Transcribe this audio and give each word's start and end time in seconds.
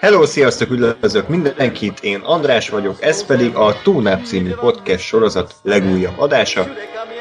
Hello, 0.00 0.26
sziasztok, 0.26 0.70
üdvözlök 0.70 1.28
mindenkit, 1.28 2.00
én 2.00 2.20
András 2.20 2.68
vagyok, 2.68 3.02
ez 3.02 3.26
pedig 3.26 3.54
a 3.54 3.82
Túnáp 3.82 4.24
című 4.24 4.50
podcast 4.50 5.04
sorozat 5.04 5.54
legújabb 5.62 6.18
adása, 6.18 6.66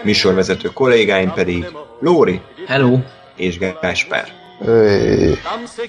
műsorvezető 0.03 0.69
kollégáim 0.69 1.31
pedig 1.33 1.65
Lóri 1.99 2.41
Hello! 2.67 2.99
és 3.35 3.57
Gáspár. 3.57 4.27
Se 5.75 5.85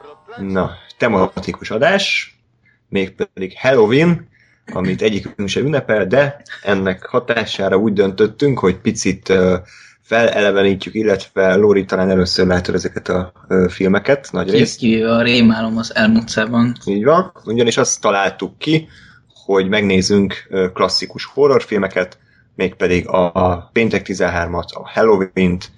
pro... 0.00 0.44
Na, 0.44 0.70
tematikus 0.98 1.70
adás, 1.70 2.36
mégpedig 2.88 3.58
Halloween, 3.58 4.28
amit 4.72 5.02
egyikünk 5.02 5.48
sem 5.48 5.64
ünnepel, 5.64 6.06
de 6.06 6.42
ennek 6.62 7.06
hatására 7.06 7.76
úgy 7.76 7.92
döntöttünk, 7.92 8.58
hogy 8.58 8.76
picit 8.76 9.28
ö, 9.28 9.56
felelevenítjük, 10.12 10.94
illetve 10.94 11.54
Lóri 11.54 11.84
talán 11.84 12.10
először 12.10 12.46
látod 12.46 12.74
ezeket 12.74 13.08
a 13.08 13.32
ö, 13.48 13.66
filmeket, 13.68 14.28
nagy 14.32 14.50
részt. 14.50 14.78
Kivéve 14.78 15.14
a 15.14 15.22
rémálom 15.22 15.76
az 15.76 15.94
elmúltszában. 15.94 16.76
Így 16.84 17.04
van, 17.04 17.32
ugyanis 17.44 17.76
azt 17.76 18.00
találtuk 18.00 18.58
ki, 18.58 18.88
hogy 19.44 19.68
megnézzünk 19.68 20.46
ö, 20.48 20.66
klasszikus 20.72 21.24
horrorfilmeket, 21.24 22.18
mégpedig 22.54 23.08
a, 23.08 23.32
a 23.34 23.70
Péntek 23.72 24.06
13-at, 24.08 24.72
a 24.74 24.90
Halloween-t, 24.90 25.70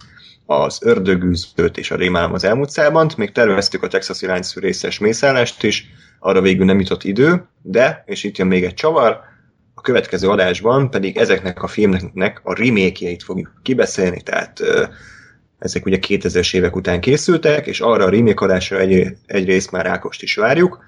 az 0.47 0.79
Ördögűzőt 0.83 1.77
és 1.77 1.91
a 1.91 1.97
Rémálom 1.97 2.33
az 2.33 2.45
elmúlt 2.45 2.71
szálbant, 2.71 3.17
még 3.17 3.33
terveztük 3.33 3.83
a 3.83 3.89
Texasi 3.89 4.27
lányszűrészes 4.27 4.99
mészállást 4.99 5.63
is, 5.63 5.87
arra 6.19 6.41
végül 6.41 6.65
nem 6.65 6.81
jutott 6.81 7.05
idő, 7.05 7.47
de, 7.63 8.03
és 8.07 8.25
itt 8.25 8.39
jön 8.39 8.47
még 8.47 8.65
egy 8.65 8.75
csavar, 8.75 9.21
a 9.75 9.81
következő 9.81 10.29
adásban 10.29 10.91
pedig 10.91 11.17
ezeknek 11.17 11.63
a 11.63 11.67
filmeknek 11.67 12.41
a 12.43 12.55
remake 12.55 13.17
fogjuk 13.25 13.53
kibeszélni, 13.63 14.21
tehát 14.21 14.61
ezek 15.59 15.87
ugye 15.87 15.99
2000-es 16.01 16.55
évek 16.55 16.77
után 16.77 17.01
készültek, 17.01 17.67
és 17.67 17.81
arra 17.81 18.05
a 18.05 18.11
remake 18.11 18.45
adásra 18.45 18.79
egy, 18.79 19.17
egyrészt 19.27 19.71
már 19.71 19.87
Ákost 19.87 20.23
is 20.23 20.35
várjuk, 20.35 20.85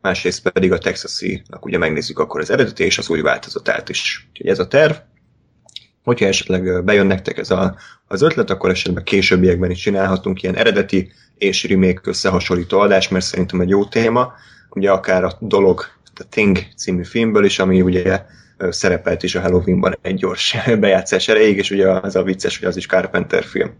másrészt 0.00 0.48
pedig 0.48 0.72
a 0.72 0.78
Texasi-nak 0.78 1.64
ugye 1.64 1.78
megnézzük 1.78 2.18
akkor 2.18 2.40
az 2.40 2.50
eredeti 2.50 2.84
és 2.84 2.98
az 2.98 3.08
új 3.08 3.20
változatát 3.20 3.88
is. 3.88 4.26
Úgyhogy 4.28 4.46
ez 4.46 4.58
a 4.58 4.68
terv. 4.68 4.94
Hogyha 6.02 6.26
esetleg 6.26 6.84
bejön 6.84 7.06
nektek 7.06 7.38
ez 7.38 7.50
a, 7.50 7.76
az 8.06 8.22
ötlet, 8.22 8.50
akkor 8.50 8.70
esetleg 8.70 9.02
későbbiekben 9.02 9.70
is 9.70 9.78
csinálhatunk 9.78 10.42
ilyen 10.42 10.56
eredeti 10.56 11.12
és 11.38 11.64
remake 11.64 12.00
összehasonlító 12.04 12.78
adást, 12.78 13.10
mert 13.10 13.24
szerintem 13.24 13.60
egy 13.60 13.68
jó 13.68 13.84
téma. 13.84 14.32
Ugye 14.70 14.90
akár 14.90 15.24
a 15.24 15.36
dolog, 15.40 15.84
a 16.20 16.28
Thing 16.28 16.58
című 16.76 17.04
filmből 17.04 17.44
is, 17.44 17.58
ami 17.58 17.82
ugye 17.82 18.22
szerepelt 18.68 19.22
is 19.22 19.34
a 19.34 19.40
Halloweenban 19.40 19.98
egy 20.02 20.14
gyors 20.14 20.56
bejátszás 20.80 21.28
erejéig, 21.28 21.56
és 21.56 21.70
ugye 21.70 21.88
az 21.88 22.16
a 22.16 22.22
vicces, 22.22 22.58
hogy 22.58 22.68
az 22.68 22.76
is 22.76 22.86
Carpenter 22.86 23.44
film. 23.44 23.70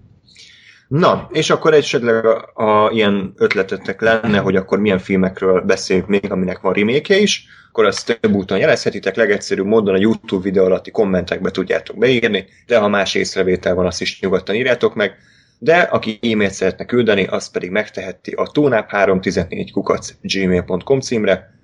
Na, 0.89 1.29
és 1.33 1.51
akkor 1.51 1.75
esetleg 1.75 2.25
a, 2.25 2.51
a, 2.55 2.91
ilyen 2.91 3.33
ötletetek 3.37 4.01
lenne, 4.01 4.39
hogy 4.39 4.57
akkor 4.57 4.79
milyen 4.81 4.99
filmekről 4.99 5.61
beszéljünk 5.61 6.09
még, 6.09 6.33
aminek 6.33 6.61
van 6.61 6.73
remake 6.73 7.19
is, 7.19 7.45
akkor 7.69 7.85
azt 7.85 8.19
több 8.21 8.35
úton 8.35 8.59
jelezhetitek, 8.59 9.17
legegyszerűbb 9.17 9.67
módon 9.67 9.95
a 9.95 9.99
YouTube 9.99 10.43
videó 10.43 10.65
alatti 10.65 10.91
kommentekbe 10.91 11.51
tudjátok 11.51 11.99
beírni, 11.99 12.47
de 12.67 12.79
ha 12.79 12.89
más 12.89 13.15
észrevétel 13.15 13.75
van, 13.75 13.87
azt 13.87 14.01
is 14.01 14.21
nyugodtan 14.21 14.55
írjátok 14.55 14.95
meg, 14.95 15.17
de 15.59 15.79
aki 15.79 16.19
e-mailt 16.23 16.53
szeretne 16.53 16.85
küldeni, 16.85 17.25
az 17.27 17.51
pedig 17.51 17.71
megteheti 17.71 18.31
a 18.31 18.51
tónáp314 18.55 19.69
kukac 19.73 20.15
gmail.com 20.21 21.01
címre, 21.01 21.60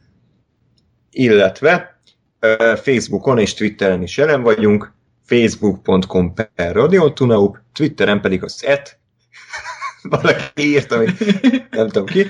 illetve 1.17 1.99
Facebookon 2.83 3.39
és 3.39 3.55
Twitteren 3.55 4.03
is 4.03 4.17
jelen 4.17 4.43
vagyunk, 4.43 4.93
facebook.com 5.25 6.35
per 6.35 6.73
radiotunaup, 6.73 7.59
Twitteren 7.73 8.21
pedig 8.21 8.43
az 8.43 8.65
et, 8.65 8.99
valaki 10.03 10.63
írt, 10.63 10.93
amit 10.93 11.19
nem 11.71 11.89
tudom 11.89 12.07
ki. 12.07 12.27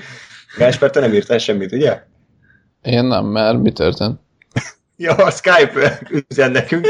Gáspár, 0.57 0.89
te 0.89 0.99
nem 0.99 1.13
írtál 1.13 1.37
semmit, 1.37 1.71
ugye? 1.71 2.03
Én 2.81 3.03
nem, 3.03 3.25
mert 3.25 3.57
mi 3.57 3.71
történt? 3.71 4.19
Ja, 4.99 5.15
a 5.15 5.31
Skype 5.31 5.99
üzen 6.29 6.51
nekünk. 6.51 6.87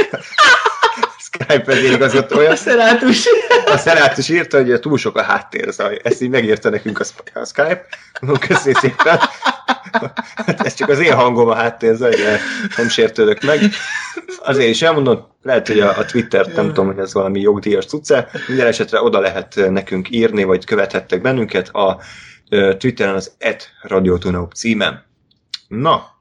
Skype 1.19 1.63
vezérigazgatója. 1.65 2.51
A 2.51 2.55
szenátus. 2.55 3.25
A 3.65 3.77
szenátus 3.77 4.29
írta, 4.29 4.63
hogy 4.63 4.79
túl 4.79 4.97
sok 4.97 5.15
a 5.15 5.21
háttérzaj. 5.21 5.99
Ezt 6.03 6.21
így 6.21 6.29
megírta 6.29 6.69
nekünk 6.69 6.99
a, 7.33 7.45
Skype. 7.45 7.85
Köszönjük 8.39 8.77
szépen. 8.77 9.19
Hát 10.35 10.61
ez 10.65 10.73
csak 10.73 10.89
az 10.89 10.99
én 10.99 11.13
hangom 11.13 11.47
a 11.47 11.55
háttérzaj, 11.55 12.15
de 12.15 12.39
nem 12.77 12.89
sértődök 12.89 13.41
meg. 13.41 13.59
Azért 14.39 14.69
is 14.69 14.81
elmondom, 14.81 15.27
lehet, 15.41 15.67
hogy 15.67 15.79
a, 15.79 15.97
a 15.97 16.05
Twitter, 16.05 16.47
nem 16.47 16.67
tudom, 16.67 16.85
hogy 16.85 16.97
ez 16.97 17.13
valami 17.13 17.39
jogdíjas 17.39 17.85
cucca, 17.85 18.27
minden 18.47 18.67
esetre 18.67 19.01
oda 19.01 19.19
lehet 19.19 19.55
nekünk 19.69 20.09
írni, 20.09 20.43
vagy 20.43 20.65
követhettek 20.65 21.21
bennünket 21.21 21.69
a 21.69 21.99
Twitteren 22.77 23.15
az 23.15 23.31
et 23.37 23.69
radiotunaup 23.81 24.53
címen. 24.53 25.05
Na, 25.67 26.16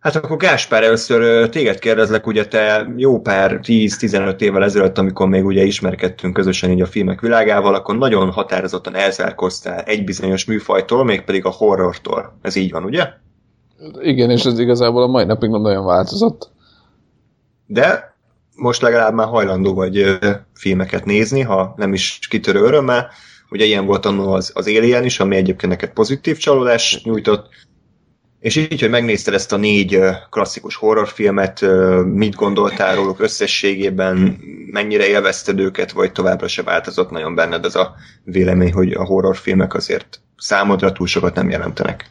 Hát 0.00 0.16
akkor 0.16 0.36
Gáspár, 0.36 0.82
először 0.82 1.48
téged 1.48 1.78
kérdezlek, 1.78 2.26
ugye 2.26 2.46
te 2.46 2.92
jó 2.96 3.20
pár 3.20 3.60
10-15 3.62 4.40
évvel 4.40 4.64
ezelőtt, 4.64 4.98
amikor 4.98 5.28
még 5.28 5.44
ugye 5.44 5.62
ismerkedtünk 5.62 6.34
közösen 6.34 6.70
így 6.70 6.80
a 6.80 6.86
filmek 6.86 7.20
világával, 7.20 7.74
akkor 7.74 7.98
nagyon 7.98 8.30
határozottan 8.30 8.94
elzárkoztál 8.94 9.80
egy 9.80 10.04
bizonyos 10.04 10.44
műfajtól, 10.44 11.04
mégpedig 11.04 11.44
a 11.44 11.50
horrortól. 11.50 12.38
Ez 12.42 12.56
így 12.56 12.70
van, 12.70 12.84
ugye? 12.84 13.08
Igen, 14.00 14.30
és 14.30 14.44
ez 14.44 14.58
igazából 14.58 15.02
a 15.02 15.06
mai 15.06 15.24
napig 15.24 15.50
nem 15.50 15.60
nagyon 15.60 15.84
változott. 15.84 16.50
De 17.66 18.16
most 18.56 18.82
legalább 18.82 19.14
már 19.14 19.28
hajlandó 19.28 19.74
vagy 19.74 20.18
filmeket 20.54 21.04
nézni, 21.04 21.40
ha 21.40 21.74
nem 21.76 21.92
is 21.92 22.18
kitörő 22.30 22.60
örömmel. 22.60 23.10
Ugye 23.50 23.64
ilyen 23.64 23.86
volt 23.86 24.06
annól 24.06 24.34
az, 24.34 24.52
az 24.54 24.66
Alien 24.66 25.04
is, 25.04 25.20
ami 25.20 25.36
egyébként 25.36 25.72
neked 25.72 25.90
pozitív 25.90 26.36
csalódást 26.36 27.04
nyújtott, 27.04 27.48
és 28.40 28.56
így, 28.56 28.80
hogy 28.80 28.90
megnézted 28.90 29.34
ezt 29.34 29.52
a 29.52 29.56
négy 29.56 29.98
klasszikus 30.30 30.76
horrorfilmet, 30.76 31.60
mit 32.04 32.34
gondoltál 32.34 32.94
róluk 32.94 33.20
összességében, 33.20 34.38
mennyire 34.70 35.06
élvezted 35.08 35.58
őket, 35.58 35.92
vagy 35.92 36.12
továbbra 36.12 36.48
se 36.48 36.62
változott 36.62 37.10
nagyon 37.10 37.34
benned 37.34 37.64
ez 37.64 37.74
a 37.74 37.94
vélemény, 38.24 38.72
hogy 38.72 38.92
a 38.92 39.04
horrorfilmek 39.04 39.74
azért 39.74 40.20
számodra 40.36 40.92
túl 40.92 41.06
sokat 41.06 41.34
nem 41.34 41.50
jelentenek. 41.50 42.10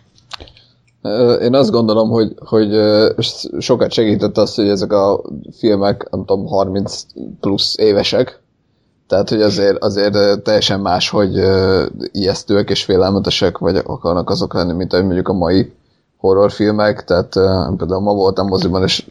Én 1.41 1.53
azt 1.53 1.71
gondolom, 1.71 2.09
hogy, 2.09 2.33
hogy 2.37 2.69
sokat 3.59 3.91
segített 3.91 4.37
az, 4.37 4.55
hogy 4.55 4.69
ezek 4.69 4.91
a 4.91 5.21
filmek, 5.57 6.07
nem 6.11 6.25
tudom, 6.25 6.45
30 6.45 7.03
plusz 7.39 7.77
évesek. 7.77 8.41
Tehát, 9.07 9.29
hogy 9.29 9.41
azért, 9.41 9.77
azért 9.83 10.43
teljesen 10.43 10.79
más, 10.79 11.09
hogy 11.09 11.31
ijesztőek 12.11 12.69
és 12.69 12.83
félelmetesek 12.83 13.57
vagy 13.57 13.75
akarnak 13.75 14.29
azok 14.29 14.53
lenni, 14.53 14.73
mint 14.73 14.93
ahogy 14.93 15.05
mondjuk 15.05 15.27
a 15.27 15.33
mai 15.33 15.71
horrorfilmek. 16.19 17.03
Tehát 17.03 17.29
például 17.77 18.01
ma 18.01 18.13
voltam 18.13 18.47
moziban, 18.47 18.83
és 18.83 19.07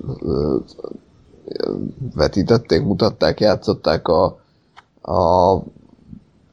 vetítették, 2.14 2.82
mutatták, 2.82 3.40
játszották 3.40 4.08
a, 4.08 4.24
a 5.02 5.62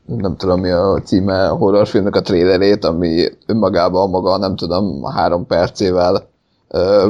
nem 0.05 0.35
tudom 0.37 0.59
mi 0.59 0.69
a 0.69 1.01
címe 1.03 1.47
a 1.49 1.55
horrorfilmnek 1.55 2.15
a 2.15 2.21
trailerét, 2.21 2.85
ami 2.85 3.27
önmagában 3.45 4.09
maga, 4.09 4.37
nem 4.37 4.55
tudom, 4.55 5.03
három 5.03 5.45
percével 5.45 6.27
ö, 6.67 7.09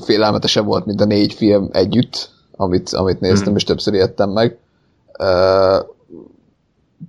félelmetesebb 0.00 0.64
volt, 0.66 0.86
mint 0.86 1.00
a 1.00 1.04
négy 1.04 1.32
film 1.32 1.68
együtt, 1.72 2.30
amit, 2.56 2.92
amit 2.92 3.20
néztem, 3.20 3.46
Mhm. 3.48 3.56
és 3.56 3.64
többször 3.64 3.94
ijedtem 3.94 4.30
meg. 4.30 4.58
Ö, 5.18 5.76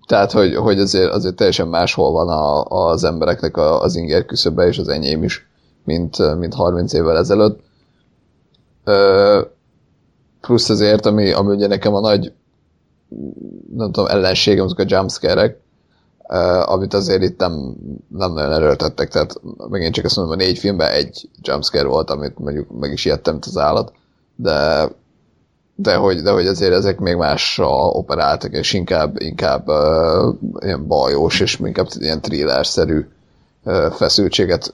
tehát, 0.07 0.31
hogy, 0.31 0.56
hogy 0.56 0.80
azért, 0.80 1.12
azért 1.12 1.36
teljesen 1.36 1.68
máshol 1.68 2.12
van 2.12 2.30
a, 2.30 2.63
az 2.63 3.04
embereknek 3.04 3.57
a, 3.57 3.81
az 3.81 3.95
inger 3.95 4.25
küszöbe, 4.25 4.68
és 4.68 4.77
az 4.77 4.88
enyém 4.88 5.24
is, 5.24 5.49
mint, 5.84 6.38
mint 6.38 6.54
30 6.54 6.94
évvel 6.94 7.18
ezelőtt. 7.18 7.60
Plusz 10.42 10.70
azért, 10.70 11.06
ami, 11.06 11.31
ami 11.31 11.56
ugye 11.56 11.68
nekem 11.68 11.94
a 11.94 12.00
nagy 12.00 12.34
nem 13.76 13.92
tudom, 13.92 14.10
ellenségem, 14.10 14.66
azok 14.66 14.80
a 14.80 14.86
jumpscare-ek, 14.88 15.60
amit 16.66 16.94
azért 16.94 17.24
itt 17.24 17.40
nem, 17.40 17.76
nem 18.08 18.34
nagyon 18.34 18.52
erőltettek, 18.52 19.10
tehát 19.10 19.42
megint 19.70 19.94
csak 19.94 20.06
azt 20.06 20.16
mondom, 20.16 20.34
a 20.34 20.38
négy 20.38 20.58
filmben 20.58 20.92
egy 20.92 21.30
jumpscare 21.42 21.88
volt, 21.88 22.10
amit 22.10 22.40
mondjuk 22.40 22.80
meg 22.80 22.92
is 22.92 23.06
ijedtem, 23.06 23.38
az 23.42 23.58
állat, 23.58 23.92
de 24.36 24.88
de 25.82 25.96
hogy, 25.96 26.22
de 26.22 26.32
hogy 26.32 26.48
azért 26.48 26.74
ezek 26.74 27.00
még 27.00 27.16
másra 27.16 27.68
operáltak, 27.88 28.52
és 28.52 28.74
inkább, 28.74 29.22
inkább 29.22 29.68
uh, 29.68 30.36
ilyen 30.60 30.88
bajós, 30.88 31.40
és 31.40 31.60
inkább 31.60 31.88
ilyen 32.00 32.22
thriller-szerű 32.22 33.06
feszültséget, 33.92 34.74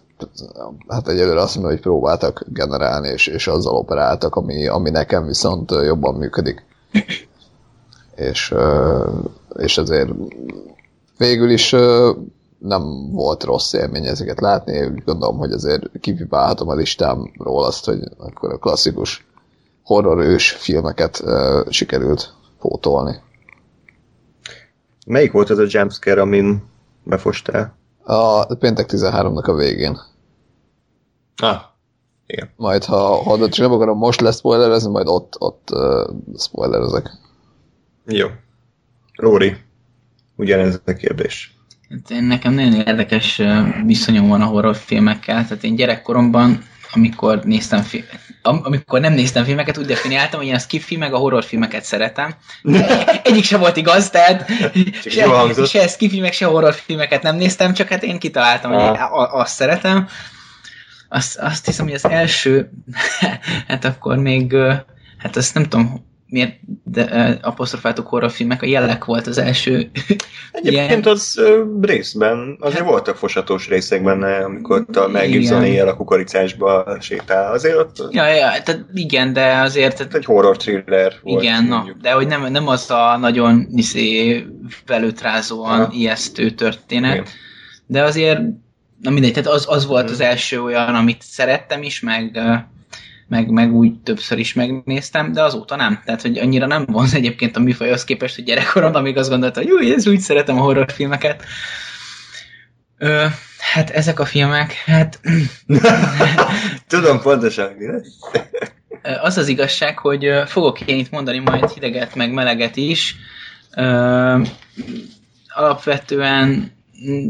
hát 0.88 1.08
egyelőre 1.08 1.42
azt 1.42 1.56
mondom, 1.56 1.74
hogy 1.74 1.82
próbáltak 1.82 2.46
generálni, 2.48 3.08
és, 3.08 3.28
és 3.28 3.48
azzal 3.48 3.76
operáltak, 3.76 4.36
ami, 4.36 4.68
ami 4.68 4.90
nekem 4.90 5.26
viszont 5.26 5.72
jobban 5.72 6.16
működik. 6.16 6.66
és, 8.16 8.54
és 9.58 9.78
ezért 9.78 10.10
végül 11.18 11.50
is 11.50 11.76
nem 12.58 13.12
volt 13.12 13.44
rossz 13.44 13.74
élmény 13.74 14.06
ezeket 14.06 14.40
látni, 14.40 14.86
úgy 14.86 15.04
gondolom, 15.04 15.38
hogy 15.38 15.52
azért 15.52 16.00
kipipálhatom 16.00 16.70
a 16.70 16.76
listámról 16.76 17.66
azt, 17.66 17.86
hogy 17.86 18.00
akkor 18.18 18.52
a 18.52 18.58
klasszikus 18.58 19.28
horror 19.84 20.20
ős 20.20 20.52
filmeket 20.52 21.24
sikerült 21.70 22.34
pótolni. 22.60 23.22
Melyik 25.06 25.32
volt 25.32 25.50
az 25.50 25.58
a 25.58 25.66
jumpscare, 25.68 26.22
amin 26.22 26.64
befostál? 27.04 27.76
A 28.06 28.56
péntek 28.56 28.90
13-nak 28.92 29.46
a 29.46 29.54
végén. 29.54 29.98
Ah, 31.36 31.62
igen. 32.26 32.50
Majd, 32.56 32.84
ha, 32.84 33.24
ha 33.24 33.50
csak 33.50 33.68
nem 33.68 33.72
akarom 33.72 33.98
most 33.98 34.22
lesz 34.22 34.38
spoilerezni, 34.38 34.92
majd 34.92 35.08
ott, 35.08 35.36
ott 35.40 35.70
uh, 35.72 36.10
spoilerezek. 36.38 37.10
Jó. 38.06 38.28
Róri, 39.14 39.58
ugyanez 40.36 40.82
a 40.86 40.94
kérdés. 40.94 41.56
Hát 41.90 42.10
én 42.10 42.24
nekem 42.24 42.54
nagyon 42.54 42.74
érdekes 42.74 43.42
viszonyom 43.86 44.28
van 44.28 44.42
a 44.42 44.46
horrorfilmekkel. 44.46 45.48
Tehát 45.48 45.64
én 45.64 45.76
gyerekkoromban, 45.76 46.64
amikor 46.94 47.44
néztem 47.44 47.82
fi- 47.82 48.06
am- 48.46 48.62
amikor 48.64 49.00
nem 49.00 49.14
néztem 49.14 49.44
filmeket, 49.44 49.78
úgy 49.78 49.86
definiáltam, 49.86 50.40
hogy 50.40 50.48
én 50.50 50.56
a 50.56 50.60
skiffi 50.60 50.96
meg 50.98 51.14
a 51.14 51.18
horrorfilmeket 51.18 51.84
szeretem. 51.84 52.36
Egyik 53.24 53.44
sem 53.44 53.60
volt 53.60 53.78
igaz, 53.78 54.10
tehát 54.10 54.52
se, 55.10 55.66
se 55.66 55.88
skiffi 55.88 56.20
meg 56.20 56.34
se 56.34 56.46
horrorfilmeket 56.46 57.22
nem 57.22 57.36
néztem, 57.36 57.74
csak 57.74 57.88
hát 57.88 58.04
én 58.04 58.20
kitaláltam, 58.20 58.72
hogy 58.72 58.82
Ah. 58.82 58.88
én 58.88 59.02
a- 59.02 59.34
azt 59.40 59.54
szeretem. 59.56 60.08
Azt, 61.10 61.38
azt 61.38 61.66
hiszem, 61.66 61.86
hogy 61.86 61.94
az 61.96 62.06
első, 62.06 62.70
hát 63.68 63.86
akkor 63.86 64.18
még, 64.18 64.56
hát 65.18 65.36
azt 65.36 65.54
nem 65.54 65.64
tudom, 65.64 66.06
miért 66.28 66.60
de, 66.84 67.08
ö, 67.12 67.34
apostrofáltuk 67.42 68.08
horrorfilmek, 68.08 68.62
a 68.62 68.66
jellek 68.66 69.06
volt 69.06 69.28
az 69.28 69.38
első 69.38 69.76
Egyébként 70.52 70.90
ilyen- 70.90 71.06
az 71.06 71.38
ö, 71.38 71.64
részben, 71.82 72.58
azért 72.60 72.84
voltak 72.84 73.16
fosatós 73.16 73.68
részek 73.68 74.04
benne, 74.04 74.36
amikor 74.44 74.86
a 74.94 75.08
Mel 75.08 75.24
éjjel 75.24 75.88
a 75.88 75.96
kukoricásba 75.96 76.98
sétál. 77.00 77.52
Azért 77.54 77.76
ott 77.78 78.08
Ja, 78.12 78.28
ja, 78.28 78.38
tehát 78.64 78.86
igen, 78.94 79.34
de 79.34 79.56
azért 79.58 79.98
tehát, 79.98 80.14
egy 80.16 80.26
horror 80.26 80.58
thriller 80.58 81.14
volt. 81.24 81.44
igen, 81.44 81.64
na, 81.64 81.86
de 82.02 82.12
hogy 82.12 82.28
nem, 82.28 82.52
nem 82.52 82.68
az 82.68 82.92
a 82.92 83.18
nagyon 83.18 83.68
izé, 83.76 84.46
velőtrázóan 84.86 85.80
Aha. 85.82 85.92
ijesztő 85.94 86.50
történet, 86.50 87.14
Igen. 87.14 87.26
de 87.86 88.04
azért, 88.04 88.40
na 89.02 89.10
mindegy, 89.10 89.34
tehát 89.34 89.50
az, 89.50 89.66
az 89.70 89.86
volt 89.86 90.04
Mhm. 90.04 90.14
az 90.14 90.20
első 90.20 90.62
olyan, 90.62 90.96
amit 90.96 91.22
szerettem 91.22 91.84
is, 91.84 92.00
meg, 92.00 92.32
ö, 92.36 92.54
meg, 93.28 93.50
meg 93.50 93.74
úgy 93.74 94.00
többször 94.00 94.38
is 94.38 94.54
megnéztem, 94.54 95.32
de 95.32 95.44
azóta 95.44 95.76
nem. 95.76 96.02
Tehát, 96.06 96.22
hogy 96.22 96.38
annyira 96.38 96.68
nem 96.68 96.86
vonz 96.86 97.14
egyébként 97.14 97.56
a 97.56 97.60
műfajhoz 97.60 98.04
képest, 98.04 98.36
hogy 98.36 98.44
gyerekkoromban 98.44 99.02
még 99.02 99.18
azt 99.18 99.30
gondoltam, 99.30 99.64
hogy 99.64 99.72
jó, 99.72 99.94
ez 99.94 100.08
úgy 100.08 100.20
szeretem 100.20 100.58
a 100.58 100.62
horrorfilmeket. 100.62 101.44
Ö, 102.98 103.26
hát 103.60 103.90
ezek 103.90 104.20
a 104.20 104.26
filmek, 104.26 104.74
hát 104.74 105.20
Tudom 106.88 107.22
pontosan, 107.22 107.72
mi 107.78 107.86
lesz. 107.86 108.20
Az 109.22 109.38
az 109.38 109.48
igazság, 109.48 109.98
hogy 109.98 110.30
fogok 110.46 110.82
én 110.82 110.98
itt 110.98 111.12
mondani 111.12 111.40
majd 111.40 111.70
hideget, 111.70 112.16
meg 112.16 112.32
meleget 112.32 112.76
is. 112.76 113.16
Ö, 113.76 114.42
Alapvetően 115.48 116.72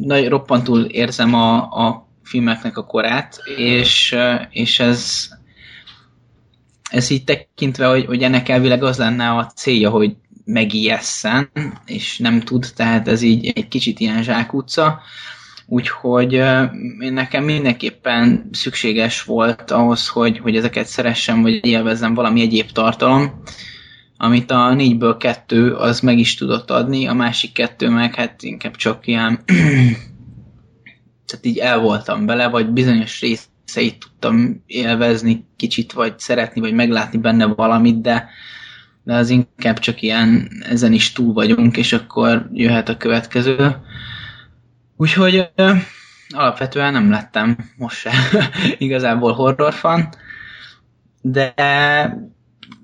nagy 0.01 0.27
roppantul 0.27 0.83
érzem 0.83 1.33
a, 1.33 1.56
a 1.56 2.07
filmeknek 2.24 2.77
a 2.77 2.86
korát, 2.86 3.39
és, 3.57 4.15
és 4.50 4.80
ez, 4.80 5.30
ez 6.95 7.09
így 7.09 7.24
tekintve, 7.24 7.88
hogy, 7.88 8.06
hogy 8.06 8.24
ennek 8.24 8.50
elvileg 8.50 8.83
az 8.83 8.97
lenne 8.97 9.30
a 9.30 9.45
célja, 9.56 9.89
hogy 9.89 10.15
megijesszen, 10.45 11.51
és 11.86 12.18
nem 12.18 12.39
tud, 12.39 12.68
tehát 12.75 13.07
ez 13.07 13.21
így 13.21 13.51
egy 13.56 13.68
kicsit 13.68 14.00
ilyen 14.00 14.24
zsákutca. 14.24 15.01
Úgyhogy 15.68 16.33
én 17.00 17.13
nekem 17.13 17.44
mindenképpen 17.44 18.50
szükséges 18.51 19.24
volt 19.24 19.71
ahhoz, 19.71 20.07
hogy, 20.07 20.38
hogy 20.38 20.56
ezeket 20.56 20.86
szeressem, 20.86 21.42
vagy 21.42 21.65
élvezzem 21.65 22.13
valami 22.13 22.42
egyéb 22.42 22.71
tartalom, 22.71 23.42
amit 24.18 24.51
a 24.51 24.74
négyből 24.74 25.18
kettő 25.18 25.74
az 25.74 26.00
meg 26.00 26.18
is 26.18 26.36
tudott 26.36 26.71
adni, 26.71 27.07
a 27.07 27.13
másik 27.13 27.51
kettő 27.51 27.89
meg 27.89 28.15
hát 28.15 28.44
inkább 28.44 28.75
csak 28.75 29.07
ilyen 29.07 29.44
tehát 31.25 31.45
így 31.45 31.57
el 31.57 31.80
voltam 31.80 32.25
vele, 32.25 32.47
vagy 32.47 32.69
bizonyos 32.69 33.21
részeit 33.65 34.00
tudtam 34.00 34.63
élvezni 34.65 35.45
kicsit, 35.56 35.94
vagy 35.94 36.19
szeretni, 36.19 36.62
vagy 36.62 36.73
meglátni 36.73 37.17
benne 37.17 37.45
valamit, 37.45 38.01
de, 38.01 38.29
de 39.03 39.13
az 39.13 39.29
inkább 39.29 39.79
csak 39.79 40.01
ilyen, 40.01 40.50
ezen 40.69 40.94
is 40.94 41.12
túl 41.12 41.33
vagyunk, 41.33 41.77
és 41.77 41.94
akkor 41.94 42.50
jöhet 42.53 42.89
a 42.89 42.97
következő. 42.97 43.75
Úgyhogy 44.97 45.50
alapvetően 46.29 46.94
nem 46.94 47.09
lettem 47.09 47.57
most 47.77 47.97
se 47.97 48.12
igazából 48.77 49.33
horrorfan, 49.33 50.09
de, 51.21 51.53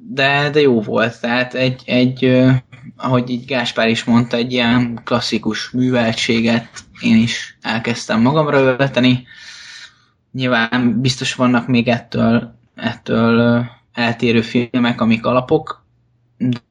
de, 0.07 0.49
de 0.49 0.59
jó 0.59 0.81
volt. 0.81 1.21
Tehát 1.21 1.53
egy, 1.53 1.81
egy 1.85 2.41
ahogy 2.97 3.29
így 3.29 3.45
Gáspár 3.45 3.87
is 3.87 4.03
mondta, 4.03 4.37
egy 4.37 4.51
ilyen 4.51 5.01
klasszikus 5.03 5.69
műveltséget 5.69 6.69
én 7.01 7.15
is 7.15 7.57
elkezdtem 7.61 8.21
magamra 8.21 8.59
ölteni. 8.59 9.27
Nyilván 10.31 11.01
biztos 11.01 11.35
vannak 11.35 11.67
még 11.67 11.87
ettől, 11.87 12.53
ettől 12.75 13.65
eltérő 13.93 14.41
filmek, 14.41 15.01
amik 15.01 15.25
alapok, 15.25 15.85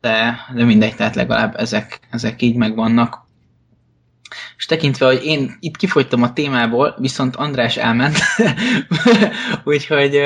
de, 0.00 0.38
de 0.54 0.64
mindegy, 0.64 0.96
tehát 0.96 1.14
legalább 1.14 1.56
ezek, 1.56 2.00
ezek 2.10 2.42
így 2.42 2.56
megvannak. 2.56 3.28
És 4.56 4.66
tekintve, 4.66 5.06
hogy 5.06 5.24
én 5.24 5.56
itt 5.60 5.76
kifogytam 5.76 6.22
a 6.22 6.32
témából, 6.32 6.94
viszont 6.98 7.36
András 7.36 7.76
elment, 7.76 8.18
úgyhogy 9.64 10.20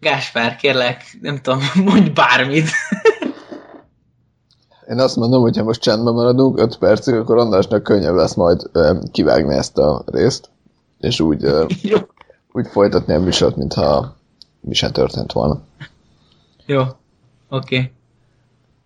Gáspár, 0.00 0.56
kérlek, 0.56 1.16
nem 1.20 1.40
tudom, 1.40 1.60
mondj 1.84 2.10
bármit. 2.10 2.70
Én 4.88 4.98
azt 4.98 5.16
mondom, 5.16 5.42
hogy 5.42 5.56
ha 5.56 5.64
most 5.64 5.80
csendben 5.80 6.14
maradunk 6.14 6.60
5 6.60 6.78
percig, 6.78 7.14
akkor 7.14 7.38
Andrásnak 7.38 7.82
könnyebb 7.82 8.14
lesz 8.14 8.34
majd 8.34 8.70
kivágni 9.12 9.54
ezt 9.54 9.78
a 9.78 10.04
részt, 10.06 10.50
és 10.98 11.20
úgy. 11.20 11.44
úgy 12.52 12.66
folytatni 12.66 13.14
a 13.14 13.20
műsort, 13.20 13.56
mintha 13.56 14.16
mi 14.60 14.74
sem 14.74 14.92
történt 14.92 15.32
volna. 15.32 15.60
Jó, 16.66 16.80
oké. 16.80 16.96
Okay. 17.48 17.92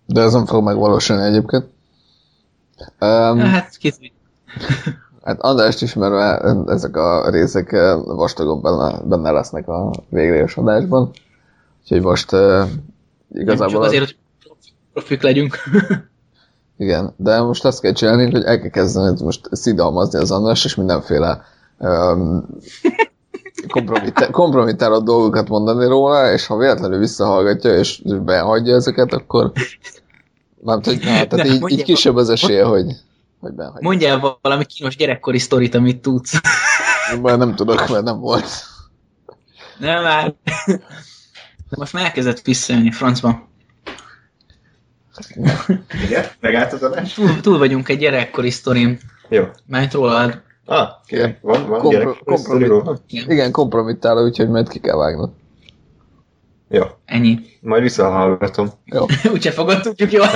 De 0.07 0.21
ez 0.21 0.33
nem 0.33 0.47
fog 0.47 0.65
megvalósulni 0.65 1.23
egyébként. 1.23 1.65
Um, 3.01 3.39
Hát, 3.39 3.77
kit 3.77 4.13
hát 5.25 5.41
Andrást 5.41 5.83
ismerve 5.83 6.41
ezek 6.67 6.97
a 6.97 7.31
részek 7.31 7.73
ö, 7.73 8.01
vastagon 8.05 8.61
benne, 8.61 8.99
benne 9.05 9.31
lesznek 9.31 9.69
a 9.69 9.91
végleges 10.09 10.57
adásban. 10.57 11.11
Úgyhogy 11.83 12.03
most 12.03 12.33
uh, 12.33 12.41
Nem 12.41 12.69
csak 12.69 13.41
igazából... 13.41 13.83
azért, 13.83 14.05
hogy 14.05 14.17
profik 14.93 15.23
legyünk. 15.23 15.57
Igen, 16.79 17.15
de 17.17 17.41
most 17.41 17.65
azt 17.65 17.81
kell 17.81 17.93
csinálni, 17.93 18.31
hogy 18.31 18.43
el 18.43 18.61
kell 18.61 18.71
kezdeni 18.71 19.23
most 19.23 19.49
szidalmazni 19.51 20.19
az 20.19 20.31
András, 20.31 20.65
és 20.65 20.75
mindenféle 20.75 21.45
um, 21.79 22.47
kompromittál, 23.69 24.31
kompromittáló 24.31 24.99
dolgokat 25.01 25.49
mondani 25.49 25.87
róla, 25.87 26.33
és 26.33 26.47
ha 26.47 26.57
véletlenül 26.57 26.99
visszahallgatja, 26.99 27.79
és, 27.79 28.03
behagyja 28.05 28.75
ezeket, 28.75 29.13
akkor 29.13 29.53
nem 30.63 30.81
hogy, 30.83 30.99
na, 30.99 31.05
tehát 31.05 31.29
De 31.29 31.45
így, 31.45 31.71
így 31.71 31.83
kisebb 31.83 32.17
az 32.17 32.29
esélye, 32.29 32.65
hogy, 32.65 32.93
hogy 33.41 33.53
behagyja. 33.53 33.89
Mondjál 33.89 34.39
valami 34.43 34.65
kínos 34.65 34.97
gyerekkori 34.97 35.39
sztorit, 35.39 35.75
amit 35.75 36.03
tudsz. 36.03 36.41
Mert 37.23 37.39
nem 37.39 37.55
tudok, 37.55 37.89
mert 37.89 38.05
nem 38.05 38.19
volt. 38.19 38.49
Nem 39.79 40.03
már. 40.03 40.35
De 41.69 41.77
most 41.77 41.93
már 41.93 42.05
elkezdett 42.05 42.41
visszajönni 42.41 42.91
francba. 42.91 43.49
Igen? 46.05 46.25
Megállt 46.41 46.73
az 46.73 46.83
adás? 46.83 47.13
Túl, 47.13 47.41
túl 47.41 47.59
vagyunk 47.59 47.89
egy 47.89 47.99
gyerekkori 47.99 48.51
sztorim. 48.51 48.99
Jó. 49.29 49.45
Már 49.67 49.89
rólad. 49.93 50.43
Ah, 50.69 50.89
kérlek, 51.07 51.39
van, 51.41 51.61
van 51.69 51.81
Kompro- 51.81 51.91
gyerek? 51.91 52.07
kompromit- 52.07 52.41
sztoriról? 52.45 52.99
Igen. 53.09 53.31
Igen, 53.31 53.51
kompromittáló, 53.53 54.25
úgyhogy 54.25 54.49
majd 54.49 54.69
ki 54.69 54.79
kell 54.81 54.97
vágnod. 54.97 55.31
Jó. 56.69 56.83
Ennyi. 57.05 57.39
Majd 57.61 57.83
visszahallgatom. 57.83 58.69
Jó. 58.85 59.07
Úgyse 59.33 59.51
fogod 59.51 59.81
tudjuk 59.81 60.13
jól. 60.13 60.27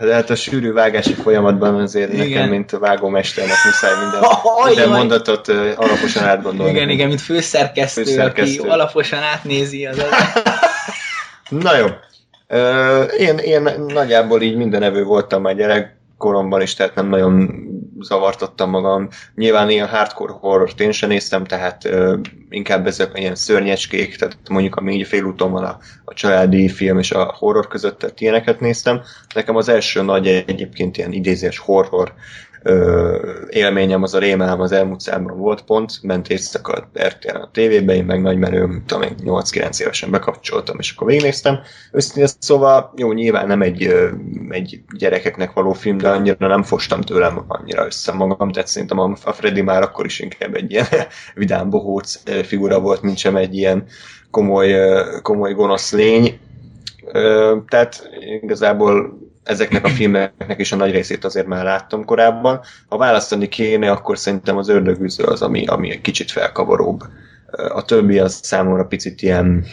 De 0.00 0.14
hát 0.14 0.30
a 0.30 0.34
sűrű 0.34 0.72
vágási 0.72 1.12
folyamatban 1.12 1.74
azért 1.74 2.12
Igen. 2.12 2.28
nekem, 2.28 2.48
mint 2.48 2.70
vágómesternek 2.70 3.56
muszáj 3.64 3.92
minden, 4.02 4.20
minden 4.66 4.88
mondatot 4.88 5.48
ö, 5.48 5.70
alaposan 5.76 6.24
átgondolni. 6.24 6.72
Igen, 6.72 6.88
igen, 6.88 7.08
mint 7.08 7.20
főszerkesztő, 7.20 8.02
Főszerkesztő. 8.02 8.60
aki 8.60 8.68
alaposan 8.68 9.22
átnézi 9.22 9.86
az. 9.86 10.02
Na 11.48 11.76
jó. 11.76 11.86
Én, 13.18 13.38
én 13.38 13.68
nagyjából 13.88 14.42
így 14.42 14.56
minden 14.56 14.82
evő 14.82 15.04
voltam 15.04 15.42
már 15.42 15.54
gyerekkoromban 16.20 16.60
is, 16.60 16.74
tehát 16.74 16.94
nem 16.94 17.08
nagyon 17.08 17.68
zavartattam 18.00 18.70
magam. 18.70 19.08
Nyilván 19.34 19.70
ilyen 19.70 19.88
hardcore 19.88 20.32
horror 20.32 20.70
én 20.78 20.92
sem 20.92 21.08
néztem, 21.08 21.44
tehát 21.44 21.84
ö, 21.84 22.16
inkább 22.48 22.86
ezek 22.86 23.10
ilyen 23.14 23.34
szörnyecskék, 23.34 24.16
tehát 24.16 24.36
mondjuk 24.48 24.76
ami 24.76 24.94
így 24.94 25.06
félúton 25.06 25.50
van 25.52 25.64
a, 25.64 25.78
a 26.04 26.14
családi 26.14 26.68
film 26.68 26.98
és 26.98 27.10
a 27.10 27.34
horror 27.38 27.68
között, 27.68 27.98
tehát 27.98 28.20
ilyeneket 28.20 28.60
néztem. 28.60 29.02
Nekem 29.34 29.56
az 29.56 29.68
első 29.68 30.02
nagy 30.02 30.26
egyébként 30.26 30.96
ilyen 30.96 31.12
idézés 31.12 31.58
horror 31.58 32.12
élményem, 33.48 34.02
az 34.02 34.14
a 34.14 34.18
rémálom 34.18 34.60
az 34.60 34.72
elmúlt 34.72 35.00
számban 35.00 35.38
volt 35.38 35.62
pont, 35.62 36.02
ment 36.02 36.28
éjszaka 36.28 36.90
RTL 36.98 37.36
a 37.36 37.50
tévébe, 37.52 37.94
én 37.94 38.04
meg 38.04 38.22
nagymerő, 38.22 38.82
tudom 38.86 39.02
én, 39.02 39.14
8-9 39.24 39.80
évesen 39.80 40.10
bekapcsoltam, 40.10 40.76
és 40.78 40.92
akkor 40.92 41.06
végignéztem. 41.06 41.58
Őszintén 41.92 42.26
szóval, 42.38 42.92
jó, 42.96 43.12
nyilván 43.12 43.46
nem 43.46 43.62
egy, 43.62 43.94
egy 44.48 44.82
gyerekeknek 44.96 45.52
való 45.52 45.72
film, 45.72 45.98
de 45.98 46.08
annyira 46.08 46.46
nem 46.46 46.62
fostam 46.62 47.00
tőlem 47.00 47.44
annyira 47.48 47.86
össze 47.86 48.12
magam, 48.12 48.52
tehát 48.52 48.68
szerintem 48.68 48.98
a 48.98 49.32
Freddy 49.32 49.62
már 49.62 49.82
akkor 49.82 50.04
is 50.04 50.20
inkább 50.20 50.54
egy 50.54 50.70
ilyen 50.70 50.86
vidám 51.34 51.70
bohóc 51.70 52.22
figura 52.42 52.80
volt, 52.80 53.02
mint 53.02 53.18
sem 53.18 53.36
egy 53.36 53.56
ilyen 53.56 53.86
komoly, 54.30 54.74
komoly 55.22 55.52
gonosz 55.52 55.92
lény. 55.92 56.38
Tehát 57.68 58.10
igazából 58.42 59.18
ezeknek 59.50 59.84
a 59.84 59.88
filmeknek 59.88 60.60
is 60.60 60.72
a 60.72 60.76
nagy 60.76 60.90
részét 60.90 61.24
azért 61.24 61.46
már 61.46 61.64
láttam 61.64 62.04
korábban. 62.04 62.60
Ha 62.88 62.96
választani 62.96 63.48
kéne, 63.48 63.90
akkor 63.90 64.18
szerintem 64.18 64.56
az 64.56 64.68
ördögűző 64.68 65.24
az, 65.24 65.42
ami, 65.42 65.66
ami 65.66 65.90
egy 65.90 66.00
kicsit 66.00 66.30
felkavaróbb. 66.30 67.02
A 67.68 67.84
többi 67.84 68.18
az 68.18 68.40
számomra 68.42 68.84
picit 68.84 69.22
ilyen, 69.22 69.64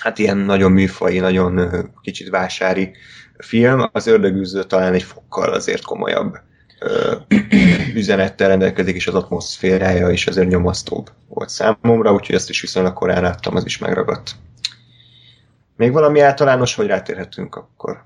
hát 0.00 0.18
ilyen 0.18 0.36
nagyon 0.36 0.72
műfai, 0.72 1.18
nagyon 1.18 1.70
kicsit 2.00 2.28
vásári 2.28 2.92
film. 3.38 3.88
Az 3.92 4.06
ördögűző 4.06 4.64
talán 4.64 4.94
egy 4.94 5.02
fokkal 5.02 5.52
azért 5.52 5.84
komolyabb 5.84 6.38
üzenettel 7.94 8.48
rendelkezik, 8.48 8.94
és 8.94 9.06
az 9.06 9.14
atmoszférája 9.14 10.10
is 10.10 10.26
azért 10.26 10.48
nyomasztóbb 10.48 11.10
volt 11.28 11.48
számomra, 11.48 12.12
úgyhogy 12.12 12.34
ezt 12.34 12.50
is 12.50 12.60
viszonylag 12.60 12.92
korán 12.92 13.22
láttam, 13.22 13.56
az 13.56 13.64
is 13.64 13.78
megragadt. 13.78 14.30
Még 15.76 15.92
valami 15.92 16.20
általános, 16.20 16.74
vagy 16.74 16.86
rátérhetünk 16.86 17.54
akkor? 17.54 18.04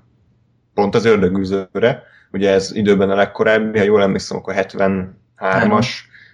Pont 0.73 0.95
az 0.95 1.05
ördögűzőre, 1.05 2.03
ugye 2.31 2.51
ez 2.51 2.75
időben 2.75 3.09
a 3.09 3.15
legkorábbi, 3.15 3.77
ha 3.77 3.83
jól 3.83 4.01
emlékszem, 4.01 4.37
akkor 4.37 4.53
73-as, 4.57 5.87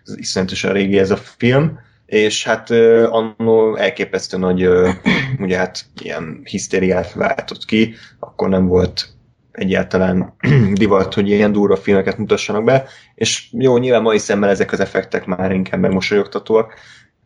ez 0.06 0.18
iszonyatosan 0.18 0.74
régi 0.74 1.00
ez 1.00 1.12
a 1.12 1.18
film, 1.18 1.80
és 2.06 2.44
hát 2.44 2.70
annó 3.10 3.76
elképesztő 3.76 4.38
nagy, 4.38 4.70
ugye 5.46 5.58
hát 5.58 5.86
ilyen 6.02 6.42
hisztériát 6.44 7.14
váltott 7.14 7.66
ki, 7.66 7.96
akkor 8.20 8.50
nem 8.50 8.68
volt 8.68 9.10
egyáltalán 9.52 10.34
divat, 10.74 11.14
hogy 11.14 11.30
ilyen 11.30 11.52
durva 11.52 11.76
filmeket 11.76 12.18
mutassanak 12.18 12.64
be, 12.64 12.86
és 13.16 13.50
jó, 13.52 13.78
nyilván 13.78 14.02
mai 14.02 14.18
szemmel 14.18 14.50
ezek 14.50 14.72
az 14.72 14.80
effektek 14.80 15.26
már 15.26 15.52
inkább 15.52 15.80
megmosolyogtatóak, 15.80 16.74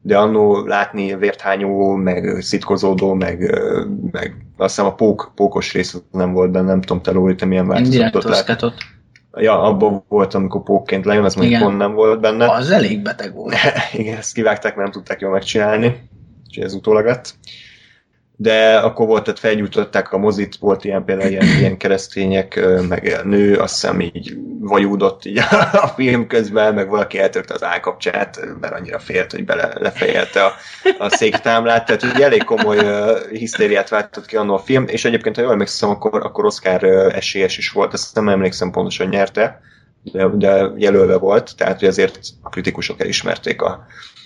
de 0.06 0.18
annó 0.18 0.66
látni 0.66 1.16
vérthányó, 1.16 1.96
meg 1.96 2.38
szitkozódó, 2.42 3.14
meg, 3.14 3.60
meg 4.12 4.46
azt 4.58 4.76
hiszem 4.76 4.86
a 4.86 4.96
pók, 4.96 5.32
pókos 5.36 5.74
rész 5.74 6.02
nem 6.12 6.34
volt 6.34 6.52
benne, 6.52 6.68
nem 6.68 6.82
tudom, 6.82 7.02
te 7.02 7.12
Lóri, 7.12 7.36
te 7.36 7.46
milyen 7.46 7.68
változatot 7.68 8.24
lát. 8.24 8.74
Ja, 9.38 9.62
abban 9.62 10.04
volt, 10.08 10.34
amikor 10.34 10.64
pókként 10.64 11.06
lejön, 11.06 11.24
az 11.24 11.36
mondjuk 11.36 11.62
pont 11.62 11.78
nem 11.78 11.94
volt 11.94 12.20
benne. 12.20 12.52
Az 12.52 12.72
elég 12.72 13.02
beteg 13.02 13.34
volt. 13.34 13.56
Igen, 13.94 14.18
ezt 14.18 14.34
kivágták, 14.34 14.76
mert 14.76 14.92
nem 14.92 14.92
tudták 14.92 15.20
jól 15.20 15.32
megcsinálni, 15.32 16.10
úgyhogy 16.48 16.64
ez 16.64 16.74
utólag 16.74 17.06
lett 17.06 17.36
de 18.44 18.78
akkor 18.78 19.08
volt, 19.08 19.24
tehát 19.24 19.40
felgyújtották 19.40 20.12
a 20.12 20.18
mozit, 20.18 20.56
volt 20.60 20.84
ilyen 20.84 21.06
például 21.06 21.30
ilyen, 21.30 21.46
ilyen 21.46 21.78
keresztények, 21.78 22.60
meg 22.90 23.20
nő, 23.24 23.56
azt 23.56 23.74
hiszem 23.74 24.02
így 24.02 24.38
vajúdott 24.60 25.26
így 25.26 25.38
a 25.72 25.92
film 25.96 26.28
közben, 26.28 26.74
meg 26.74 26.90
valaki 26.90 27.20
eltörte 27.20 27.54
az 27.54 27.64
állkapcsát, 27.64 28.40
mert 28.60 28.74
annyira 28.74 29.00
félt, 29.00 29.32
hogy 29.32 29.46
bele 29.46 29.72
lefejelte 29.80 30.44
a, 30.44 30.54
a 31.00 31.10
széktámlát, 31.10 31.86
tehát 31.86 32.04
ugye 32.04 32.24
elég 32.24 32.44
komoly 32.44 32.78
uh, 32.78 33.30
hisztériát 33.32 33.90
váltott 33.90 34.26
ki 34.26 34.36
annól 34.36 34.56
a 34.56 34.60
film, 34.60 34.88
és 34.88 35.06
egyébként, 35.06 35.36
ha 35.36 35.42
jól 35.42 35.52
emlékszem, 35.52 35.90
akkor, 35.90 36.26
akkor 36.26 36.46
Oscar 36.46 36.84
uh, 36.84 37.16
esélyes 37.16 37.58
is 37.58 37.70
volt, 37.70 37.94
ezt 37.94 38.16
nem 38.16 38.30
emlékszem 38.30 38.72
pontosan 38.72 39.08
nyerte, 39.08 39.62
de, 40.02 40.28
de 40.28 40.72
jelölve 40.76 41.18
volt, 41.18 41.54
tehát 41.58 41.80
hogy 41.80 41.88
azért 41.88 42.20
a 42.42 42.50
kritikusok 42.50 43.02
elismerték 43.02 43.62
a, 43.62 43.86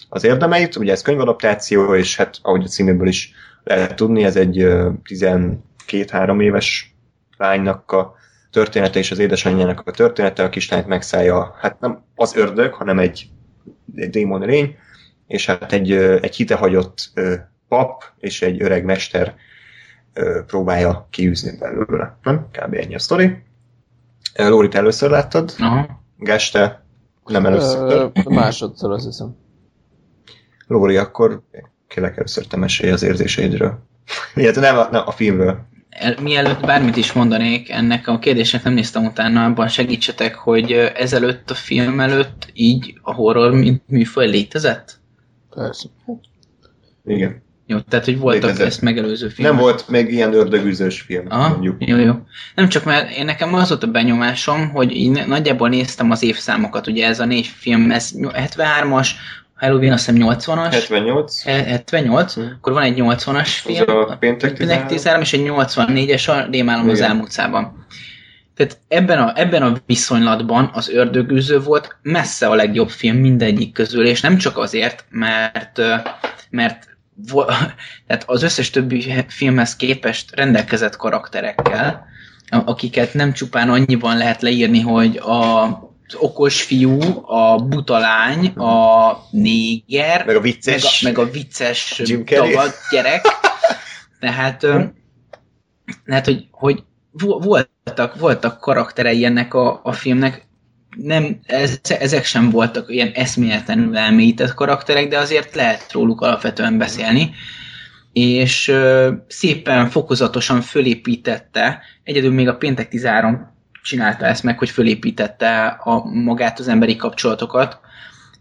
az 0.09 0.23
érdemeit, 0.23 0.75
ugye 0.75 0.91
ez 0.91 1.01
könyvadaptáció, 1.01 1.95
és 1.95 2.15
hát 2.15 2.37
ahogy 2.41 2.63
a 2.63 2.67
címéből 2.67 3.07
is 3.07 3.33
lehet 3.67 3.95
tudni, 3.95 4.23
ez 4.23 4.35
egy 4.35 4.55
12-3 4.57 6.41
éves 6.41 6.95
lánynak 7.37 7.91
a 7.91 8.15
története 8.51 8.99
és 8.99 9.11
az 9.11 9.19
édesanyjának 9.19 9.81
a 9.85 9.91
története, 9.91 10.43
a 10.43 10.49
kislányt 10.49 10.87
megszállja, 10.87 11.55
hát 11.59 11.79
nem 11.79 12.03
az 12.15 12.35
ördög, 12.35 12.73
hanem 12.73 12.99
egy, 12.99 13.29
egy 13.95 14.09
démon 14.09 14.41
lény, 14.41 14.75
és 15.27 15.45
hát 15.45 15.71
egy, 15.71 15.91
egy 15.91 16.35
hitehagyott 16.35 17.11
pap 17.67 18.03
és 18.19 18.41
egy 18.41 18.61
öreg 18.61 18.85
mester 18.85 19.35
próbálja 20.45 21.07
kiűzni 21.09 21.57
belőle. 21.57 22.17
Nem? 22.23 22.47
Kb. 22.51 22.73
ennyi 22.73 22.95
a 22.95 22.99
sztori. 22.99 23.43
Lórit 24.35 24.75
először 24.75 25.09
láttad? 25.09 25.53
Aha. 25.59 26.03
Geste 26.17 26.85
nem 27.25 27.45
először. 27.45 28.11
másodszor 28.25 28.91
azt 28.91 29.05
hiszem. 29.05 29.35
Lóri, 30.67 30.97
akkor 30.97 31.41
kérlek 31.87 32.17
először 32.17 32.45
te 32.47 32.57
mesélj 32.57 32.91
az 32.91 33.03
érzéseidről. 33.03 33.79
Illetve 34.35 34.61
nem 34.61 34.77
a, 34.77 34.87
nem 34.91 35.03
a 35.05 35.11
filmről. 35.11 35.65
El, 35.89 36.15
mielőtt 36.21 36.59
bármit 36.59 36.95
is 36.95 37.13
mondanék, 37.13 37.69
ennek 37.69 38.07
a 38.07 38.19
kérdésnek 38.19 38.63
nem 38.63 38.73
néztem 38.73 39.05
utána, 39.05 39.45
abban 39.45 39.67
segítsetek, 39.67 40.35
hogy 40.35 40.71
ezelőtt 40.95 41.49
a 41.49 41.53
film 41.53 41.99
előtt 41.99 42.49
így 42.53 42.99
a 43.01 43.13
horror 43.13 43.79
műfaj 43.87 44.27
létezett? 44.27 44.99
Persze. 45.55 45.87
Igen. 47.05 47.45
Jó, 47.69 47.79
tehát, 47.79 48.05
hogy 48.05 48.19
voltak 48.19 48.41
Létezett. 48.41 48.67
ezt 48.67 48.81
megelőző 48.81 49.27
filmek. 49.29 49.53
Nem 49.53 49.61
volt 49.61 49.89
még 49.89 50.11
ilyen 50.11 50.33
ördögűzős 50.33 51.01
film, 51.01 51.25
Aha, 51.29 51.49
mondjuk. 51.49 51.75
Jó, 51.79 51.97
jó. 51.97 52.13
Nem 52.55 52.69
csak, 52.69 52.83
mert 52.83 53.17
én 53.17 53.25
nekem 53.25 53.53
az 53.53 53.69
volt 53.69 53.83
a 53.83 53.87
benyomásom, 53.87 54.69
hogy 54.69 54.95
így 54.95 55.27
nagyjából 55.27 55.69
néztem 55.69 56.11
az 56.11 56.23
évszámokat, 56.23 56.87
ugye 56.87 57.07
ez 57.07 57.19
a 57.19 57.25
négy 57.25 57.45
film, 57.45 57.91
ez 57.91 58.11
73-as, 58.15 59.07
Halloween 59.57 59.91
azt 59.91 60.05
hiszem 60.05 60.27
80-as. 60.29 60.69
78. 60.71 61.43
78, 61.43 62.33
hmm. 62.33 62.53
akkor 62.57 62.73
van 62.73 62.83
egy 62.83 62.97
80-as 62.97 63.49
film. 63.63 63.97
Az 63.97 64.11
a 64.11 64.17
péntek 64.19 64.53
13. 64.87 65.21
és 65.21 65.33
egy 65.33 65.43
84-es 65.45 66.29
a 66.29 66.47
Rémálom 66.51 66.89
az 66.89 67.01
elmúltszában. 67.01 67.85
Tehát 68.55 68.79
ebben 68.87 69.19
a, 69.19 69.31
ebben 69.35 69.63
a 69.63 69.77
viszonylatban 69.85 70.69
az 70.73 70.89
ördögűző 70.89 71.59
volt 71.59 71.95
messze 72.01 72.47
a 72.47 72.55
legjobb 72.55 72.89
film 72.89 73.17
mindegyik 73.17 73.73
közül, 73.73 74.05
és 74.05 74.21
nem 74.21 74.37
csak 74.37 74.57
azért, 74.57 75.05
mert, 75.09 75.81
mert 76.49 76.97
tehát 78.07 78.23
az 78.25 78.43
összes 78.43 78.69
többi 78.69 79.25
filmhez 79.27 79.75
képest 79.75 80.35
rendelkezett 80.35 80.95
karakterekkel, 80.95 82.05
akiket 82.49 83.13
nem 83.13 83.33
csupán 83.33 83.69
annyiban 83.69 84.17
lehet 84.17 84.41
leírni, 84.41 84.81
hogy 84.81 85.17
a 85.17 85.67
okos 86.15 86.61
fiú, 86.61 86.99
a 87.25 87.57
buta 87.57 87.97
lány, 87.97 88.47
a 88.47 89.17
néger, 89.31 90.25
meg 90.25 90.35
a 90.35 90.39
vicces, 90.39 91.01
meg 91.01 91.17
a, 91.17 91.21
meg 91.21 91.29
a 91.29 91.31
vicces 91.31 92.01
tagad 92.25 92.73
gyerek. 92.91 93.25
Tehát, 94.19 94.59
tehát 96.05 96.25
hogy, 96.25 96.47
hogy 96.51 96.83
voltak, 97.19 98.15
voltak 98.19 98.59
karakterei 98.59 99.25
ennek 99.25 99.53
a, 99.53 99.79
a 99.83 99.91
filmnek, 99.91 100.47
nem, 100.95 101.39
ez, 101.45 101.79
ezek 101.99 102.25
sem 102.25 102.49
voltak 102.49 102.89
ilyen 102.89 103.11
eszméletlenül 103.13 103.97
elmélyített 103.97 104.53
karakterek, 104.53 105.07
de 105.07 105.17
azért 105.17 105.55
lehet 105.55 105.91
róluk 105.91 106.21
alapvetően 106.21 106.77
beszélni. 106.77 107.31
És 108.13 108.73
szépen 109.27 109.89
fokozatosan 109.89 110.61
fölépítette, 110.61 111.81
egyedül 112.03 112.31
még 112.31 112.47
a 112.47 112.55
Péntek 112.55 112.89
13 112.89 113.56
csinálta 113.87 114.25
ezt 114.25 114.43
meg, 114.43 114.57
hogy 114.57 114.69
fölépítette 114.69 115.65
a, 115.65 116.05
magát 116.05 116.59
az 116.59 116.67
emberi 116.67 116.95
kapcsolatokat, 116.95 117.79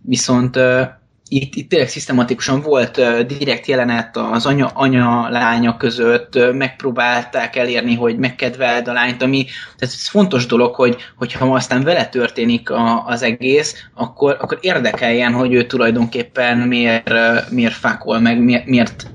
viszont 0.03 0.57
uh, 0.57 0.81
itt, 1.29 1.55
itt 1.55 1.69
tényleg 1.69 1.89
szisztematikusan 1.89 2.61
volt 2.61 2.97
uh, 2.97 3.21
direkt 3.21 3.67
jelenet 3.67 4.17
az 4.17 4.47
anya, 4.47 4.67
anya 4.75 5.29
lánya 5.29 5.77
között, 5.77 6.37
uh, 6.37 6.53
megpróbálták 6.53 7.57
elérni, 7.57 7.95
hogy 7.95 8.17
megkedveld 8.17 8.89
a 8.89 8.93
lányt, 8.93 9.23
ami 9.23 9.45
tehát 9.45 9.95
ez 9.95 10.09
fontos 10.09 10.47
dolog, 10.47 10.75
hogy, 10.75 10.97
hogyha 11.17 11.55
aztán 11.55 11.83
vele 11.83 12.07
történik 12.07 12.71
a, 12.71 13.05
az 13.07 13.23
egész, 13.23 13.89
akkor, 13.95 14.37
akkor 14.41 14.59
érdekeljen, 14.61 15.33
hogy 15.33 15.53
ő 15.53 15.67
tulajdonképpen 15.67 16.59
miért, 16.59 17.11
uh, 17.11 17.51
miért 17.51 17.75
fákol 17.75 18.21
meg, 18.21 18.43
miért, 18.43 18.67
miért, 18.67 19.07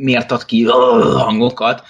miért 0.00 0.32
ad 0.32 0.44
ki 0.44 0.64
hangokat. 0.64 1.82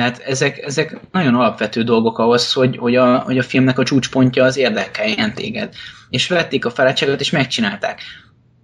Tehát 0.00 0.18
ezek, 0.18 0.58
ezek 0.58 0.96
nagyon 1.12 1.34
alapvető 1.34 1.82
dolgok 1.82 2.18
ahhoz, 2.18 2.52
hogy, 2.52 2.76
hogy, 2.76 2.96
a, 2.96 3.18
hogy 3.18 3.38
a 3.38 3.42
filmnek 3.42 3.78
a 3.78 3.84
csúcspontja 3.84 4.44
az 4.44 4.56
érdekeljen 4.56 5.34
téged. 5.34 5.74
És 6.10 6.28
vették 6.28 6.64
a 6.64 6.70
felettséget, 6.70 7.20
és 7.20 7.30
megcsinálták. 7.30 8.00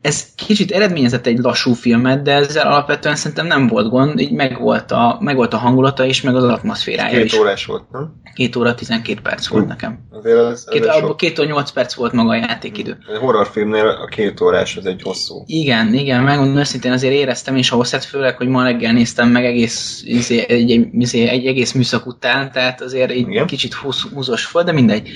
Ez 0.07 0.25
kicsit 0.35 0.71
eredményezett 0.71 1.27
egy 1.27 1.39
lassú 1.39 1.73
filmet, 1.73 2.23
de 2.23 2.33
ezzel 2.33 2.67
alapvetően 2.67 3.17
szerintem 3.17 3.47
nem 3.47 3.67
volt 3.67 3.89
gond, 3.89 4.21
így 4.21 4.33
megvolt 4.33 4.91
a, 4.91 5.19
megvolt 5.21 5.55
a 5.55 5.57
hangulata 5.57 6.05
is, 6.05 6.21
meg 6.23 6.35
az 6.37 6.45
atmoszférája 6.45 7.17
Két 7.17 7.25
is. 7.25 7.39
órás 7.39 7.65
volt, 7.67 7.91
nem? 7.91 8.13
Két 8.35 8.57
óra 8.57 8.75
12 8.75 9.21
perc 9.21 9.47
volt 9.47 9.67
nekem. 9.67 9.99
Azért 10.11 10.39
ez, 10.39 10.51
ez 10.51 10.65
Két, 10.65 10.93
sok. 10.93 11.17
két 11.17 11.39
óra 11.39 11.49
8 11.49 11.71
perc 11.71 11.95
volt 11.95 12.13
maga 12.13 12.31
a 12.31 12.35
játékidő. 12.35 12.99
Egy 13.13 13.19
horrorfilmnél 13.19 13.87
a 13.87 14.07
két 14.07 14.41
órás 14.41 14.77
az 14.77 14.87
egy 14.87 15.03
hosszú. 15.03 15.43
Igen, 15.47 15.95
igen, 15.95 16.23
megmondom 16.23 16.57
őszintén 16.57 16.93
azért 16.93 17.15
éreztem 17.15 17.57
is 17.57 17.71
a 17.71 17.77
hosszát, 17.77 18.05
főleg, 18.05 18.37
hogy 18.37 18.49
ma 18.49 18.63
reggel 18.63 18.93
néztem 18.93 19.29
meg 19.29 19.45
egész, 19.45 20.03
izé, 20.05 20.45
egy, 20.49 20.71
egy, 20.71 20.89
izé, 20.93 21.27
egy 21.29 21.47
egész 21.47 21.73
műszak 21.73 22.07
után, 22.07 22.53
tehát 22.53 22.81
azért 22.81 23.11
egy 23.11 23.17
Igen. 23.17 23.47
kicsit 23.47 23.75
húz, 23.75 24.03
húzos 24.15 24.51
volt, 24.51 24.67
de 24.67 24.73
mindegy. 24.73 25.09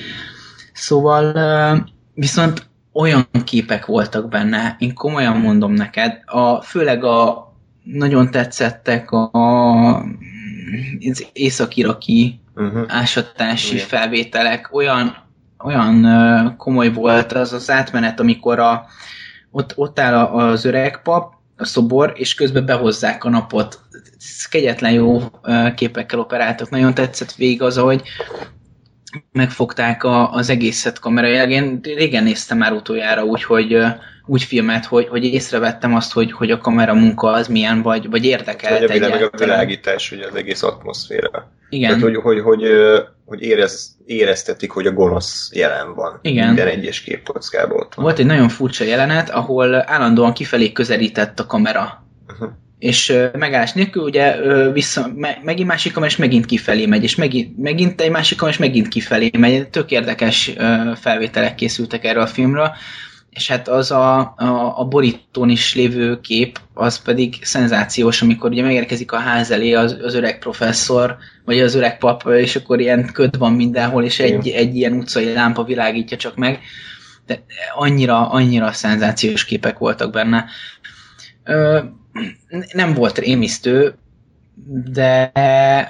Szóval 0.72 1.32
viszont 2.14 2.69
olyan 2.92 3.28
képek 3.44 3.86
voltak 3.86 4.28
benne, 4.28 4.76
én 4.78 4.94
komolyan 4.94 5.36
mondom 5.36 5.72
neked, 5.72 6.20
a, 6.24 6.60
főleg 6.60 7.04
a 7.04 7.48
nagyon 7.82 8.30
tetszettek 8.30 9.10
a, 9.10 9.30
az 11.00 11.26
észak-iraki 11.32 12.40
Uh-huh. 12.54 12.84
ásatási 12.88 13.74
Igen. 13.74 13.86
felvételek, 13.86 14.68
olyan, 14.72 15.16
olyan 15.64 16.06
komoly 16.56 16.92
volt 16.92 17.32
az 17.32 17.52
az 17.52 17.70
átmenet, 17.70 18.20
amikor 18.20 18.58
a, 18.58 18.86
ott, 19.50 19.72
ott 19.76 19.98
áll 19.98 20.14
az 20.14 20.64
öreg 20.64 21.02
pap, 21.02 21.34
a 21.56 21.64
szobor, 21.64 22.12
és 22.16 22.34
közben 22.34 22.66
behozzák 22.66 23.24
a 23.24 23.28
napot. 23.28 23.80
Ez 24.18 24.46
kegyetlen 24.46 24.92
jó 24.92 25.22
képekkel 25.74 26.18
operáltak. 26.18 26.70
Nagyon 26.70 26.94
tetszett 26.94 27.34
végig 27.34 27.62
az, 27.62 27.78
ahogy 27.78 28.02
megfogták 29.32 30.04
a, 30.04 30.32
az 30.32 30.50
egészet 30.50 30.98
kamerailag. 30.98 31.50
Én 31.50 31.80
régen 31.82 32.22
néztem 32.22 32.58
már 32.58 32.72
utoljára 32.72 33.24
úgy, 33.24 33.42
hogy 33.42 33.76
úgy 34.26 34.42
filmet, 34.42 34.84
hogy, 34.84 35.08
hogy 35.08 35.24
észrevettem 35.24 35.94
azt, 35.94 36.12
hogy, 36.12 36.32
hogy 36.32 36.50
a 36.50 36.58
kamera 36.58 36.94
munka 36.94 37.30
az 37.30 37.48
milyen, 37.48 37.82
vagy, 37.82 38.10
vagy 38.10 38.24
érdekelt 38.24 38.82
a, 38.82 38.86
világ, 38.86 39.00
meg 39.00 39.10
a 39.10 39.14
egyáltalán. 39.14 39.48
világítás, 39.48 40.12
ugye 40.12 40.26
az 40.26 40.34
egész 40.34 40.62
atmoszféra. 40.62 41.52
Igen. 41.68 41.88
Tehát, 41.88 42.04
hogy, 42.04 42.16
hogy, 42.16 42.40
hogy, 42.40 42.62
hogy 43.24 43.42
érez, 43.42 43.96
éreztetik, 44.06 44.70
hogy 44.70 44.86
a 44.86 44.92
gonosz 44.92 45.50
jelen 45.52 45.94
van. 45.94 46.18
Igen. 46.22 46.46
Minden 46.46 46.66
egyes 46.66 47.00
képkockában 47.00 47.80
ott 47.80 47.94
van. 47.94 48.04
Volt 48.04 48.18
egy 48.18 48.26
nagyon 48.26 48.48
furcsa 48.48 48.84
jelenet, 48.84 49.30
ahol 49.30 49.90
állandóan 49.90 50.32
kifelé 50.32 50.72
közelített 50.72 51.40
a 51.40 51.46
kamera. 51.46 52.04
És 52.80 53.12
megállás 53.32 53.72
nélkül 53.72 54.02
ugye 54.02 54.36
vissza, 54.72 55.12
me, 55.16 55.38
megint 55.42 55.68
másik 55.68 55.92
kamera, 55.92 56.10
és 56.12 56.18
megint 56.18 56.46
kifelé 56.46 56.86
megy, 56.86 57.02
és 57.02 57.14
megint, 57.14 57.58
megint 57.58 58.00
egy 58.00 58.10
másik 58.10 58.38
kamera, 58.38 58.56
és 58.56 58.62
megint 58.62 58.88
kifelé 58.88 59.30
megy. 59.38 59.68
Tök 59.68 59.90
érdekes 59.90 60.52
felvételek 60.94 61.54
készültek 61.54 62.04
erről 62.04 62.22
a 62.22 62.26
filmről, 62.26 62.72
és 63.30 63.48
hát 63.48 63.68
az 63.68 63.90
a, 63.90 64.18
a, 64.36 64.78
a 64.78 64.84
borítón 64.84 65.48
is 65.48 65.74
lévő 65.74 66.20
kép, 66.20 66.60
az 66.74 67.02
pedig 67.02 67.34
szenzációs, 67.42 68.22
amikor 68.22 68.50
ugye 68.50 68.62
megérkezik 68.62 69.12
a 69.12 69.18
ház 69.18 69.50
elé 69.50 69.72
az, 69.72 69.98
az 70.02 70.14
öreg 70.14 70.38
professzor, 70.38 71.16
vagy 71.44 71.60
az 71.60 71.74
öreg 71.74 71.98
pap, 71.98 72.28
és 72.28 72.56
akkor 72.56 72.80
ilyen 72.80 73.10
köd 73.12 73.38
van 73.38 73.52
mindenhol, 73.52 74.04
és 74.04 74.20
egy, 74.20 74.48
egy 74.48 74.76
ilyen 74.76 74.92
utcai 74.92 75.32
lámpa 75.32 75.64
világítja 75.64 76.16
csak 76.16 76.36
meg. 76.36 76.60
De 77.26 77.44
annyira, 77.74 78.30
annyira 78.30 78.72
szenzációs 78.72 79.44
képek 79.44 79.78
voltak 79.78 80.12
benne. 80.12 80.44
Ö, 81.44 81.80
nem 82.72 82.94
volt 82.94 83.18
rémisztő, 83.18 83.94
de, 84.92 85.32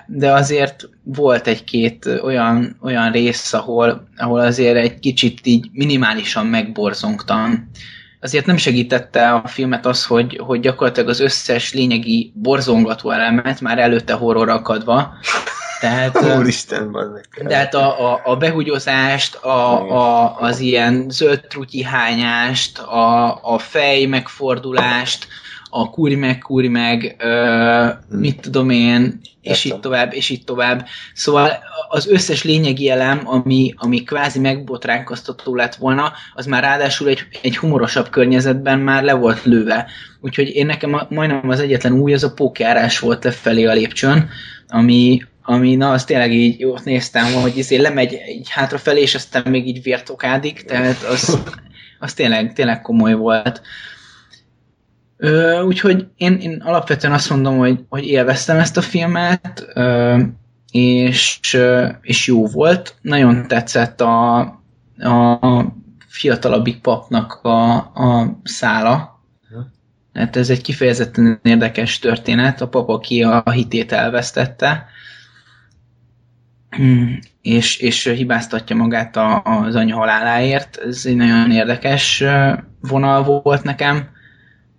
de 0.06 0.32
azért 0.32 0.88
volt 1.02 1.46
egy-két 1.46 2.06
olyan, 2.22 2.76
olyan 2.82 3.12
rész, 3.12 3.52
ahol, 3.52 4.08
ahol 4.16 4.40
azért 4.40 4.76
egy 4.76 4.98
kicsit 4.98 5.40
így 5.42 5.68
minimálisan 5.72 6.46
megborzongtam. 6.46 7.70
Azért 8.20 8.46
nem 8.46 8.56
segítette 8.56 9.30
a 9.30 9.46
filmet 9.46 9.86
az, 9.86 10.04
hogy, 10.06 10.40
hogy 10.44 10.60
gyakorlatilag 10.60 11.08
az 11.08 11.20
összes 11.20 11.74
lényegi 11.74 12.32
borzongató 12.34 13.10
elemet 13.10 13.60
már 13.60 13.78
előtte 13.78 14.12
horrorra 14.12 14.54
akadva. 14.54 15.12
Tehát, 15.80 16.22
Úristen, 16.38 16.92
bazdmeg. 16.92 17.26
de 17.46 17.56
hát 17.56 17.74
a, 17.74 18.12
a, 18.12 18.20
a 18.24 18.36
behugyozást, 18.36 19.34
a, 19.34 19.90
a, 19.90 20.36
az 20.40 20.58
ilyen 20.60 21.06
zöld 21.08 21.40
trutyi 21.48 21.82
hányást, 21.82 22.78
a, 22.78 23.38
a 23.42 23.58
fej 23.58 24.04
megfordulást, 24.04 25.28
a 25.70 25.90
kúri 25.90 26.14
meg, 26.14 26.38
kúri 26.38 26.68
meg, 26.68 27.16
ö, 27.18 27.86
mit 28.08 28.40
tudom 28.40 28.70
én, 28.70 29.20
és 29.42 29.64
Értem. 29.64 29.76
így 29.76 29.82
tovább, 29.82 30.14
és 30.14 30.28
így 30.28 30.44
tovább. 30.44 30.86
Szóval 31.14 31.50
az 31.88 32.08
összes 32.08 32.44
lényegi 32.44 32.90
elem, 32.90 33.20
ami, 33.24 33.74
ami 33.76 34.02
kvázi 34.02 34.38
megbotránkoztató 34.38 35.54
lett 35.54 35.74
volna, 35.74 36.12
az 36.34 36.46
már 36.46 36.62
ráadásul 36.62 37.08
egy, 37.08 37.26
egy 37.42 37.56
humorosabb 37.56 38.10
környezetben 38.10 38.78
már 38.78 39.02
le 39.02 39.12
volt 39.12 39.44
lőve. 39.44 39.86
Úgyhogy 40.20 40.48
én 40.48 40.66
nekem 40.66 40.94
a, 40.94 41.06
majdnem 41.08 41.48
az 41.48 41.60
egyetlen 41.60 41.92
új, 41.92 42.14
az 42.14 42.24
a 42.24 42.32
pókjárás 42.32 42.98
volt 42.98 43.24
lefelé 43.24 43.64
a 43.64 43.72
lépcsőn, 43.72 44.28
ami, 44.68 45.22
ami 45.42 45.74
na, 45.74 45.90
az 45.90 46.04
tényleg 46.04 46.32
így 46.32 46.64
ott 46.64 46.84
néztem, 46.84 47.32
hogy 47.32 47.56
izé 47.56 47.76
lemegy 47.76 48.18
így 48.28 48.50
hátrafelé, 48.50 49.00
és 49.00 49.14
aztán 49.14 49.50
még 49.50 49.66
így 49.66 49.82
vértokádik, 49.82 50.62
tehát 50.62 51.02
az, 51.02 51.38
az 51.98 52.14
tényleg, 52.14 52.52
tényleg 52.52 52.82
komoly 52.82 53.14
volt. 53.14 53.62
Ö, 55.22 55.62
úgyhogy 55.62 56.06
én, 56.16 56.32
én 56.32 56.62
alapvetően 56.64 57.12
azt 57.12 57.30
mondom, 57.30 57.58
hogy, 57.58 57.84
hogy 57.88 58.06
élveztem 58.06 58.58
ezt 58.58 58.76
a 58.76 58.80
filmet, 58.80 59.66
ö, 59.74 60.18
és, 60.70 61.40
ö, 61.54 61.88
és 62.02 62.26
jó 62.26 62.46
volt. 62.46 62.94
Nagyon 63.00 63.46
tetszett 63.48 64.00
a, 64.00 64.38
a 64.98 65.38
fiatalabbik 66.06 66.80
papnak 66.80 67.32
a, 67.42 67.72
a 67.76 68.40
szála. 68.42 69.20
Hát 70.14 70.36
ez 70.36 70.50
egy 70.50 70.62
kifejezetten 70.62 71.40
érdekes 71.42 71.98
történet. 71.98 72.60
A 72.60 72.68
pap, 72.68 72.88
aki 72.88 73.22
a 73.22 73.50
hitét 73.50 73.92
elvesztette, 73.92 74.86
és, 77.42 77.76
és 77.76 78.04
hibáztatja 78.04 78.76
magát 78.76 79.16
a, 79.16 79.42
az 79.42 79.74
anya 79.74 79.96
haláláért. 79.96 80.76
Ez 80.76 81.02
egy 81.06 81.16
nagyon 81.16 81.50
érdekes 81.50 82.24
vonal 82.80 83.22
volt 83.22 83.62
nekem, 83.62 84.08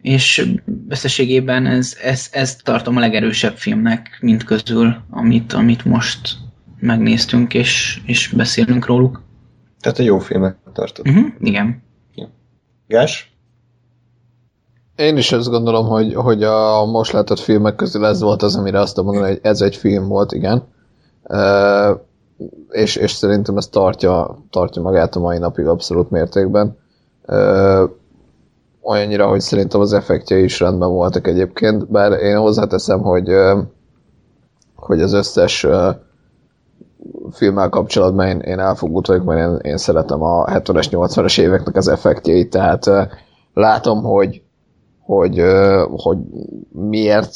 és 0.02 0.54
összességében 0.90 1.66
ez, 1.66 1.98
ez, 2.04 2.28
ez 2.32 2.56
tartom 2.56 2.98
a 2.98 3.00
legerősebb 3.00 3.56
filmnek 3.56 4.18
mint 4.22 4.44
közül, 4.44 4.96
amit, 5.10 5.54
amit 5.54 5.86
most 5.86 6.38
megnéztünk, 6.80 7.54
és, 7.54 8.02
és 8.06 8.28
beszélünk 8.28 8.86
róluk. 8.86 9.22
Tehát 9.80 10.00
egy 10.00 10.06
jó 10.06 10.20
filmet 10.20 10.56
tartott. 10.74 11.08
Uh-huh, 11.08 11.26
igen. 11.40 11.84
Gás? 12.92 13.36
Én 14.96 15.18
is 15.18 15.32
azt 15.32 15.50
gondolom, 15.50 15.88
hogy, 15.88 16.14
hogy 16.14 16.44
a 16.44 16.86
most 16.86 17.12
látott 17.12 17.40
filmek 17.40 17.76
közül 17.76 18.06
ez 18.06 18.22
volt 18.22 18.42
az, 18.42 18.56
amire 18.56 18.80
azt 18.80 18.96
mondani, 18.96 19.28
hogy 19.28 19.40
ez 19.42 19.62
egy 19.62 19.76
film 19.76 20.08
volt, 20.08 20.32
igen. 20.32 20.68
Uh, 21.24 22.00
és, 22.70 22.96
és 22.96 23.12
szerintem 23.12 23.58
ez 23.58 23.68
tartja, 23.68 24.44
tartja 24.50 24.82
magát 24.82 25.16
a 25.16 25.20
mai 25.20 25.38
napig 25.38 25.66
abszolút 25.66 26.10
mértékben. 26.10 26.78
Uh, 27.28 27.90
olyannyira, 28.82 29.28
hogy 29.28 29.40
szerintem 29.40 29.82
az 29.82 29.94
effektje 29.94 30.38
is 30.38 30.60
rendben 30.60 30.90
voltak 30.90 31.28
egyébként, 31.28 31.92
bár 31.92 32.12
én 32.12 32.38
hozzáteszem, 32.38 33.02
hogy, 33.02 33.30
hogy 34.76 35.02
az 35.02 35.14
összes 35.14 35.68
filmmel 37.32 37.70
kapcsolatban 37.70 38.28
én, 38.28 38.40
én 38.40 38.60
elfogult 38.60 39.08
vagyok, 39.08 39.24
mert 39.24 39.40
én, 39.40 39.72
én 39.72 39.78
szeretem 39.78 40.22
a 40.24 40.46
70-es, 40.46 40.88
80-es 40.92 41.40
éveknek 41.40 41.76
az 41.76 41.88
effektjeit, 41.88 42.50
tehát 42.50 42.90
látom, 43.54 44.04
hogy 44.04 44.42
hogy, 45.12 45.42
hogy 45.90 46.18
miért 46.72 47.34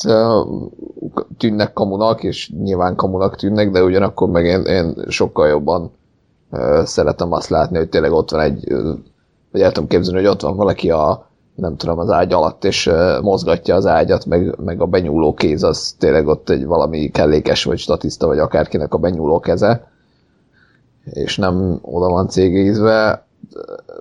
tűnnek 1.38 1.74
kamunak, 1.74 2.24
és 2.24 2.52
nyilván 2.64 2.96
kamunak 2.96 3.36
tűnnek, 3.36 3.72
de 3.72 3.84
ugyanakkor 3.84 4.30
meg 4.30 4.46
én, 4.46 4.62
én 4.62 4.96
sokkal 5.08 5.48
jobban 5.48 5.92
szeretem 6.84 7.32
azt 7.32 7.50
látni, 7.50 7.78
hogy 7.78 7.90
tényleg 7.90 8.12
ott 8.12 8.32
van 8.32 8.42
egy, 8.42 8.68
vagy 9.52 9.62
el 9.62 9.72
tudom 9.72 9.90
képzelni, 9.90 10.20
hogy 10.20 10.30
ott 10.30 10.42
van 10.42 10.56
valaki 10.56 10.92
a 10.92 11.25
nem 11.56 11.76
tudom, 11.76 12.00
az 12.00 12.10
ágy 12.10 12.34
alatt, 12.34 12.64
és 12.64 12.92
mozgatja 13.22 13.76
az 13.76 13.86
ágyat, 13.86 14.26
meg, 14.26 14.60
meg 14.60 14.82
a 14.82 14.86
benyúló 14.86 15.34
kéz, 15.34 15.64
az 15.64 15.96
tényleg 16.00 16.28
ott 16.28 16.50
egy 16.50 16.66
valami 16.66 17.10
kellékes, 17.10 17.64
vagy 17.64 17.78
statiszta, 17.78 18.28
vagy 18.28 18.40
akárkinek 18.40 18.94
a 18.94 18.98
benyúló 18.98 19.40
keze, 19.40 19.92
és 21.04 21.38
nem 21.38 21.80
oda 21.82 22.10
van 22.10 22.28
cégézve, 22.28 23.26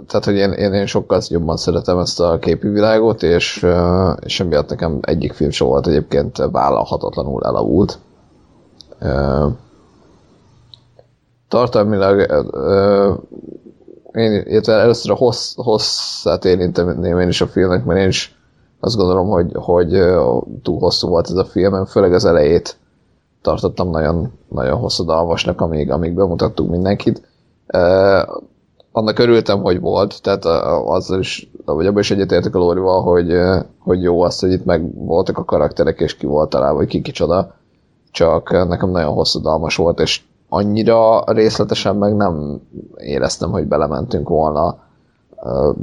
tehát, 0.07 0.25
hogy 0.25 0.35
én, 0.35 0.53
én, 0.53 0.73
én 0.73 0.87
sokkal 0.87 1.21
jobban 1.29 1.57
szeretem 1.57 1.99
ezt 1.99 2.21
a 2.21 2.39
képi 2.39 2.69
világot, 2.69 3.23
és, 3.23 3.63
uh, 3.63 4.17
és 4.21 4.41
emiatt 4.41 4.69
nekem 4.69 4.99
egyik 5.03 5.33
film 5.33 5.51
sem 5.51 5.67
volt 5.67 5.87
egyébként 5.87 6.37
vállalhatatlanul 6.37 7.45
elavult. 7.45 7.99
Uh, 9.01 9.53
tartalmilag 11.49 12.45
én, 14.15 14.43
illetve 14.47 14.73
először 14.73 15.11
a 15.11 15.15
hossz, 15.15 15.55
hosszát 15.57 16.45
érinteném 16.45 17.21
én 17.21 17.29
is 17.29 17.41
a 17.41 17.47
filmnek, 17.47 17.85
mert 17.85 18.01
én 18.01 18.09
is 18.09 18.39
azt 18.81 18.97
gondolom, 18.97 19.29
hogy, 19.29 19.51
hogy 19.55 19.91
túl 20.63 20.79
hosszú 20.79 21.09
volt 21.09 21.31
ez 21.31 21.37
a 21.37 21.45
film, 21.45 21.85
főleg 21.85 22.13
az 22.13 22.25
elejét 22.25 22.77
tartottam 23.43 23.91
nagyon, 23.91 24.33
nagyon 24.49 24.79
hosszadalmasnak, 24.79 25.61
amíg, 25.61 25.91
amíg 25.91 26.15
bemutattuk 26.15 26.71
mindenkit. 26.71 27.29
Uh, 27.73 28.43
annak 28.93 29.19
örültem, 29.19 29.63
hogy 29.63 29.81
volt, 29.81 30.23
tehát 30.23 30.45
a- 30.45 30.93
azzal 30.93 31.19
is 31.19 31.51
vagy 31.65 31.87
abban 31.87 32.01
is 32.01 32.11
egyetértek 32.11 32.55
a 32.55 32.59
Lórival, 32.59 33.03
hogy, 33.03 33.37
hogy 33.79 34.03
jó 34.03 34.23
az, 34.23 34.39
hogy 34.39 34.53
itt 34.53 34.65
meg 34.65 34.95
voltak 34.95 35.39
a 35.39 35.45
karakterek, 35.45 36.01
és 36.01 36.17
ki 36.17 36.27
volt 36.27 36.51
találva, 36.51 36.79
hogy 36.79 36.89
ki 36.89 37.03
kicsoda, 37.03 37.55
csak 38.11 38.51
nekem 38.69 38.91
nagyon 38.91 39.13
hosszadalmas 39.13 39.77
volt, 39.77 40.01
és 40.01 40.23
annyira 40.55 41.25
részletesen 41.27 41.97
meg 41.97 42.17
nem 42.17 42.61
éreztem, 42.97 43.51
hogy 43.51 43.67
belementünk 43.67 44.29
volna 44.29 44.79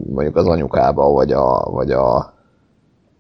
mondjuk 0.10 0.36
az 0.36 0.48
anyukába, 0.48 1.10
vagy 1.10 1.32
a, 1.32 1.70
vagy 1.72 1.92
a, 1.92 2.16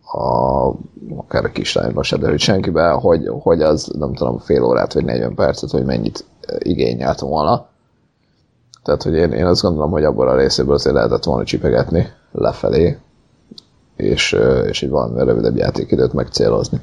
a 0.01 0.73
akár 1.17 1.45
a 1.45 1.51
kislányba 1.51 2.03
se, 2.03 2.17
de 2.17 2.29
hogy 2.29 2.39
senkibe, 2.39 2.89
hogy, 2.89 3.29
hogy 3.41 3.61
az 3.61 3.91
nem 3.97 4.13
tudom, 4.13 4.37
fél 4.37 4.63
órát 4.63 4.93
vagy 4.93 5.05
40 5.05 5.35
percet, 5.35 5.69
hogy 5.71 5.85
mennyit 5.85 6.25
igényelt 6.57 7.19
volna. 7.19 7.65
Tehát, 8.83 9.03
hogy 9.03 9.13
én, 9.13 9.31
én 9.31 9.45
azt 9.45 9.61
gondolom, 9.61 9.91
hogy 9.91 10.03
abból 10.03 10.27
a 10.27 10.35
részéből 10.35 10.73
azért 10.73 10.95
lehetett 10.95 11.23
volna 11.23 11.43
csipegetni 11.43 12.07
lefelé, 12.31 12.97
és, 13.95 14.37
és 14.67 14.83
egy 14.83 14.89
valami 14.89 15.23
rövidebb 15.23 15.55
játékidőt 15.55 16.13
megcélozni. 16.13 16.81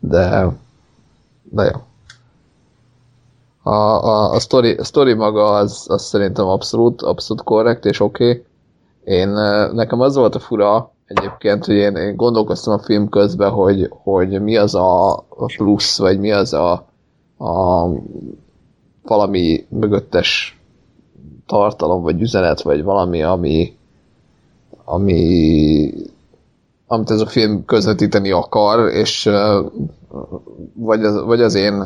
De, 0.00 0.48
de 1.42 1.64
jó. 1.64 1.80
A, 3.66 3.70
a, 3.70 4.32
a, 4.32 4.38
story, 4.38 4.74
a 4.74 4.84
story 4.84 5.14
maga 5.14 5.52
az, 5.52 5.86
az 5.88 6.02
szerintem 6.02 6.46
abszolút, 6.46 7.02
abszolút 7.02 7.42
korrekt 7.42 7.84
és 7.84 8.00
oké. 8.00 8.28
Okay. 8.28 8.44
Én, 9.04 9.28
nekem 9.72 10.00
az 10.00 10.16
volt 10.16 10.34
a 10.34 10.38
fura 10.38 10.92
egyébként, 11.06 11.64
hogy 11.64 11.74
én, 11.74 11.96
én 11.96 12.16
gondolkoztam 12.16 12.74
a 12.74 12.82
film 12.82 13.08
közben, 13.08 13.50
hogy, 13.50 13.88
hogy 13.90 14.42
mi 14.42 14.56
az 14.56 14.74
a 14.74 15.24
plusz, 15.56 15.98
vagy 15.98 16.18
mi 16.18 16.32
az 16.32 16.52
a, 16.52 16.72
a 17.38 17.88
valami 19.02 19.66
mögöttes 19.68 20.60
tartalom, 21.46 22.02
vagy 22.02 22.20
üzenet, 22.20 22.62
vagy 22.62 22.82
valami, 22.82 23.22
ami, 23.22 23.76
ami 24.84 25.92
amit 26.86 27.10
ez 27.10 27.20
a 27.20 27.26
film 27.26 27.64
közvetíteni 27.64 28.30
akar, 28.30 28.88
és 28.88 29.30
vagy 30.74 31.04
az, 31.04 31.22
vagy 31.24 31.40
az 31.40 31.54
én 31.54 31.84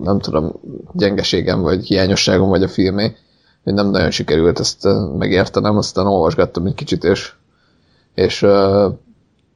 nem 0.00 0.18
tudom, 0.18 0.52
gyengeségem, 0.92 1.60
vagy 1.60 1.86
hiányosságom, 1.86 2.48
vagy 2.48 2.62
a 2.62 2.68
filmé, 2.68 3.16
hogy 3.64 3.74
nem 3.74 3.90
nagyon 3.90 4.10
sikerült 4.10 4.58
ezt 4.58 4.88
megértenem, 5.18 5.76
aztán 5.76 6.06
olvasgattam 6.06 6.66
egy 6.66 6.74
kicsit, 6.74 7.04
és, 7.04 7.32
és 8.14 8.42
uh, 8.42 8.92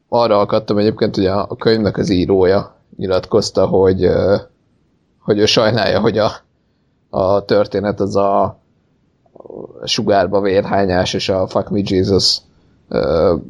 arra 0.09 0.41
akadtam 0.41 0.79
egyébként, 0.79 1.15
hogy 1.15 1.27
a, 1.27 1.47
a 1.49 1.57
könyvnek 1.57 1.97
az 1.97 2.11
írója 2.11 2.75
nyilatkozta, 2.97 3.67
hogy, 3.67 4.07
uh, 4.07 4.41
hogy 5.21 5.39
ő 5.39 5.47
sajnálja, 5.47 6.01
hogy 6.01 6.19
a, 6.19 6.33
a 7.11 7.45
történet 7.45 8.01
az 8.01 8.17
a 8.17 8.59
sugárba 9.85 10.41
vérhányás 10.41 11.15
és 11.15 11.29
a 11.29 11.47
Fuck 11.47 11.71
Me 11.71 11.81
Jesus 11.85 12.39
uh, 12.89 13.41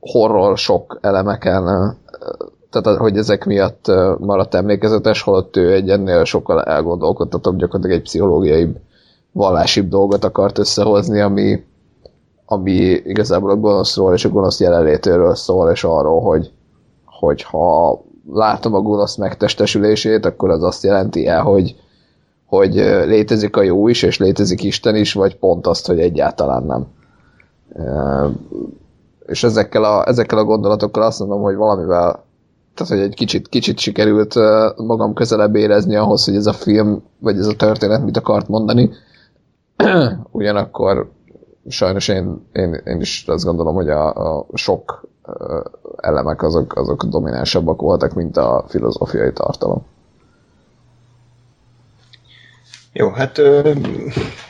horror 0.00 0.58
sok 0.58 0.98
elemeken 1.00 1.96
tehát 2.70 2.98
hogy 2.98 3.16
ezek 3.16 3.44
miatt 3.44 3.86
maradt 4.18 4.54
emlékezetes, 4.54 5.22
holott 5.22 5.56
ő 5.56 5.72
egy 5.72 5.90
ennél 5.90 6.24
sokkal 6.24 6.62
elgondolkodtatóbb, 6.62 7.56
gyakorlatilag 7.56 7.96
egy 7.96 8.02
pszichológiai 8.02 8.72
vallásibb 9.32 9.88
dolgot 9.88 10.24
akart 10.24 10.58
összehozni, 10.58 11.20
ami, 11.20 11.64
ami 12.46 12.72
igazából 13.04 13.50
a 13.50 13.56
gonoszról 13.56 14.14
és 14.14 14.24
a 14.24 14.28
gonosz 14.28 14.60
jelenlétéről 14.60 15.34
szól, 15.34 15.70
és 15.70 15.84
arról, 15.84 16.20
hogy, 16.20 16.52
hogy 17.04 17.42
ha 17.42 18.00
látom 18.32 18.74
a 18.74 18.80
gonosz 18.80 19.16
megtestesülését, 19.16 20.26
akkor 20.26 20.50
az 20.50 20.62
azt 20.62 20.82
jelenti 20.82 21.26
el, 21.26 21.42
hogy, 21.42 21.76
hogy 22.46 22.74
létezik 23.06 23.56
a 23.56 23.62
jó 23.62 23.88
is, 23.88 24.02
és 24.02 24.18
létezik 24.18 24.62
Isten 24.62 24.96
is, 24.96 25.12
vagy 25.12 25.36
pont 25.36 25.66
azt, 25.66 25.86
hogy 25.86 26.00
egyáltalán 26.00 26.62
nem. 26.62 26.86
És 29.26 29.44
ezekkel 29.44 29.84
a, 29.84 30.08
ezekkel 30.08 30.38
a 30.38 30.44
gondolatokkal 30.44 31.02
azt 31.02 31.18
mondom, 31.18 31.42
hogy 31.42 31.54
valamivel 31.54 32.24
tehát, 32.80 32.94
hogy 33.02 33.12
egy 33.12 33.14
kicsit, 33.14 33.48
kicsit 33.48 33.78
sikerült 33.78 34.34
magam 34.76 35.14
közelebb 35.14 35.54
érezni 35.54 35.96
ahhoz, 35.96 36.24
hogy 36.24 36.34
ez 36.34 36.46
a 36.46 36.52
film, 36.52 37.02
vagy 37.18 37.38
ez 37.38 37.46
a 37.46 37.56
történet 37.56 38.04
mit 38.04 38.16
akart 38.16 38.48
mondani. 38.48 38.90
Ugyanakkor 40.30 41.10
sajnos 41.68 42.08
én, 42.08 42.46
én, 42.52 42.80
én 42.84 43.00
is 43.00 43.24
azt 43.26 43.44
gondolom, 43.44 43.74
hogy 43.74 43.88
a, 43.88 44.36
a 44.36 44.46
sok 44.54 45.08
elemek 45.96 46.42
azok, 46.42 46.76
azok 46.76 47.04
dominánsabbak 47.04 47.80
voltak, 47.80 48.14
mint 48.14 48.36
a 48.36 48.64
filozófiai 48.68 49.32
tartalom. 49.32 49.86
Jó, 52.92 53.10
hát 53.10 53.38
ö, 53.38 53.72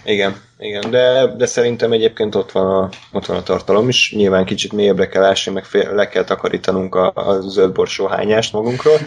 igen, 0.05 0.37
igen, 0.59 0.91
de, 0.91 1.27
de 1.37 1.47
szerintem 1.47 1.93
egyébként 1.93 2.35
ott 2.35 2.53
van, 2.53 2.67
a, 2.67 2.89
ott 3.13 3.27
van 3.27 3.37
a 3.37 3.43
tartalom 3.43 3.89
is. 3.89 4.13
Nyilván 4.17 4.45
kicsit 4.45 4.73
mélyebbre 4.73 5.09
kell 5.09 5.25
ásni, 5.25 5.53
meg 5.53 5.65
fél, 5.65 5.95
le 5.95 6.09
kell 6.09 6.25
takarítanunk 6.25 6.95
a, 6.95 7.13
a 7.15 7.41
zöld 7.41 7.73
borsó 7.73 8.07
hányást 8.07 8.53
magunkról. 8.53 8.99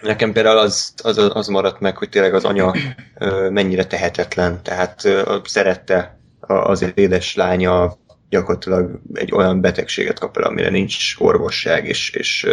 Nekem 0.00 0.32
például 0.32 0.58
az, 0.58 0.94
az, 1.02 1.18
az 1.18 1.46
maradt 1.46 1.80
meg, 1.80 1.96
hogy 1.96 2.08
tényleg 2.08 2.34
az 2.34 2.44
anya 2.44 2.74
ö, 3.18 3.50
mennyire 3.50 3.86
tehetetlen, 3.86 4.62
tehát 4.62 5.04
ö, 5.04 5.36
szerette 5.44 6.18
az 6.40 6.92
édes 6.94 7.34
lánya 7.34 7.96
gyakorlatilag 8.28 9.00
egy 9.12 9.32
olyan 9.32 9.60
betegséget 9.60 10.18
kap 10.18 10.36
el, 10.36 10.42
amire 10.42 10.70
nincs 10.70 11.14
orvosság, 11.18 11.86
és, 11.86 12.10
és 12.10 12.46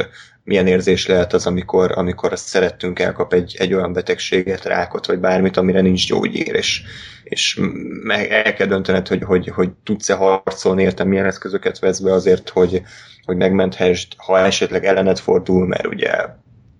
milyen 0.43 0.67
érzés 0.67 1.07
lehet 1.07 1.33
az, 1.33 1.45
amikor, 1.47 1.91
amikor 1.91 2.31
azt 2.31 2.47
szerettünk 2.47 2.99
elkap 2.99 3.33
egy, 3.33 3.55
egy 3.59 3.73
olyan 3.73 3.93
betegséget, 3.93 4.65
rákot, 4.65 5.05
vagy 5.05 5.19
bármit, 5.19 5.57
amire 5.57 5.81
nincs 5.81 6.07
gyógyír, 6.07 6.55
és, 6.55 6.81
és 7.23 7.59
meg 8.03 8.31
el 8.31 8.53
kell 8.53 8.67
döntened, 8.67 9.07
hogy, 9.07 9.23
hogy, 9.23 9.47
hogy 9.47 9.69
tudsz-e 9.83 10.13
harcolni, 10.13 10.83
értem, 10.83 11.07
milyen 11.07 11.25
eszközöket 11.25 11.79
vesz 11.79 11.99
be 11.99 12.13
azért, 12.13 12.49
hogy, 12.49 12.81
hogy 13.25 13.35
megmenthessd, 13.35 14.13
ha 14.17 14.39
esetleg 14.39 14.85
ellened 14.85 15.19
fordul, 15.19 15.67
mert 15.67 15.87
ugye 15.87 16.11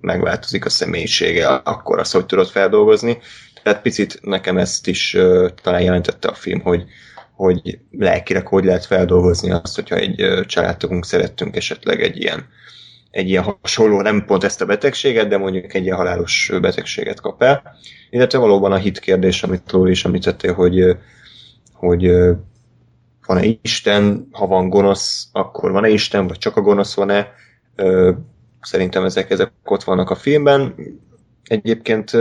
megváltozik 0.02 0.66
a 0.66 0.70
személyisége, 0.70 1.48
akkor 1.48 2.00
azt 2.00 2.14
hogy 2.14 2.26
tudod 2.26 2.48
feldolgozni. 2.48 3.18
Tehát 3.64 3.82
picit 3.82 4.20
nekem 4.22 4.58
ezt 4.58 4.88
is 4.88 5.14
uh, 5.14 5.50
talán 5.62 5.82
jelentette 5.82 6.28
a 6.28 6.34
film, 6.34 6.60
hogy, 6.60 6.84
hogy 7.42 7.80
lelkileg 7.92 8.48
hogy 8.48 8.64
lehet 8.64 8.86
feldolgozni 8.86 9.52
azt, 9.52 9.76
hogyha 9.76 9.96
egy 9.96 10.46
családtagunk 10.46 11.06
szerettünk 11.06 11.56
esetleg 11.56 12.02
egy 12.02 12.18
ilyen, 12.18 12.46
egy 13.12 13.30
ilyen 13.30 13.44
hasonló, 13.44 14.02
nem 14.02 14.26
pont 14.26 14.44
ezt 14.44 14.62
a 14.62 14.66
betegséget, 14.66 15.28
de 15.28 15.38
mondjuk 15.38 15.74
egy 15.74 15.84
ilyen 15.84 15.98
halálos 15.98 16.52
betegséget 16.62 17.22
kap 17.22 17.44
el. 17.44 17.76
Illetve 18.10 18.38
valóban 18.38 18.72
a 18.72 18.78
hit 18.78 19.00
kérdés, 19.00 19.44
amit 19.44 19.72
Lóri 19.72 19.92
is 19.92 20.06
említettél, 20.06 20.54
hogy, 20.54 20.98
hogy 21.74 22.12
van-e 23.26 23.44
Isten, 23.62 24.28
ha 24.32 24.48
van 24.48 24.70
gonosz, 24.70 25.28
akkor 25.32 25.72
van-e 25.72 25.90
Isten, 25.90 26.28
vagy 26.28 26.38
csak 26.38 26.56
a 26.56 26.62
gonosz 26.62 26.94
van-e. 26.94 27.28
Szerintem 28.62 29.04
ezek, 29.04 29.30
ezek 29.30 29.52
ott 29.64 29.84
vannak 29.84 30.10
a 30.10 30.16
filmben. 30.16 30.76
Egyébként 31.44 32.12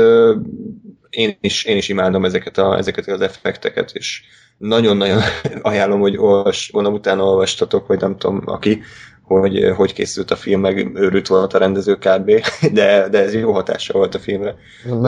én 1.11 1.37
is, 1.41 1.65
én 1.65 1.77
is 1.77 1.89
imádom 1.89 2.25
ezeket, 2.25 2.59
a, 2.59 2.77
ezeket 2.77 3.07
az 3.07 3.21
effekteket, 3.21 3.91
és 3.93 4.23
nagyon-nagyon 4.61 5.21
ajánlom, 5.63 6.01
hogy 6.01 6.17
olvas, 6.17 6.71
gondolom 6.73 6.99
utána 6.99 7.25
olvastatok, 7.25 7.87
vagy 7.87 8.01
nem 8.01 8.17
tudom, 8.17 8.43
aki, 8.45 8.83
hogy 9.23 9.73
hogy 9.77 9.93
készült 9.93 10.31
a 10.31 10.37
film, 10.37 10.61
meg 10.61 10.91
őrült 10.95 11.27
volt 11.27 11.55
a 11.55 11.59
rendező 11.59 11.95
kb. 11.95 12.31
De, 12.73 13.09
de 13.09 13.19
ez 13.19 13.35
jó 13.35 13.53
hatása 13.53 13.93
volt 13.93 14.15
a 14.15 14.19
filmre. 14.19 14.55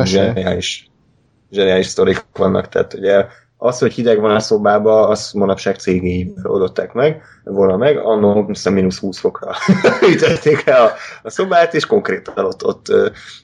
Zseniális, 0.04 0.90
zseniális 1.50 1.86
sztorik 1.86 2.24
vannak, 2.32 2.68
tehát 2.68 2.94
ugye 2.94 3.26
az, 3.56 3.78
hogy 3.78 3.92
hideg 3.92 4.20
van 4.20 4.34
a 4.34 4.40
szobába, 4.40 5.08
azt 5.08 5.34
manapság 5.34 5.76
cégéi 5.76 6.32
oldották 6.42 6.92
meg, 6.92 7.22
volna 7.44 7.76
meg, 7.76 7.98
annó 7.98 8.46
hiszem 8.46 8.72
mínusz 8.72 8.98
20 8.98 9.18
fokra 9.18 9.54
ütötték 10.12 10.66
el 10.66 10.86
a, 10.86 10.92
a 11.22 11.30
szobát, 11.30 11.74
és 11.74 11.86
konkrétan 11.86 12.44
ott, 12.44 12.64
ott 12.64 12.86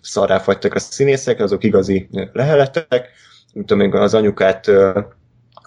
szarrá 0.03 0.39
fagytak 0.39 0.75
a 0.75 0.79
színészek, 0.79 1.41
azok 1.41 1.65
igazi 1.65 2.09
lehelettek, 2.33 3.09
mint 3.53 3.71
amíg 3.71 3.95
az 3.95 4.15
anyukát 4.15 4.71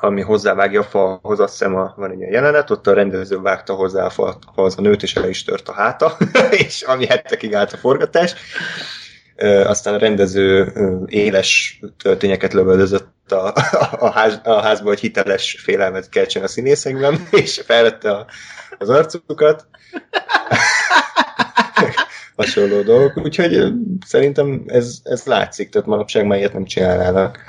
ami 0.02 0.22
hozzávágja 0.22 0.80
a 0.80 0.84
falhoz, 0.84 1.40
azt 1.40 1.52
hiszem 1.52 1.76
a, 1.76 1.94
van 1.98 2.12
egy 2.12 2.18
ilyen 2.18 2.32
jelenet, 2.32 2.70
ott 2.70 2.88
a 2.88 2.94
rendező 2.94 3.40
vágta 3.42 3.74
hozzá 3.74 4.06
a 4.06 4.10
falhoz 4.10 4.78
a 4.78 4.82
nőt, 4.82 5.04
és 5.04 5.16
el 5.16 5.30
is 5.30 5.44
tört 5.44 5.68
a 5.68 5.74
háta, 5.74 6.18
és 6.66 6.82
ami 6.82 7.06
hetekig 7.06 7.56
állt 7.56 7.74
a 7.74 7.78
forgatás. 7.78 8.34
Aztán 9.66 9.94
a 9.94 9.98
rendező 9.98 10.74
éles 11.06 11.80
töltényeket 12.04 12.54
lövöldözött 12.54 13.32
a, 13.32 13.54
a, 14.00 14.10
ház, 14.10 14.40
a 14.44 14.62
házba, 14.62 14.88
hogy 14.88 15.00
hiteles 15.00 15.58
félelmet 15.64 16.10
keltsen 16.10 16.44
a 16.44 16.48
színészekben, 16.48 17.28
és 17.32 17.62
felvette 17.66 18.12
a, 18.12 18.26
az 18.78 18.90
arcukat 18.90 19.68
hasonló 22.42 22.82
dolgok, 22.82 23.26
úgyhogy 23.26 23.74
szerintem 24.06 24.64
ez, 24.68 25.00
ez 25.04 25.24
látszik, 25.26 25.70
tehát 25.70 25.88
manapság 25.88 26.26
már 26.26 26.38
ilyet 26.38 26.54
nem 26.54 26.66
csinálnának. 26.66 27.40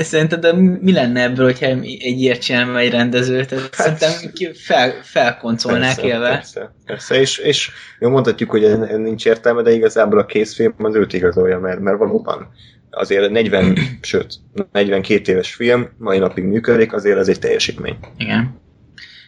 Szerinted 0.00 0.40
de 0.40 0.52
mi 0.80 0.92
lenne 0.92 1.22
ebből, 1.22 1.44
hogyha 1.44 1.66
egy 1.66 2.20
ilyet 2.20 2.40
csinálna 2.40 2.78
egy 2.78 2.90
rendező? 2.90 3.44
Tehát 3.44 3.74
hát, 3.74 3.98
szerintem 3.98 4.52
fel, 4.52 4.94
felkoncolnák 5.02 5.94
persze, 5.94 6.06
élve. 6.06 6.28
Persze, 6.28 6.74
persze, 6.86 7.20
és, 7.20 7.38
és 7.38 7.70
jó 7.98 8.08
mondhatjuk, 8.08 8.50
hogy 8.50 8.78
nincs 8.78 9.26
értelme, 9.26 9.62
de 9.62 9.72
igazából 9.72 10.18
a 10.18 10.26
készfilm 10.26 10.74
az 10.78 10.94
őt 10.94 11.12
igazolja, 11.12 11.58
mert, 11.58 11.80
mert 11.80 11.98
valóban 11.98 12.48
azért 12.90 13.30
40, 13.30 13.78
sőt, 14.00 14.34
42 14.72 15.32
éves 15.32 15.54
film, 15.54 15.88
mai 15.98 16.18
napig 16.18 16.44
működik, 16.44 16.92
azért 16.92 17.18
az 17.18 17.28
egy 17.28 17.38
teljesítmény. 17.38 17.96
Igen. 18.16 18.58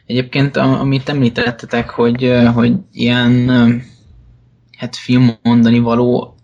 Egyébként, 0.07 0.57
amit 0.57 1.09
említettetek, 1.09 1.91
hogy, 1.91 2.33
hogy 2.55 2.73
ilyen 2.93 3.51
hát 4.83 4.97
film 4.97 5.39
mondani 5.43 5.79
való, 5.79 6.35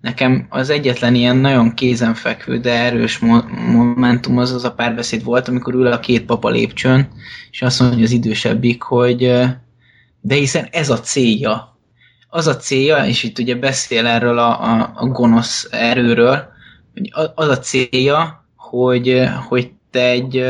nekem 0.00 0.46
az 0.48 0.70
egyetlen 0.70 1.14
ilyen 1.14 1.36
nagyon 1.36 1.74
kézenfekvő, 1.74 2.58
de 2.58 2.72
erős 2.72 3.18
momentum 3.18 4.38
az 4.38 4.52
az 4.52 4.64
a 4.64 4.72
párbeszéd 4.72 5.24
volt, 5.24 5.48
amikor 5.48 5.74
ül 5.74 5.86
a 5.86 6.00
két 6.00 6.24
papa 6.24 6.48
lépcsőn, 6.48 7.08
és 7.50 7.62
azt 7.62 7.80
mondja 7.80 8.04
az 8.04 8.10
idősebbik, 8.10 8.82
hogy 8.82 9.18
de 10.20 10.34
hiszen 10.34 10.68
ez 10.70 10.90
a 10.90 11.00
célja. 11.00 11.78
Az 12.28 12.46
a 12.46 12.56
célja, 12.56 13.06
és 13.06 13.22
itt 13.22 13.38
ugye 13.38 13.54
beszél 13.54 14.06
erről 14.06 14.38
a, 14.38 14.62
a, 14.62 14.92
a 14.94 15.06
gonosz 15.06 15.68
erőről, 15.70 16.48
hogy 16.94 17.30
az 17.34 17.48
a 17.48 17.58
célja, 17.58 18.44
hogy, 18.56 19.28
hogy 19.48 19.70
te 19.90 20.04
egy 20.04 20.44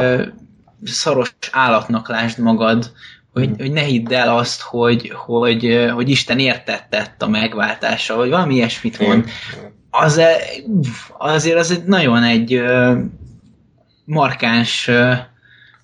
szaros 0.84 1.34
állatnak 1.50 2.08
lásd 2.08 2.38
magad, 2.38 2.92
hogy, 3.38 3.50
hogy 3.58 3.72
ne 3.72 3.80
hidd 3.80 4.12
el 4.12 4.36
azt, 4.36 4.60
hogy, 4.60 5.12
hogy, 5.14 5.90
hogy 5.94 6.08
Isten 6.08 6.38
értettett 6.38 7.22
a 7.22 7.28
megváltása, 7.28 8.16
vagy 8.16 8.30
valami 8.30 8.54
ilyesmit 8.54 8.98
mond. 8.98 9.24
Az, 9.90 10.18
e, 10.18 10.36
azért 11.18 11.58
az 11.58 11.70
egy 11.70 11.84
nagyon 11.84 12.22
egy 12.22 12.62
markáns 14.04 14.90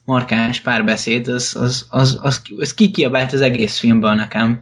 markáns 0.04 0.60
párbeszéd, 0.60 1.28
az, 1.28 1.56
az, 1.60 1.86
az, 1.90 2.18
az, 2.22 2.42
az 2.58 2.74
kikiabált 2.74 3.32
az 3.32 3.40
egész 3.40 3.78
filmből 3.78 4.14
nekem. 4.14 4.58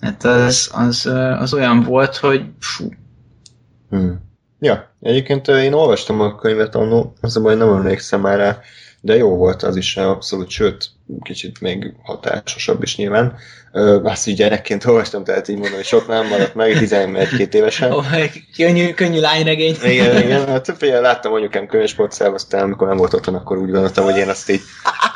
Hát 0.00 0.24
az, 0.24 0.70
az, 0.74 1.06
az 1.38 1.54
olyan 1.54 1.82
volt, 1.82 2.16
hogy 2.16 2.44
fú. 2.58 2.88
Hmm. 3.90 4.20
Ja, 4.58 4.94
egyébként 5.00 5.48
én 5.48 5.72
olvastam 5.72 6.20
a 6.20 6.34
könyvet 6.34 6.74
annó, 6.74 7.14
az 7.20 7.36
a 7.36 7.40
baj, 7.40 7.54
nem 7.54 7.68
emlékszem 7.68 8.20
már 8.20 8.38
rá, 8.38 8.60
de 9.00 9.16
jó 9.16 9.36
volt 9.36 9.62
az 9.62 9.76
is, 9.76 9.96
abszolút, 9.96 10.48
sőt, 10.48 10.90
kicsit 11.22 11.60
még 11.60 11.92
hatásosabb 12.02 12.82
is 12.82 12.96
nyilván. 12.96 13.36
Azt 14.02 14.26
így 14.26 14.36
gyerekként 14.36 14.84
olvastam, 14.84 15.24
tehát 15.24 15.48
így 15.48 15.56
mondom, 15.56 15.74
hogy 15.74 15.84
sok 15.84 16.08
nem 16.08 16.26
maradt 16.26 16.54
meg, 16.54 16.76
11-2 16.80 17.52
évesen. 17.52 17.92
Oh, 17.92 18.06
könnyű, 18.56 18.92
könnyű 18.92 19.20
lányregény. 19.20 19.76
Igen, 19.84 20.22
igen, 20.22 20.46
hát 20.46 20.62
többféle 20.62 21.00
láttam 21.00 21.32
anyukám 21.32 21.66
könyvespolcába, 21.66 22.34
aztán 22.34 22.62
amikor 22.62 22.88
nem 22.88 22.96
volt 22.96 23.14
otthon, 23.14 23.34
akkor 23.34 23.58
úgy 23.58 23.70
gondoltam, 23.70 24.04
hogy 24.04 24.16
én 24.16 24.28
azt 24.28 24.50
így 24.50 24.60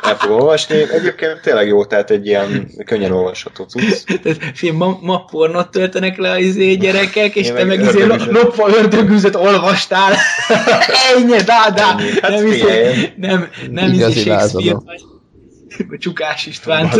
el 0.01 0.15
fogom 0.15 0.39
olvasni. 0.39 0.75
Egyébként 0.91 1.41
tényleg 1.41 1.67
jó, 1.67 1.85
tehát 1.85 2.11
egy 2.11 2.25
ilyen 2.25 2.71
könnyen 2.85 3.11
olvasható 3.11 3.63
cucc. 3.63 4.03
Film, 4.53 4.75
ma, 4.75 4.99
ma 5.01 5.23
pornot 5.23 5.71
töltenek 5.71 6.17
le 6.17 6.31
az 6.31 6.39
izé 6.39 6.75
gyerekek, 6.75 7.35
és 7.35 7.47
én 7.47 7.55
te 7.55 7.63
meg 7.63 7.79
izé 7.79 8.03
lopva 8.29 8.69
ördögűzet 8.69 9.35
olvastál. 9.35 10.13
Ennyi, 11.15 11.37
dá, 11.37 11.69
dá. 11.75 11.95
Hát 12.21 12.31
nem, 12.31 12.47
izé, 12.47 13.13
nem, 13.15 13.39
nem, 13.39 13.49
nem 13.71 13.93
izé 13.93 14.11
Shakespeare, 14.11 14.73
vagy 14.85 15.15
Csukás 15.99 16.45
Istvánt. 16.45 16.95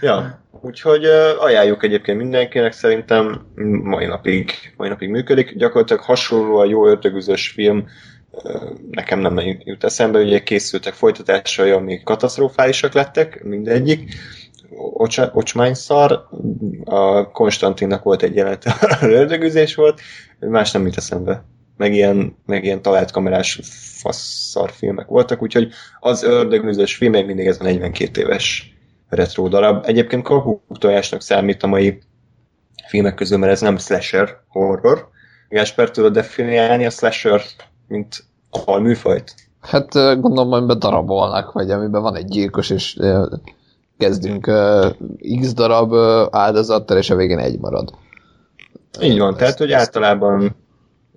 Ja, 0.00 0.44
úgyhogy 0.60 1.04
ajánljuk 1.38 1.84
egyébként 1.84 2.18
mindenkinek, 2.18 2.72
szerintem 2.72 3.46
mai 3.82 4.06
napig, 4.06 4.52
mai 4.76 4.88
napig 4.88 5.08
működik. 5.08 5.56
Gyakorlatilag 5.56 6.02
hasonló 6.02 6.56
a 6.56 6.64
jó 6.64 6.86
ördögüzös 6.86 7.48
film, 7.48 7.88
nekem 8.90 9.20
nem 9.20 9.40
jut 9.64 9.84
eszembe, 9.84 10.18
ugye 10.18 10.42
készültek 10.42 10.92
folytatásai, 10.92 11.70
amik 11.70 12.02
katasztrofálisak 12.02 12.92
lettek, 12.92 13.42
mindegyik. 13.44 14.14
Ocsmányszar, 15.32 16.28
a 16.84 17.30
Konstantinnak 17.30 18.02
volt 18.02 18.22
egy 18.22 18.34
jelent, 18.34 18.64
ördögüzés 19.02 19.74
volt, 19.74 20.00
más 20.38 20.72
nem 20.72 20.84
jut 20.84 20.96
eszembe. 20.96 21.44
Meg 21.78 21.94
ilyen, 21.94 22.36
meg 22.46 22.64
ilyen 22.64 22.82
talált 22.82 23.10
kamerás 23.10 23.60
faszszar 24.00 24.70
filmek 24.70 25.06
voltak, 25.06 25.42
úgyhogy 25.42 25.68
az 26.00 26.22
ördögüzős 26.22 26.96
film 26.96 27.12
még 27.12 27.26
mindig 27.26 27.46
ez 27.46 27.60
a 27.60 27.64
42 27.64 28.20
éves 28.20 28.76
retro 29.08 29.48
darab. 29.48 29.84
Egyébként 29.86 30.22
kapuk 30.22 30.62
tojásnak 30.78 31.20
számít 31.20 31.62
a 31.62 31.66
mai 31.66 31.98
filmek 32.88 33.14
közül, 33.14 33.38
mert 33.38 33.52
ez 33.52 33.60
nem 33.60 33.76
slasher 33.76 34.36
horror. 34.48 35.08
Gásper, 35.48 35.90
tudod 35.90 36.12
definiálni 36.12 36.86
a 36.86 36.90
slasher, 36.90 37.42
mint 37.86 38.24
a 38.64 38.78
műfajt? 38.78 39.34
Hát 39.60 39.92
gondolom, 39.92 40.52
amiben 40.52 40.78
darabolnak, 40.78 41.52
vagy 41.52 41.70
amiben 41.70 42.02
van 42.02 42.16
egy 42.16 42.28
gyilkos, 42.28 42.70
és 42.70 42.98
kezdünk 43.98 44.50
x 45.40 45.54
darab 45.54 45.94
áldozattal, 46.30 46.96
és 46.96 47.10
a 47.10 47.16
végén 47.16 47.38
egy 47.38 47.58
marad. 47.58 47.90
Így 49.00 49.18
van, 49.18 49.36
tehát 49.36 49.58
hogy 49.58 49.72
általában 49.72 50.56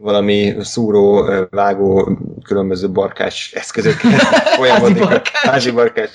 valami 0.01 0.55
szúró, 0.59 1.29
vágó, 1.49 2.17
különböző 2.43 2.89
barkás 2.89 3.51
eszközökkel 3.53 4.19
folyamodik. 4.57 5.27
Házi 5.27 5.71
barkás. 5.71 6.09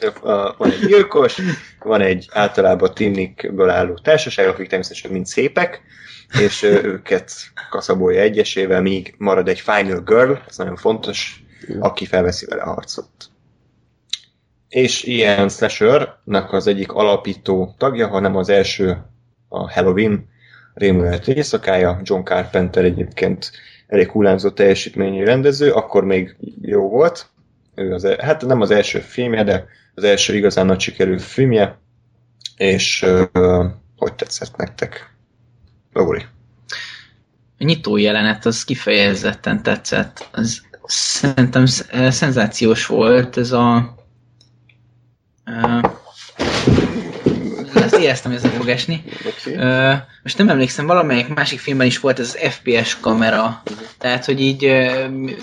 Van 0.57 0.71
egy 0.71 0.87
gyilkos, 0.87 1.41
van 1.79 2.01
egy 2.01 2.29
általában 2.33 2.95
tinnikből 2.95 3.71
álló 3.71 3.95
társaság, 4.03 4.49
akik 4.49 4.69
természetesen 4.69 5.11
mind 5.11 5.27
szépek, 5.27 5.83
és 6.41 6.63
őket 6.63 7.33
kaszabolja 7.71 8.21
egyesével, 8.21 8.83
míg 8.83 9.15
marad 9.19 9.49
egy 9.49 9.61
final 9.61 10.01
girl, 10.01 10.33
ez 10.49 10.57
nagyon 10.57 10.77
fontos, 10.77 11.43
aki 11.79 12.07
felveszi 12.07 12.47
vele 12.47 12.63
a 12.63 12.73
harcot. 12.73 13.11
És 14.69 15.03
ilyen 15.03 15.49
slashernek 15.49 16.53
az 16.53 16.67
egyik 16.67 16.93
alapító 16.93 17.75
tagja, 17.79 18.09
hanem 18.09 18.37
az 18.37 18.49
első 18.49 19.05
a 19.49 19.73
Halloween 19.73 20.29
rémület 20.75 21.29
éjszakája, 21.29 22.01
John 22.03 22.23
Carpenter 22.23 22.85
egyébként 22.85 23.51
elég 23.87 24.11
hullámzó 24.11 24.51
teljesítményű 24.51 25.25
rendező, 25.25 25.73
akkor 25.73 26.05
még 26.05 26.37
jó 26.61 26.89
volt. 26.89 27.27
Ő 27.75 27.93
az, 27.93 28.05
e- 28.05 28.25
hát 28.25 28.47
nem 28.47 28.61
az 28.61 28.71
első 28.71 28.99
filmje, 28.99 29.45
de 29.45 29.67
az 29.95 30.05
első 30.05 30.35
igazán 30.35 30.67
nagy 30.67 30.81
sikerű 30.81 31.19
filmje, 31.19 31.79
és 32.57 33.07
hogy 33.97 34.15
tetszett 34.15 34.57
nektek? 34.57 35.15
Lóri. 35.93 36.25
A 37.59 37.65
nyitó 37.65 37.97
jelenet 37.97 38.47
az 38.47 38.65
kifejezetten 38.65 39.63
tetszett. 39.63 40.29
Az 40.33 40.63
szerintem 40.85 41.67
szenzációs 42.11 42.87
volt 42.87 43.37
ez 43.37 43.53
a 43.53 43.95
uh, 45.47 45.91
ezt 48.07 48.27
éreztem, 48.27 48.33
hogy 48.33 48.51
ez 48.51 48.59
fog 48.59 48.69
esni. 48.69 49.05
Okay. 49.47 49.95
Most 50.23 50.39
nem 50.39 50.49
emlékszem, 50.49 50.87
valamelyik 50.87 51.35
másik 51.35 51.59
filmben 51.59 51.87
is 51.87 52.01
volt 52.01 52.19
ez 52.19 52.27
az 52.27 52.51
FPS 52.53 53.01
kamera. 53.01 53.63
Uh-huh. 53.71 53.87
Tehát, 53.99 54.25
hogy 54.25 54.41
így 54.41 54.59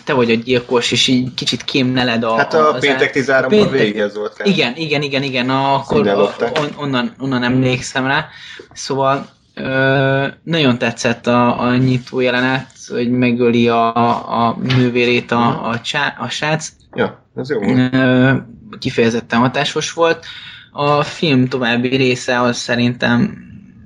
te 0.03 0.13
vagy 0.13 0.31
a 0.31 0.35
gyilkos, 0.35 0.91
és 0.91 1.07
így 1.07 1.33
kicsit 1.33 1.63
kémneled 1.63 2.23
a... 2.23 2.35
Hát 2.35 2.53
a, 2.53 2.75
a 2.75 2.77
péntek 2.79 3.11
13 3.11 3.49
péntek... 3.49 3.71
végig 3.71 3.97
ez 3.97 4.15
volt. 4.15 4.41
Igen, 4.43 4.73
igen, 4.75 5.01
igen, 5.01 5.23
igen, 5.23 5.49
akkor 5.49 6.07
on, 6.07 6.69
onnan, 6.75 7.13
onnan 7.19 7.43
emlékszem 7.43 8.07
rá. 8.07 8.27
Szóval 8.73 9.27
Ö, 9.55 10.27
nagyon 10.43 10.77
tetszett 10.77 11.27
a, 11.27 11.61
a 11.61 11.75
nyitó 11.75 12.19
jelenet, 12.19 12.67
hogy 12.87 13.11
megöli 13.11 13.67
a, 13.67 14.47
a 14.47 14.57
nővérét 14.61 15.31
a, 15.31 15.67
a, 15.67 15.79
csá, 15.79 16.15
a 16.19 16.29
srác. 16.29 16.69
Ja, 16.95 17.25
ez 17.35 17.49
jó. 17.49 17.61
Ö, 17.61 18.33
kifejezetten 18.79 19.39
hatásos 19.39 19.93
volt. 19.93 20.25
A 20.75 21.03
film 21.03 21.47
további 21.47 21.95
része 21.95 22.41
az 22.41 22.57
szerintem 22.57 23.37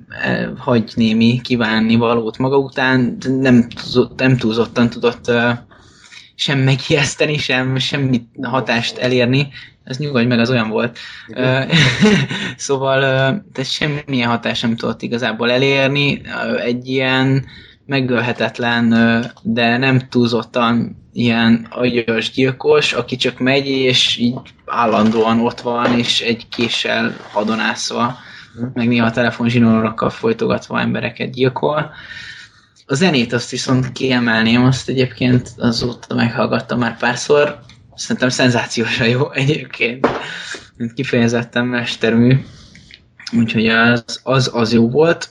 eh, 0.08 0.48
hagy 0.56 0.92
némi 0.94 1.40
kívánni 1.42 1.96
valót 1.96 2.38
maga 2.38 2.56
után, 2.58 3.16
nem, 3.40 3.66
nem 4.16 4.36
túlzottan 4.36 4.88
tudott 4.88 5.28
eh, 5.28 5.58
sem 6.34 6.58
megijeszteni, 6.58 7.38
sem 7.38 7.78
semmi 7.78 8.28
hatást 8.42 8.98
elérni. 8.98 9.48
Ez 9.84 9.98
nyugodj 9.98 10.26
meg, 10.26 10.38
az 10.38 10.50
olyan 10.50 10.68
volt. 10.68 10.98
Uh, 11.28 11.72
szóval 12.56 13.00
tehát 13.52 13.70
semmilyen 13.70 14.28
hatást 14.28 14.62
nem 14.62 14.76
tudott 14.76 15.02
igazából 15.02 15.50
elérni. 15.50 16.20
Egy 16.64 16.88
ilyen 16.88 17.44
megölhetetlen, 17.86 18.94
de 19.42 19.76
nem 19.76 20.08
túlzottan 20.08 20.96
ilyen 21.12 21.66
agyas 21.70 22.30
gyilkos, 22.30 22.92
aki 22.92 23.16
csak 23.16 23.38
megy, 23.38 23.66
és 23.66 24.16
így 24.16 24.40
állandóan 24.68 25.40
ott 25.40 25.60
van, 25.60 25.98
és 25.98 26.20
egy 26.20 26.48
késsel 26.48 27.16
hadonászva, 27.32 28.18
meg 28.74 28.88
néha 28.88 29.10
telefonzsinórokkal 29.10 30.10
folytogatva 30.10 30.80
embereket 30.80 31.30
gyilkol. 31.30 31.90
A 32.86 32.94
zenét 32.94 33.32
azt 33.32 33.50
viszont 33.50 33.92
kiemelném, 33.92 34.64
azt 34.64 34.88
egyébként 34.88 35.52
azóta 35.56 36.14
meghallgattam 36.14 36.78
már 36.78 36.96
párszor, 36.96 37.60
szerintem 37.94 38.28
szenzációsan 38.28 39.08
jó 39.08 39.32
egyébként, 39.32 40.08
kifejezetten 40.94 41.66
mestermű, 41.66 42.44
úgyhogy 43.32 43.66
az, 43.66 44.20
az, 44.22 44.50
az 44.52 44.72
jó 44.72 44.90
volt. 44.90 45.28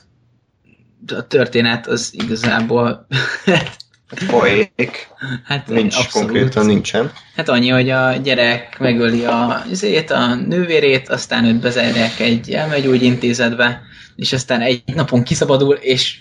A 1.16 1.26
történet 1.26 1.86
az 1.86 2.10
igazából 2.12 3.06
Poék. 4.26 5.08
Hát 5.44 5.66
Nincs 5.66 5.96
abszolút. 5.96 6.28
konkrétan, 6.28 6.66
nincsen. 6.66 7.12
Hát 7.36 7.48
annyi, 7.48 7.68
hogy 7.68 7.90
a 7.90 8.12
gyerek 8.12 8.78
megöli 8.78 9.24
a, 9.24 9.62
azért, 9.70 10.10
a 10.10 10.34
nővérét, 10.34 11.08
aztán 11.08 11.44
őt 11.44 11.60
bezárják 11.60 12.20
egy 12.20 12.50
elmegyógyintézetbe, 12.52 13.82
és 14.16 14.32
aztán 14.32 14.60
egy 14.60 14.82
napon 14.94 15.22
kiszabadul, 15.22 15.74
és 15.74 16.18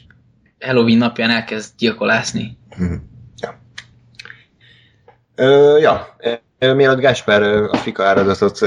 Halloween 0.59 0.97
napján 0.97 1.29
elkezd 1.29 1.73
gyilkolászni. 1.77 2.57
Hmm. 2.75 3.09
Ja. 3.41 3.61
Ö, 5.35 5.77
ja, 5.77 6.15
mielőtt 6.59 6.99
Gáspár 6.99 7.41
a 7.43 7.77
Fika 7.77 8.03
áradatot 8.03 8.59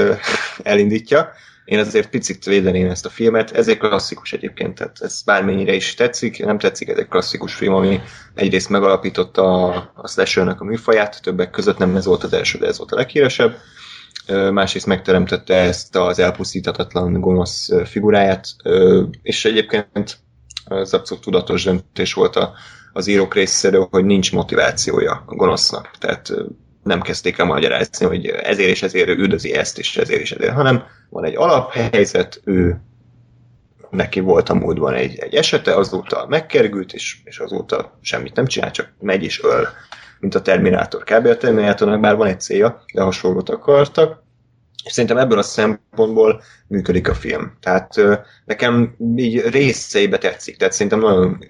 elindítja, 0.63 1.29
én 1.71 1.79
azért 1.79 2.09
picit 2.09 2.45
védeném 2.45 2.89
ezt 2.89 3.05
a 3.05 3.09
filmet, 3.09 3.51
ezért 3.51 3.79
klasszikus 3.79 4.33
egyébként, 4.33 4.75
tehát 4.75 4.97
ez 5.01 5.21
bármennyire 5.21 5.73
is 5.73 5.93
tetszik, 5.93 6.45
nem 6.45 6.57
tetszik, 6.57 6.89
ez 6.89 6.97
egy 6.97 7.07
klasszikus 7.07 7.53
film, 7.53 7.73
ami 7.73 7.99
egyrészt 8.33 8.69
megalapította 8.69 9.63
a, 9.63 9.91
a 9.95 10.07
slashernek 10.07 10.61
a 10.61 10.63
műfaját, 10.63 11.21
többek 11.21 11.49
között 11.49 11.77
nem 11.77 11.95
ez 11.95 12.05
volt 12.05 12.23
az 12.23 12.33
első, 12.33 12.57
de 12.57 12.67
ez 12.67 12.77
volt 12.77 12.91
a 12.91 12.95
leghíresebb, 12.95 13.57
másrészt 14.51 14.85
megteremtette 14.85 15.55
ezt 15.55 15.95
az 15.95 16.19
elpusztítatatlan 16.19 17.19
gonosz 17.19 17.69
figuráját, 17.85 18.47
és 19.21 19.45
egyébként 19.45 20.17
ez 20.65 20.93
abszolút 20.93 21.23
tudatos 21.23 21.63
döntés 21.63 22.13
volt 22.13 22.35
a, 22.35 22.53
az 22.93 23.07
írók 23.07 23.33
részéről, 23.33 23.87
hogy 23.91 24.05
nincs 24.05 24.31
motivációja 24.31 25.23
a 25.25 25.35
gonosznak. 25.35 25.91
Tehát 25.99 26.33
nem 26.83 27.01
kezdték 27.01 27.37
el 27.37 27.45
magyarázni, 27.45 28.05
hogy 28.05 28.25
ezért 28.25 28.69
és 28.69 28.83
ezért 28.83 29.07
ő 29.07 29.15
üldözi 29.15 29.53
ezt, 29.53 29.79
és 29.79 29.97
ezért 29.97 30.21
és 30.21 30.31
ezért, 30.31 30.53
hanem 30.53 30.83
van 31.09 31.25
egy 31.25 31.35
alaphelyzet, 31.35 32.41
ő 32.43 32.81
neki 33.89 34.19
volt 34.19 34.49
a 34.49 34.53
múltban 34.53 34.93
egy, 34.93 35.17
egy 35.19 35.35
esete, 35.35 35.75
azóta 35.75 36.25
megkergült, 36.29 36.93
és, 36.93 37.17
és 37.23 37.39
azóta 37.39 37.97
semmit 38.01 38.35
nem 38.35 38.45
csinál, 38.45 38.71
csak 38.71 38.93
megy 38.99 39.23
és 39.23 39.43
öl, 39.43 39.67
mint 40.19 40.35
a 40.35 40.41
Terminátor. 40.41 41.03
Kb. 41.03 41.25
a 41.25 41.37
Terminátornak 41.37 41.99
már 41.99 42.15
van 42.15 42.27
egy 42.27 42.41
célja, 42.41 42.83
de 42.93 43.01
hasonlót 43.01 43.49
akartak, 43.49 44.23
és 44.83 44.91
szerintem 44.91 45.17
ebből 45.17 45.37
a 45.37 45.41
szempontból 45.41 46.41
működik 46.67 47.09
a 47.09 47.13
film. 47.13 47.57
Tehát 47.59 48.01
nekem 48.45 48.95
így 49.15 49.49
részeibe 49.49 50.17
tetszik, 50.17 50.57
tehát 50.57 50.73
szerintem 50.73 50.99
nagyon 50.99 51.45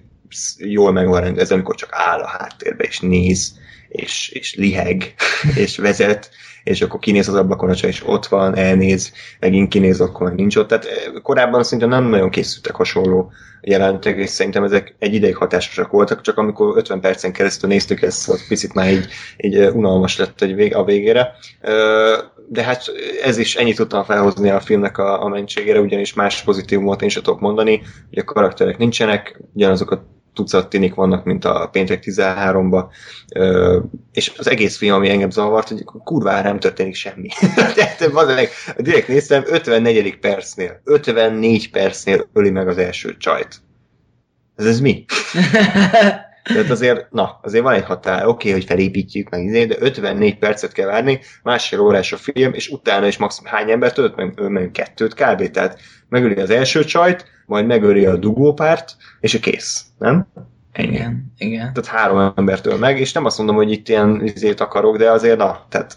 jól 0.58 0.92
meg 0.92 1.08
van 1.08 1.20
rendezve, 1.20 1.54
amikor 1.54 1.74
csak 1.74 1.90
áll 1.92 2.20
a 2.20 2.26
háttérbe 2.26 2.84
és 2.84 3.00
néz, 3.00 3.60
és, 3.92 4.28
és 4.28 4.54
liheg, 4.54 5.14
és 5.64 5.76
vezet, 5.76 6.30
és 6.64 6.82
akkor 6.82 7.00
kinéz 7.00 7.28
az 7.28 7.34
ablakon, 7.34 7.74
és 7.82 8.02
ott 8.06 8.26
van, 8.26 8.56
elnéz, 8.56 9.12
megint 9.40 9.68
kinéz, 9.68 10.00
akkor 10.00 10.26
meg 10.26 10.34
nincs 10.34 10.56
ott. 10.56 10.68
Tehát 10.68 10.86
korábban 11.22 11.64
szinte 11.64 11.86
nem 11.86 12.04
nagyon 12.04 12.30
készültek 12.30 12.74
hasonló 12.74 13.32
jelentek, 13.60 14.16
és 14.16 14.30
szerintem 14.30 14.64
ezek 14.64 14.94
egy 14.98 15.14
ideig 15.14 15.36
hatásosak 15.36 15.90
voltak, 15.90 16.20
csak 16.20 16.38
amikor 16.38 16.76
50 16.76 17.00
percen 17.00 17.32
keresztül 17.32 17.68
néztük 17.68 18.02
ezt, 18.02 18.28
az 18.28 18.48
picit 18.48 18.74
már 18.74 18.90
így, 18.90 19.06
így 19.36 19.58
unalmas 19.58 20.16
lett 20.16 20.42
egy 20.42 20.54
vég, 20.54 20.74
a 20.74 20.84
végére. 20.84 21.32
De 22.48 22.62
hát 22.62 22.84
ez 23.22 23.38
is 23.38 23.56
ennyit 23.56 23.76
tudtam 23.76 24.04
felhozni 24.04 24.50
a 24.50 24.60
filmnek 24.60 24.98
a, 24.98 25.24
a 25.24 25.28
mentségére, 25.28 25.80
ugyanis 25.80 26.14
más 26.14 26.42
pozitívumot 26.42 27.02
én 27.02 27.08
sem 27.08 27.22
tudok 27.22 27.40
mondani, 27.40 27.82
hogy 28.08 28.18
a 28.18 28.24
karakterek 28.24 28.78
nincsenek, 28.78 29.40
ugyanazok 29.54 29.90
a 29.90 30.21
tucat 30.34 30.68
tinik 30.68 30.94
vannak, 30.94 31.24
mint 31.24 31.44
a 31.44 31.68
péntek 31.72 32.02
13-ba, 32.06 32.84
és 34.12 34.32
az 34.36 34.50
egész 34.50 34.76
film, 34.76 34.94
ami 34.94 35.08
engem 35.08 35.30
zavart, 35.30 35.68
hogy 35.68 35.84
kurvára 35.84 36.48
nem 36.48 36.58
történik 36.58 36.94
semmi. 36.94 37.28
Tehát 37.76 38.06
valószínűleg 38.06 38.48
direkt 38.76 39.08
néztem, 39.08 39.42
54. 39.46 40.18
percnél, 40.18 40.80
54 40.84 41.70
percnél 41.70 42.28
öli 42.32 42.50
meg 42.50 42.68
az 42.68 42.78
első 42.78 43.16
csajt. 43.16 43.60
Ez, 44.56 44.66
ez 44.66 44.80
mi? 44.80 45.04
Tehát 46.42 46.70
azért, 46.70 47.10
na, 47.10 47.38
azért 47.42 47.64
van 47.64 47.74
egy 47.74 47.84
határ, 47.84 48.26
oké, 48.26 48.28
okay, 48.28 48.52
hogy 48.52 48.64
felépítjük 48.64 49.30
meg, 49.30 49.44
izé, 49.44 49.64
de 49.64 49.76
54 49.78 50.38
percet 50.38 50.72
kell 50.72 50.86
várni, 50.86 51.20
másfél 51.42 51.80
órás 51.80 52.12
a 52.12 52.16
film, 52.16 52.52
és 52.52 52.68
utána 52.68 53.06
is 53.06 53.16
maximum 53.16 53.52
hány 53.52 53.70
embert 53.70 53.98
ölt, 53.98 54.16
meg, 54.16 54.50
meg 54.50 54.70
kettőt 54.70 55.14
kb. 55.14 55.50
Tehát 55.50 55.78
megöli 56.12 56.40
az 56.40 56.50
első 56.50 56.84
csajt, 56.84 57.24
majd 57.46 57.66
megöli 57.66 58.06
a 58.06 58.16
dugópárt, 58.16 58.96
és 59.20 59.34
a 59.34 59.38
kész, 59.38 59.84
nem? 59.98 60.26
Ennyi. 60.72 60.94
Igen, 60.94 61.32
igen. 61.38 61.72
Tehát 61.72 61.86
három 61.86 62.32
embertől 62.36 62.78
meg, 62.78 63.00
és 63.00 63.12
nem 63.12 63.24
azt 63.24 63.38
mondom, 63.38 63.56
hogy 63.56 63.70
itt 63.70 63.88
ilyen 63.88 64.20
izét 64.24 64.60
akarok, 64.60 64.96
de 64.96 65.10
azért 65.10 65.36
na, 65.36 65.66
tehát 65.68 65.96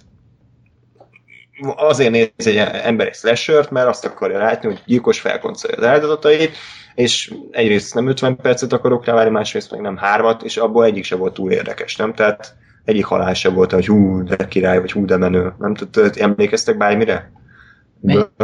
azért 1.76 2.12
néz 2.12 2.30
egy 2.36 2.58
ember 2.84 3.08
egy 3.08 3.14
slashert, 3.14 3.72
mert 3.72 3.88
azt 3.88 4.06
akarja 4.06 4.38
látni, 4.38 4.68
hogy 4.68 4.82
gyilkos 4.86 5.20
felkoncolja 5.20 5.78
az 5.78 5.84
áldozatait, 5.84 6.58
és 6.96 7.34
egyrészt 7.52 7.94
nem 7.94 8.08
50 8.08 8.36
percet 8.36 8.74
akarok 8.74 9.06
rá 9.06 9.14
várni, 9.14 9.32
másrészt 9.32 9.72
meg 9.72 9.82
nem 9.82 9.98
hármat, 9.98 10.44
és 10.44 10.58
abból 10.58 10.86
egyik 10.86 11.04
se 11.04 11.16
volt 11.16 11.34
túl 11.34 11.52
érdekes, 11.52 11.96
nem? 11.96 12.14
Tehát 12.14 12.56
egyik 12.86 13.06
halál 13.06 13.34
se 13.34 13.50
volt, 13.50 13.72
hogy 13.72 13.88
hú, 13.88 14.24
de 14.24 14.48
király, 14.48 14.80
vagy 14.80 14.92
hú, 14.92 15.06
de 15.06 15.18
menő. 15.18 15.54
Nem 15.58 15.74
tudod, 15.74 16.18
emlékeztek 16.18 16.78
bármire? 16.78 17.32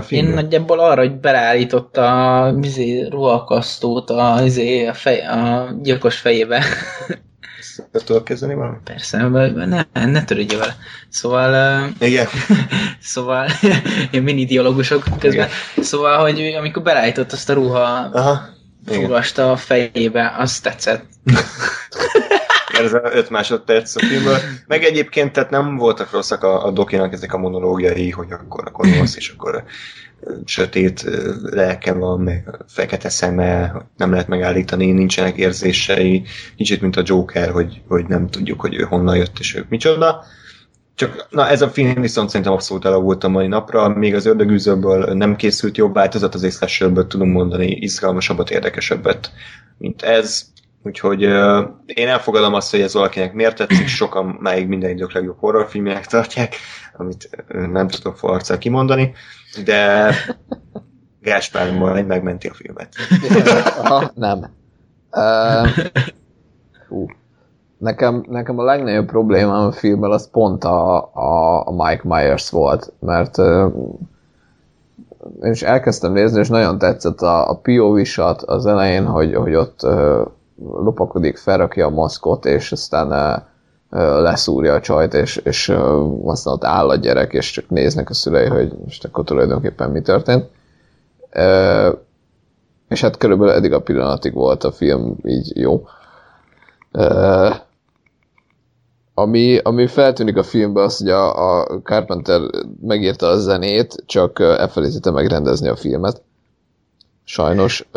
Én 0.09 0.25
nagyjából 0.25 0.79
arra, 0.79 1.01
hogy 1.01 1.19
beleállította 1.19 2.41
a 2.41 2.57
izé, 2.61 3.07
ruhakasztót 3.09 4.09
a, 4.09 4.39
izé, 4.45 4.85
a, 4.85 4.93
fej, 4.93 5.19
a 5.19 5.69
gyilkos 5.81 6.17
fejébe. 6.17 6.63
Ezt 7.91 8.05
tudok 8.05 8.23
kezdeni 8.23 8.53
valami? 8.53 8.77
Persze, 8.83 9.17
ne, 9.93 10.05
ne 10.05 10.23
törődjél 10.23 10.59
vele. 10.59 10.75
Szóval... 11.09 11.89
Igen. 11.99 12.27
szóval, 12.99 13.47
ilyen 14.11 14.23
mini 14.23 14.45
dialógusok 14.45 15.03
közben. 15.19 15.47
Igen. 15.47 15.83
Szóval, 15.83 16.17
hogy 16.17 16.55
amikor 16.57 16.83
belállított 16.83 17.31
azt 17.31 17.49
a 17.49 17.53
ruha 17.53 18.09
Aha. 18.13 18.41
a 19.35 19.55
fejébe, 19.55 20.35
az 20.37 20.59
tetszett. 20.59 21.05
ez 22.83 22.93
a 22.93 23.01
5 23.03 23.29
másodperc 23.29 23.95
a 23.95 23.99
filmből. 23.99 24.37
Meg 24.67 24.83
egyébként 24.83 25.31
tehát 25.31 25.49
nem 25.49 25.75
voltak 25.75 26.11
rosszak 26.11 26.43
a, 26.43 26.65
a 26.65 26.71
dokinak 26.71 27.13
ezek 27.13 27.33
a 27.33 27.37
monológiai, 27.37 28.09
hogy 28.09 28.31
akkor 28.31 28.63
a 28.67 28.71
gonosz, 28.71 29.15
és 29.15 29.29
akkor 29.29 29.63
sötét 30.45 31.05
lelke 31.41 31.93
van, 31.93 32.19
meg 32.19 32.49
fekete 32.67 33.09
szeme, 33.09 33.73
nem 33.97 34.11
lehet 34.11 34.27
megállítani, 34.27 34.91
nincsenek 34.91 35.37
érzései, 35.37 36.23
kicsit 36.55 36.81
mint 36.81 36.95
a 36.95 37.03
Joker, 37.05 37.49
hogy, 37.49 37.81
hogy 37.87 38.05
nem 38.05 38.29
tudjuk, 38.29 38.61
hogy 38.61 38.75
ő 38.75 38.81
honnan 38.81 39.15
jött, 39.15 39.39
és 39.39 39.55
ők 39.55 39.69
micsoda. 39.69 40.23
Csak 40.95 41.27
na, 41.29 41.47
ez 41.47 41.61
a 41.61 41.69
film 41.69 42.01
viszont 42.01 42.29
szerintem 42.29 42.53
abszolút 42.53 42.85
elavult 42.85 43.23
a 43.23 43.29
mai 43.29 43.47
napra, 43.47 43.89
még 43.89 44.15
az 44.15 44.25
ördögűzőből 44.25 45.13
nem 45.13 45.35
készült 45.35 45.77
jobb 45.77 45.93
változat, 45.93 46.33
az 46.33 46.43
észlesőből 46.43 47.07
tudunk 47.07 47.33
mondani 47.33 47.67
izgalmasabbat, 47.71 48.49
érdekesebbet, 48.49 49.31
mint 49.77 50.01
ez. 50.01 50.49
Úgyhogy 50.83 51.25
uh, 51.25 51.67
én 51.85 52.07
elfogadom 52.07 52.53
azt, 52.53 52.71
hogy 52.71 52.81
ez 52.81 52.93
valakinek 52.93 53.33
miért 53.33 53.55
tetszik, 53.55 53.87
sokan 53.87 54.37
máig 54.39 54.67
minden 54.67 54.89
idők 54.89 55.13
legjobb 55.13 55.37
horrorfilmjének 55.39 56.05
tartják, 56.05 56.55
amit 56.97 57.45
nem 57.71 57.87
tudok 57.87 58.17
forccal 58.17 58.57
kimondani, 58.57 59.13
de 59.65 60.13
Gáspár 61.21 61.73
majd 61.73 62.07
megmenti 62.07 62.47
a 62.47 62.53
filmet. 62.53 62.95
Aha, 63.83 64.11
nem. 64.15 64.45
Uh, 65.11 65.67
hú. 66.87 67.05
Nekem, 67.77 68.25
nekem 68.29 68.59
a 68.59 68.63
legnagyobb 68.63 69.05
problémám 69.05 69.67
a 69.67 69.71
filmmel 69.71 70.11
az 70.11 70.29
pont 70.29 70.63
a, 70.63 70.97
a, 71.13 71.67
a 71.67 71.71
Mike 71.71 72.01
Myers 72.03 72.49
volt, 72.49 72.93
mert 72.99 73.37
uh, 73.37 73.73
én 75.41 75.51
is 75.51 75.61
elkezdtem 75.61 76.11
nézni, 76.11 76.39
és 76.39 76.49
nagyon 76.49 76.77
tetszett 76.77 77.21
a, 77.21 77.49
a 77.49 77.55
POV 77.55 78.03
shot 78.03 78.41
az 78.41 78.65
elején, 78.65 79.05
hogy, 79.05 79.35
hogy 79.35 79.55
ott 79.55 79.83
uh, 79.83 80.21
lopakodik, 80.63 81.37
felrakja 81.37 81.85
a 81.85 81.89
maszkot, 81.89 82.45
és 82.45 82.71
aztán 82.71 83.43
leszúrja 84.21 84.73
a 84.73 84.79
csajt, 84.79 85.13
és, 85.13 85.37
és 85.37 85.69
aztán 86.23 86.53
ott 86.53 86.63
áll 86.63 86.89
a 86.89 86.95
gyerek, 86.95 87.33
és 87.33 87.51
csak 87.51 87.69
néznek 87.69 88.09
a 88.09 88.13
szülei, 88.13 88.47
hogy 88.47 88.73
most 88.83 89.05
akkor 89.05 89.23
tulajdonképpen 89.23 89.89
mi 89.89 90.01
történt. 90.01 90.49
És 92.87 93.01
hát 93.01 93.17
körülbelül 93.17 93.53
eddig 93.53 93.73
a 93.73 93.81
pillanatig 93.81 94.33
volt 94.33 94.63
a 94.63 94.71
film 94.71 95.15
így 95.23 95.51
jó. 95.55 95.85
Ami, 99.13 99.57
ami 99.57 99.87
feltűnik 99.87 100.37
a 100.37 100.43
filmben 100.43 100.83
az, 100.83 100.97
hogy 100.97 101.09
a, 101.09 101.59
a 101.59 101.81
Carpenter 101.83 102.41
megírta 102.81 103.27
a 103.27 103.37
zenét, 103.37 104.03
csak 104.05 104.39
elfelejtette 104.39 105.11
megrendezni 105.11 105.67
a 105.67 105.75
filmet. 105.75 106.21
Sajnos. 107.31 107.87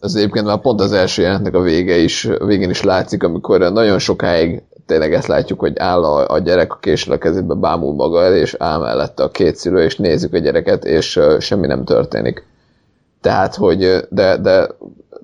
Ez 0.00 0.14
egyébként 0.14 0.46
már 0.46 0.60
pont 0.60 0.80
az 0.80 0.92
első 0.92 1.22
jelentnek 1.22 1.54
a 1.54 1.60
vége 1.60 1.96
is, 1.96 2.28
végén 2.44 2.70
is 2.70 2.82
látszik, 2.82 3.22
amikor 3.22 3.72
nagyon 3.72 3.98
sokáig 3.98 4.62
tényleg 4.86 5.14
ezt 5.14 5.26
látjuk, 5.26 5.60
hogy 5.60 5.78
áll 5.78 6.04
a, 6.04 6.28
a 6.28 6.38
gyerek 6.38 6.72
a 6.72 6.76
késsel 6.76 7.14
a 7.14 7.18
kezébe, 7.18 7.54
bámul 7.54 7.94
maga 7.94 8.22
elé, 8.22 8.40
és 8.40 8.54
áll 8.58 8.78
mellette 8.78 9.22
a 9.22 9.30
két 9.30 9.56
szülő, 9.56 9.82
és 9.82 9.96
nézzük 9.96 10.32
a 10.32 10.38
gyereket, 10.38 10.84
és 10.84 11.20
semmi 11.38 11.66
nem 11.66 11.84
történik. 11.84 12.46
Tehát, 13.20 13.54
hogy, 13.54 14.06
de, 14.10 14.36
de 14.36 14.68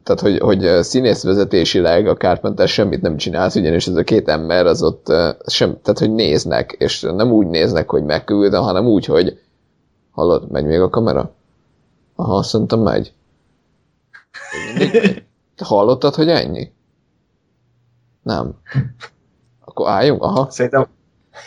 tehát, 0.03 0.21
hogy, 0.21 0.39
hogy 0.39 0.83
színészvezetésileg 0.83 2.07
a 2.07 2.17
Carpenter 2.17 2.69
semmit 2.69 3.03
nem 3.03 3.17
csinál, 3.17 3.51
ugyanis 3.55 3.87
ez 3.87 3.97
a 3.97 4.05
két 4.05 4.29
ember 4.29 4.67
az 4.67 4.83
ott 4.83 5.07
sem, 5.47 5.79
tehát, 5.83 5.99
hogy 5.99 6.13
néznek, 6.13 6.77
és 6.79 7.01
nem 7.01 7.33
úgy 7.33 7.47
néznek, 7.47 7.91
hogy 7.91 8.05
megküld, 8.05 8.55
hanem 8.55 8.87
úgy, 8.87 9.05
hogy 9.05 9.39
hallod, 10.11 10.51
megy 10.51 10.65
még 10.65 10.81
a 10.81 10.91
kamera? 10.91 11.31
Aha, 12.17 12.43
szerintem 12.43 12.81
megy. 12.81 13.13
Hallottad, 15.57 16.15
hogy 16.15 16.29
ennyi? 16.29 16.73
Nem. 18.23 18.55
Akkor 19.65 19.89
álljunk? 19.89 20.23
Aha. 20.23 20.51
Szerintem... 20.51 20.87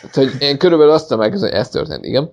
Tehát, 0.00 0.14
hogy 0.14 0.42
én 0.42 0.58
körülbelül 0.58 0.92
azt 0.92 1.16
meg, 1.16 1.38
hogy 1.38 1.50
ez 1.50 1.68
történt, 1.68 2.04
igen. 2.04 2.32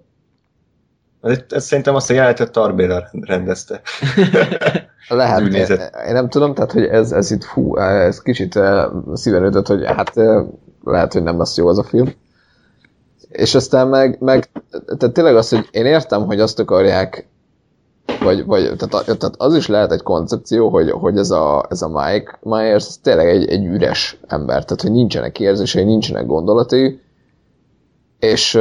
Ez, 1.22 1.40
ez 1.50 1.66
szerintem 1.66 1.96
azt 1.96 2.10
a 2.10 2.14
jelenetet 2.14 2.52
Tarbéla 2.52 3.10
rendezte. 3.12 3.82
Lehet, 5.08 5.42
én, 5.42 6.14
nem 6.14 6.30
tudom, 6.30 6.54
tehát 6.54 6.72
hogy 6.72 6.84
ez, 6.84 7.12
ez 7.12 7.32
itt 7.32 7.44
fú, 7.44 7.78
ez 7.78 8.22
kicsit 8.22 8.56
eh, 8.56 8.86
szíven 9.14 9.46
ütött, 9.46 9.68
hogy 9.68 9.86
hát 9.86 10.18
eh, 10.18 10.46
lehet, 10.84 11.14
hogy 11.14 11.24
nem 11.24 11.38
lesz 11.38 11.58
jó 11.58 11.68
az 11.68 11.78
a 11.78 11.84
film. 11.84 12.14
És 13.30 13.56
aztán 13.56 13.88
meg, 13.88 14.18
meg 14.20 14.50
tehát 14.98 15.14
tényleg 15.14 15.36
az, 15.36 15.50
hogy 15.50 15.68
én 15.72 15.86
értem, 15.86 16.26
hogy 16.26 16.40
azt 16.40 16.60
akarják, 16.60 17.28
vagy, 18.20 18.46
vagy 18.46 18.76
tehát, 18.78 19.06
tehát 19.06 19.36
az 19.38 19.56
is 19.56 19.68
lehet 19.68 19.92
egy 19.92 20.02
koncepció, 20.02 20.70
hogy, 20.70 20.92
hogy 20.92 21.18
ez, 21.18 21.32
a, 21.32 21.66
ez 21.70 21.82
a 21.82 21.88
Mike 21.88 22.40
Myers 22.44 22.88
ez 22.88 22.98
tényleg 22.98 23.28
egy, 23.30 23.50
egy 23.50 23.66
üres 23.66 24.20
ember, 24.28 24.66
tehát 24.66 24.82
hogy 24.82 24.92
nincsenek 24.92 25.40
érzései, 25.40 25.84
nincsenek 25.84 26.26
gondolatai, 26.26 27.02
és, 28.20 28.60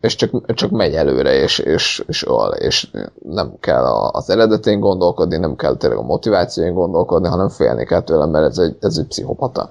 és 0.00 0.14
csak, 0.14 0.54
csak 0.54 0.70
megy 0.70 0.94
előre, 0.94 1.34
és, 1.34 1.58
és, 1.58 2.04
és 2.06 2.26
és 2.58 2.90
nem 3.22 3.52
kell 3.60 3.84
az 4.12 4.30
eredetén 4.30 4.80
gondolkodni, 4.80 5.36
nem 5.36 5.56
kell 5.56 5.76
tényleg 5.76 5.98
a 5.98 6.02
motivációin 6.02 6.74
gondolkodni, 6.74 7.28
hanem 7.28 7.48
félni 7.48 7.84
kell 7.84 8.02
tőle, 8.02 8.26
mert 8.26 8.46
ez 8.46 8.58
egy, 8.58 8.76
ez 8.80 8.96
egy 8.96 9.06
pszichopata. 9.06 9.70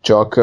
Csak 0.00 0.40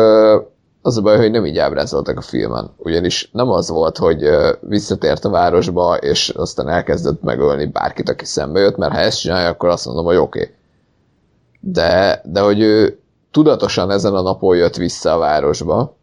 az 0.86 0.98
a 0.98 1.02
baj, 1.02 1.18
hogy 1.18 1.32
nem 1.32 1.46
így 1.46 1.58
ábrázoltak 1.58 2.18
a 2.18 2.22
filmen. 2.22 2.72
Ugyanis 2.78 3.30
nem 3.32 3.50
az 3.50 3.70
volt, 3.70 3.98
hogy 3.98 4.30
visszatért 4.60 5.26
a 5.26 5.30
városba, 5.30 5.96
és 5.96 6.30
aztán 6.30 6.70
elkezdett 6.70 7.22
megölni 7.22 7.66
bárkit, 7.66 8.10
aki 8.10 8.26
szembe 8.26 8.60
jött, 8.60 8.78
mert 8.78 8.94
ha 8.94 9.00
ezt 9.00 9.20
csinálja, 9.20 9.50
akkor 9.50 9.70
azt 9.70 9.86
mondom, 9.86 10.06
hogy 10.06 10.16
oké. 10.16 10.42
Okay. 10.42 10.56
De, 11.60 12.22
de 12.26 12.40
hogy 12.40 12.62
ő 12.62 13.00
tudatosan 13.32 13.92
ezen 13.92 14.14
a 14.14 14.22
napon 14.22 14.58
jött 14.58 14.76
vissza 14.76 15.14
a 15.14 15.18
városba, 15.18 15.98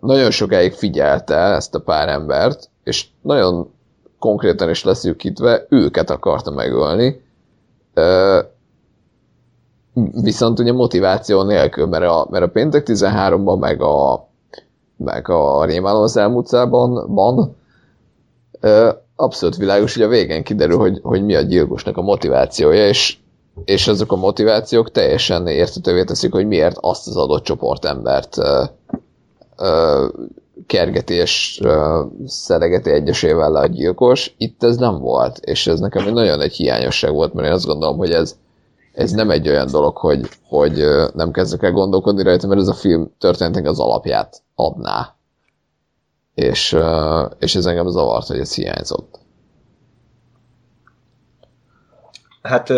nagyon 0.00 0.30
sokáig 0.30 0.72
figyelte 0.72 1.36
ezt 1.36 1.74
a 1.74 1.80
pár 1.80 2.08
embert, 2.08 2.68
és 2.84 3.06
nagyon 3.22 3.70
konkrétan 4.18 4.70
is 4.70 4.84
leszűkítve 4.84 5.66
őket 5.68 6.10
akarta 6.10 6.50
megölni, 6.50 7.24
viszont 10.22 10.58
ugye 10.58 10.72
motiváció 10.72 11.42
nélkül, 11.42 11.86
mert 11.86 12.04
a, 12.04 12.26
mert 12.30 12.44
a 12.44 12.48
péntek 12.48 12.86
13-ban 12.86 13.58
meg 13.58 13.82
a, 13.82 14.28
meg 14.96 15.28
a 15.28 15.64
Rémálom 15.64 16.02
az 16.02 16.16
elmúcában 16.16 17.14
van, 17.14 17.56
abszolút 19.16 19.56
világos, 19.56 19.94
hogy 19.94 20.02
a 20.02 20.08
végén 20.08 20.42
kiderül, 20.42 20.78
hogy, 20.78 20.98
hogy 21.02 21.24
mi 21.24 21.34
a 21.34 21.40
gyilkosnak 21.40 21.96
a 21.96 22.02
motivációja, 22.02 22.86
és, 22.86 23.16
és 23.64 23.88
azok 23.88 24.12
a 24.12 24.16
motivációk 24.16 24.90
teljesen 24.90 25.46
értetővé 25.46 26.04
teszik, 26.04 26.32
hogy 26.32 26.46
miért 26.46 26.76
azt 26.80 27.06
az 27.06 27.16
adott 27.16 27.42
csoportembert 27.42 28.38
ö, 28.38 28.64
ö, 29.56 30.06
kergeti 30.66 31.14
és 31.14 31.60
ö, 31.64 32.02
szeregeti 32.26 32.90
egyesével 32.90 33.50
le 33.50 33.60
a 33.60 33.66
gyilkos. 33.66 34.34
Itt 34.38 34.62
ez 34.62 34.76
nem 34.76 34.98
volt, 34.98 35.38
és 35.38 35.66
ez 35.66 35.80
nekem 35.80 36.12
nagyon 36.12 36.40
egy 36.40 36.54
hiányosság 36.54 37.12
volt, 37.12 37.34
mert 37.34 37.48
én 37.48 37.54
azt 37.54 37.66
gondolom, 37.66 37.96
hogy 37.96 38.10
ez, 38.10 38.36
ez 38.92 39.10
nem 39.10 39.30
egy 39.30 39.48
olyan 39.48 39.70
dolog, 39.70 39.96
hogy, 39.96 40.28
hogy 40.48 40.84
nem 41.14 41.30
kezdek 41.30 41.62
el 41.62 41.72
gondolkodni 41.72 42.22
rajta, 42.22 42.46
mert 42.46 42.60
ez 42.60 42.68
a 42.68 42.74
film 42.74 43.10
történetnek 43.18 43.66
az 43.66 43.80
alapját 43.80 44.42
adná. 44.54 45.14
És, 46.34 46.76
és 47.38 47.54
ez 47.54 47.66
engem 47.66 47.88
zavart, 47.88 48.26
hogy 48.26 48.38
ez 48.38 48.54
hiányzott. 48.54 49.18
Hát 52.42 52.68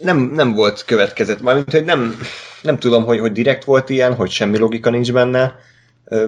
nem, 0.00 0.18
nem 0.18 0.54
volt 0.54 0.84
következet, 0.84 1.40
mármint, 1.40 1.72
hogy 1.72 1.84
nem, 1.84 2.14
nem 2.62 2.78
tudom, 2.78 3.04
hogy, 3.04 3.18
hogy 3.18 3.32
direkt 3.32 3.64
volt 3.64 3.88
ilyen, 3.88 4.14
hogy 4.14 4.30
semmi 4.30 4.58
logika 4.58 4.90
nincs 4.90 5.12
benne, 5.12 5.54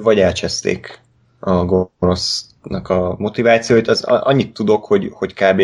vagy 0.03 0.21
elcseszték 0.21 1.01
a 1.41 1.65
gonosznak 1.65 2.89
a 2.89 3.15
motivációit. 3.19 3.89
Az, 3.89 4.03
annyit 4.03 4.53
tudok, 4.53 4.85
hogy, 4.85 5.09
hogy 5.13 5.35
kb. 5.35 5.63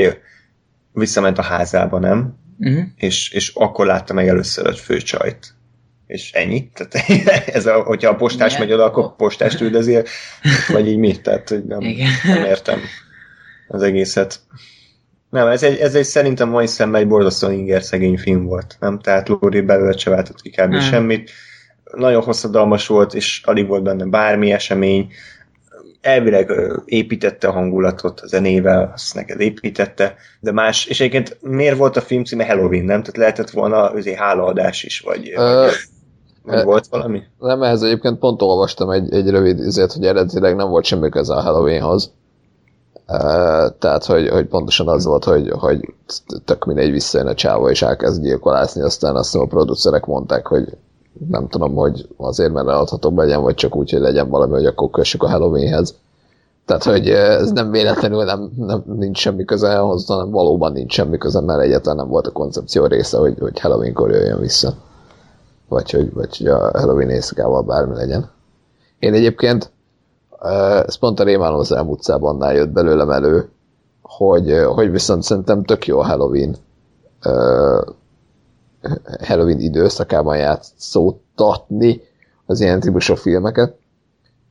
Visszament 0.96 1.38
a 1.38 1.42
házába, 1.42 1.98
nem? 1.98 2.34
Uh-huh. 2.58 2.84
És, 2.96 3.30
és 3.30 3.52
akkor 3.54 3.86
látta 3.86 4.14
meg 4.14 4.28
először 4.28 4.66
a 4.66 4.72
főcsajt. 4.72 5.54
És 6.06 6.32
ennyi. 6.32 6.70
Tehát 6.74 7.08
ez 7.56 7.66
a, 7.66 7.82
hogyha 7.82 8.10
a 8.10 8.16
postás 8.16 8.52
Igen. 8.52 8.62
megy 8.62 8.72
oda, 8.72 8.84
akkor 8.84 9.16
postást 9.16 9.60
üldözi, 9.60 9.98
vagy 10.68 10.88
így 10.88 10.98
mi? 10.98 11.20
Tehát, 11.20 11.48
hogy 11.48 11.64
nem, 11.64 11.80
Igen. 11.80 12.08
nem 12.24 12.44
értem 12.44 12.80
az 13.68 13.82
egészet. 13.82 14.40
Nem, 15.30 15.46
ez 15.46 15.62
egy, 15.62 15.78
ez 15.78 15.94
egy 15.94 16.04
szerintem 16.04 16.48
mai 16.48 16.66
szemmel 16.66 17.00
egy 17.00 17.08
borzasztóan 17.08 17.52
inger 17.52 17.82
szegény 17.82 18.18
film 18.18 18.44
volt, 18.44 18.76
nem? 18.80 18.98
Tehát 18.98 19.28
Lóri 19.28 19.60
belőle 19.60 19.96
se 19.96 20.10
váltott 20.10 20.40
ki 20.40 20.50
kb. 20.50 20.70
Nem. 20.70 20.80
semmit. 20.80 21.30
Nagyon 21.92 22.22
hosszadalmas 22.22 22.86
volt, 22.86 23.14
és 23.14 23.40
alig 23.44 23.66
volt 23.66 23.82
benne 23.82 24.04
bármi 24.04 24.52
esemény. 24.52 25.12
Elvileg 26.06 26.52
építette 26.84 27.48
a 27.48 27.52
hangulatot 27.52 28.20
a 28.20 28.26
zenével, 28.26 28.90
azt 28.94 29.14
neked 29.14 29.40
építette, 29.40 30.14
de 30.40 30.52
más, 30.52 30.86
és 30.86 31.00
egyébként 31.00 31.38
miért 31.40 31.76
volt 31.76 31.96
a 31.96 32.00
film 32.00 32.24
címe 32.24 32.46
Halloween, 32.46 32.84
nem? 32.84 33.00
Tehát 33.00 33.16
lehetett 33.16 33.50
volna 33.50 33.90
azért 33.90 34.18
hálaadás 34.18 34.82
is, 34.82 35.00
vagy, 35.00 35.32
vagy, 35.34 35.72
vagy 36.42 36.58
ö, 36.58 36.62
volt 36.62 36.86
valami? 36.86 37.22
Nem, 37.38 37.62
ehhez 37.62 37.82
egyébként 37.82 38.18
pont 38.18 38.42
olvastam 38.42 38.90
egy, 38.90 39.12
egy 39.12 39.30
rövid 39.30 39.58
izét, 39.58 39.92
hogy 39.92 40.04
eredetileg 40.04 40.56
nem 40.56 40.68
volt 40.68 40.84
semmi 40.84 41.08
köze 41.08 41.34
a 41.34 41.40
Halloweenhoz. 41.40 42.12
Uh, 43.08 43.78
tehát, 43.78 44.04
hogy, 44.04 44.28
hogy 44.28 44.46
pontosan 44.46 44.88
az 44.88 45.04
volt, 45.04 45.24
hogy, 45.24 45.50
hogy 45.50 45.94
tök 46.44 46.64
mindegy 46.64 46.90
visszajön 46.90 47.26
a 47.26 47.34
csáva 47.34 47.70
és 47.70 47.82
elkezd 47.82 48.22
gyilkolászni, 48.22 48.82
aztán 48.82 49.16
azt 49.16 49.34
a 49.34 49.46
producerek 49.46 50.04
mondták, 50.04 50.46
hogy 50.46 50.64
nem 51.28 51.48
tudom, 51.48 51.74
hogy 51.74 52.08
azért, 52.16 52.52
mert 52.52 52.68
eladhatóbb 52.68 53.16
legyen, 53.16 53.42
vagy 53.42 53.54
csak 53.54 53.76
úgy, 53.76 53.90
hogy 53.90 54.00
legyen 54.00 54.28
valami, 54.28 54.52
hogy 54.52 54.66
akkor 54.66 54.90
kössük 54.90 55.22
a 55.22 55.28
Halloweenhez. 55.28 55.94
Tehát, 56.64 56.84
hogy 56.84 57.08
ez 57.08 57.50
nem 57.50 57.70
véletlenül 57.70 58.24
nem, 58.24 58.50
nem 58.56 58.82
nincs 58.86 59.18
semmi 59.18 59.44
köze 59.44 59.78
ahhoz, 59.78 60.06
hanem 60.06 60.30
valóban 60.30 60.72
nincs 60.72 60.92
semmi 60.92 61.18
köze, 61.18 61.40
mert 61.40 61.60
egyáltalán 61.62 61.96
nem 61.96 62.08
volt 62.08 62.26
a 62.26 62.32
koncepció 62.32 62.86
része, 62.86 63.18
hogy, 63.18 63.38
hogy 63.38 63.60
Halloweenkor 63.60 64.10
jöjjön 64.10 64.40
vissza. 64.40 64.74
Vagy 65.68 65.90
hogy, 65.90 66.12
vagy 66.12 66.36
hogy 66.36 66.46
a 66.46 66.70
Halloween 66.78 67.10
éjszakával 67.10 67.62
bármi 67.62 67.94
legyen. 67.94 68.30
Én 68.98 69.14
egyébként 69.14 69.70
ez 70.86 70.98
pont 70.98 71.20
a 71.20 71.24
Rémálom 71.24 71.58
az 71.58 71.76
utcában 71.86 72.54
jött 72.54 72.70
belőlem 72.70 73.10
elő, 73.10 73.48
hogy, 74.02 74.62
hogy 74.74 74.90
viszont 74.90 75.22
szerintem 75.22 75.64
tök 75.64 75.86
jó 75.86 75.98
a 75.98 76.04
Halloween 76.04 76.56
Halloween 79.22 79.60
időszakában 79.60 80.36
játszódtatni 80.36 82.00
az 82.46 82.60
ilyen 82.60 82.80
típusú 82.80 83.14
filmeket, 83.14 83.74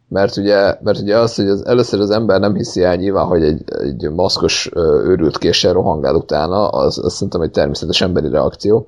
mert 0.07 0.37
ugye, 0.37 0.77
mert 0.81 0.99
ugye 0.99 1.17
az, 1.17 1.35
hogy 1.35 1.47
az, 1.47 1.65
először 1.65 1.99
az 1.99 2.09
ember 2.09 2.39
nem 2.39 2.55
hiszi 2.55 2.83
el 2.83 2.95
nyilván, 2.95 3.25
hogy 3.25 3.43
egy, 3.43 3.63
egy 3.81 4.09
maszkos 4.09 4.69
őrült 4.75 5.37
késsel 5.37 5.73
rohangál 5.73 6.15
utána, 6.15 6.67
az, 6.67 6.97
az 7.03 7.13
szerintem 7.13 7.41
egy 7.41 7.51
természetes 7.51 8.01
emberi 8.01 8.29
reakció. 8.29 8.87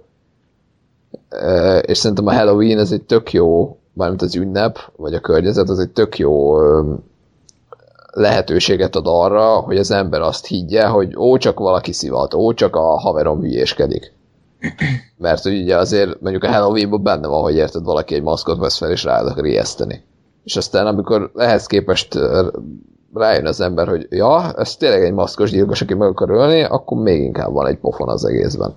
És 1.82 1.98
szerintem 1.98 2.28
a 2.28 2.34
Halloween 2.34 2.80
ez 2.80 2.91
egy 2.91 3.04
tök 3.04 3.34
jó, 3.34 3.78
mármint 3.93 4.22
az 4.22 4.36
ünnep, 4.36 4.80
vagy 4.95 5.14
a 5.14 5.20
környezet, 5.20 5.70
az 5.70 5.80
egy 5.80 5.91
tök 5.91 6.18
jó 6.18 6.58
lehetőséget 8.12 8.95
ad 8.95 9.06
arra, 9.08 9.60
hogy 9.60 9.78
az 9.78 9.91
ember 9.91 10.22
azt 10.22 10.45
higgye, 10.45 10.86
hogy 10.86 11.16
ó, 11.18 11.38
csak 11.38 11.60
valaki 11.60 11.91
szivat, 11.91 12.34
ó, 12.34 12.54
csak 12.54 12.76
a 12.76 13.00
haverom 13.00 13.39
hülyéskedik. 13.39 14.16
Mert 15.18 15.43
hogy 15.43 15.62
ugye 15.62 15.78
azért 15.78 16.22
mondjuk 16.22 16.43
a 16.43 16.51
Halloweenban 16.51 17.03
benne 17.03 17.28
van, 17.28 17.41
hogy 17.41 17.55
érted, 17.55 17.84
valaki 17.84 18.16
egy 18.16 18.22
maszkot 18.22 18.60
vesz 18.60 18.78
fel 18.78 18.91
és 18.91 19.03
rá 19.03 19.22
akar 19.22 19.45
ijeszteni. 19.45 20.03
És 20.43 20.55
aztán 20.55 20.88
amikor 20.88 21.32
ehhez 21.36 21.66
képest 21.66 22.20
rájön 23.14 23.45
az 23.45 23.62
ember, 23.62 23.88
hogy 23.88 24.08
ja, 24.10 24.53
ez 24.53 24.76
tényleg 24.76 25.03
egy 25.03 25.14
maszkos 25.14 25.51
gyilkos, 25.51 25.82
aki 25.82 25.93
meg 25.93 26.08
akar 26.08 26.30
ölni, 26.30 26.64
akkor 26.64 27.01
még 27.01 27.22
inkább 27.22 27.51
van 27.51 27.68
egy 27.68 27.78
pofon 27.78 28.10
az 28.10 28.26
egészben. 28.26 28.76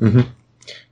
Uh-huh. 0.00 0.22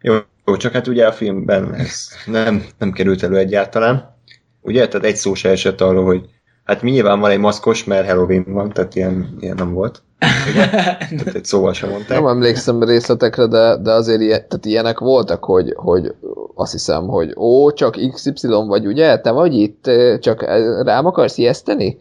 Jó, 0.00 0.14
jó, 0.46 0.56
csak 0.56 0.72
hát 0.72 0.86
ugye 0.86 1.06
a 1.06 1.12
filmben 1.12 1.74
ez 1.74 2.08
nem, 2.26 2.64
nem 2.78 2.92
került 2.92 3.22
elő 3.22 3.36
egyáltalán. 3.36 4.16
Ugye, 4.60 4.88
tehát 4.88 5.06
egy 5.06 5.16
szó 5.16 5.34
se 5.34 5.48
esett 5.48 5.80
arról, 5.80 6.04
hogy 6.04 6.28
hát 6.70 6.82
mi 6.82 6.90
nyilván 6.90 7.20
van 7.20 7.30
egy 7.30 7.38
maszkos, 7.38 7.84
mert 7.84 8.06
Halloween 8.06 8.44
van, 8.46 8.72
tehát 8.72 8.94
ilyen, 8.94 9.36
ilyen 9.40 9.56
nem 9.56 9.72
volt. 9.72 10.02
Ugye? 10.50 10.68
Tehát 11.18 11.34
egy 11.34 11.44
szóval 11.44 11.72
sem 11.72 11.88
mondták. 11.88 12.18
Nem 12.18 12.26
emlékszem 12.26 12.82
részletekre, 12.82 13.46
de, 13.46 13.76
de 13.76 13.92
azért 13.92 14.20
ilyen, 14.20 14.44
tehát 14.48 14.64
ilyenek 14.64 14.98
voltak, 14.98 15.44
hogy, 15.44 15.72
hogy 15.76 16.14
azt 16.54 16.72
hiszem, 16.72 17.06
hogy 17.06 17.32
ó, 17.36 17.72
csak 17.72 17.96
XY 18.12 18.46
vagy, 18.46 18.86
ugye? 18.86 19.18
Te 19.18 19.30
vagy 19.30 19.54
itt, 19.54 19.90
csak 20.20 20.42
rám 20.82 21.06
akarsz 21.06 21.38
ijeszteni? 21.38 21.92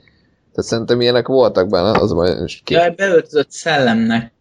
Tehát 0.54 0.70
szerintem 0.70 1.02
ilyenek 1.02 1.28
voltak 1.28 1.68
benne, 1.70 2.00
az 2.00 2.12
majd 2.12 2.42
és 2.46 2.62
ki... 2.64 2.74
Jaj, 2.74 2.90
beöltözött 2.90 3.52
szellemnek. 3.52 4.32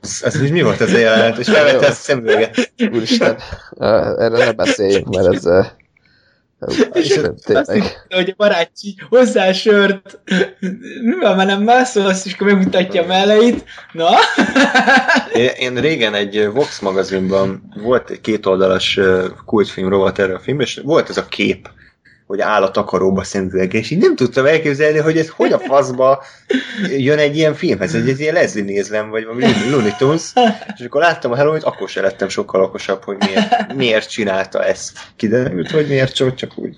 Ez, 0.00 0.20
ez 0.22 0.40
is 0.42 0.50
mi 0.50 0.62
volt 0.62 0.80
ez 0.80 0.94
a 0.94 0.98
jelenet? 0.98 1.38
És 1.38 1.48
felvette 1.48 1.86
a 1.86 1.92
szemüveget. 1.92 2.72
Úristen, 2.92 3.36
erre 4.18 4.28
ne 4.28 4.52
beszéljünk, 4.52 5.08
mert 5.08 5.34
ez... 5.34 5.66
Úristen, 6.60 7.34
Azt 7.46 7.72
hittem, 7.72 7.90
hogy 8.08 8.30
a 8.30 8.34
barátsi 8.36 8.94
hozzá 9.08 9.52
sört. 9.52 10.20
Mi 11.02 11.14
van, 11.20 11.36
már 11.36 11.46
nem 11.46 11.62
mászolsz, 11.62 12.24
és 12.24 12.32
akkor 12.32 12.46
megmutatja 12.46 13.02
a 13.02 13.06
melleit. 13.06 13.64
Na? 13.92 14.08
Én, 15.34 15.50
én 15.58 15.74
régen 15.80 16.14
egy 16.14 16.46
Vox 16.52 16.80
magazinban 16.80 17.74
volt 17.82 18.10
egy 18.10 18.20
kétoldalas 18.20 19.00
kultfilm 19.44 19.88
rovat 19.88 20.18
erre 20.18 20.34
a 20.34 20.40
film, 20.40 20.60
és 20.60 20.80
volt 20.84 21.08
ez 21.08 21.16
a 21.16 21.26
kép, 21.26 21.68
hogy 22.28 22.40
áll 22.40 22.62
a 22.62 22.70
takaróba 22.70 23.24
szemüveg, 23.24 23.72
és 23.72 23.90
így 23.90 23.98
nem 23.98 24.16
tudtam 24.16 24.46
elképzelni, 24.46 24.98
hogy 24.98 25.18
ez 25.18 25.28
hogy 25.28 25.52
a 25.52 25.58
faszba 25.58 26.22
jön 26.96 27.18
egy 27.18 27.36
ilyen 27.36 27.54
filmhez, 27.54 27.94
egy, 27.94 28.08
egy 28.08 28.20
ilyen 28.20 28.34
Leslie 28.34 28.64
nézlem, 28.64 29.10
vagy 29.10 29.24
valami 29.24 29.44
Looney 29.70 29.92
Tunes, 29.98 30.32
és 30.78 30.84
akkor 30.84 31.00
láttam 31.00 31.32
a 31.32 31.36
halloween 31.36 31.62
akkor 31.62 31.88
se 31.88 32.00
lettem 32.00 32.28
sokkal 32.28 32.62
okosabb, 32.62 33.04
hogy 33.04 33.16
miért, 33.18 33.74
miért 33.74 34.10
csinálta 34.10 34.64
ezt. 34.64 34.98
Kiderült, 35.16 35.70
hogy 35.70 35.88
miért 35.88 36.14
csak, 36.14 36.34
csak 36.34 36.50
úgy. 36.56 36.76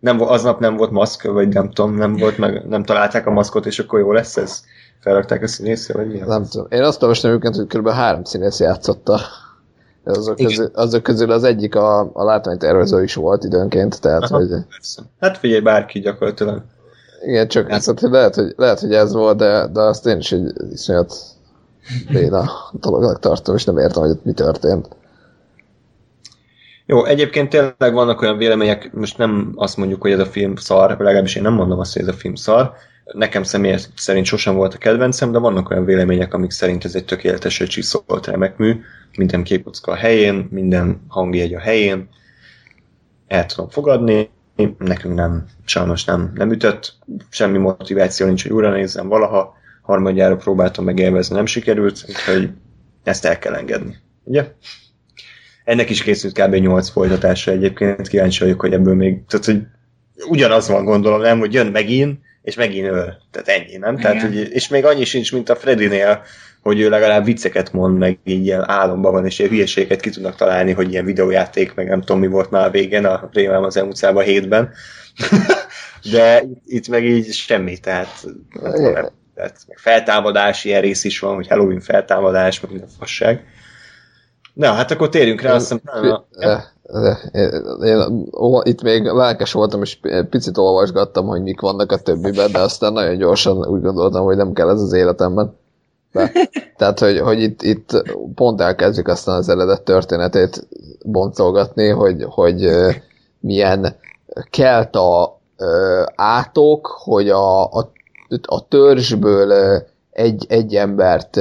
Nem, 0.00 0.20
aznap 0.20 0.60
nem 0.60 0.76
volt 0.76 0.90
maszk, 0.90 1.22
vagy 1.22 1.48
nem 1.48 1.70
tudom, 1.70 1.96
nem 1.96 2.16
volt, 2.16 2.38
meg 2.38 2.68
nem 2.68 2.84
találták 2.84 3.26
a 3.26 3.30
maszkot, 3.30 3.66
és 3.66 3.78
akkor 3.78 3.98
jó 3.98 4.12
lesz 4.12 4.36
ez? 4.36 4.62
Felrakták 5.00 5.42
a 5.42 5.46
színészre, 5.46 5.94
vagy 5.94 6.08
mi? 6.08 6.18
Nem 6.18 6.46
tudom. 6.48 6.66
Én 6.70 6.82
azt 6.82 7.02
olvastam 7.02 7.30
őket, 7.30 7.54
hogy 7.54 7.66
kb. 7.66 7.88
három 7.88 8.24
színész 8.24 8.60
játszotta. 8.60 9.20
Azok 10.06 10.36
közül, 10.36 10.70
azok 10.74 11.02
közül 11.02 11.30
az 11.30 11.44
egyik 11.44 11.74
a, 11.74 12.10
a 12.12 12.24
látványtervező 12.24 13.02
is 13.02 13.14
volt 13.14 13.44
időnként, 13.44 14.00
tehát 14.00 14.22
Aha, 14.22 14.36
hogy... 14.36 14.48
Persze. 14.48 15.02
Hát 15.20 15.38
figyelj, 15.38 15.60
bárki 15.60 16.00
gyakorlatilag. 16.00 16.62
Igen, 17.24 17.48
csak 17.48 17.70
hát. 17.70 17.80
szóval, 17.80 18.10
lehet, 18.10 18.34
hogy, 18.34 18.54
lehet, 18.56 18.80
hogy 18.80 18.92
ez 18.92 19.12
volt, 19.12 19.36
de, 19.36 19.66
de 19.72 19.80
azt 19.80 20.06
én 20.06 20.18
is 20.18 20.32
egy 20.32 20.52
iszonyat 20.72 21.14
béna 22.12 22.50
dolognak 22.72 23.18
tartom, 23.18 23.54
és 23.54 23.64
nem 23.64 23.78
értem, 23.78 24.02
hogy 24.02 24.18
mi 24.22 24.32
történt. 24.32 24.88
Jó, 26.86 27.04
egyébként 27.04 27.50
tényleg 27.50 27.92
vannak 27.92 28.20
olyan 28.20 28.36
vélemények, 28.36 28.92
most 28.92 29.18
nem 29.18 29.52
azt 29.54 29.76
mondjuk, 29.76 30.02
hogy 30.02 30.12
ez 30.12 30.18
a 30.18 30.26
film 30.26 30.56
szar, 30.56 30.90
legalábbis 30.90 31.36
én 31.36 31.42
nem 31.42 31.52
mondom 31.52 31.78
azt, 31.78 31.92
hogy 31.92 32.02
ez 32.02 32.08
a 32.08 32.12
film 32.12 32.34
szar, 32.34 32.72
nekem 33.12 33.42
személy 33.42 33.76
szerint 33.96 34.26
sosem 34.26 34.54
volt 34.54 34.74
a 34.74 34.78
kedvencem, 34.78 35.32
de 35.32 35.38
vannak 35.38 35.70
olyan 35.70 35.84
vélemények, 35.84 36.34
amik 36.34 36.50
szerint 36.50 36.84
ez 36.84 36.94
egy 36.94 37.04
tökéletesen 37.04 37.66
csiszolt 37.66 38.26
remek 38.26 38.56
mű, 38.56 38.80
minden 39.16 39.42
képocka 39.42 39.92
a 39.92 39.96
helyén, 39.96 40.48
minden 40.50 41.00
hangjegy 41.08 41.54
a 41.54 41.60
helyén, 41.60 42.08
el 43.26 43.46
tudom 43.46 43.68
fogadni, 43.68 44.30
nekünk 44.78 45.14
nem, 45.14 45.46
sajnos 45.64 46.04
nem, 46.04 46.32
nem 46.34 46.52
ütött, 46.52 46.94
semmi 47.30 47.58
motiváció 47.58 48.26
nincs, 48.26 48.42
hogy 48.42 48.52
újra 48.52 48.70
nézzem 48.70 49.08
valaha, 49.08 49.54
harmadjára 49.82 50.36
próbáltam 50.36 50.84
megélvezni, 50.84 51.34
nem 51.34 51.46
sikerült, 51.46 52.04
úgyhogy 52.08 52.50
ezt 53.04 53.24
el 53.24 53.38
kell 53.38 53.54
engedni. 53.54 53.96
Ugye? 54.24 54.52
Ennek 55.64 55.90
is 55.90 56.02
készült 56.02 56.38
kb. 56.38 56.54
8 56.54 56.88
folytatása 56.88 57.50
egyébként, 57.50 58.08
kíváncsi 58.08 58.44
vagyok, 58.44 58.60
hogy 58.60 58.72
ebből 58.72 58.94
még, 58.94 59.24
tehát 59.26 59.46
hogy 59.46 59.62
ugyanaz 60.28 60.68
van 60.68 60.84
gondolom, 60.84 61.20
nem, 61.20 61.38
hogy 61.38 61.52
jön 61.52 61.66
megint, 61.66 62.20
és 62.46 62.54
megint 62.54 62.86
öl. 62.86 63.16
Tehát 63.30 63.48
ennyi, 63.48 63.76
nem? 63.76 63.96
Tehát, 63.96 64.22
hogy, 64.22 64.52
és 64.52 64.68
még 64.68 64.84
annyi 64.84 65.04
sincs, 65.04 65.32
mint 65.32 65.48
a 65.48 65.56
Fredinél, 65.56 66.22
hogy 66.62 66.80
ő 66.80 66.88
legalább 66.88 67.24
vicceket 67.24 67.72
mond, 67.72 67.98
meg 67.98 68.18
így 68.24 68.44
ilyen 68.44 68.70
álomban 68.70 69.12
van, 69.12 69.26
és 69.26 69.38
ilyen 69.38 69.50
hülyeséget 69.50 70.00
ki 70.00 70.10
tudnak 70.10 70.36
találni, 70.36 70.72
hogy 70.72 70.90
ilyen 70.92 71.04
videójáték, 71.04 71.74
meg 71.74 71.88
nem 71.88 72.00
tudom 72.00 72.20
mi 72.20 72.26
volt 72.26 72.50
már 72.50 72.66
a 72.66 72.70
végén, 72.70 73.04
a 73.04 73.28
Rémám 73.32 73.62
az 73.62 73.76
elmúcában 73.76 74.24
hétben. 74.24 74.72
De 76.12 76.44
itt, 76.66 76.88
meg 76.88 77.04
így 77.04 77.32
semmi, 77.32 77.78
tehát, 77.78 78.24
nem, 78.62 79.10
tehát 79.34 79.56
meg 79.68 79.78
feltámadás, 79.78 80.64
ilyen 80.64 80.80
rész 80.80 81.04
is 81.04 81.18
van, 81.18 81.34
hogy 81.34 81.48
Halloween 81.48 81.80
feltámadás, 81.80 82.60
meg 82.60 82.70
minden 82.70 82.90
fasság. 82.98 83.44
Na, 84.52 84.72
hát 84.72 84.90
akkor 84.90 85.08
térjünk 85.08 85.40
rá, 85.40 85.52
azt 85.52 85.72
hiszem... 85.72 86.24
Én, 87.82 88.28
itt 88.62 88.82
még 88.82 89.04
lelkes 89.04 89.52
voltam, 89.52 89.82
és 89.82 89.98
picit 90.30 90.58
olvasgattam, 90.58 91.26
hogy 91.26 91.42
mik 91.42 91.60
vannak 91.60 91.92
a 91.92 91.98
többiben, 91.98 92.52
de 92.52 92.58
aztán 92.58 92.92
nagyon 92.92 93.16
gyorsan 93.16 93.66
úgy 93.66 93.82
gondoltam, 93.82 94.24
hogy 94.24 94.36
nem 94.36 94.52
kell 94.52 94.70
ez 94.70 94.80
az 94.80 94.92
életemben. 94.92 95.56
De, 96.12 96.32
tehát, 96.78 96.98
hogy, 96.98 97.18
hogy 97.18 97.42
itt, 97.42 97.62
itt 97.62 98.02
pont 98.34 98.60
elkezdjük 98.60 99.08
aztán 99.08 99.36
az 99.36 99.48
eredet 99.48 99.82
történetét 99.82 100.66
boncolgatni, 101.04 101.88
hogy, 101.88 102.24
hogy 102.28 102.70
milyen 103.40 103.96
kelt 104.50 104.96
a 104.96 105.40
átok, 106.14 106.86
hogy 106.86 107.28
a, 107.28 107.64
a, 107.64 107.90
a 108.42 108.68
törzsből 108.68 109.82
egy, 110.10 110.46
egy 110.48 110.74
embert 110.74 111.40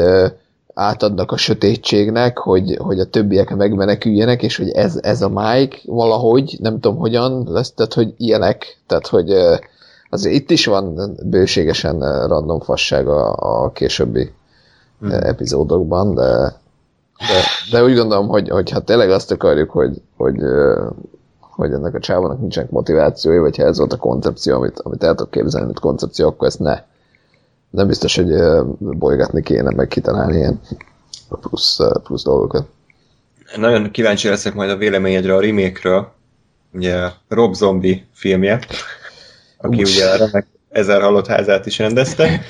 átadnak 0.76 1.32
a 1.32 1.38
sötétségnek, 1.38 2.38
hogy, 2.38 2.78
hogy 2.78 3.00
a 3.00 3.06
többiek 3.06 3.56
megmeneküljenek, 3.56 4.44
és 4.44 4.58
hogy 4.58 4.70
ez, 4.70 5.00
ez 5.02 5.22
a 5.22 5.30
Mike 5.30 5.78
valahogy, 5.86 6.58
nem 6.62 6.80
tudom 6.80 6.98
hogyan 6.98 7.48
lesz, 7.50 7.74
tehát 7.74 7.94
hogy 7.94 8.14
ilyenek, 8.18 8.82
tehát 8.88 9.08
hogy 9.08 9.32
azért 10.10 10.36
itt 10.36 10.52
is 10.52 10.66
van 10.66 11.16
bőségesen 11.24 12.00
random 12.28 12.60
fasság 12.60 13.08
a, 13.08 13.34
a 13.64 13.72
későbbi 13.72 14.34
hmm. 15.00 15.12
epizódokban, 15.12 16.16
de, 16.16 16.32
de, 17.18 17.42
de 17.72 17.84
úgy 17.84 17.96
gondolom, 17.96 18.28
hogy, 18.28 18.50
hogy 18.50 18.70
ha 18.70 18.80
tényleg 18.80 19.10
azt 19.10 19.32
akarjuk, 19.32 19.70
hogy, 19.70 20.02
hogy, 20.18 20.38
hogy 21.40 21.72
ennek 21.72 21.94
a 21.94 22.00
csávónak 22.00 22.40
nincsenek 22.40 22.70
motivációi, 22.70 23.38
vagy 23.38 23.58
ha 23.58 23.64
ez 23.64 23.78
volt 23.78 23.94
a 23.94 23.98
koncepció, 23.98 24.56
amit, 24.56 24.80
amit 24.80 25.04
el 25.04 25.16
tudok 25.16 25.32
képzelni, 25.32 25.66
mint 25.66 25.80
koncepció, 25.80 26.28
akkor 26.28 26.48
ezt 26.48 26.60
ne 26.60 26.82
nem 27.76 27.88
biztos, 27.88 28.16
hogy 28.16 28.32
bolygatni 28.80 29.42
kéne, 29.42 29.72
meg 29.72 29.88
kitalálni 29.88 30.38
ilyen 30.38 30.62
plusz, 31.30 31.78
plusz 32.04 32.24
dolgokat. 32.24 32.68
Nagyon 33.56 33.92
kíváncsi 33.92 34.28
leszek 34.28 34.54
majd 34.54 34.70
a 34.70 34.78
véleményedre 34.78 35.36
a 35.36 35.40
remake-ről, 35.40 36.12
ugye 36.74 37.10
Rob 37.28 37.54
Zombie 37.54 38.08
filmje, 38.14 38.60
aki 39.58 39.82
Usz. 39.82 39.96
ugye 39.96 40.10
a 40.10 40.18
remek 40.18 40.48
ezer 40.70 41.02
halott 41.02 41.28
házát 41.28 41.66
is 41.66 41.78
rendezte, 41.78 42.42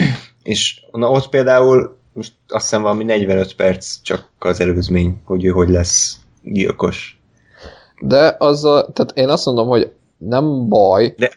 és 0.44 0.82
na, 0.92 1.10
ott 1.10 1.30
például 1.30 1.98
most 2.14 2.34
azt 2.48 2.64
hiszem 2.64 2.82
valami 2.82 3.04
45 3.04 3.56
perc 3.56 4.02
csak 4.02 4.28
az 4.40 4.60
előzmény, 4.60 5.22
hogy 5.24 5.46
ő 5.46 5.50
hogy 5.50 5.70
lesz 5.70 6.18
gyilkos. 6.44 7.20
De 8.02 8.36
az 8.40 8.66
a, 8.66 8.88
tehát 8.94 9.12
én 9.16 9.30
azt 9.30 9.46
mondom, 9.46 9.68
hogy 9.68 9.92
nem 10.18 10.68
baj, 10.68 11.14
De 11.18 11.32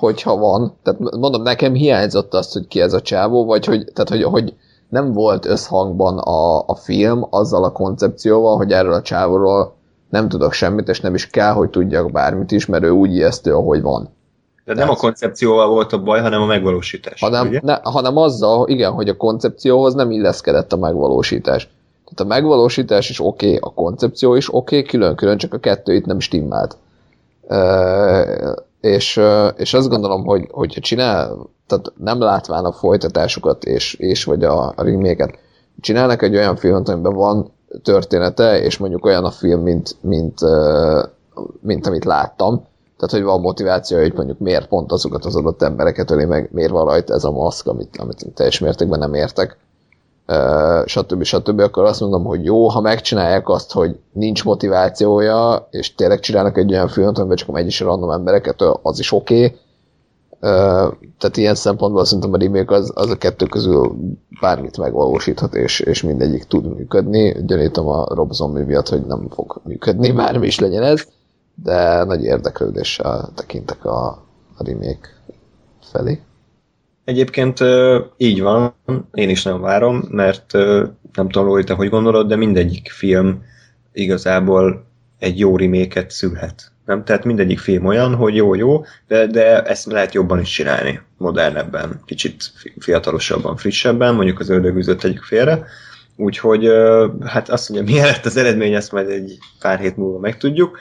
hogyha 0.00 0.36
van. 0.36 0.76
Tehát 0.82 1.00
mondom, 1.00 1.42
nekem 1.42 1.74
hiányzott 1.74 2.34
azt, 2.34 2.52
hogy 2.52 2.68
ki 2.68 2.80
ez 2.80 2.92
a 2.92 3.00
csávó, 3.00 3.44
vagy 3.44 3.64
hogy, 3.64 3.84
tehát, 3.92 4.08
hogy, 4.08 4.22
hogy 4.22 4.54
nem 4.88 5.12
volt 5.12 5.46
összhangban 5.46 6.18
a, 6.18 6.58
a 6.66 6.74
film 6.74 7.26
azzal 7.30 7.64
a 7.64 7.72
koncepcióval, 7.72 8.56
hogy 8.56 8.72
erről 8.72 8.92
a 8.92 9.02
csávóról 9.02 9.74
nem 10.10 10.28
tudok 10.28 10.52
semmit, 10.52 10.88
és 10.88 11.00
nem 11.00 11.14
is 11.14 11.26
kell, 11.26 11.52
hogy 11.52 11.70
tudjak 11.70 12.12
bármit 12.12 12.50
is, 12.50 12.66
mert 12.66 12.84
ő 12.84 12.90
úgy 12.90 13.14
ijesztő, 13.14 13.54
ahogy 13.54 13.82
van. 13.82 14.08
De 14.64 14.74
nem 14.74 14.90
a 14.90 14.96
koncepcióval 14.96 15.68
volt 15.68 15.92
a 15.92 16.02
baj, 16.02 16.20
hanem 16.20 16.42
a 16.42 16.46
megvalósítás. 16.46 17.20
Hanem, 17.20 17.48
ugye? 17.48 17.60
ne, 17.62 17.78
hanem 17.82 18.16
azzal, 18.16 18.68
igen, 18.68 18.92
hogy 18.92 19.08
a 19.08 19.16
koncepcióhoz 19.16 19.94
nem 19.94 20.10
illeszkedett 20.10 20.72
a 20.72 20.76
megvalósítás. 20.76 21.68
Tehát 22.04 22.20
a 22.32 22.34
megvalósítás 22.34 23.10
is 23.10 23.20
oké, 23.20 23.46
okay, 23.46 23.58
a 23.60 23.74
koncepció 23.74 24.34
is 24.34 24.54
oké, 24.54 24.78
okay, 24.78 24.90
külön-külön, 24.90 25.36
csak 25.36 25.54
a 25.54 25.58
kettő 25.58 25.94
itt 25.94 26.06
nem 26.06 26.20
stimmelt 26.20 26.76
és, 28.80 29.20
és 29.56 29.74
azt 29.74 29.88
gondolom, 29.88 30.24
hogy 30.24 30.48
hogyha 30.50 30.80
csinál, 30.80 31.50
tehát 31.66 31.92
nem 31.96 32.20
látván 32.20 32.64
a 32.64 32.72
folytatásukat 32.72 33.64
és, 33.64 33.94
és 33.94 34.24
vagy 34.24 34.44
a, 34.44 34.68
a 34.68 34.82
remake 34.82 35.38
csinálnak 35.80 36.22
egy 36.22 36.36
olyan 36.36 36.56
filmet, 36.56 36.88
amiben 36.88 37.14
van 37.14 37.52
története, 37.82 38.60
és 38.60 38.78
mondjuk 38.78 39.04
olyan 39.04 39.24
a 39.24 39.30
film, 39.30 39.60
mint, 39.60 39.96
mint, 40.00 40.40
mint 41.60 41.86
amit 41.86 42.04
láttam, 42.04 42.68
tehát, 43.00 43.14
hogy 43.14 43.24
van 43.24 43.40
motiváció, 43.40 43.98
hogy 43.98 44.12
mondjuk 44.14 44.38
miért 44.38 44.68
pont 44.68 44.92
azokat 44.92 45.24
az 45.24 45.36
adott 45.36 45.62
embereket 45.62 46.10
öli 46.10 46.24
meg, 46.24 46.48
miért 46.52 46.70
van 46.70 46.84
rajta 46.84 47.14
ez 47.14 47.24
a 47.24 47.30
maszk, 47.30 47.66
amit, 47.66 47.96
amit 47.96 48.26
teljes 48.34 48.58
mértékben 48.58 48.98
nem 48.98 49.14
értek, 49.14 49.58
stb. 50.84 51.22
stb. 51.22 51.60
akkor 51.60 51.84
azt 51.84 52.00
mondom, 52.00 52.24
hogy 52.24 52.44
jó, 52.44 52.68
ha 52.68 52.80
megcsinálják 52.80 53.48
azt, 53.48 53.72
hogy 53.72 53.98
nincs 54.12 54.44
motivációja, 54.44 55.68
és 55.70 55.94
tényleg 55.94 56.20
csinálnak 56.20 56.58
egy 56.58 56.72
olyan 56.72 56.88
filmet, 56.88 57.18
amiben 57.18 57.36
csak 57.36 57.48
megy 57.48 57.66
is 57.66 57.80
random 57.80 58.10
embereket, 58.10 58.62
az 58.82 58.98
is 58.98 59.12
oké. 59.12 59.44
Okay. 59.44 59.58
Tehát 61.18 61.36
ilyen 61.36 61.54
szempontból 61.54 62.04
szerintem 62.04 62.32
a 62.32 62.36
remake 62.36 62.74
az, 62.74 62.92
az 62.94 63.10
a 63.10 63.16
kettő 63.16 63.46
közül 63.46 63.94
bármit 64.40 64.78
megvalósíthat, 64.78 65.54
és, 65.54 65.80
és 65.80 66.02
mindegyik 66.02 66.44
tud 66.44 66.76
működni. 66.76 67.36
Gyanítom 67.46 67.88
a 67.88 68.14
Rob 68.14 68.32
Zombie 68.32 68.64
miatt, 68.64 68.88
hogy 68.88 69.06
nem 69.06 69.28
fog 69.30 69.60
működni, 69.64 70.12
bármi 70.22 70.46
is 70.46 70.58
legyen 70.58 70.82
ez, 70.82 71.06
de 71.54 72.04
nagy 72.04 72.24
érdeklődéssel 72.24 73.28
tekintek 73.34 73.84
a, 73.84 74.06
a 74.56 74.64
remake 74.64 75.08
felé. 75.80 76.20
Egyébként 77.10 77.58
így 78.16 78.40
van, 78.40 78.74
én 79.12 79.28
is 79.28 79.42
nem 79.42 79.60
várom, 79.60 80.04
mert 80.10 80.52
nem 81.12 81.28
tudom, 81.28 81.48
hogy 81.48 81.64
te 81.64 81.74
hogy 81.74 81.88
gondolod, 81.88 82.28
de 82.28 82.36
mindegyik 82.36 82.90
film 82.90 83.42
igazából 83.92 84.86
egy 85.18 85.38
jó 85.38 85.56
reméket 85.56 86.10
szülhet. 86.10 86.72
Nem? 86.84 87.04
Tehát 87.04 87.24
mindegyik 87.24 87.58
film 87.58 87.86
olyan, 87.86 88.14
hogy 88.14 88.34
jó-jó, 88.34 88.84
de, 89.08 89.26
de 89.26 89.62
ezt 89.62 89.86
lehet 89.86 90.14
jobban 90.14 90.40
is 90.40 90.50
csinálni, 90.50 91.00
modernebben, 91.16 92.00
kicsit 92.04 92.52
fiatalosabban, 92.78 93.56
frissebben, 93.56 94.14
mondjuk 94.14 94.40
az 94.40 94.48
ördögűzött 94.48 95.00
tegyük 95.00 95.22
félre. 95.22 95.66
Úgyhogy 96.16 96.66
hát 97.24 97.48
azt 97.48 97.68
mondja, 97.68 97.92
milyen 97.92 98.06
lett 98.06 98.26
az 98.26 98.36
eredmény, 98.36 98.74
ezt 98.74 98.92
majd 98.92 99.08
egy 99.08 99.38
pár 99.60 99.78
hét 99.78 99.96
múlva 99.96 100.18
megtudjuk, 100.18 100.78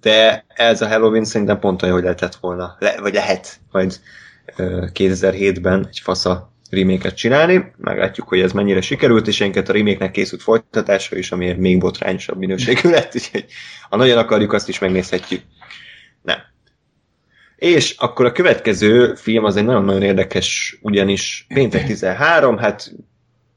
de 0.00 0.44
ez 0.48 0.82
a 0.82 0.88
Halloween 0.88 1.24
szerintem 1.24 1.58
pont 1.58 1.82
olyan, 1.82 1.94
hogy 1.94 2.04
lehetett 2.04 2.34
volna, 2.34 2.76
le, 2.78 2.94
vagy 3.00 3.14
lehet 3.14 3.58
majd 3.70 4.00
2007-ben 4.56 5.86
egy 5.88 5.98
fasza 5.98 6.52
reméket 6.70 7.16
csinálni. 7.16 7.72
Meglátjuk, 7.76 8.28
hogy 8.28 8.40
ez 8.40 8.52
mennyire 8.52 8.80
sikerült, 8.80 9.26
és 9.26 9.40
enket 9.40 9.68
a 9.68 9.72
remake 9.72 10.10
készült 10.10 10.42
folytatása 10.42 11.16
is, 11.16 11.32
amiért 11.32 11.58
még 11.58 11.78
botrányosabb 11.78 12.38
minőségű 12.38 12.90
lett, 12.96 13.14
úgyhogy 13.14 13.44
ha 13.90 13.96
nagyon 13.96 14.18
akarjuk, 14.18 14.52
azt 14.52 14.68
is 14.68 14.78
megnézhetjük. 14.78 15.42
Nem. 16.22 16.38
És 17.56 17.94
akkor 17.98 18.26
a 18.26 18.32
következő 18.32 19.14
film 19.14 19.44
az 19.44 19.56
egy 19.56 19.64
nagyon-nagyon 19.64 20.02
érdekes, 20.02 20.78
ugyanis 20.82 21.46
péntek 21.48 21.86
13, 21.86 22.56
hát 22.56 22.92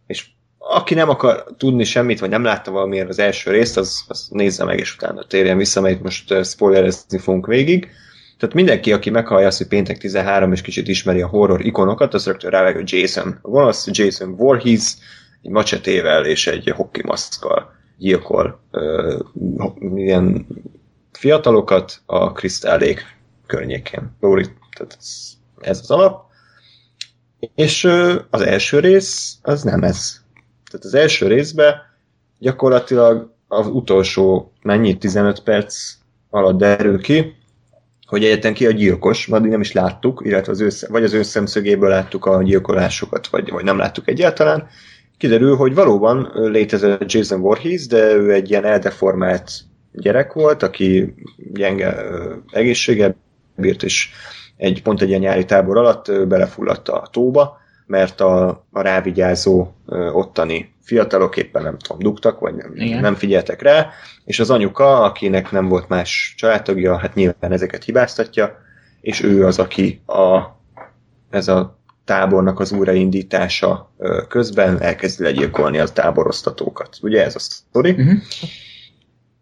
és 0.08 0.26
aki 0.58 0.94
nem 0.94 1.10
akar 1.10 1.44
tudni 1.58 1.84
semmit, 1.84 2.20
vagy 2.20 2.30
nem 2.30 2.44
látta 2.44 2.72
valamiért 2.72 3.10
az 3.10 3.20
első 3.20 3.52
részt, 3.52 3.78
az, 3.78 4.04
az 4.08 4.28
nézze 4.32 4.64
meg, 4.64 4.80
és 4.80 4.96
utána 4.96 5.26
térjen 5.26 5.58
vissza, 5.58 5.82
mert 5.82 6.04
most 6.04 6.46
spoilerezni 6.46 7.18
fogunk 7.18 7.48
végig. 7.48 7.90
Tehát 8.38 8.56
mindenki, 8.56 8.94
aki 8.94 9.10
meghallja 9.10 9.48
azt, 9.48 9.58
hogy 9.58 9.68
péntek 9.68 9.98
13, 9.98 10.52
és 10.52 10.62
kicsit 10.62 10.88
ismeri 10.88 11.22
a 11.22 11.28
horror 11.28 11.66
ikonokat, 11.66 12.14
az 12.14 12.26
rögtön 12.26 12.50
rávág, 12.50 12.76
hogy 12.76 12.92
Jason 12.92 13.40
Wallace, 13.42 13.92
Jason 13.94 14.36
Voorhees, 14.36 14.96
egy 15.42 15.52
macsetével 15.52 16.26
és 16.26 16.48
egy 16.48 16.70
hockey 16.76 17.02
maszkkal 17.06 17.74
gyilkol 17.98 18.60
uh, 18.72 19.22
ilyen 19.96 20.48
fiatalokat 21.12 22.02
a 22.06 22.32
Krisztállék 22.32 23.18
környékén. 23.46 24.16
Lóri, 24.20 24.46
tehát 24.78 24.98
ez, 25.62 25.80
az 25.80 25.92
alap. 25.92 26.26
És 27.56 27.84
uh, 27.84 28.16
az 28.30 28.42
első 28.42 28.80
rész 28.80 29.38
az 29.42 29.64
nem 29.64 29.84
ez. 29.84 30.22
Tehát 30.72 30.86
az 30.86 30.94
első 30.94 31.28
részben 31.28 31.76
gyakorlatilag 32.40 33.34
az 33.48 33.68
utolsó 33.68 34.52
mennyi, 34.62 34.98
15 34.98 35.44
perc 35.44 35.94
alatt 36.30 36.58
derül 36.58 37.02
ki, 37.02 37.36
hogy 38.06 38.24
egyetlen 38.24 38.54
ki 38.54 38.66
a 38.66 38.72
gyilkos, 38.72 39.28
addig 39.28 39.52
nem 39.52 39.62
is 39.62 39.72
láttuk, 39.72 40.22
illetve 40.26 40.52
az 40.52 40.62
ő, 40.62 40.70
vagy 40.88 41.04
az 41.04 41.14
ő 41.14 41.24
szemszögéből 41.24 41.90
láttuk 41.90 42.26
a 42.26 42.44
gyilkolásokat, 42.44 43.28
vagy, 43.28 43.50
vagy 43.50 43.64
nem 43.64 43.78
láttuk 43.78 44.08
egyáltalán. 44.08 44.68
Kiderül, 45.18 45.56
hogy 45.56 45.74
valóban 45.74 46.32
létezett 46.34 47.12
Jason 47.12 47.42
Voorhees, 47.42 47.88
de 47.88 48.14
ő 48.14 48.34
egy 48.34 48.50
ilyen 48.50 48.66
eldeformált 48.66 49.52
gyerek 49.92 50.34
volt, 50.34 50.64
aki 50.64 51.14
gyenge 51.54 51.96
egészsége 52.52 53.16
bírt, 53.56 53.84
és 53.84 54.10
egy, 54.58 54.82
pont 54.82 55.02
egy 55.02 55.08
ilyen 55.08 55.20
nyári 55.20 55.46
tábor 55.46 55.78
alatt 55.78 56.28
belefulladt 56.28 56.90
a 56.90 57.08
tóba, 57.12 57.58
mert 57.86 58.22
a, 58.22 58.48
a 58.72 58.82
rávigyázó 58.82 59.68
ottani 60.12 60.75
fiatalok 60.86 61.38
éppen 61.38 61.64
nem 61.64 61.78
tudom, 61.78 62.00
dugtak, 62.00 62.40
vagy 62.40 62.56
nem, 62.56 63.00
nem 63.00 63.16
figyeltek 63.16 63.62
rá, 63.62 63.90
és 64.26 64.40
az 64.40 64.50
anyuka, 64.50 65.02
akinek 65.02 65.52
nem 65.52 65.68
volt 65.68 65.90
más 65.90 66.34
családtagja, 66.38 66.98
hát 66.98 67.16
nyilván 67.16 67.52
ezeket 67.52 67.84
hibáztatja, 67.84 68.58
és 69.02 69.24
ő 69.24 69.46
az, 69.46 69.60
aki 69.60 70.02
a, 70.06 70.40
ez 71.30 71.48
a 71.48 71.80
tábornak 72.06 72.60
az 72.60 72.72
újraindítása 72.72 73.94
közben 74.28 74.82
elkezdi 74.82 75.24
legyilkolni 75.24 75.80
a 75.80 75.88
táborosztatókat. 75.88 76.98
Ugye 77.02 77.24
ez 77.24 77.36
a 77.36 77.40
sztori? 77.40 77.92
Uh-huh. 77.92 78.14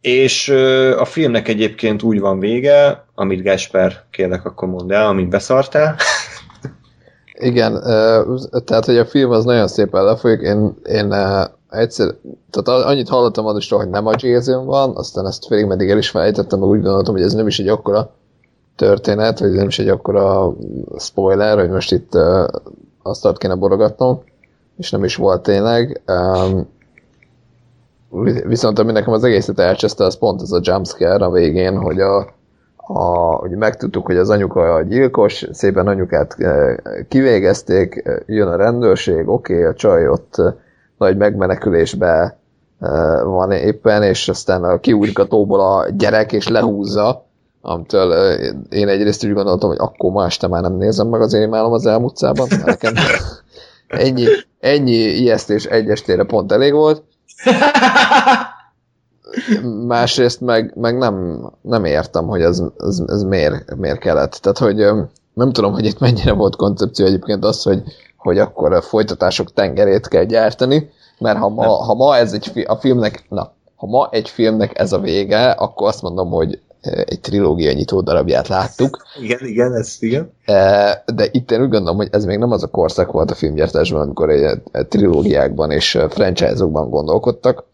És 0.02 0.50
a 0.98 1.06
filmnek 1.06 1.48
egyébként 1.48 2.04
úgy 2.04 2.20
van 2.20 2.40
vége, 2.40 3.06
amit 3.16 3.42
Gáspár 3.42 4.04
kérlek, 4.12 4.46
akkor 4.46 4.68
mondd 4.68 4.94
el, 4.94 5.08
amit 5.08 5.30
beszartál. 5.30 5.96
Igen, 7.44 7.82
tehát 8.66 8.86
hogy 8.86 8.98
a 8.98 9.06
film 9.06 9.32
az 9.32 9.46
nagyon 9.46 9.68
szépen 9.68 10.04
lefolyik, 10.04 10.42
én, 10.42 10.76
én 10.86 11.14
egyszer, 11.70 12.16
tehát 12.50 12.86
annyit 12.86 13.10
hallottam 13.10 13.46
adostól, 13.46 13.80
hogy 13.80 13.90
nem 13.90 14.08
a 14.08 14.14
Jason 14.18 14.66
van, 14.66 14.96
aztán 14.96 15.26
ezt 15.26 15.46
félig 15.46 15.66
meddig 15.66 15.90
el 15.90 15.98
is 15.98 16.10
felejtettem, 16.10 16.60
meg 16.60 16.70
úgy 16.70 16.82
gondoltam, 16.82 17.14
hogy 17.14 17.24
ez 17.24 17.34
nem 17.34 17.48
is 17.48 17.60
egy 17.60 17.68
akkora 17.68 18.12
történet, 18.76 19.40
vagy 19.40 19.52
nem 19.52 19.68
is 19.68 19.80
egy 19.80 19.88
akkora 19.88 20.54
spoiler, 21.00 21.60
hogy 21.60 21.70
most 21.70 21.92
itt 21.92 22.18
azt 23.04 23.38
kéne 23.38 23.56
borogatnom, 23.56 24.22
és 24.78 24.92
nem 24.92 25.04
is 25.04 25.16
volt 25.16 25.42
tényleg. 25.42 26.02
Viszont 28.46 28.80
ami 28.80 28.92
nekem 28.92 29.14
az 29.14 29.24
egészet 29.24 29.60
elcseszte, 29.60 30.04
az 30.06 30.18
pont 30.18 30.42
ez 30.42 30.52
a 30.52 30.60
jumpscare 30.64 31.26
a 31.26 31.32
végén, 31.32 31.78
hogy 31.78 32.00
a, 32.00 32.34
a, 32.88 33.36
hogy 33.36 33.52
megtudtuk, 33.52 34.06
hogy 34.06 34.18
az 34.18 34.30
anyuka 34.30 34.74
a 34.74 34.82
gyilkos, 34.82 35.46
szépen 35.52 35.88
anyukát 35.88 36.36
e, 36.40 36.82
kivégezték, 37.08 38.04
jön 38.26 38.48
a 38.48 38.56
rendőrség, 38.56 39.28
oké, 39.28 39.54
okay, 39.54 39.66
a 39.66 39.74
csaj 39.74 40.08
ott 40.08 40.38
e, 40.38 40.56
nagy 40.98 41.18
megmenekülésbe 41.18 42.38
van 43.24 43.52
éppen, 43.52 44.04
és 44.04 44.30
aztán 44.30 44.64
a 44.64 44.80
kiúrik 44.80 45.20
a 45.20 45.86
gyerek, 45.98 46.32
és 46.32 46.48
lehúzza, 46.48 47.26
amitől 47.62 48.12
én 48.70 48.88
egyrészt 48.88 49.26
úgy 49.26 49.34
gondoltam, 49.34 49.70
hogy 49.70 49.80
akkor 49.80 50.12
ma 50.12 50.26
este 50.26 50.48
már 50.48 50.62
nem 50.62 50.78
nézem 50.78 51.08
meg 51.08 51.22
az 51.22 51.34
én 51.34 51.42
imálom 51.42 51.74
az 51.74 51.86
elmúcában, 51.86 52.48
nekem 52.66 52.94
ennyi, 53.88 54.26
ennyi 54.60 54.92
ijesztés 54.92 55.66
egy 55.66 55.90
estére 55.90 56.24
pont 56.24 56.52
elég 56.52 56.74
volt. 56.74 57.04
Másrészt 59.88 60.42
meg, 60.42 60.74
meg 60.76 60.98
nem, 60.98 61.46
nem 61.62 61.86
értem, 61.86 62.26
hogy 62.28 62.42
ez, 62.42 62.64
ez, 62.78 63.02
ez 63.08 63.24
miért, 63.24 63.76
miért 63.76 64.00
kellett. 64.00 64.32
Tehát, 64.32 64.58
hogy 64.58 64.76
nem 65.34 65.52
tudom, 65.52 65.74
hogy 65.74 65.86
itt 65.86 66.00
mennyire 66.00 66.32
volt 66.32 66.56
koncepció 66.56 67.06
egyébként 67.06 67.46
az, 67.46 67.64
hogy, 67.64 67.84
hogy 68.18 68.40
akkor 68.40 68.74
a 68.74 68.82
folytatások 68.82 69.54
tengerét 69.54 70.08
kell 70.08 70.24
gyártani, 70.24 70.90
mert 71.20 71.38
ha 71.38 71.50
ma, 71.50 71.68
ha 71.68 71.94
ma 71.94 72.18
ez 72.18 72.34
egy 72.34 72.66
a 72.68 72.76
filmnek, 72.76 73.26
na, 73.30 73.52
ha 73.76 73.88
ma 73.88 74.10
egy 74.12 74.30
filmnek 74.30 74.80
ez 74.80 74.94
a 74.94 75.00
vége, 75.00 75.50
akkor 75.50 75.88
azt 75.88 76.02
mondom, 76.02 76.30
hogy 76.30 76.60
egy 77.06 77.20
trilógia 77.20 77.72
nyitó 77.72 78.02
darabját 78.02 78.48
láttuk. 78.48 79.02
Igen, 79.22 79.40
igen, 79.42 79.74
ez 79.74 79.98
igen. 80.00 80.32
De 81.06 81.28
itt 81.32 81.52
én 81.52 81.62
úgy 81.62 81.70
gondolom, 81.70 81.96
hogy 81.96 82.08
ez 82.12 82.26
még 82.26 82.38
nem 82.38 82.52
az 82.52 82.64
a 82.64 82.68
korszak 82.68 83.12
volt 83.12 83.32
a 83.32 83.36
filmgyártásban, 83.36 84.02
amikor 84.02 84.30
egy 84.30 84.88
trilógiákban 84.88 85.72
és 85.72 86.00
franchise-okban 86.10 86.90
gondolkodtak, 86.90 87.66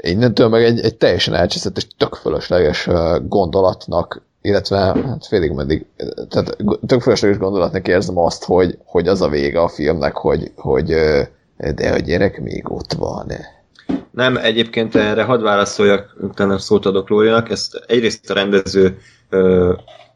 innentől 0.00 0.48
meg 0.48 0.64
egy, 0.64 0.80
egy 0.80 0.96
teljesen 0.96 1.34
elcseszett 1.34 1.76
és 1.76 1.86
tök 1.96 2.14
fölösleges 2.14 2.88
gondolatnak, 3.22 4.22
illetve 4.42 4.78
hát 4.78 5.26
félig 5.26 5.50
meddig, 5.50 5.86
tehát 6.28 6.56
tök 6.86 7.00
fölösleges 7.00 7.38
gondolatnak 7.38 7.88
érzem 7.88 8.18
azt, 8.18 8.44
hogy, 8.44 8.78
hogy 8.84 9.08
az 9.08 9.22
a 9.22 9.28
vége 9.28 9.60
a 9.60 9.68
filmnek, 9.68 10.16
hogy, 10.16 10.52
hogy 10.56 10.86
de 11.74 11.92
a 11.92 11.98
gyerek 11.98 12.40
még 12.40 12.70
ott 12.70 12.92
van. 12.92 13.32
Nem, 14.10 14.36
egyébként 14.36 14.94
erre 14.94 15.22
hadd 15.22 15.42
válaszoljak, 15.42 16.16
utána 16.20 16.58
szót 16.58 16.86
adok 16.86 17.08
Lórinak, 17.08 17.50
ezt 17.50 17.84
egyrészt 17.86 18.30
a 18.30 18.34
rendező 18.34 18.98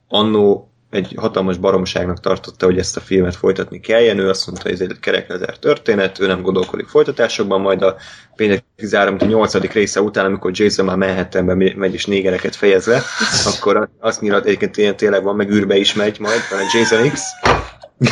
annó 0.09 0.70
egy 0.91 1.15
hatalmas 1.17 1.57
baromságnak 1.57 2.21
tartotta, 2.21 2.67
hogy 2.67 2.79
ezt 2.79 2.97
a 2.97 3.01
filmet 3.01 3.37
folytatni 3.37 3.81
kelljen. 3.81 4.19
Ő 4.19 4.29
azt 4.29 4.47
mondta, 4.47 4.65
hogy 4.65 4.73
ez 4.73 4.81
egy 4.81 5.01
kereklezár 5.01 5.57
történet, 5.57 6.21
ő 6.21 6.27
nem 6.27 6.43
gondolkodik 6.43 6.89
folytatásokban, 6.89 7.61
majd 7.61 7.83
a 7.83 7.97
péntek 8.37 8.65
13. 8.77 9.17
8. 9.29 9.55
része 9.73 10.01
után, 10.01 10.25
amikor 10.25 10.51
Jason 10.55 10.85
már 10.85 10.97
Manhattanben 10.97 11.73
megy 11.77 11.95
és 11.95 12.07
négereket 12.07 12.57
fejez 12.57 12.87
le, 12.87 13.03
akkor 13.45 13.89
azt 14.01 14.21
nyilat, 14.21 14.47
egyébként 14.47 14.77
ilyen 14.77 14.97
tényleg 14.97 15.23
van, 15.23 15.37
meg 15.37 15.51
űrbe 15.51 15.77
is 15.77 15.95
megy 15.95 16.19
majd, 16.21 16.41
van 16.51 16.59
egy 16.59 16.73
Jason 16.73 17.11
X. 17.11 17.21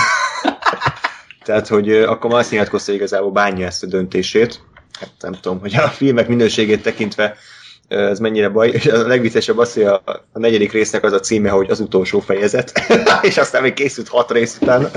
Tehát, 1.44 1.68
hogy 1.68 1.92
akkor 1.92 2.30
már 2.30 2.40
azt 2.40 2.50
nyilatkozta, 2.50 2.90
hogy 2.90 3.00
igazából 3.00 3.30
bánja 3.30 3.66
ezt 3.66 3.82
a 3.82 3.86
döntését. 3.86 4.60
Hát 5.00 5.10
nem 5.20 5.32
tudom, 5.40 5.60
hogy 5.60 5.74
a 5.74 5.88
filmek 5.88 6.28
minőségét 6.28 6.82
tekintve 6.82 7.36
ez 7.88 8.18
mennyire 8.18 8.48
baj, 8.48 8.68
és 8.68 8.86
a 8.86 9.06
legviccesebb 9.06 9.58
az, 9.58 9.72
hogy 9.72 9.82
a, 9.82 10.02
a 10.32 10.38
negyedik 10.38 10.72
résznek 10.72 11.04
az 11.04 11.12
a 11.12 11.20
címe, 11.20 11.50
hogy 11.50 11.70
az 11.70 11.80
utolsó 11.80 12.20
fejezet, 12.20 12.72
és 13.22 13.36
aztán 13.36 13.62
még 13.62 13.72
készült 13.72 14.08
hat 14.08 14.30
rész 14.30 14.58
után, 14.60 14.90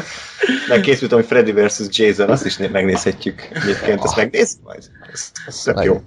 meg 0.68 0.82
készült, 0.82 1.12
hogy 1.12 1.26
Freddy 1.26 1.52
vs. 1.52 1.80
Jason, 1.90 2.30
azt 2.30 2.46
is 2.46 2.58
megnézhetjük 2.58 3.50
egyébként, 3.54 4.04
ezt 4.04 4.16
megnéz 4.16 4.58
majd, 4.64 4.84
ez, 5.14 5.32
ez 5.48 5.62
tök 5.62 5.84
jó. 5.84 6.02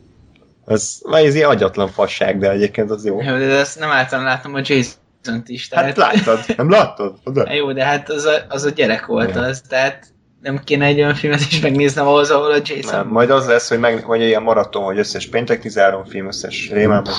Ez, 0.67 0.99
vagy 1.03 1.25
ez 1.25 1.35
ilyen 1.35 1.49
agyatlan 1.49 1.89
fasság, 1.89 2.39
de 2.39 2.51
egyébként 2.51 2.91
az 2.91 3.05
jó. 3.05 3.23
Jó, 3.23 3.37
de 3.37 3.59
ezt 3.59 3.79
nem 3.79 3.91
általán 3.91 4.25
látom 4.25 4.55
a 4.55 4.61
Jason-t 4.63 5.49
is. 5.49 5.69
Tehát... 5.69 5.85
Hát 5.85 5.97
láttad, 5.97 6.57
nem 6.57 6.71
láttad? 6.71 7.15
De. 7.25 7.55
Jó, 7.55 7.73
de 7.73 7.85
hát 7.85 8.11
az 8.11 8.25
a, 8.25 8.45
az 8.49 8.65
a 8.65 8.71
gyerek 8.71 9.07
volt 9.07 9.37
az, 9.37 9.63
tehát 9.69 10.14
nem 10.45 10.61
kéne 10.65 10.85
egy 10.85 10.99
olyan 10.99 11.15
filmet 11.15 11.41
is 11.41 11.61
megnéznem 11.61 12.07
ahhoz, 12.07 12.31
ahol 12.31 12.51
a 12.51 12.61
Jason... 12.65 12.95
Nem, 12.95 13.09
majd 13.09 13.31
az 13.31 13.47
lesz, 13.47 13.69
hogy 13.69 13.79
meg, 13.79 14.07
vagy 14.07 14.21
ilyen 14.21 14.43
maraton, 14.43 14.85
hogy 14.85 14.99
összes 14.99 15.29
péntek 15.29 15.61
13 15.61 16.05
film, 16.05 16.27
összes 16.27 16.71
Rémám 16.71 17.03
az 17.07 17.17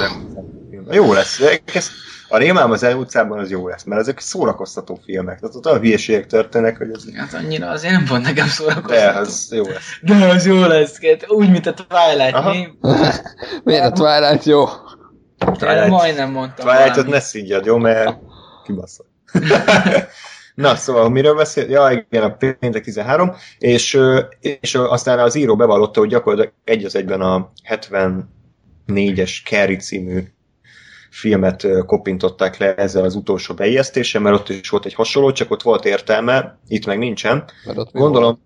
film. 0.70 0.88
Jó 0.92 1.14
lesz. 1.14 1.42
Ez, 1.74 1.90
a 2.28 2.38
Rémám 2.38 2.72
az 2.72 2.88
utcában 2.98 3.40
az 3.40 3.50
jó 3.50 3.68
lesz, 3.68 3.84
mert 3.84 4.02
ezek 4.02 4.20
szórakoztató 4.20 5.00
filmek. 5.06 5.40
Tehát 5.40 5.56
ott 5.56 5.66
olyan 5.66 5.80
hülyeségek 5.80 6.26
történnek, 6.26 6.78
hogy 6.78 6.88
ez... 6.94 7.04
Hát 7.16 7.34
annyira 7.34 7.70
azért 7.70 7.94
nem 7.94 8.06
volt 8.06 8.22
nekem 8.22 8.48
szórakoztató. 8.48 9.12
De, 9.12 9.20
az 9.20 9.48
jó 9.52 9.64
lesz. 9.64 10.00
De 10.02 10.26
az 10.26 10.46
jó 10.46 10.66
lesz. 10.66 11.00
Úgy, 11.28 11.50
mint 11.50 11.66
a 11.66 11.74
Twilight. 11.74 12.44
Mi? 12.44 12.68
Miért 13.64 13.86
a 13.86 13.92
Twilight 13.92 14.44
jó? 14.44 14.66
Twilight. 15.38 15.88
Majdnem 15.88 16.32
mondtam 16.32 16.68
Twilight-ot 16.68 17.08
ne 17.08 17.20
szígyad, 17.20 17.66
jó? 17.66 17.78
Mert 17.78 18.18
kibaszol. 18.64 19.06
Na, 20.56 20.76
szóval 20.76 21.10
miről 21.10 21.36
beszél? 21.36 21.70
Ja, 21.70 22.06
igen, 22.10 22.24
a 22.24 22.36
péntek 22.36 22.84
13, 22.84 23.32
és, 23.60 24.00
és 24.40 24.76
aztán 24.76 25.20
az 25.20 25.36
író 25.36 25.56
bevallotta, 25.56 26.00
hogy 26.00 26.10
gyakorlatilag 26.10 26.54
egy 26.64 26.86
az 26.86 26.96
egyben 26.96 27.22
a 27.22 27.52
74-es 27.70 29.44
Carrie 29.46 29.78
című 29.78 30.24
filmet 31.10 31.68
kopintották 31.86 32.58
le 32.58 32.76
ezzel 32.76 33.04
az 33.04 33.16
utolsó 33.16 33.54
beijesztéssel, 33.54 34.22
mert 34.22 34.36
ott 34.36 34.50
is 34.50 34.70
volt 34.70 34.86
egy 34.86 34.94
hasonló, 34.94 35.32
csak 35.32 35.52
ott 35.52 35.62
volt 35.62 35.86
értelme, 35.86 36.60
itt 36.68 36.86
meg 36.86 36.98
nincsen. 36.98 37.44
Mert 37.66 37.78
ott 37.78 37.92
Gondolom, 37.92 38.40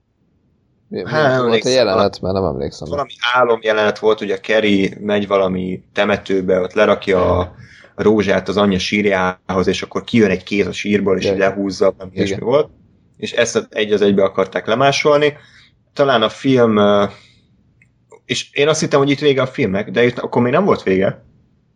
mi, 0.88 1.02
mi 1.02 1.10
hát, 1.10 1.42
volt 1.42 1.66
a 1.66 1.70
jelenet, 1.70 2.22
mert 2.22 2.34
nem 2.34 2.44
emlékszem. 2.44 2.90
Valami 2.90 3.12
álom 3.34 3.60
jelenet 3.62 4.00
volt, 4.00 4.22
ugye 4.22 4.40
Kerry 4.40 4.98
megy 5.00 5.28
valami 5.28 5.84
temetőbe, 5.94 6.60
ott 6.60 6.74
lerakja 6.74 7.38
a 7.38 7.54
rózsát 8.02 8.48
az 8.48 8.58
anyja 8.58 8.80
sírjához, 8.80 9.68
és 9.68 9.82
akkor 9.82 10.04
kijön 10.04 10.30
egy 10.30 10.44
kéz 10.44 10.68
a 10.68 10.72
sírból, 10.72 11.18
és 11.18 11.26
Igen. 11.26 11.38
lehúzza, 11.38 11.94
Igen. 11.96 12.10
ilyesmi 12.14 12.40
volt. 12.40 12.70
És 13.18 13.32
ezt 13.32 13.68
egy 13.70 13.92
az 13.92 14.02
egybe 14.02 14.24
akarták 14.24 14.68
lemásolni. 14.68 15.34
Talán 15.94 16.22
a 16.22 16.30
film, 16.30 16.80
és 18.26 18.50
én 18.52 18.68
azt 18.68 18.80
hittem, 18.80 19.00
hogy 19.00 19.10
itt 19.10 19.20
vége 19.20 19.42
a 19.42 19.48
filmnek, 19.48 19.92
de 19.92 20.06
itt 20.06 20.20
akkor 20.20 20.42
még 20.42 20.52
nem 20.52 20.66
volt 20.66 20.84
vége, 20.84 21.24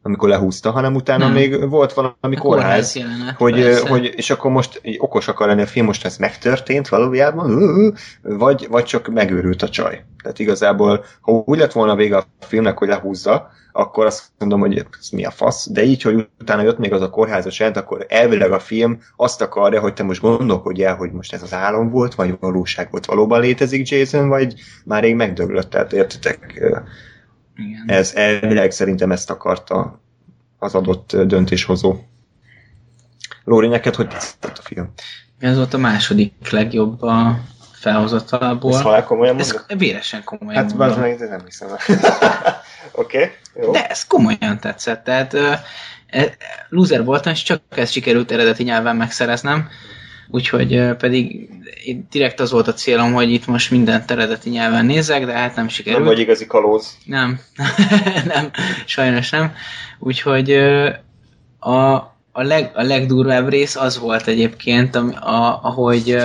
amikor 0.06 0.30
lehúzta, 0.30 0.72
hanem 0.72 0.96
utána 0.96 1.26
Nem. 1.26 1.34
még 1.34 1.70
volt 1.70 1.94
valami 1.94 2.36
A 2.36 2.40
kórház. 2.40 2.96
jelenet, 2.96 3.36
Hogy, 3.38 3.62
persze. 3.62 3.90
hogy, 3.90 4.14
és 4.16 4.30
akkor 4.30 4.52
most 4.52 4.82
okos 4.98 5.28
akar 5.28 5.48
lenni 5.48 5.62
a 5.62 5.68
film, 5.68 5.86
most 5.86 6.06
ez 6.06 6.18
megtörtént 6.18 6.88
valójában, 6.88 7.74
vagy, 8.22 8.68
vagy 8.70 8.84
csak 8.84 9.08
megőrült 9.08 9.62
a 9.62 9.70
csaj. 9.70 10.04
Tehát 10.24 10.40
igazából, 10.40 11.06
ha 11.22 11.32
úgy 11.46 11.60
lett 11.60 11.72
volna 11.72 11.96
vége 11.96 12.18
a 12.18 12.26
filmnek, 12.40 12.78
hogy 12.78 12.88
lehúzza, 12.88 13.50
akkor 13.72 14.06
azt 14.06 14.24
mondom, 14.40 14.60
hogy 14.60 14.78
ez 14.78 15.10
mi 15.10 15.26
a 15.26 15.32
fasz, 15.32 15.70
de 15.72 15.84
így, 15.84 16.02
hogy 16.02 16.28
utána 16.40 16.62
jött 16.62 16.78
még 16.78 16.94
az 16.94 17.02
a 17.02 17.10
kórházas 17.10 17.60
jelent, 17.60 17.78
akkor 17.78 18.06
elvileg 18.10 18.52
a 18.52 18.60
film 18.60 19.00
azt 19.16 19.42
akarja, 19.42 19.80
hogy 19.80 19.94
te 19.94 20.04
most 20.04 20.22
gondolkodj 20.22 20.84
el, 20.84 20.96
hogy 20.96 21.12
most 21.12 21.34
ez 21.34 21.44
az 21.44 21.54
álom 21.54 21.90
volt, 21.90 22.16
vagy 22.16 22.36
valóság 22.40 22.88
volt, 22.92 23.06
valóban 23.06 23.42
létezik 23.42 23.90
Jason, 23.90 24.28
vagy 24.28 24.54
már 24.86 25.04
rég 25.04 25.16
megdöglött, 25.16 25.70
tehát 25.70 25.94
értitek, 25.94 26.58
Ö, 26.60 26.78
Igen. 27.56 27.84
ez 27.88 28.14
elvileg 28.16 28.72
szerintem 28.72 29.12
ezt 29.12 29.30
akarta 29.30 30.00
az 30.60 30.76
adott 30.76 31.16
döntéshozó. 31.16 31.96
Lóri, 33.44 33.68
neked 33.68 33.96
hogy 33.96 34.08
tetszett 34.08 34.58
a 34.58 34.62
film? 34.62 34.94
Ez 35.40 35.56
volt 35.56 35.74
a 35.74 35.78
második 35.78 36.50
legjobb 36.50 37.02
a 37.02 37.40
felhozatalból. 37.72 38.74
Ezt 38.74 38.82
halál 38.82 39.04
komolyan 39.04 39.40
Ez 39.40 39.66
véresen 39.78 40.24
komolyan 40.24 40.64
Hát 40.64 40.74
mondom. 40.74 41.00
meg, 41.00 41.18
de 41.18 41.28
nem 41.28 41.42
hiszem. 41.46 41.68
Oké, 42.92 43.18
okay, 43.18 43.30
jó. 43.56 43.72
De 43.72 43.88
ez 43.88 44.08
komolyan 44.08 44.60
tetszett. 44.60 45.04
Tehát 45.04 45.34
uh, 45.34 45.56
loser 46.70 47.04
voltam, 47.04 47.32
és 47.32 47.44
csak 47.44 47.62
ezt 47.70 47.92
sikerült 47.92 48.32
eredeti 48.32 48.64
nyelven 48.64 48.96
megszereznem. 48.96 49.70
Úgyhogy 50.34 50.96
pedig 50.98 51.50
direkt 52.10 52.40
az 52.40 52.52
volt 52.52 52.68
a 52.68 52.74
célom, 52.74 53.14
hogy 53.14 53.32
itt 53.32 53.46
most 53.46 53.72
mindent 53.72 54.12
eredeti 54.12 54.50
nyelven 54.50 54.86
nézzek, 54.86 55.26
de 55.26 55.32
hát 55.34 55.56
nem 55.56 55.68
sikerült. 55.68 56.04
Nem 56.04 56.14
vagy 56.14 56.20
igazi 56.22 56.46
kalóz. 56.46 56.98
Nem, 57.06 57.40
nem, 58.34 58.52
sajnos 58.86 59.30
nem. 59.30 59.54
Úgyhogy 60.00 60.52
a, 61.60 61.94
a, 62.32 62.44
leg, 62.44 62.72
a 62.74 62.82
legdurvább 62.82 63.50
rész 63.50 63.76
az 63.76 64.00
volt 64.00 64.28
egyébként, 64.28 64.96
am- 64.96 65.16
a, 65.22 65.60
ahogy 65.64 66.18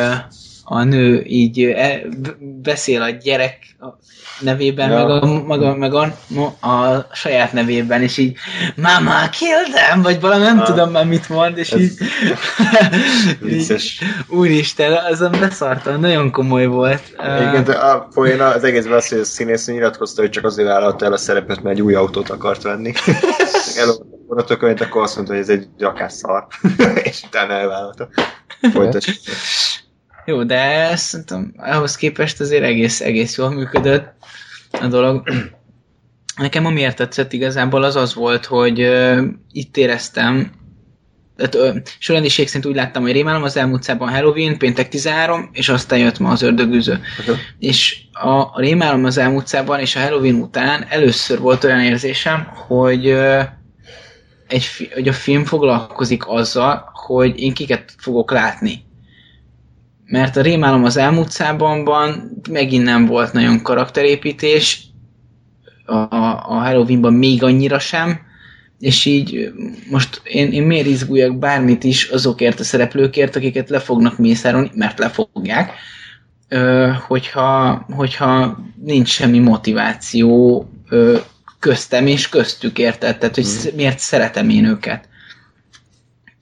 a 0.71 0.83
nő 0.85 1.23
így 1.27 1.63
e, 1.63 2.01
beszél 2.63 3.03
a 3.03 3.11
gyerek 3.11 3.59
nevében, 4.41 4.91
Ja. 4.91 5.07
meg, 5.07 5.23
a, 5.23 5.37
meg, 5.47 5.63
a, 5.63 5.75
meg 5.77 5.95
a, 5.95 6.03
a 6.69 7.07
saját 7.13 7.53
nevében, 7.53 8.03
és 8.03 8.17
így 8.17 8.37
Mama, 8.77 9.29
kill 9.29 9.73
them! 9.75 10.03
Vagy 10.03 10.21
valami, 10.21 10.45
nem 10.45 10.59
Ah. 10.59 10.67
tudom 10.67 10.91
már 10.91 11.07
mit 11.07 11.29
mond, 11.29 11.59
és 11.59 11.71
Ez 11.71 11.81
így, 11.81 11.99
így 13.49 13.83
úristen, 14.29 14.93
azon 14.93 15.31
beszartam, 15.41 16.01
nagyon 16.01 16.31
komoly 16.31 16.67
volt. 16.67 17.03
Igen, 17.19 17.65
de 17.65 17.73
a 17.73 18.09
poén 18.15 18.41
az 18.41 18.65
egészben 18.65 18.97
az, 18.97 19.09
hogy 19.09 19.19
a 19.19 19.25
színész 19.25 19.67
nyilatkozta, 19.67 20.21
hogy 20.21 20.31
csak 20.31 20.45
azért 20.45 20.69
vállalta 20.69 21.05
el 21.05 21.13
a 21.13 21.17
szerepet, 21.17 21.63
mert 21.63 21.77
egy 21.77 21.83
új 21.83 21.95
autót 21.95 22.31
akart 22.31 22.63
venni. 22.63 22.93
Elolvasott 23.79 24.51
a 24.51 24.57
könyvet, 24.57 24.81
akkor 24.81 25.03
azt 25.03 25.15
mondta, 25.17 25.33
hogy 25.35 25.43
ez 25.43 25.49
egy 25.49 25.67
rakásszar. 25.79 26.47
és 27.03 27.23
utána 27.27 27.53
elvállalta. 27.53 28.09
Folytasd. 28.73 29.09
Jó, 30.29 30.45
de 30.45 30.97
szerintem 30.97 31.55
ahhoz 31.57 31.97
képest 31.97 32.41
azért 32.41 32.63
egész, 32.63 33.01
egész 33.01 33.37
jól 33.37 33.51
működött 33.51 34.13
a 34.81 34.87
dolog. 34.87 35.29
Nekem 36.37 36.67
amiért 36.67 36.97
tetszett 36.97 37.33
igazából 37.33 37.83
az 37.83 37.97
az 37.97 38.15
volt, 38.15 38.45
hogy 38.45 38.81
uh, 38.81 39.23
itt 39.53 39.77
éreztem, 39.77 40.51
tehát, 41.37 41.97
sorrendiség 41.99 42.47
szerint 42.47 42.67
úgy 42.67 42.75
láttam, 42.75 43.03
hogy 43.03 43.13
rémálom 43.13 43.43
az 43.43 43.57
elmúlt 43.57 43.83
szában 43.83 44.09
Halloween, 44.09 44.59
péntek 44.59 44.89
13, 44.89 45.49
és 45.53 45.69
aztán 45.69 45.99
jött 45.99 46.19
ma 46.19 46.31
az 46.31 46.43
ördögűző. 46.43 47.01
Aha. 47.27 47.39
És 47.59 48.01
a, 48.13 48.29
a 48.31 48.57
rémálom 48.57 49.05
az 49.05 49.19
elmúlt 49.19 49.47
szában 49.47 49.81
és 49.81 49.97
a 49.97 50.01
Halloween 50.01 50.35
után 50.35 50.87
először 50.89 51.39
volt 51.39 51.65
olyan 51.65 51.81
érzésem, 51.81 52.49
hogy, 52.67 53.11
uh, 53.11 53.43
egy, 54.49 54.65
fi- 54.65 54.93
hogy 54.93 55.09
a 55.09 55.13
film 55.13 55.45
foglalkozik 55.45 56.27
azzal, 56.27 56.91
hogy 56.93 57.41
én 57.41 57.55
kiket 57.55 57.95
fogok 57.99 58.31
látni 58.31 58.87
mert 60.09 60.37
a 60.37 60.43
rémálom 60.43 60.85
az 60.85 60.97
elmúlt 60.97 61.31
szábanban 61.31 62.41
megint 62.51 62.85
nem 62.85 63.07
volt 63.07 63.33
nagyon 63.33 63.63
karakterépítés, 63.63 64.83
a, 65.85 65.95
a 65.95 66.55
Halloweenban 66.55 67.13
még 67.13 67.43
annyira 67.43 67.79
sem, 67.79 68.21
és 68.79 69.05
így 69.05 69.53
most 69.91 70.21
én, 70.25 70.53
én 70.53 70.63
miért 70.63 70.87
izguljak 70.87 71.39
bármit 71.39 71.85
is 71.85 72.09
azokért 72.09 72.61
a 72.61 72.65
szereplőkért, 72.65 73.37
akiket 73.37 73.69
le 73.69 73.79
fognak 73.79 74.19
mészárolni, 74.19 74.71
mert 74.75 74.99
le 74.99 75.09
fogják, 75.09 75.73
ö, 76.49 76.91
hogyha, 77.07 77.87
hogyha 77.91 78.59
nincs 78.85 79.09
semmi 79.09 79.39
motiváció 79.39 80.65
ö, 80.89 81.19
köztem 81.59 82.07
és 82.07 82.29
köztük, 82.29 82.79
érted? 82.79 83.19
Tehát, 83.19 83.35
hogy 83.35 83.47
mm. 83.47 83.77
miért 83.77 83.99
szeretem 83.99 84.49
én 84.49 84.65
őket. 84.65 85.08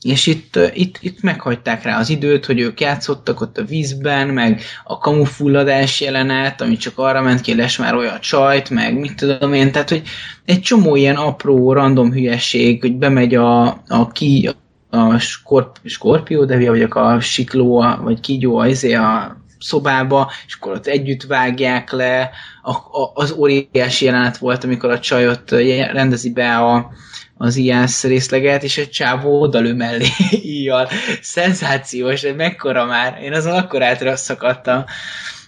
És 0.06 0.26
itt, 0.26 0.58
itt, 0.74 0.96
itt 1.00 1.22
meghagyták 1.22 1.82
rá 1.82 1.98
az 1.98 2.08
időt, 2.08 2.46
hogy 2.46 2.60
ők 2.60 2.80
játszottak 2.80 3.40
ott 3.40 3.58
a 3.58 3.64
vízben, 3.64 4.28
meg 4.28 4.62
a 4.84 4.98
kamufulladás 4.98 6.00
jelenet, 6.00 6.60
ami 6.60 6.76
csak 6.76 6.98
arra 6.98 7.22
ment 7.22 7.40
ki, 7.40 7.54
les 7.54 7.76
már 7.76 7.94
olyan 7.94 8.20
csajt, 8.20 8.70
meg 8.70 8.98
mit 8.98 9.14
tudom 9.14 9.52
én, 9.52 9.72
tehát 9.72 9.88
hogy 9.88 10.02
egy 10.44 10.60
csomó 10.60 10.96
ilyen 10.96 11.16
apró, 11.16 11.72
random 11.72 12.12
hülyeség, 12.12 12.80
hogy 12.80 12.96
bemegy 12.96 13.34
a, 13.34 13.66
a 13.88 14.08
ki, 14.12 14.50
a 14.90 15.18
skorp, 15.18 15.76
skorpió, 15.84 16.44
de 16.44 16.56
hülye 16.56 16.70
vagyok, 16.70 16.94
a 16.94 17.20
sikló, 17.20 17.84
vagy 18.02 18.20
kígyó, 18.20 18.64
izé 18.64 18.94
a 18.94 19.36
szobába, 19.58 20.30
és 20.46 20.54
akkor 20.54 20.72
ott 20.72 20.86
együtt 20.86 21.22
vágják 21.22 21.90
le. 21.90 22.30
A, 22.62 22.70
a, 22.70 23.10
az 23.14 23.32
óriási 23.32 24.04
jelenet 24.04 24.36
volt, 24.36 24.64
amikor 24.64 24.90
a 24.90 24.98
csajot 24.98 25.50
rendezi 25.92 26.32
be 26.32 26.56
a, 26.56 26.90
az 27.38 27.56
IAS 27.56 28.02
részleget, 28.02 28.62
és 28.62 28.78
egy 28.78 28.90
csávó 28.90 29.40
odalő 29.40 29.74
mellé 29.74 30.06
íjjal. 30.42 30.88
Szenzációs, 31.20 32.20
de 32.20 32.32
mekkora 32.32 32.84
már. 32.84 33.22
Én 33.22 33.32
azon 33.32 33.54
akkor 33.54 33.82
átra 33.82 34.16
szakadtam. 34.16 34.84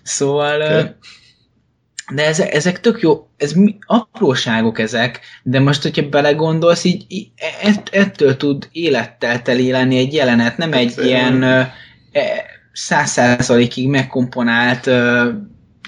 Szóval... 0.03 0.63
Okay. 0.63 0.87
De 2.15 2.27
ezek, 2.27 2.55
ezek 2.55 2.81
tök 2.81 3.01
jó, 3.01 3.29
ez 3.37 3.53
mi, 3.53 3.79
apróságok 3.87 4.79
ezek, 4.79 5.21
de 5.43 5.61
most, 5.61 5.83
hogyha 5.83 6.09
belegondolsz, 6.09 6.85
így, 6.85 7.05
így 7.09 7.31
ett, 7.63 7.89
ettől 7.93 8.37
tud 8.37 8.69
élettel 8.73 9.43
teli 9.43 9.71
lenni 9.71 9.99
egy 9.99 10.13
jelenet, 10.13 10.57
nem 10.57 10.73
egy 10.73 10.95
Persze. 10.95 11.11
ilyen 11.11 11.43
e, 11.43 11.73
száz 12.73 13.11
százalékig 13.11 13.89
megkomponált 13.89 14.87
ö, 14.87 15.29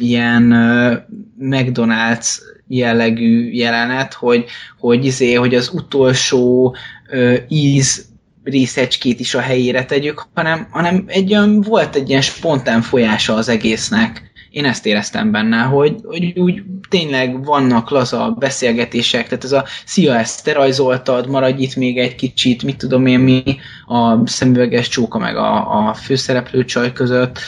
ilyen 0.01 0.53
ö, 0.53 0.95
McDonald's 1.39 2.39
jellegű 2.73 3.51
jelenet, 3.51 4.15
hogy, 4.15 4.45
hogy, 4.79 5.05
izé, 5.05 5.35
hogy 5.35 5.55
az 5.55 5.71
utolsó 5.75 6.77
ö, 7.09 7.37
íz 7.49 8.09
részecskét 8.45 9.21
is 9.21 9.35
a 9.35 9.41
helyére 9.41 9.85
tegyük, 9.85 10.27
hanem, 10.35 10.67
hanem 10.71 11.05
egy 11.07 11.33
olyan, 11.33 11.61
volt 11.61 11.95
egy 11.95 12.09
ilyen 12.09 12.21
spontán 12.21 12.83
folyása 12.83 13.35
az 13.35 13.49
egésznek. 13.49 14.33
Én 14.51 14.65
ezt 14.65 14.87
éreztem 14.87 15.31
benne, 15.31 15.63
hogy, 15.63 15.95
hogy 16.03 16.39
úgy 16.39 16.63
tényleg 16.89 17.45
vannak 17.45 17.91
laza 17.91 18.37
beszélgetések, 18.39 19.29
tehát 19.29 19.45
ez 19.45 19.53
a 19.53 19.65
szia, 19.85 20.19
ezt 20.19 20.45
te 20.45 20.53
rajzoltad, 20.53 21.29
maradj 21.29 21.63
itt 21.63 21.77
még 21.77 21.99
egy 21.99 22.15
kicsit, 22.15 22.63
mit 22.63 22.77
tudom 22.77 23.07
én 23.07 23.19
mi, 23.19 23.43
a 23.87 24.27
szemüveges 24.27 24.89
csóka 24.89 25.19
meg 25.19 25.37
a, 25.37 25.89
a 25.89 25.95
főszereplő 25.95 26.65
csaj 26.65 26.93
között. 26.93 27.39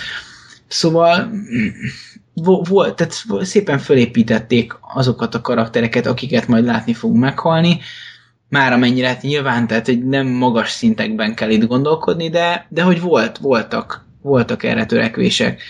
Szóval 0.69 1.31
volt, 2.35 2.97
tehát 2.97 3.15
szépen 3.41 3.79
fölépítették 3.79 4.77
azokat 4.95 5.35
a 5.35 5.41
karaktereket, 5.41 6.07
akiket 6.07 6.47
majd 6.47 6.65
látni 6.65 6.95
fogunk 6.95 7.21
meghalni, 7.21 7.81
már 8.49 8.73
amennyire 8.73 9.09
hát 9.09 9.23
nyilván, 9.23 9.67
tehát 9.67 9.87
hogy 9.87 10.07
nem 10.07 10.27
magas 10.27 10.71
szintekben 10.71 11.35
kell 11.35 11.51
itt 11.51 11.67
gondolkodni, 11.67 12.31
de, 12.31 12.67
de 12.69 12.83
hogy 12.83 13.01
volt, 13.01 13.39
voltak, 13.39 14.05
voltak 14.23 14.63
erre 14.63 14.87
törekvések. 14.87 15.63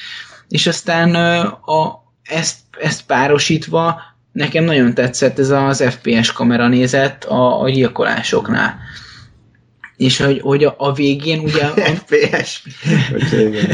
És 0.48 0.66
aztán 0.66 1.14
a, 1.64 2.02
ezt, 2.22 2.58
ezt 2.80 3.06
párosítva 3.06 4.00
nekem 4.32 4.64
nagyon 4.64 4.94
tetszett 4.94 5.38
ez 5.38 5.50
az 5.50 5.84
FPS 5.88 6.32
kamera 6.32 6.68
nézet 6.68 7.24
a, 7.24 7.60
a 7.60 7.70
gyilkolásoknál. 7.70 8.78
És 10.02 10.18
hogy, 10.20 10.40
hogy 10.40 10.64
a, 10.64 10.74
a 10.78 10.92
végén 10.92 11.38
ugye... 11.38 11.64
A, 11.64 11.72
FPS. 12.04 12.62
Úgyhogy 13.14 13.40
igen, 13.40 13.70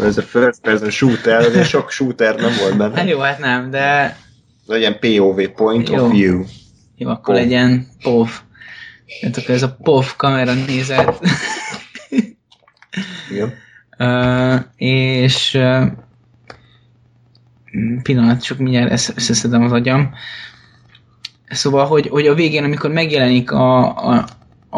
ez, 0.00 0.18
a 0.18 0.22
first 0.22 0.60
person 0.60 0.90
shooter, 0.90 1.40
azért 1.40 1.68
sok 1.68 1.90
shooter 1.90 2.34
nem 2.34 2.52
volt 2.60 2.80
hát 2.80 2.92
benne. 2.92 3.08
jó, 3.08 3.18
hát 3.18 3.38
nem, 3.38 3.70
de 3.70 4.16
Legyen 4.66 4.98
POV, 4.98 5.40
point 5.54 5.88
Jó. 5.88 6.04
of 6.04 6.12
view. 6.12 6.44
jó, 6.96 7.08
akkor 7.08 7.34
POV. 7.34 7.42
legyen 7.44 7.86
POV. 8.02 8.30
Tehát 9.20 9.36
akkor 9.36 9.54
ez 9.54 9.62
a 9.62 9.76
POV 9.82 10.16
kamera 10.16 10.54
nézet. 10.54 11.20
Igen. 13.30 13.54
Uh, 13.98 14.60
és 14.76 15.54
uh, 15.54 15.86
pillanat, 18.02 18.42
csak 18.42 18.58
mindjárt 18.58 18.92
össze- 18.92 19.16
összeszedem 19.16 19.62
az 19.62 19.72
agyam. 19.72 20.14
Szóval, 21.48 21.86
hogy, 21.86 22.08
hogy 22.08 22.26
a 22.26 22.34
végén, 22.34 22.64
amikor 22.64 22.90
megjelenik 22.90 23.50
a, 23.50 23.96
a, 24.08 24.24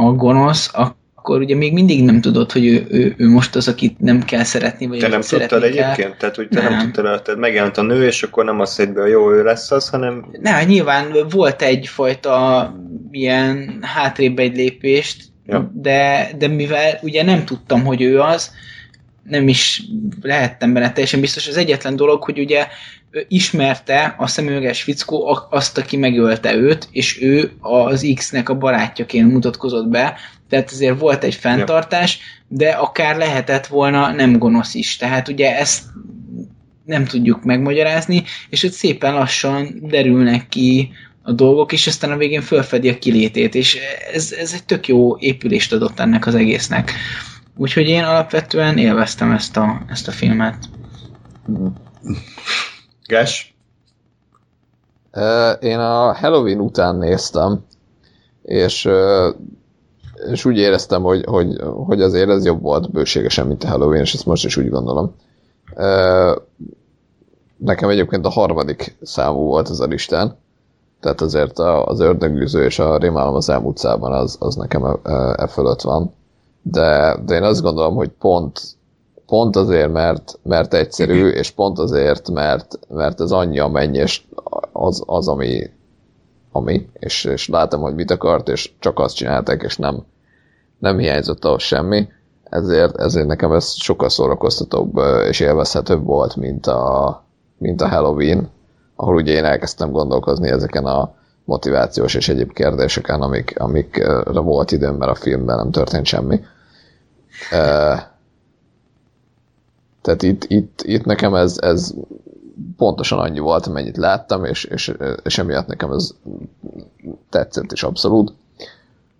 a 0.07 0.12
gonosz, 0.12 0.70
akkor 0.74 1.40
ugye 1.40 1.55
még 1.57 1.72
mindig 1.72 2.05
nem 2.05 2.20
tudod, 2.20 2.53
hogy 2.53 2.66
ő, 2.66 2.86
ő, 2.90 3.14
ő 3.16 3.28
most 3.28 3.57
az, 3.57 3.68
akit 3.68 3.99
nem 4.01 4.22
kell 4.24 4.42
szeretni, 4.44 4.86
vagy 4.86 4.99
Te 4.99 5.09
nem 5.09 5.20
tudtad 5.20 5.49
kell. 5.49 5.62
egyébként? 5.62 6.16
Tehát, 6.18 6.36
hogy 6.36 6.49
te 6.49 6.62
nem, 6.62 6.72
Nem. 6.72 6.92
tudtad, 6.92 7.22
tehát 7.22 7.40
megjelent 7.40 7.76
a 7.76 7.82
nő, 7.82 8.07
és 8.07 8.22
akkor 8.22 8.44
nem 8.44 8.61
azt 8.61 8.76
hitt 8.76 8.92
be, 8.92 9.01
hogy 9.01 9.11
jó, 9.11 9.32
ő 9.32 9.42
lesz 9.42 9.70
az, 9.70 9.88
hanem 9.88 10.24
Ne, 10.40 10.64
nyilván 10.64 11.05
volt 11.30 11.62
egyfajta 11.62 12.74
ilyen 13.11 13.78
hátrébb 13.82 14.38
egy 14.38 14.57
lépést, 14.57 15.26
Ja. 15.46 15.70
de, 15.74 16.30
de 16.38 16.49
mivel 16.49 16.99
ugye 17.03 17.22
nem 17.22 17.44
tudtam, 17.44 17.84
hogy 17.84 18.03
ő 18.03 18.20
az, 18.20 18.51
nem 19.22 19.49
is 19.49 19.82
lehettem 20.22 20.72
benne 20.72 20.92
teljesen 20.92 21.20
biztos. 21.20 21.49
Az 21.49 21.57
egyetlen 21.57 21.96
dolog, 21.96 22.22
hogy 22.22 22.38
ugye 22.38 22.66
ismerte 23.28 24.14
a 24.18 24.26
szemüveges 24.26 24.82
fickó 24.82 25.46
azt, 25.50 25.78
aki 25.78 25.96
megölte 25.96 26.54
őt, 26.54 26.88
és 26.90 27.22
ő 27.22 27.52
az 27.61 28.12
X-nek 28.14 28.48
a 28.48 28.59
barátjaként 28.59 29.32
mutatkozott 29.32 29.88
be, 29.88 30.16
tehát 30.48 30.70
azért 30.70 30.98
volt 30.98 31.24
egy 31.24 31.34
fenntartás, 31.34 32.18
de 32.48 32.70
akár 32.70 33.16
lehetett 33.16 33.66
volna 33.66 34.12
nem 34.12 34.38
gonosz 34.38 34.74
is. 34.74 34.96
Tehát 34.96 35.28
ugye 35.28 35.59
ezt 35.59 35.82
nem 36.84 37.04
tudjuk 37.04 37.44
megmagyarázni, 37.44 38.24
és 38.48 38.62
ott 38.62 38.72
szépen 38.72 39.14
lassan 39.14 39.78
derülnek 39.82 40.48
ki 40.48 40.90
a 41.22 41.32
dolgok, 41.32 41.72
és 41.72 41.86
aztán 41.86 42.11
a 42.11 42.16
végén 42.16 42.42
fölfedi 42.42 42.88
a 42.88 42.98
kilétét, 42.98 43.54
és 43.54 43.78
ez, 44.12 44.32
ez 44.32 44.52
egy 44.52 44.64
tök 44.64 44.88
jó 44.88 45.16
épülést 45.18 45.72
adott 45.72 45.98
ennek 45.98 46.26
az 46.26 46.34
egésznek. 46.34 46.92
Úgyhogy 47.56 47.88
én 47.88 48.04
alapvetően 48.04 48.78
élveztem 48.78 49.32
ezt 49.32 49.56
a, 49.56 49.82
ezt 49.88 50.09
a 50.09 50.12
filmet. 50.12 50.56
Ges? 53.09 53.56
Én 55.61 55.78
a 55.78 56.14
Halloween 56.14 56.61
után 56.61 56.96
néztem, 56.96 57.64
és, 58.42 58.88
és 60.30 60.44
úgy 60.44 60.56
éreztem, 60.56 61.02
hogy, 61.02 61.24
hogy, 61.24 61.61
hogy 61.86 62.02
azért 62.02 62.28
ez 62.28 62.44
jobb 62.44 62.62
volt 62.62 62.90
bőségesen, 62.90 63.46
mint 63.46 63.64
a 63.64 63.68
Halloween, 63.68 64.00
és 64.00 64.14
ezt 64.14 64.26
most 64.26 64.44
is 64.44 64.56
úgy 64.56 64.68
gondolom. 64.68 65.14
Nekem 67.56 67.88
egyébként 67.88 68.26
a 68.26 68.30
harmadik 68.30 68.96
számú 69.02 69.38
volt 69.38 69.70
ez 69.70 69.80
a 69.80 69.86
listán, 69.86 70.36
tehát 71.00 71.20
azért 71.20 71.59
az 71.59 72.00
ördögűző 72.00 72.64
és 72.64 72.78
a 72.78 72.96
rémálom 72.98 73.34
az 73.34 73.48
elmúlt 73.48 73.78
szában 73.78 74.12
az, 74.12 74.36
az 74.40 74.54
nekem 74.54 74.84
e, 74.84 74.98
e 75.36 75.46
fölött 75.46 75.80
van. 75.80 76.12
De, 76.62 77.18
de 77.24 77.34
én 77.34 77.42
azt 77.42 77.62
gondolom, 77.62 77.94
hogy 77.94 78.09
pont, 78.09 78.61
pont 79.29 79.57
azért, 79.57 79.93
mert, 79.93 80.39
mert 80.43 80.74
egyszerű, 80.74 81.29
és 81.29 81.51
pont 81.51 81.79
azért, 81.79 82.31
mert, 82.31 82.79
mert 82.89 83.20
ez 83.20 83.31
annyi 83.31 83.59
amennyi, 83.59 83.99
és 83.99 84.22
az, 84.72 85.03
az 85.07 85.29
ami, 85.29 85.70
ami 86.53 86.89
és, 86.93 87.24
és 87.24 87.49
látom, 87.49 87.81
hogy 87.81 87.95
mit 87.95 88.11
akart, 88.11 88.49
és 88.49 88.72
csak 88.79 88.99
azt 88.99 89.14
csinálták, 89.14 89.62
és 89.62 89.76
nem, 89.76 90.05
nem 90.79 90.99
hiányzott 90.99 91.45
ahhoz 91.45 91.62
semmi, 91.62 92.09
ezért, 92.45 92.97
ezért 92.97 93.26
nekem 93.26 93.53
ez 93.53 93.72
sokkal 93.72 94.09
szórakoztatóbb 94.09 95.01
és 95.29 95.41
élvezhetőbb 95.41 96.05
volt, 96.05 96.37
mint 96.37 96.66
a, 96.66 97.24
mint 97.59 97.81
a 97.81 97.89
Halloween, 97.89 98.51
ahol 98.97 99.14
ugye 99.14 99.33
én 99.33 99.45
elkezdtem 99.45 99.91
gondolkozni 99.91 100.49
ezeken 100.49 100.85
a 100.85 101.14
motivációs 101.45 102.14
és 102.14 102.29
egyéb 102.29 102.53
kérdéseken, 102.53 103.20
amik, 103.20 103.61
amikre 103.61 104.41
volt 104.41 104.72
időm, 104.72 104.95
mert 104.95 105.11
a 105.11 105.14
filmben 105.14 105.57
nem 105.57 105.70
történt 105.70 106.07
semmi. 106.07 106.41
Tehát 110.09 110.22
itt, 110.22 110.44
itt, 110.44 110.82
itt 110.82 111.04
nekem 111.04 111.34
ez, 111.34 111.59
ez 111.61 111.94
pontosan 112.76 113.18
annyi 113.18 113.38
volt, 113.38 113.66
amennyit 113.66 113.96
láttam, 113.96 114.44
és, 114.44 114.64
és, 114.64 114.94
és 115.22 115.38
emiatt 115.38 115.66
nekem 115.66 115.92
ez 115.92 116.11
tetszett 117.30 117.72
is 117.72 117.82
abszolút. 117.82 118.32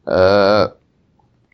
Ö, 0.05 0.65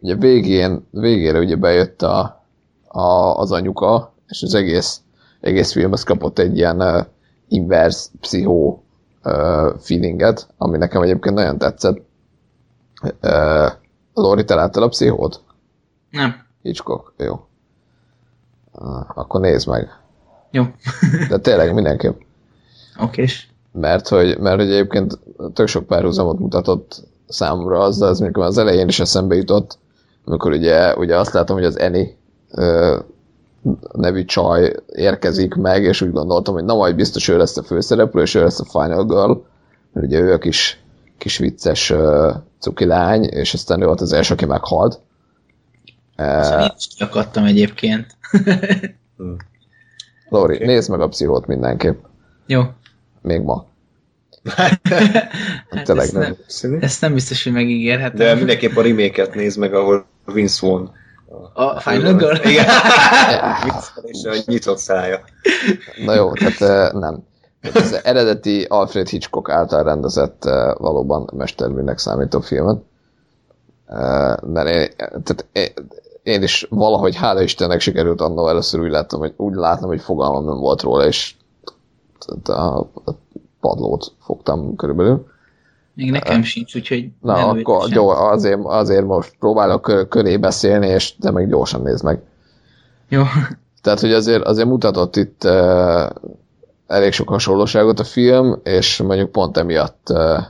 Ugye 0.04 0.14
végén, 0.14 0.86
végére 0.90 1.38
ugye 1.38 1.56
bejött 1.56 2.02
a, 2.02 2.44
a, 2.88 3.02
az 3.38 3.52
anyuka, 3.52 4.12
és 4.28 4.42
az 4.42 4.54
egész, 4.54 5.00
egész 5.40 5.72
film 5.72 5.92
az 5.92 6.02
kapott 6.02 6.38
egy 6.38 6.56
ilyen 6.56 6.80
uh, 6.80 7.06
inverse 7.48 8.08
pszichó 8.20 8.84
uh, 9.24 9.78
feelinget, 9.78 10.48
ami 10.58 10.76
nekem 10.78 11.02
egyébként 11.02 11.34
nagyon 11.34 11.58
tetszett. 11.58 11.96
Uh, 13.22 13.72
Lori, 14.14 14.44
te 14.44 14.54
láttad 14.54 14.82
a 14.82 14.88
pszichót? 14.88 15.42
Nem. 16.10 16.34
Hitchcock? 16.62 17.12
Jó. 17.16 17.46
Uh, 18.74 19.00
akkor 19.14 19.40
nézd 19.40 19.68
meg. 19.68 19.88
Jó. 20.50 20.64
De 21.28 21.38
tényleg 21.38 21.74
mindenképp. 21.74 22.20
Okés. 23.00 23.48
Mert 23.72 24.08
hogy, 24.08 24.38
mert 24.38 24.56
hogy 24.56 24.70
egyébként 24.70 25.18
tök 25.54 25.66
sok 25.66 25.86
párhuzamot 25.86 26.38
mutatott 26.38 27.02
számomra 27.28 27.78
azzal, 27.78 28.08
az 28.08 28.18
mikor 28.18 28.44
az 28.44 28.58
elején 28.58 28.88
is 28.88 29.00
eszembe 29.00 29.34
jutott, 29.34 29.78
amikor 30.24 30.52
ugye, 30.52 30.94
ugye 30.96 31.18
azt 31.18 31.32
látom, 31.32 31.56
hogy 31.56 31.66
az 31.66 31.78
Eni 31.78 32.16
nevű 33.92 34.24
csaj 34.24 34.76
érkezik 34.86 35.54
meg, 35.54 35.82
és 35.82 36.00
úgy 36.00 36.12
gondoltam, 36.12 36.54
hogy 36.54 36.64
na 36.64 36.74
majd 36.74 36.94
biztos 36.94 37.28
ő 37.28 37.36
lesz 37.36 37.56
a 37.56 37.62
főszereplő, 37.62 38.22
és 38.22 38.34
ő 38.34 38.42
lesz 38.42 38.60
a 38.60 38.64
Final 38.64 39.04
Girl, 39.04 39.32
mert 39.92 40.06
ugye 40.06 40.20
ő 40.20 40.32
a 40.32 40.38
kis, 40.38 40.84
kis 41.18 41.38
vicces 41.38 41.90
uh, 41.90 42.34
cuki 42.58 42.84
lány, 42.84 43.24
és 43.24 43.54
aztán 43.54 43.82
ő 43.82 43.84
volt 43.84 44.00
az 44.00 44.12
első, 44.12 44.34
aki 44.34 44.44
meghalt. 44.44 45.00
Szóval 46.16 46.58
Uh, 46.58 46.62
én 46.64 46.74
is 46.76 47.00
akadtam 47.00 47.44
egyébként. 47.44 48.06
Lori, 50.28 50.54
Oké. 50.54 50.64
nézd 50.64 50.90
meg 50.90 51.00
a 51.00 51.08
pszichót 51.08 51.46
mindenképp, 51.46 52.04
Jó. 52.46 52.62
még 53.22 53.40
ma. 53.40 53.66
Hát 54.56 54.80
Tényleg 55.84 56.04
ezt, 56.04 56.12
nem. 56.12 56.36
ezt 56.80 57.00
nem 57.00 57.12
biztos, 57.14 57.44
hogy 57.44 57.52
megígérhetem. 57.52 58.16
De 58.16 58.34
mindenképp 58.34 58.76
a 58.76 58.82
remake-et 58.82 59.34
nézd 59.34 59.58
meg, 59.58 59.74
ahol 59.74 60.06
Vince 60.24 60.66
Vaughn. 60.66 60.90
A 61.54 61.80
Final 61.80 62.14
Girl? 62.14 62.48
Igen. 62.48 62.66
És 64.12 64.24
a 64.24 64.34
nyitott 64.46 64.78
szája. 64.78 65.20
Na 66.04 66.14
jó, 66.14 66.32
tehát 66.32 66.60
eh, 66.60 67.00
nem. 67.00 67.22
Tehát 67.60 67.76
Az 67.76 68.00
eredeti 68.04 68.64
Alfred 68.68 69.08
Hitchcock 69.08 69.50
által 69.50 69.82
rendezett 69.82 70.42
valóban 70.78 71.30
mesterműnek 71.36 71.98
számító 71.98 72.40
filmet. 72.40 72.82
Mert 74.42 74.68
én, 74.68 74.88
tehát 74.96 75.46
én, 75.52 75.68
én 76.22 76.42
is 76.42 76.66
valahogy 76.70 77.16
hála 77.16 77.42
Istennek 77.42 77.80
sikerült 77.80 78.20
annól 78.20 78.48
először 78.48 78.80
úgy 78.80 78.90
láttam, 78.90 79.20
hogy 79.20 79.34
úgy 79.36 79.54
látnom, 79.54 79.88
hogy 79.88 80.00
fogalmam 80.00 80.44
nem 80.44 80.58
volt 80.58 80.82
róla, 80.82 81.06
és 81.06 81.34
a, 82.44 82.86
padlót 83.60 84.12
fogtam 84.20 84.76
körülbelül. 84.76 85.26
Még 85.94 86.10
nekem 86.10 86.42
sincs, 86.42 86.74
úgyhogy 86.74 87.08
Na, 87.20 87.48
akkor 87.48 87.88
gyó, 87.88 88.08
azért, 88.08 88.58
azért 88.64 89.04
most 89.04 89.34
próbálok 89.38 89.82
kö- 89.82 90.08
köré 90.08 90.36
beszélni, 90.36 90.86
és 90.86 91.16
te 91.16 91.30
meg 91.30 91.48
gyorsan 91.48 91.82
nézd 91.82 92.04
meg. 92.04 92.22
Jó. 93.08 93.22
Tehát, 93.82 94.00
hogy 94.00 94.12
azért, 94.12 94.42
azért 94.42 94.68
mutatott 94.68 95.16
itt 95.16 95.44
uh, 95.44 96.10
elég 96.86 97.12
sok 97.12 97.28
hasonlóságot 97.28 98.00
a 98.00 98.04
film, 98.04 98.60
és 98.62 99.02
mondjuk 99.02 99.30
pont 99.30 99.56
emiatt 99.56 100.06
uh, 100.10 100.18
uh, 100.18 100.44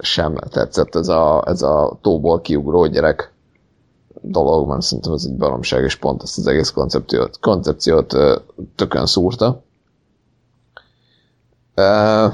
sem 0.00 0.34
tetszett 0.34 0.94
ez 0.94 1.08
a, 1.08 1.44
ez 1.46 1.62
a 1.62 1.98
tóból 2.00 2.40
kiugró 2.40 2.86
gyerek 2.86 3.32
dolog, 4.20 4.68
mert 4.68 4.82
szerintem 4.82 5.12
ez 5.12 5.24
egy 5.24 5.36
baromság, 5.36 5.84
és 5.84 5.96
pont 5.96 6.22
ezt 6.22 6.38
az 6.38 6.46
egész 6.46 6.70
koncepciót, 6.70 7.38
koncepciót 7.40 8.16
tökön 8.74 9.06
szúrta. 9.06 9.62
Uh, 11.76 12.32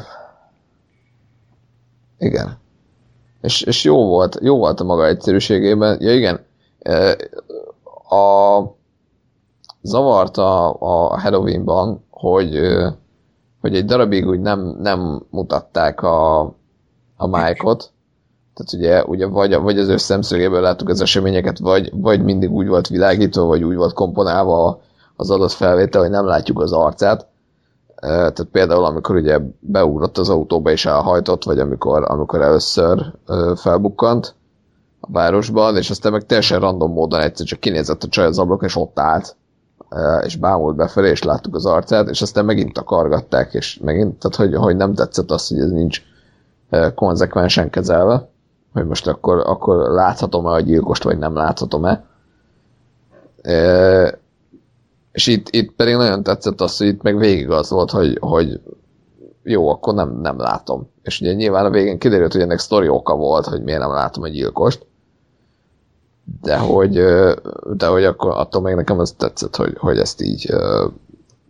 igen. 2.19 2.59
És, 3.41 3.63
és 3.63 3.85
jó 3.85 4.07
volt, 4.07 4.39
jó 4.41 4.57
volt 4.57 4.81
a 4.81 4.85
maga 4.85 5.07
egyszerűségében. 5.07 5.97
Ja 6.01 6.15
igen, 6.15 6.41
a 8.09 8.63
zavart 9.83 10.37
a, 10.37 10.77
a 10.81 11.21
Halloweenban, 11.21 12.05
hogy, 12.11 12.61
hogy 13.61 13.77
egy 13.77 13.85
darabig 13.85 14.27
úgy 14.27 14.41
nem, 14.41 14.77
nem 14.81 15.23
mutatták 15.31 16.03
a, 16.03 16.41
a 17.25 17.39
Mike-ot, 17.39 17.93
tehát 18.55 18.73
ugye, 18.73 19.05
ugye 19.05 19.27
vagy, 19.27 19.55
vagy 19.55 19.79
az 19.79 19.89
ő 19.89 19.97
szemszögéből 19.97 20.61
láttuk 20.61 20.89
az 20.89 21.01
eseményeket, 21.01 21.59
vagy, 21.59 21.91
vagy 21.95 22.23
mindig 22.23 22.51
úgy 22.51 22.69
volt 22.69 22.89
világítva, 22.89 23.45
vagy 23.45 23.65
úgy 23.65 23.77
volt 23.77 23.93
komponálva 23.93 24.81
az 25.17 25.31
adott 25.31 25.53
felvétel, 25.53 26.01
hogy 26.01 26.11
nem 26.11 26.27
látjuk 26.27 26.61
az 26.61 26.73
arcát. 26.73 27.27
Tehát 28.01 28.47
például, 28.53 28.85
amikor 28.85 29.17
ugye 29.17 29.39
beugrott 29.61 30.19
az 30.19 30.29
autóba 30.29 30.71
és 30.71 30.87
elhajtott, 30.87 31.45
vagy 31.45 31.59
amikor, 31.59 32.05
amikor 32.11 32.41
először 32.41 33.13
felbukkant 33.57 34.35
a 35.01 35.09
városban, 35.13 35.77
és 35.77 35.91
aztán 35.91 36.13
meg 36.13 36.27
teljesen 36.27 36.61
random 36.61 36.93
módon 36.93 37.21
egyszer 37.21 37.47
csak 37.47 37.61
kinézett 37.61 38.03
a 38.03 38.09
csaj 38.09 38.27
az 38.27 38.39
ablakon, 38.39 38.69
és 38.69 38.77
ott 38.77 38.99
állt 38.99 39.37
és 40.25 40.37
bámult 40.37 40.77
befelé, 40.77 41.11
és 41.11 41.23
láttuk 41.23 41.55
az 41.55 41.67
arcát, 41.67 42.09
és 42.09 42.23
aztán 42.23 42.45
megint 42.45 42.73
takargatták, 42.73 43.55
és 43.55 43.79
megint, 43.83 44.19
tehát 44.19 44.37
hogy, 44.37 44.55
hogy 44.63 44.77
nem 44.77 44.95
tetszett 44.95 45.31
az, 45.31 45.49
hogy 45.49 45.59
ez 45.59 45.71
nincs 45.71 46.03
konzekvensen 46.95 47.71
kezelve, 47.71 48.29
hogy 48.73 48.87
most 48.87 49.07
akkor, 49.07 49.43
akkor 49.47 49.77
láthatom-e 49.91 50.51
a 50.51 50.61
gyilkost, 50.61 51.03
vagy 51.03 51.19
nem 51.19 51.35
láthatom-e. 51.35 52.05
Eh, 53.43 54.11
És 55.13 55.27
itt, 55.27 55.49
itt 55.51 55.73
pedig 55.73 55.95
nagyon 55.95 56.23
tetszett 56.23 56.61
az, 56.61 56.77
hogy 56.77 56.87
itt 56.87 57.03
meg 57.03 57.17
végig 57.17 57.51
az 57.51 57.71
volt, 57.71 57.91
hogy, 57.91 58.19
hogy 58.21 58.61
jó, 59.43 59.69
akkor 59.69 59.95
nem, 59.95 60.21
nem 60.21 60.39
látom. 60.39 60.91
És 61.03 61.21
ugye 61.21 61.33
nyilván 61.33 61.65
a 61.65 61.71
végén 61.71 61.99
kiderült, 61.99 62.33
hogy 62.33 62.41
ennek 62.41 62.59
sztori 62.59 62.89
oka 62.89 63.15
volt, 63.17 63.47
hogy 63.47 63.63
miért 63.63 63.81
nem 63.81 63.93
látom 63.93 64.23
a 64.23 64.29
gyilkost. 64.29 64.87
de 66.43 66.59
hogy, 66.59 66.93
de 67.73 67.87
hogy 67.87 68.05
akkor 68.05 68.31
attól 68.31 68.63
még 68.63 68.75
nekem 68.75 68.99
az 68.99 69.13
tetszett, 69.13 69.57
hogy, 69.57 69.75
hogy 69.79 69.99
ezt 69.99 70.23
így 70.23 70.55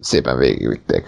szépen 0.01 0.39
végigvitték. 0.39 1.05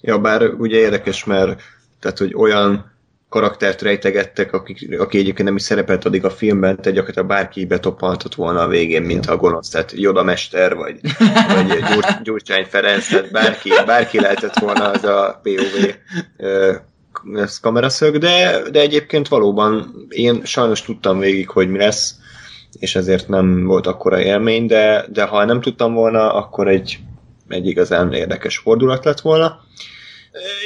Ja, 0.00 0.18
bár 0.18 0.42
ugye 0.42 0.76
érdekes, 0.76 1.24
mert 1.24 1.60
tehát, 2.00 2.18
hogy 2.18 2.34
olyan 2.34 2.92
karaktert 3.28 3.82
rejtegettek, 3.82 4.52
aki, 4.52 4.94
aki 4.98 5.18
egyébként 5.18 5.48
nem 5.48 5.56
is 5.56 5.62
szerepelt 5.62 6.04
addig 6.04 6.24
a 6.24 6.30
filmben, 6.30 6.76
tehát 6.76 6.92
gyakorlatilag 6.92 7.28
bárki 7.28 7.64
betoppantott 7.64 8.34
volna 8.34 8.60
a 8.60 8.68
végén, 8.68 9.02
mint 9.02 9.26
a 9.26 9.36
gonosz, 9.36 9.68
tehát 9.68 9.92
Joda 9.96 10.22
Mester, 10.22 10.74
vagy, 10.74 11.00
vagy 11.54 11.66
Gyur, 11.66 12.04
Gyurcsány 12.22 12.64
Ferenc, 12.64 13.08
tehát 13.08 13.30
bárki, 13.30 13.70
bárki 13.86 14.20
lehetett 14.20 14.58
volna 14.58 14.90
az 14.90 15.04
a 15.04 15.40
POV 15.42 15.94
ez 17.34 17.60
kameraszög, 17.60 18.18
de, 18.18 18.62
de 18.70 18.80
egyébként 18.80 19.28
valóban 19.28 19.94
én 20.08 20.44
sajnos 20.44 20.82
tudtam 20.82 21.18
végig, 21.18 21.48
hogy 21.48 21.68
mi 21.68 21.78
lesz, 21.78 22.14
és 22.78 22.96
ezért 22.96 23.28
nem 23.28 23.64
volt 23.64 23.86
akkora 23.86 24.20
élmény, 24.20 24.66
de, 24.66 25.06
de 25.12 25.24
ha 25.24 25.44
nem 25.44 25.60
tudtam 25.60 25.94
volna, 25.94 26.32
akkor 26.32 26.68
egy, 26.68 26.98
egy 27.48 27.66
igazán 27.66 28.12
érdekes 28.12 28.58
fordulat 28.58 29.04
lett 29.04 29.20
volna. 29.20 29.60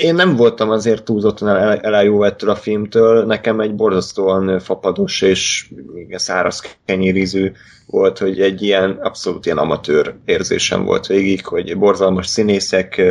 Én 0.01 0.15
nem 0.15 0.37
voltam 0.37 0.71
azért 0.71 1.05
túlzottan 1.05 1.49
el, 1.49 1.77
elájó 1.77 2.23
ettől 2.23 2.51
a 2.51 2.57
filmtől, 2.57 3.25
nekem 3.25 3.61
egy 3.61 3.75
borzasztóan 3.75 4.61
fapados 4.61 5.23
és 5.23 5.69
igen, 5.95 6.19
száraz 6.19 6.79
kenyériző 6.85 7.53
volt, 7.87 8.19
hogy 8.19 8.41
egy 8.41 8.63
ilyen 8.63 8.91
abszolút 8.91 9.47
ilyen 9.47 9.59
amatőr 9.59 10.15
érzésem 10.25 10.85
volt 10.85 11.07
végig, 11.07 11.47
hogy 11.47 11.79
borzalmas 11.79 12.27
színészek, 12.27 13.03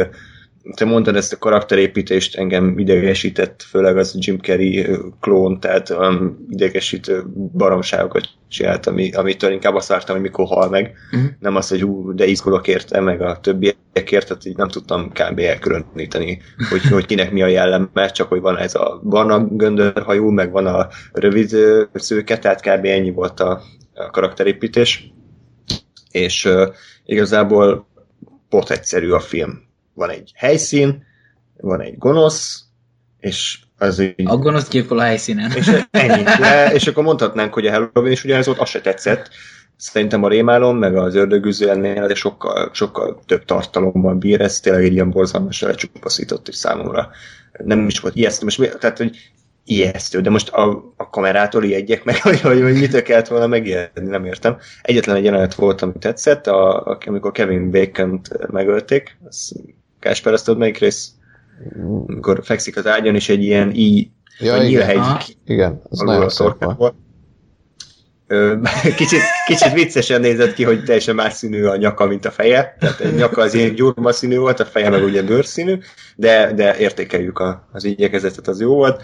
te 0.76 0.86
mondtad 0.86 1.16
ezt 1.16 1.34
a 1.34 1.38
karakterépítést, 1.38 2.36
engem 2.36 2.78
idegesített, 2.80 3.62
főleg 3.62 3.98
az 3.98 4.16
Jim 4.20 4.40
Carrey 4.40 4.88
klón, 5.20 5.60
tehát 5.60 5.90
olyan 5.90 6.46
idegesítő 6.50 7.24
baromságokat 7.54 8.30
csinált, 8.48 8.88
ami, 8.88 9.12
amitől 9.12 9.52
inkább 9.52 9.76
azt 9.76 9.88
vártam, 9.88 10.16
hogy 10.16 10.24
mikor 10.24 10.46
hal 10.46 10.70
meg. 10.70 10.94
Uh-huh. 11.12 11.30
Nem 11.40 11.56
az, 11.56 11.70
hogy 11.70 11.82
hú, 11.82 12.14
de 12.16 12.26
izgulok 12.26 12.68
érte, 12.68 13.00
meg 13.00 13.22
a 13.22 13.40
többiekért, 13.40 14.28
tehát 14.28 14.46
így 14.46 14.58
nem 14.58 14.68
tudtam 14.68 15.10
kb. 15.10 15.40
elkülöníteni, 15.40 16.42
hogy, 16.70 16.86
hogy 16.86 17.06
kinek 17.06 17.32
mi 17.32 17.42
a 17.42 17.48
jelleme, 17.48 18.10
csak 18.10 18.28
hogy 18.28 18.42
van 18.42 18.58
ez 18.58 18.76
a 18.76 19.02
barna 19.04 19.46
göndörhajú, 19.46 20.30
meg 20.30 20.52
van 20.52 20.66
a 20.66 20.88
rövid 21.12 21.56
szőke, 21.94 22.38
tehát 22.40 22.62
kb. 22.62 22.86
ennyi 22.86 23.12
volt 23.12 23.40
a, 23.40 23.62
a 23.94 24.10
karakterépítés. 24.10 25.12
És 26.12 26.46
uh, 26.46 26.68
igazából 27.06 27.88
pot 28.50 28.70
egyszerű 28.70 29.10
a 29.10 29.20
film 29.20 29.70
van 30.02 30.10
egy 30.10 30.32
helyszín, 30.36 31.04
van 31.58 31.82
egy 31.82 31.98
gonosz, 31.98 32.64
és 33.20 33.60
az 33.78 34.00
így... 34.00 34.28
A 34.28 34.38
gonosz 34.38 34.70
gyilkol 34.70 35.00
a 35.00 35.04
helyszínen. 35.04 35.52
És 35.52 35.72
ennyi. 35.92 36.24
De, 36.24 36.74
és 36.74 36.88
akkor 36.88 37.04
mondhatnánk, 37.04 37.54
hogy 37.54 37.68
a 37.68 37.72
Halloween 37.72 38.12
is 38.12 38.24
ugyanez 38.24 38.46
volt, 38.46 38.60
az 38.60 38.70
se 38.70 38.82
tetszett. 38.82 39.30
Szerintem 39.78 40.24
a 40.24 40.28
rémálom, 40.28 40.78
meg 40.78 40.96
az 40.96 41.16
ördögűző 41.16 41.70
ennél, 41.70 42.08
de 42.08 42.16
sokkal, 42.16 42.70
sokkal 42.74 43.22
több 43.26 43.46
tartalommal 43.46 44.16
bír, 44.16 44.42
ez 44.42 44.60
tényleg 44.60 44.84
egy 44.84 44.94
ilyen 44.94 45.10
borzalmas 45.10 45.62
lecsupaszított 45.62 46.48
is 46.48 46.56
számomra. 46.56 47.10
Nem 47.64 47.88
is 47.88 48.00
volt 48.00 48.16
ijesztő. 48.16 48.44
Most, 48.44 48.78
tehát, 48.80 48.98
hogy 48.98 49.32
ijesztő, 49.66 50.22
de 50.22 50.30
most 50.30 50.50
a, 50.50 50.94
a 50.98 51.10
kamerától 51.10 51.64
ijedjek 51.64 52.04
meg, 52.04 52.22
hogy, 52.22 52.42
hogy, 52.42 52.62
hogy 52.62 52.74
mitől 52.74 53.02
kellett 53.02 53.28
volna 53.28 53.48
megijedni, 53.48 54.10
nem 54.10 54.26
értem. 54.26 54.58
Egyetlen 54.82 55.16
egy 55.16 55.24
jelenet 55.24 55.54
volt, 55.54 55.82
ami 55.82 55.94
tetszett, 56.00 56.48
a, 56.48 56.86
a, 56.86 56.98
amikor 57.06 57.32
Kevin 57.32 57.72
Bacon-t 57.72 58.52
megölték, 58.52 59.18
az 59.28 59.56
Kásper, 60.02 60.34
azt 60.34 60.46
tudod 60.46 60.60
melyik 60.60 60.78
rész? 60.78 61.12
Amikor 62.08 62.40
fekszik 62.44 62.78
az 62.78 62.88
ágyon, 62.88 63.16
és 63.16 63.30
egy 63.30 63.44
ilyen 63.44 63.72
i, 63.74 64.12
ja, 64.40 64.64
igen. 64.64 64.86
Hegy, 64.86 65.38
igen, 65.46 65.82
az 65.90 66.00
nagyon 66.00 66.30
szép 66.30 66.74
volt. 66.78 66.96
Kicsit, 68.96 69.22
kicsit 69.46 69.74
viccesen 69.74 70.22
nézett 70.22 70.54
ki, 70.54 70.64
hogy 70.64 70.84
teljesen 70.84 71.16
más 71.16 71.34
színű 71.34 71.64
a 71.64 71.76
nyaka, 71.76 72.06
mint 72.06 72.26
a 72.26 72.32
feje. 72.32 72.76
Tehát 72.80 73.00
a 73.00 73.10
nyaka 73.10 73.42
az 73.42 73.54
ilyen 73.54 73.76
gyurma 73.76 74.12
színű 74.12 74.38
volt, 74.38 74.60
a 74.60 74.66
feje 74.66 74.90
meg 74.90 75.04
ugye 75.04 75.24
bőrszínű, 75.24 75.78
de, 76.16 76.54
de 76.54 76.78
értékeljük 76.78 77.40
a, 77.40 77.68
az 77.72 77.84
igyekezetet, 77.84 78.48
az 78.48 78.62
jó 78.62 78.76
volt. 78.76 79.02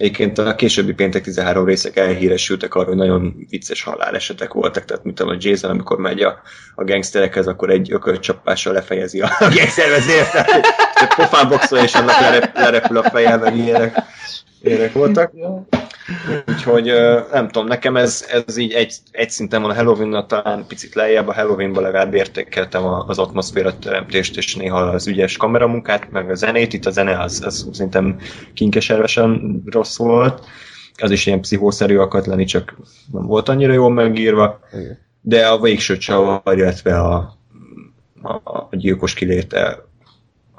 Egyébként 0.00 0.38
a 0.38 0.54
későbbi 0.54 0.92
péntek 0.92 1.22
13 1.22 1.64
részek 1.64 1.96
elhíresültek 1.96 2.74
arról, 2.74 2.86
hogy 2.86 2.96
nagyon 2.96 3.46
vicces 3.48 3.82
halálesetek 3.82 4.52
voltak, 4.52 4.84
tehát 4.84 5.04
mint 5.04 5.20
a 5.20 5.36
Jason, 5.38 5.70
amikor 5.70 5.98
megy 5.98 6.20
a, 6.20 6.40
a 6.74 6.84
gangsterekhez, 6.84 7.46
akkor 7.46 7.70
egy 7.70 7.92
ökölcsapással 7.92 8.72
lefejezi 8.72 9.20
a, 9.20 9.26
a 9.38 9.48
gangstervezért, 9.54 10.32
tehát 10.32 11.14
pofán 11.16 11.48
boxol, 11.48 11.78
és 11.78 11.94
annak 11.94 12.20
lerep, 12.20 12.56
lerepül 12.56 12.96
a 12.96 13.10
feje, 13.10 13.36
meg 13.36 13.56
ilyenek, 13.56 13.96
ilyenek 14.62 14.92
voltak. 14.92 15.32
Úgyhogy 16.48 16.92
nem 17.32 17.48
tudom, 17.48 17.68
nekem 17.68 17.96
ez, 17.96 18.26
ez 18.46 18.56
így 18.56 18.72
egy, 18.72 18.94
egy 19.10 19.30
szinten 19.30 19.62
van 19.62 19.70
a 19.70 19.74
halloween 19.74 20.26
talán 20.26 20.66
picit 20.66 20.94
lejjebb, 20.94 21.28
a 21.28 21.34
Halloween-ban 21.34 21.82
legalább 21.82 22.14
értékeltem 22.14 22.84
az 22.84 23.18
atmoszféra 23.18 23.78
teremtést, 23.78 24.36
és 24.36 24.56
néha 24.56 24.78
az 24.78 25.06
ügyes 25.06 25.36
kameramunkát, 25.36 26.10
meg 26.10 26.30
a 26.30 26.34
zenét, 26.34 26.72
itt 26.72 26.86
a 26.86 26.90
zene 26.90 27.20
az, 27.20 27.42
az 27.44 27.68
szerintem 27.72 28.18
kinkeservesen 28.54 29.62
rossz 29.66 29.96
volt, 29.96 30.46
az 30.96 31.10
is 31.10 31.26
ilyen 31.26 31.40
pszichószerű 31.40 31.96
akart 31.96 32.26
lenni, 32.26 32.44
csak 32.44 32.76
nem 33.12 33.26
volt 33.26 33.48
annyira 33.48 33.72
jól 33.72 33.90
megírva, 33.90 34.60
de 35.20 35.46
a 35.46 35.60
végső 35.60 35.96
csavar, 35.96 36.42
illetve 36.44 37.00
a, 37.00 37.36
a, 38.22 38.32
a 38.44 38.68
gyilkos 38.70 39.14
kiléte 39.14 39.88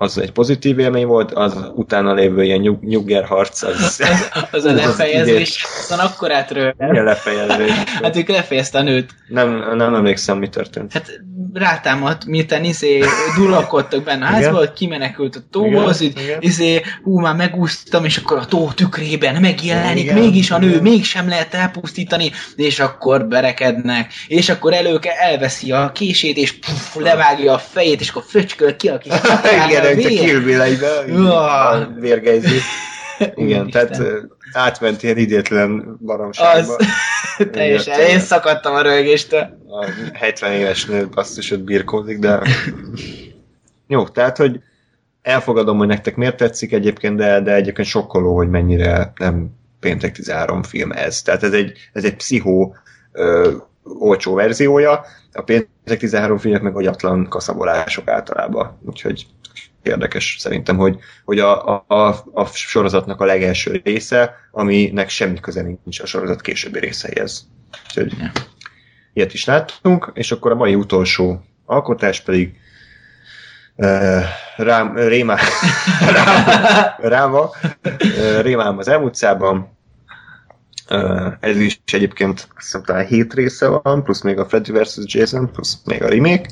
az 0.01 0.17
egy 0.17 0.31
pozitív 0.31 0.79
élmény 0.79 1.05
volt, 1.05 1.31
az 1.31 1.71
utána 1.75 2.13
lévő 2.13 2.43
ilyen 2.43 2.59
nyug, 2.59 2.83
nyuggerharc, 2.83 3.61
az... 3.61 3.75
az, 3.81 4.03
az 4.51 4.65
a 4.65 4.73
lefejezés, 4.85 5.65
azon 5.83 6.05
akkor 6.05 6.31
átrölt. 6.31 6.75
Igen, 6.79 7.03
lefejezés. 7.03 7.71
Hát 8.01 8.15
ők 8.15 8.27
lefejezte 8.27 8.77
a 8.77 8.81
nőt. 8.81 9.11
Nem, 9.27 9.75
nem 9.75 9.95
emlékszem, 9.95 10.37
mi 10.37 10.49
történt. 10.49 10.93
Hát 10.93 11.21
rátámadt, 11.53 12.25
miután 12.25 12.63
izé 12.63 13.03
dulakodtak 13.35 14.03
benne 14.03 14.25
a 14.25 14.27
házba, 14.27 14.73
kimenekült 14.73 15.35
a 15.35 15.39
tóhoz, 15.51 16.01
így, 16.01 16.37
izé, 16.39 16.81
hú, 17.03 17.19
már 17.19 17.35
megúsztam, 17.35 18.05
és 18.05 18.17
akkor 18.17 18.37
a 18.37 18.45
tó 18.45 18.71
tükrében 18.71 19.41
megjelenik, 19.41 20.03
igen, 20.03 20.17
mégis 20.17 20.51
a 20.51 20.57
nő, 20.57 20.69
igen. 20.69 20.81
mégsem 20.81 21.27
lehet 21.27 21.53
elpusztítani, 21.53 22.31
és 22.55 22.79
akkor 22.79 23.25
berekednek, 23.25 24.13
és 24.27 24.49
akkor 24.49 24.73
előke 24.73 25.11
elveszi 25.11 25.71
a 25.71 25.91
kését, 25.91 26.37
és 26.37 26.59
puff, 26.59 26.95
levágja 26.95 27.53
a 27.53 27.57
fejét, 27.57 28.01
és 28.01 28.09
akkor 28.09 28.23
fröcsköl 28.27 28.75
ki 28.75 28.87
a 28.87 28.97
kis 28.97 29.13
Igen, 29.67 29.85
a 29.85 29.95
Kill 29.95 30.39
Bill 30.39 30.61
a 31.25 31.87
vérgejző. 31.99 32.57
Igen, 33.35 33.69
tehát 33.69 34.01
átment 34.51 35.03
ilyen 35.03 35.17
idétlen 35.17 35.97
baromságba. 36.05 36.75
Az, 36.75 36.87
teljesen, 37.51 37.99
én 37.99 38.19
szakadtam 38.19 38.73
a 38.73 38.81
rögéstől. 38.81 39.57
A 39.67 39.85
70 40.13 40.51
éves 40.51 40.85
nő 40.85 41.07
basszusod 41.07 41.59
birkózik, 41.59 42.19
de 42.19 42.41
jó, 43.87 44.07
tehát, 44.07 44.37
hogy 44.37 44.59
elfogadom, 45.21 45.77
hogy 45.77 45.87
nektek 45.87 46.15
miért 46.15 46.37
tetszik 46.37 46.73
egyébként, 46.73 47.17
de, 47.17 47.41
de 47.41 47.53
egyébként 47.53 47.87
sokkoló, 47.87 48.35
hogy 48.35 48.49
mennyire 48.49 49.13
nem 49.15 49.49
péntek 49.79 50.11
13 50.11 50.63
film 50.63 50.91
ez. 50.91 51.21
Tehát 51.21 51.43
ez 51.43 51.53
egy, 51.53 51.77
ez 51.93 52.03
egy 52.03 52.15
pszichó 52.15 52.75
ö, 53.11 53.51
olcsó 53.83 54.33
verziója, 54.33 55.05
a 55.33 55.41
péntek 55.41 55.97
13 55.99 56.37
filmek 56.37 56.61
meg 56.61 56.75
agyatlan 56.75 57.27
kaszabolások 57.29 58.07
általában. 58.07 58.79
Úgyhogy 58.85 59.25
érdekes 59.83 60.35
szerintem, 60.39 60.77
hogy, 60.77 60.99
hogy 61.25 61.39
a, 61.39 61.83
a, 61.87 62.23
a 62.33 62.45
sorozatnak 62.45 63.21
a 63.21 63.25
legelső 63.25 63.81
része, 63.83 64.35
aminek 64.51 65.09
semmi 65.09 65.39
köze 65.39 65.61
nincs 65.61 65.99
a 65.99 66.05
sorozat 66.05 66.41
későbbi 66.41 66.79
részeihez. 66.79 67.47
Úgyhogy 67.87 68.13
ja. 68.19 68.31
ilyet 69.13 69.33
is 69.33 69.45
láttunk, 69.45 70.11
és 70.13 70.31
akkor 70.31 70.51
a 70.51 70.55
mai 70.55 70.75
utolsó 70.75 71.43
alkotás 71.65 72.21
pedig 72.21 72.55
uh, 73.75 74.21
rám, 74.57 74.95
Rémá, 74.95 75.37
Ráma, 76.15 76.97
Ráma 76.97 77.49
uh, 77.83 78.41
Rémám 78.41 78.77
az 78.77 78.87
elmúltszában, 78.87 79.77
uh, 80.89 81.33
ez 81.39 81.57
is 81.57 81.81
egyébként 81.85 82.39
azt 82.39 82.65
hiszem 82.65 82.83
talán 82.83 83.05
hét 83.05 83.33
része 83.33 83.67
van, 83.67 84.03
plusz 84.03 84.21
még 84.21 84.37
a 84.37 84.45
Freddy 84.45 84.71
vs. 84.71 84.97
Jason, 85.03 85.51
plusz 85.51 85.77
még 85.85 86.03
a 86.03 86.09
remake, 86.09 86.49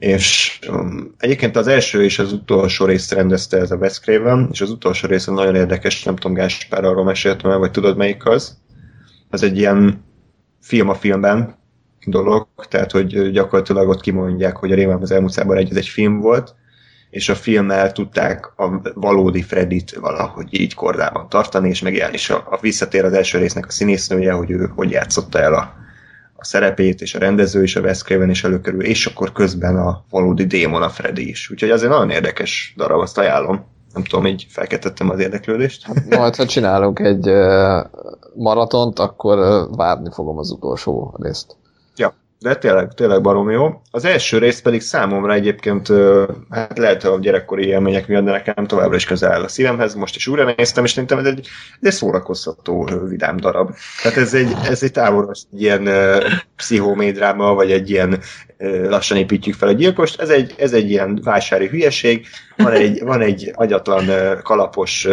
és 0.00 0.58
um, 0.68 1.14
egyébként 1.18 1.56
az 1.56 1.66
első 1.66 2.04
és 2.04 2.18
az 2.18 2.32
utolsó 2.32 2.84
részt 2.84 3.12
rendezte 3.12 3.56
ez 3.56 3.70
a 3.70 3.76
Wes 3.76 4.00
Craven, 4.00 4.48
és 4.52 4.60
az 4.60 4.70
utolsó 4.70 5.08
rész 5.08 5.24
nagyon 5.24 5.54
érdekes, 5.54 6.02
nem 6.02 6.16
tudom, 6.16 6.36
Gáspár 6.36 6.84
arról 6.84 7.04
meséltem 7.04 7.50
el, 7.50 7.58
vagy 7.58 7.70
tudod 7.70 7.96
melyik 7.96 8.26
az. 8.26 8.58
Az 9.30 9.42
egy 9.42 9.58
ilyen 9.58 10.04
film 10.60 10.88
a 10.88 10.94
filmben 10.94 11.58
dolog, 12.06 12.46
tehát 12.68 12.90
hogy 12.90 13.30
gyakorlatilag 13.30 13.88
ott 13.88 14.00
kimondják, 14.00 14.56
hogy 14.56 14.72
a 14.72 14.74
Rémám 14.74 15.02
az 15.02 15.10
elmúlt 15.10 15.38
egy, 15.38 15.70
ez 15.70 15.76
egy 15.76 15.88
film 15.88 16.20
volt, 16.20 16.54
és 17.10 17.28
a 17.28 17.34
filmmel 17.34 17.92
tudták 17.92 18.52
a 18.56 18.92
valódi 18.94 19.42
Freddit 19.42 19.94
valahogy 19.94 20.60
így 20.60 20.74
kordában 20.74 21.28
tartani, 21.28 21.68
és 21.68 21.82
megjelni, 21.82 22.14
és 22.14 22.30
a, 22.30 22.46
a 22.50 22.58
visszatér 22.60 23.04
az 23.04 23.12
első 23.12 23.38
résznek 23.38 23.66
a 23.66 23.70
színésznője, 23.70 24.32
hogy 24.32 24.50
ő 24.50 24.72
hogy 24.74 24.90
játszotta 24.90 25.38
el 25.40 25.54
a, 25.54 25.74
a 26.40 26.44
szerepét, 26.44 27.00
és 27.00 27.14
a 27.14 27.18
rendező 27.18 27.62
is, 27.62 27.76
a 27.76 27.80
Wes 27.80 28.02
Craven 28.02 28.30
is 28.30 28.44
előkerül, 28.44 28.84
és 28.84 29.06
akkor 29.06 29.32
közben 29.32 29.76
a 29.76 30.04
valódi 30.10 30.44
démon, 30.44 30.82
a 30.82 30.88
Freddy 30.88 31.28
is. 31.28 31.50
Úgyhogy 31.50 31.70
azért 31.70 31.92
nagyon 31.92 32.10
érdekes 32.10 32.74
darab, 32.76 33.00
azt 33.00 33.18
ajánlom. 33.18 33.64
Nem 33.94 34.04
tudom, 34.04 34.26
így 34.26 34.46
felkeltettem 34.48 35.10
az 35.10 35.18
érdeklődést. 35.18 35.86
Majd, 36.08 36.36
ha 36.36 36.46
csinálunk 36.46 36.98
egy 36.98 37.30
maratont, 38.34 38.98
akkor 38.98 39.68
várni 39.76 40.10
fogom 40.12 40.38
az 40.38 40.50
utolsó 40.50 41.16
részt. 41.22 41.56
De 42.40 42.54
tényleg, 42.54 42.92
tényleg 42.92 43.20
barom 43.20 43.50
jó. 43.50 43.80
Az 43.90 44.04
első 44.04 44.38
rész 44.38 44.60
pedig 44.60 44.80
számomra 44.80 45.32
egyébként, 45.32 45.88
hát 46.50 46.78
lehet, 46.78 47.02
hogy 47.02 47.12
a 47.12 47.18
gyerekkori 47.18 47.66
élmények 47.66 48.08
miatt, 48.08 48.24
de 48.24 48.30
nekem 48.30 48.66
továbbra 48.66 48.96
is 48.96 49.04
közel 49.04 49.32
áll 49.32 49.42
a 49.42 49.48
szívemhez, 49.48 49.94
most 49.94 50.16
is 50.16 50.26
újra 50.26 50.54
néztem, 50.56 50.84
és 50.84 50.90
szerintem 50.90 51.18
ez 51.18 51.24
egy, 51.24 51.38
ez 51.80 51.86
egy 51.86 51.92
szórakoztató, 51.92 52.90
vidám 53.08 53.36
darab. 53.36 53.70
Tehát 54.02 54.18
ez 54.18 54.34
egy, 54.34 54.52
ez 54.64 54.82
egy 54.82 54.92
távolos 54.92 55.42
egy 55.52 55.62
ilyen 55.62 55.86
uh, 55.86 56.24
pszichomédráma, 56.56 57.54
vagy 57.54 57.70
egy 57.70 57.90
ilyen 57.90 58.20
lassan 58.88 59.16
építjük 59.16 59.54
fel 59.54 59.68
a 59.68 59.72
gyilkost, 59.72 60.20
ez 60.20 60.28
egy, 60.28 60.54
ez 60.58 60.72
egy 60.72 60.90
ilyen 60.90 61.20
vásári 61.24 61.68
hülyeség, 61.68 62.26
van 62.56 62.72
egy, 62.72 63.02
van 63.04 63.20
egy 63.20 63.52
agyatlan, 63.54 64.06
kalapos 64.42 65.08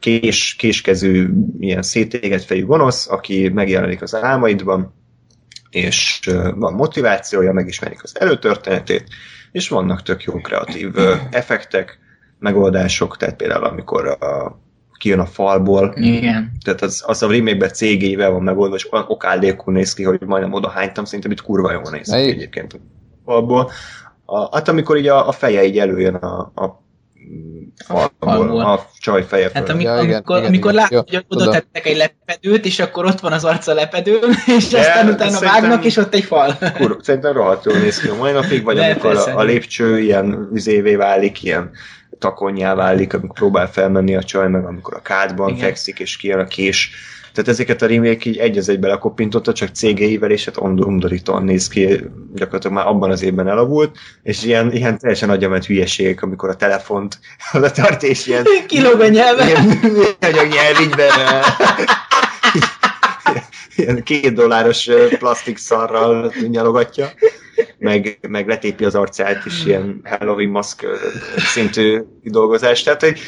kés, 0.00 0.54
késkezű, 0.54 1.28
ilyen 1.58 1.82
szétégett 1.82 2.42
fejű 2.42 2.64
gonosz, 2.64 3.10
aki 3.10 3.48
megjelenik 3.48 4.02
az 4.02 4.14
álmaidban, 4.14 4.94
és 5.74 6.20
van 6.54 6.72
motivációja, 6.72 7.52
megismerik 7.52 8.02
az 8.02 8.20
előtörténetét, 8.20 9.04
és 9.52 9.68
vannak 9.68 10.02
tök 10.02 10.22
jó 10.22 10.32
kreatív 10.32 10.94
effektek, 11.30 11.98
megoldások, 12.38 13.16
tehát 13.16 13.36
például 13.36 13.64
amikor 13.64 14.06
a, 14.06 14.58
kijön 14.98 15.18
a 15.18 15.26
falból. 15.26 15.94
Igen. 15.96 16.52
Tehát 16.64 16.82
az, 16.82 17.04
az 17.06 17.22
a 17.22 17.30
remake-ben 17.30 17.72
cégével 17.72 18.30
van 18.30 18.42
megoldva, 18.42 18.76
és 18.76 18.92
olyan 18.92 19.04
okáldékul 19.08 19.72
néz 19.72 19.94
ki, 19.94 20.02
hogy 20.02 20.20
majdnem 20.20 20.52
oda 20.52 20.68
hánytam, 20.68 21.04
szerintem 21.04 21.30
itt 21.30 21.42
kurva 21.42 21.72
jól 21.72 21.90
néz 21.90 22.10
ki 22.10 22.16
egyébként 22.16 22.72
a 22.72 22.78
falból. 23.24 23.70
A, 24.24 24.56
hát 24.56 24.68
amikor 24.68 24.96
így 24.96 25.06
a, 25.06 25.28
a 25.28 25.32
feje 25.32 25.64
így 25.64 25.78
előjön 25.78 26.14
a, 26.14 26.52
a 26.54 26.83
falból, 28.20 28.60
a 28.60 28.86
csaj 28.98 29.24
feje 29.26 29.50
Hát 29.54 29.68
amikor, 29.68 29.96
ja, 29.96 30.02
igen, 30.02 30.14
amikor, 30.14 30.36
igen, 30.36 30.48
amikor 30.48 30.72
látod, 30.72 31.10
hogy 31.10 31.24
oda 31.28 31.50
tettek 31.50 31.86
egy 31.86 31.96
lepedőt, 31.96 32.64
és 32.64 32.78
akkor 32.78 33.04
ott 33.04 33.20
van 33.20 33.32
az 33.32 33.44
arca 33.44 33.74
lepedőn, 33.74 34.34
és 34.58 34.68
De 34.68 34.78
aztán 34.78 35.08
utána 35.08 35.40
vágnak, 35.40 35.84
és 35.84 35.96
ott 35.96 36.14
egy 36.14 36.24
fal. 36.24 36.58
Kur, 36.78 36.96
szerintem 37.02 37.32
rohadt 37.32 37.64
jól 37.64 37.78
néz 37.78 38.00
ki 38.00 38.08
a 38.08 38.14
mai 38.14 38.32
napig, 38.32 38.64
vagy 38.64 38.76
De 38.76 38.84
amikor 38.84 39.16
a, 39.16 39.38
a 39.38 39.42
lépcső 39.42 39.98
ilyen 39.98 40.48
vizévé 40.52 40.96
válik, 40.96 41.42
ilyen 41.42 41.70
takonyá 42.24 42.74
válik, 42.74 43.14
amikor 43.14 43.36
próbál 43.36 43.70
felmenni 43.70 44.16
a 44.16 44.22
csaj, 44.22 44.48
meg 44.48 44.64
amikor 44.64 44.94
a 44.94 45.02
kádban 45.02 45.48
Igen. 45.48 45.60
fekszik, 45.60 45.98
és 45.98 46.16
kijön 46.16 46.38
a 46.38 46.44
kés. 46.44 46.90
Tehát 47.32 47.50
ezeket 47.50 47.82
a 47.82 47.86
remake 47.86 48.28
így 48.28 48.36
egy 48.36 48.58
az 48.58 48.68
egybe 48.68 48.88
lekopintotta, 48.88 49.52
csak 49.52 49.68
cégeivel, 49.68 50.30
és 50.30 50.44
hát 50.44 50.56
undorítóan 50.58 51.44
néz 51.44 51.68
ki, 51.68 52.00
gyakorlatilag 52.34 52.76
már 52.76 52.86
abban 52.86 53.10
az 53.10 53.22
évben 53.22 53.48
elavult, 53.48 53.96
és 54.22 54.42
ilyen, 54.44 54.72
ilyen 54.72 54.98
teljesen 54.98 55.30
agyament 55.30 55.66
hülyeségek, 55.66 56.22
amikor 56.22 56.48
a 56.48 56.56
telefont 56.56 57.18
oda 57.52 57.70
tart, 57.70 58.02
és 58.02 58.26
ilyen... 58.26 58.44
Kilóg 58.66 59.00
a 59.00 59.08
nyelve. 59.08 59.46
Ilyen 59.46 59.78
anyag 60.20 60.48
nyelvügyben 60.48 61.10
ilyen 61.16 61.42
két 64.02 64.34
dolláros 64.34 64.88
plastik 65.18 65.56
szarral 65.56 66.32
nyalogatja 66.48 67.10
meg, 67.78 68.18
meg 68.28 68.48
letépi 68.48 68.84
az 68.84 68.94
arcát, 68.94 69.44
és 69.44 69.64
ilyen 69.64 70.00
Halloween 70.04 70.48
maszk 70.48 70.86
szintű 71.36 72.02
dolgozás. 72.22 72.82
Tehát 72.82 73.00
hogy 73.00 73.18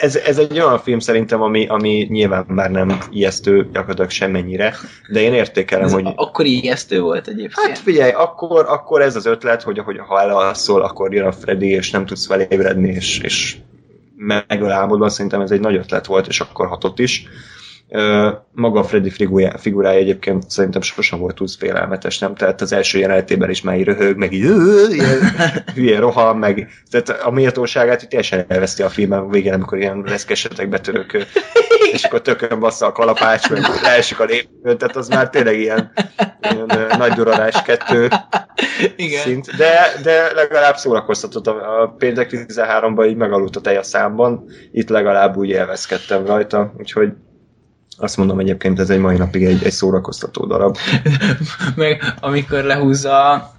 ez, 0.00 0.16
ez 0.16 0.38
egy 0.38 0.60
olyan 0.60 0.78
film 0.78 0.98
szerintem, 0.98 1.42
ami, 1.42 1.66
ami 1.66 2.06
nyilván 2.10 2.44
már 2.48 2.70
nem 2.70 2.98
ijesztő 3.10 3.68
gyakorlatilag 3.72 4.10
semmennyire, 4.10 4.74
de 5.12 5.20
én 5.20 5.32
értékelem, 5.32 5.84
ez 5.84 5.92
hogy... 5.92 6.12
Akkor 6.14 6.44
ijesztő 6.44 7.00
volt 7.00 7.28
egyébként. 7.28 7.66
Hát 7.68 7.78
figyelj, 7.78 8.12
akkor, 8.12 8.64
akkor 8.68 9.02
ez 9.02 9.16
az 9.16 9.26
ötlet, 9.26 9.62
hogy, 9.62 9.78
hogy 9.78 9.98
ha 9.98 10.20
elalszol, 10.20 10.82
akkor 10.82 11.14
jön 11.14 11.26
a 11.26 11.32
Freddy, 11.32 11.70
és 11.70 11.90
nem 11.90 12.06
tudsz 12.06 12.26
felébredni, 12.26 12.88
és, 12.88 13.18
és 13.18 13.56
megöl 14.16 14.70
álmodban, 14.70 15.10
szerintem 15.10 15.40
ez 15.40 15.50
egy 15.50 15.60
nagy 15.60 15.76
ötlet 15.76 16.06
volt, 16.06 16.26
és 16.26 16.40
akkor 16.40 16.66
hatott 16.66 16.98
is. 16.98 17.26
Maga 18.52 18.80
a 18.80 18.84
Freddy 18.84 19.10
figurája 19.58 19.98
egyébként 19.98 20.50
szerintem 20.50 20.80
sosem 20.80 21.18
volt 21.18 21.34
túl 21.34 21.48
félelmetes, 21.58 22.18
nem? 22.18 22.34
Tehát 22.34 22.60
az 22.60 22.72
első 22.72 22.98
jelenetében 22.98 23.50
is 23.50 23.62
már 23.62 23.78
így 23.78 23.84
röhög, 23.84 24.16
meg 24.16 24.32
így 24.32 24.42
ilyen 24.90 25.18
hülye 25.74 25.98
rohan, 25.98 26.36
meg 26.36 26.68
tehát 26.90 27.22
a 27.22 27.30
méltóságát 27.30 28.00
hogy 28.00 28.08
teljesen 28.08 28.44
elveszti 28.48 28.82
a 28.82 28.88
filmben 28.88 29.30
végén, 29.30 29.52
amikor 29.52 29.78
ilyen 29.78 30.02
leszkesetek 30.06 30.68
betörök, 30.68 31.12
és 31.92 32.04
akkor 32.04 32.22
tökön 32.22 32.60
bassza 32.60 32.86
a 32.86 32.92
kalapács, 32.92 33.50
meg 33.50 33.60
leesik 33.82 34.20
a 34.20 34.24
lépcsőn, 34.24 34.78
tehát 34.78 34.96
az 34.96 35.08
már 35.08 35.30
tényleg 35.30 35.60
ilyen, 35.60 35.92
ilyen 36.40 36.96
nagy 36.98 37.12
duralás 37.12 37.62
kettő 37.62 38.08
Igen. 38.96 39.20
szint, 39.20 39.56
de, 39.56 39.92
de 40.02 40.32
legalább 40.34 40.76
szórakoztatott 40.76 41.46
a, 41.46 41.82
a 41.82 41.88
péntek 41.98 42.30
13-ban 42.32 43.08
így 43.08 43.16
megaludt 43.16 43.56
a 43.56 43.60
tej 43.60 43.76
a 43.76 43.82
számban, 43.82 44.44
itt 44.70 44.88
legalább 44.88 45.36
úgy 45.36 45.48
élvezkedtem 45.48 46.26
rajta, 46.26 46.72
úgyhogy 46.78 47.12
azt 48.02 48.16
mondom 48.16 48.38
egyébként, 48.38 48.80
ez 48.80 48.90
egy 48.90 48.98
mai 48.98 49.16
napig 49.16 49.44
egy, 49.44 49.64
egy 49.64 49.72
szórakoztató 49.72 50.46
darab. 50.46 50.76
Meg 51.76 52.14
amikor 52.20 52.62
lehúzza 52.62 53.50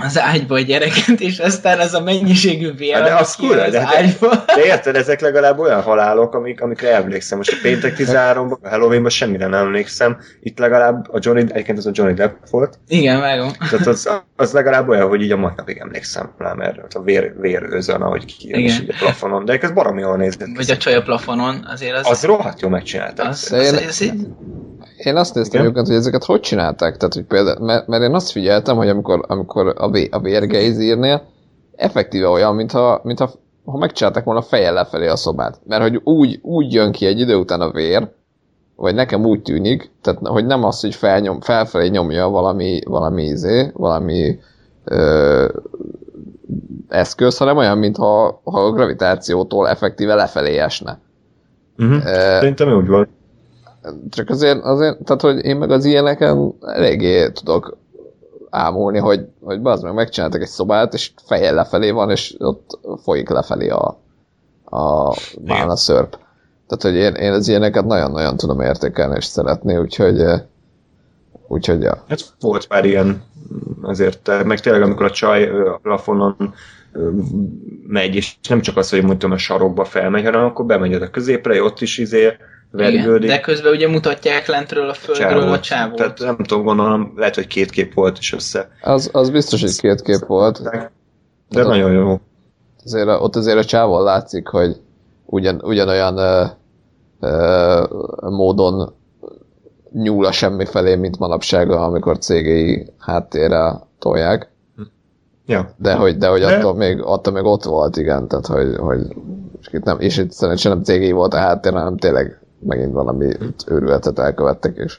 az 0.00 0.18
ágyba 0.18 0.54
a 0.54 0.60
gyereket, 0.60 1.20
és 1.20 1.38
aztán 1.38 1.78
az 1.78 1.94
a 1.94 2.00
mennyiségű 2.00 2.72
vér, 2.72 2.94
hát 2.94 3.04
de 3.04 3.14
az 3.14 3.34
kurva, 3.34 3.68
de, 3.68 3.88
ágyba. 3.96 4.28
De, 4.28 4.54
de 4.54 4.64
érted, 4.64 4.96
ezek 4.96 5.20
legalább 5.20 5.58
olyan 5.58 5.82
halálok, 5.82 6.34
amik, 6.34 6.60
amikre 6.60 6.94
emlékszem. 6.94 7.38
Most 7.38 7.52
a 7.52 7.56
péntek 7.62 7.94
13-ban, 7.98 8.60
a 8.62 8.68
Halloweenban 8.68 9.10
semmire 9.10 9.46
nem 9.46 9.64
emlékszem. 9.66 10.18
Itt 10.40 10.58
legalább 10.58 11.12
a 11.12 11.18
Johnny, 11.20 11.40
egyébként 11.40 11.78
az 11.78 11.86
a 11.86 11.90
Johnny 11.92 12.14
Depp 12.14 12.36
volt. 12.50 12.78
Igen, 12.88 13.20
vágom. 13.20 13.50
Tehát 13.70 13.86
az, 13.86 14.10
az 14.36 14.52
legalább 14.52 14.88
olyan, 14.88 15.08
hogy 15.08 15.22
így 15.22 15.32
a 15.32 15.36
mai 15.36 15.52
napig 15.56 15.76
emlékszem 15.76 16.34
rá, 16.38 16.52
mert 16.52 16.94
a 16.94 17.02
vér, 17.02 17.32
vér 17.40 17.62
őzön, 17.62 18.02
ahogy 18.02 18.24
kijön, 18.24 18.58
Igen. 18.58 18.70
és 18.70 18.80
így 18.80 18.90
a 18.90 18.94
plafonon. 18.98 19.44
De 19.44 19.58
ez 19.58 19.70
baromi 19.70 20.00
jól 20.00 20.16
nézett. 20.16 20.48
Vagy 20.56 20.70
a 20.70 20.76
csaj 20.76 20.94
a 20.94 21.02
plafonon, 21.02 21.66
azért 21.72 21.96
az... 21.96 22.10
Az 22.10 22.24
rohadt 22.24 22.60
jól 22.60 22.70
megcsinálták. 22.70 23.28
Az, 23.28 23.52
az, 23.52 23.72
az, 23.72 23.84
az, 23.88 24.12
én 24.96 25.16
azt 25.16 25.34
néztem 25.34 25.60
egyébként, 25.60 25.86
hogy 25.86 25.96
ezeket 25.96 26.24
hogy 26.24 26.40
csinálták, 26.40 26.96
tehát, 26.96 27.14
hogy 27.14 27.24
például, 27.24 27.64
mert, 27.64 27.86
mert 27.86 28.02
én 28.02 28.14
azt 28.14 28.30
figyeltem, 28.30 28.76
hogy 28.76 28.88
amikor, 28.88 29.24
amikor 29.28 29.74
a, 29.82 29.90
vé, 29.90 30.08
a 30.10 30.20
vérgeizírnél 30.20 31.22
effektíve 31.76 32.28
olyan, 32.28 32.54
mintha, 32.54 33.00
mintha 33.04 33.30
ha 33.64 33.78
megcsinálták 33.78 34.24
volna 34.24 34.42
fejjel 34.42 34.72
lefelé 34.72 35.06
a 35.06 35.16
szobát. 35.16 35.60
Mert 35.66 35.82
hogy 35.82 36.00
úgy, 36.04 36.38
úgy 36.42 36.72
jön 36.72 36.92
ki 36.92 37.06
egy 37.06 37.20
idő 37.20 37.36
után 37.36 37.60
a 37.60 37.70
vér, 37.70 38.08
vagy 38.76 38.94
nekem 38.94 39.24
úgy 39.24 39.42
tűnik, 39.42 39.90
tehát 40.02 40.26
hogy 40.26 40.46
nem 40.46 40.64
az, 40.64 40.80
hogy 40.80 40.94
felnyom, 40.94 41.40
felfelé 41.40 41.88
nyomja 41.88 42.28
valami, 42.28 42.80
valami 42.84 43.22
izé, 43.22 43.70
valami 43.74 44.38
ö, 44.84 45.48
eszköz, 46.88 47.36
hanem 47.36 47.56
olyan, 47.56 47.78
mintha 47.78 48.40
ha 48.44 48.60
a 48.60 48.72
gravitációtól 48.72 49.68
effektíve 49.68 50.14
lefelé 50.14 50.58
esne. 50.58 51.00
Uh-huh. 51.78 52.06
E, 52.06 52.38
Szerintem 52.38 52.76
úgy 52.76 52.86
volt. 52.86 53.08
Csak 54.10 54.28
azért, 54.30 54.64
azért, 54.64 55.04
tehát 55.04 55.22
hogy 55.22 55.44
én 55.44 55.56
meg 55.56 55.70
az 55.70 55.84
ilyeneken 55.84 56.54
eléggé 56.60 57.30
tudok 57.30 57.76
ámulni, 58.52 58.98
hogy, 58.98 59.26
hogy 59.40 59.60
az 59.62 59.82
meg 59.82 59.94
megcsináltak 59.94 60.40
egy 60.40 60.48
szobát, 60.48 60.94
és 60.94 61.12
fejjel 61.24 61.54
lefelé 61.54 61.90
van, 61.90 62.10
és 62.10 62.34
ott 62.38 62.78
folyik 63.02 63.28
lefelé 63.28 63.68
a, 63.68 64.00
a 64.64 65.08
a 65.66 65.76
szörp. 65.76 66.18
Tehát, 66.66 66.82
hogy 66.82 66.94
én, 66.94 67.14
én 67.14 67.32
az 67.32 67.48
ilyeneket 67.48 67.84
nagyon-nagyon 67.84 68.36
tudom 68.36 68.60
értékelni 68.60 69.14
és 69.16 69.24
szeretni, 69.24 69.76
úgyhogy 69.76 70.22
úgyhogy 71.48 71.82
ja. 71.82 72.04
Hát 72.08 72.34
volt 72.40 72.68
már 72.68 72.84
ilyen 72.84 73.22
azért, 73.82 74.44
meg 74.44 74.60
tényleg 74.60 74.82
amikor 74.82 75.06
a 75.06 75.10
csaj 75.10 75.48
a 75.48 75.78
plafonon 75.82 76.54
megy, 77.86 78.14
és 78.14 78.36
nem 78.48 78.60
csak 78.60 78.76
az, 78.76 78.90
hogy 78.90 79.02
mondtam 79.02 79.30
a 79.30 79.36
sarokba 79.36 79.84
felmegy, 79.84 80.24
hanem 80.24 80.44
akkor 80.44 80.64
bemegy 80.64 80.92
a 80.94 81.10
középre, 81.10 81.62
ott 81.62 81.80
is 81.80 81.98
izé 81.98 82.36
vergődik. 82.72 83.24
Igen, 83.24 83.36
de 83.36 83.40
közben 83.40 83.72
ugye 83.72 83.88
mutatják 83.88 84.46
lentről 84.46 84.88
a 84.88 84.94
földről 84.94 85.28
csávót. 85.28 85.56
a 85.56 85.60
csávót. 85.60 85.96
Tehát 85.96 86.18
nem 86.18 86.36
tudom, 86.36 86.64
gondolom, 86.64 87.12
lehet, 87.16 87.34
hogy 87.34 87.46
két 87.46 87.70
kép 87.70 87.94
volt 87.94 88.18
is 88.18 88.32
össze. 88.32 88.70
Az, 88.82 89.10
az 89.12 89.30
biztos, 89.30 89.60
hogy 89.60 89.80
két 89.80 90.02
kép 90.02 90.26
volt. 90.26 90.62
De, 90.62 90.92
de 91.48 91.62
nagyon 91.62 91.92
jó. 91.92 92.20
Azért, 92.84 93.08
ott 93.08 93.36
azért 93.36 93.58
a 93.58 93.64
csávon 93.64 94.02
látszik, 94.02 94.48
hogy 94.48 94.76
ugyan, 95.24 95.60
ugyanolyan 95.64 96.16
ö, 96.16 96.44
ö, 97.20 97.84
módon 98.20 98.94
nyúl 99.92 100.26
a 100.26 100.32
semmi 100.32 100.64
felé, 100.64 100.94
mint 100.94 101.18
manapság, 101.18 101.70
amikor 101.70 102.18
cégei 102.18 102.92
háttérre 102.98 103.80
tolják. 103.98 104.50
Ja. 105.46 105.70
De 105.76 105.94
hogy, 105.94 106.16
de 106.16 106.28
hogy 106.28 106.40
de... 106.40 106.56
attól, 106.56 106.74
még, 106.74 107.00
attól 107.02 107.32
még 107.32 107.44
ott 107.44 107.64
volt, 107.64 107.96
igen, 107.96 108.28
tehát 108.28 108.46
hogy, 108.46 108.76
hogy 108.76 109.00
és 109.60 109.72
itt 109.72 109.84
nem, 109.84 110.00
és 110.00 110.16
itt 110.16 110.30
szerintem 110.30 110.82
nem 110.84 111.14
volt 111.14 111.34
a 111.34 111.38
háttér, 111.38 111.72
hanem 111.72 111.96
tényleg 111.96 112.40
megint 112.66 112.92
valami 112.92 113.36
őrületet 113.66 114.18
elkövettek, 114.18 114.76
és, 114.76 114.98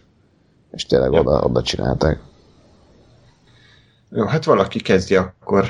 és 0.71 0.85
tényleg 0.85 1.11
ja. 1.11 1.19
oda, 1.19 1.41
oda 1.41 1.61
csinálták. 1.61 2.19
Jó, 4.09 4.25
hát 4.25 4.43
valaki 4.43 4.79
kezdje 4.79 5.19
akkor. 5.19 5.65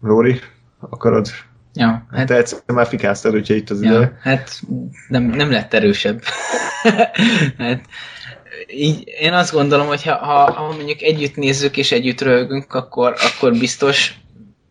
Lóri, 0.00 0.40
akarod? 0.80 1.26
Ja, 1.74 2.06
hát... 2.10 2.26
Te 2.26 2.36
egyszer 2.36 2.60
már 2.66 2.86
fikáztad, 2.86 3.34
úgyhogy 3.34 3.56
itt 3.56 3.70
az 3.70 3.82
ja, 3.82 3.92
ide. 3.92 4.18
Hát 4.20 4.60
nem, 5.08 5.22
nem 5.22 5.50
lett 5.50 5.74
erősebb. 5.74 6.22
hát, 7.58 7.84
így, 8.66 9.04
én 9.20 9.32
azt 9.32 9.52
gondolom, 9.52 9.86
hogy 9.86 10.02
ha, 10.02 10.14
ha, 10.14 10.52
ha 10.52 10.66
mondjuk 10.66 11.02
együtt 11.02 11.36
nézzük 11.36 11.76
és 11.76 11.92
együtt 11.92 12.20
röhögünk, 12.20 12.74
akkor, 12.74 13.14
akkor 13.34 13.52
biztos 13.52 14.20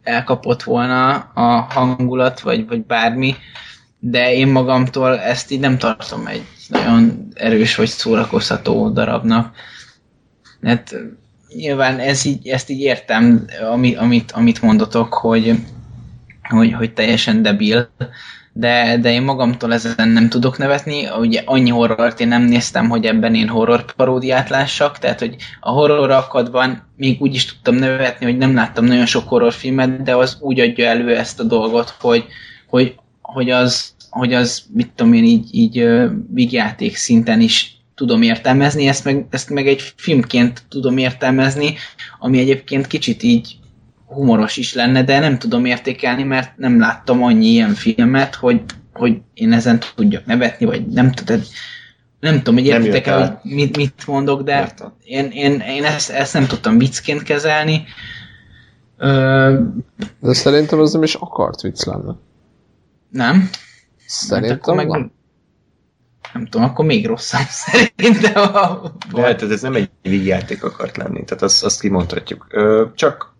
elkapott 0.03 0.63
volna 0.63 1.13
a 1.33 1.67
hangulat, 1.69 2.39
vagy, 2.39 2.67
vagy 2.67 2.85
bármi, 2.85 3.35
de 3.99 4.33
én 4.33 4.47
magamtól 4.47 5.19
ezt 5.19 5.51
így 5.51 5.59
nem 5.59 5.77
tartom 5.77 6.27
egy 6.27 6.43
nagyon 6.67 7.27
erős 7.33 7.75
vagy 7.75 7.87
szórakoztató 7.87 8.89
darabnak. 8.89 9.55
Hát 10.61 10.95
nyilván 11.55 11.99
ez 11.99 12.25
így, 12.25 12.47
ezt 12.47 12.69
így 12.69 12.79
értem, 12.79 13.45
ami, 13.71 13.95
amit, 13.95 14.31
amit 14.31 14.61
mondotok, 14.61 15.13
hogy, 15.13 15.55
hogy, 16.49 16.73
hogy 16.73 16.93
teljesen 16.93 17.41
debil, 17.41 17.89
de, 18.53 18.97
de 18.97 19.11
én 19.11 19.21
magamtól 19.21 19.73
ezen 19.73 20.09
nem 20.09 20.29
tudok 20.29 20.57
nevetni. 20.57 21.07
Ugye 21.19 21.41
annyi 21.45 21.69
horrort 21.69 22.19
én 22.19 22.27
nem 22.27 22.41
néztem, 22.41 22.89
hogy 22.89 23.05
ebben 23.05 23.35
én 23.35 23.47
horror 23.47 23.93
paródiát 23.93 24.49
lássak, 24.49 24.97
tehát 24.97 25.19
hogy 25.19 25.35
a 25.59 25.69
horror 25.69 26.11
akadban 26.11 26.87
még 26.97 27.21
úgy 27.21 27.35
is 27.35 27.45
tudtam 27.45 27.75
nevetni, 27.75 28.25
hogy 28.25 28.37
nem 28.37 28.55
láttam 28.55 28.85
nagyon 28.85 29.05
sok 29.05 29.27
horrorfilmet, 29.27 30.03
de 30.03 30.15
az 30.15 30.37
úgy 30.39 30.59
adja 30.59 30.87
elő 30.87 31.17
ezt 31.17 31.39
a 31.39 31.43
dolgot, 31.43 31.95
hogy, 31.99 32.25
hogy, 32.67 32.95
hogy 33.33 33.49
az, 33.49 33.93
hogy 34.09 34.33
az, 34.33 34.63
mit 34.73 34.91
tudom 34.95 35.13
én, 35.13 35.23
így, 35.23 35.49
így 35.51 35.85
vígjáték 36.33 36.95
szinten 36.95 37.41
is 37.41 37.77
tudom 37.95 38.21
értelmezni, 38.21 38.87
ezt 38.87 39.03
meg, 39.03 39.25
ezt 39.29 39.49
meg 39.49 39.67
egy 39.67 39.93
filmként 39.95 40.63
tudom 40.69 40.97
értelmezni, 40.97 41.75
ami 42.19 42.39
egyébként 42.39 42.87
kicsit 42.87 43.23
így 43.23 43.57
humoros 44.05 44.57
is 44.57 44.73
lenne, 44.73 45.03
de 45.03 45.19
nem 45.19 45.37
tudom 45.37 45.65
értékelni, 45.65 46.23
mert 46.23 46.57
nem 46.57 46.79
láttam 46.79 47.23
annyi 47.23 47.45
ilyen 47.45 47.73
filmet, 47.73 48.35
hogy, 48.35 48.61
hogy 48.93 49.17
én 49.33 49.53
ezen 49.53 49.79
tudjak 49.95 50.25
nevetni, 50.25 50.65
vagy 50.65 50.87
nem 50.87 51.11
tudom, 51.11 51.41
nem 52.19 52.37
tudom, 52.37 52.53
hogy 52.53 52.65
értitek 52.65 53.07
el, 53.07 53.39
hogy 53.41 53.51
mit, 53.51 53.77
mit 53.77 54.07
mondok, 54.07 54.41
de 54.41 54.73
én, 55.03 55.29
én, 55.31 55.59
én 55.59 55.83
ezt, 55.83 56.09
ezt 56.09 56.33
nem 56.33 56.47
tudtam 56.47 56.77
viccként 56.77 57.23
kezelni. 57.23 57.83
Ö... 58.97 59.59
De 60.19 60.33
szerintem 60.33 60.79
az 60.79 60.93
nem 60.93 61.03
is 61.03 61.13
akart 61.13 61.61
vicc 61.61 61.85
lenne. 61.85 62.15
Nem? 63.09 63.49
Szerintem 64.05 64.75
meg, 64.75 64.87
nem. 64.87 65.11
Nem 66.33 66.45
tudom, 66.45 66.67
akkor 66.67 66.85
még 66.85 67.05
rosszabb 67.05 67.47
szerintem. 67.65 68.55
A... 68.55 68.91
De 69.13 69.21
hát 69.21 69.41
ez 69.41 69.61
nem 69.61 69.75
egy 69.75 69.89
vígjáték 70.01 70.63
akart 70.63 70.97
lenni, 70.97 71.23
tehát 71.23 71.43
azt, 71.43 71.63
azt 71.63 71.79
kimondhatjuk. 71.79 72.45
Ö, 72.49 72.85
csak 72.95 73.33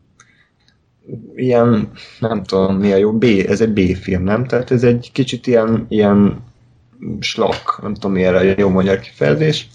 ilyen, 1.36 1.92
nem 2.20 2.44
tudom 2.44 2.76
mi 2.76 2.92
a 2.92 2.96
jó, 2.96 3.14
B, 3.14 3.24
ez 3.24 3.62
egy 3.62 3.74
B-film, 3.74 4.24
nem? 4.24 4.46
Tehát 4.46 4.72
ez 4.72 4.84
egy 4.84 5.10
kicsit 5.14 5.48
ilyen, 5.48 5.86
ilyen 5.90 6.44
slak, 7.20 7.80
nem 7.82 7.94
tudom 7.94 8.12
mi 8.12 8.26
a 8.26 8.42
jó 8.42 8.70
magyar 8.70 9.00
kifejezés. 9.00 9.68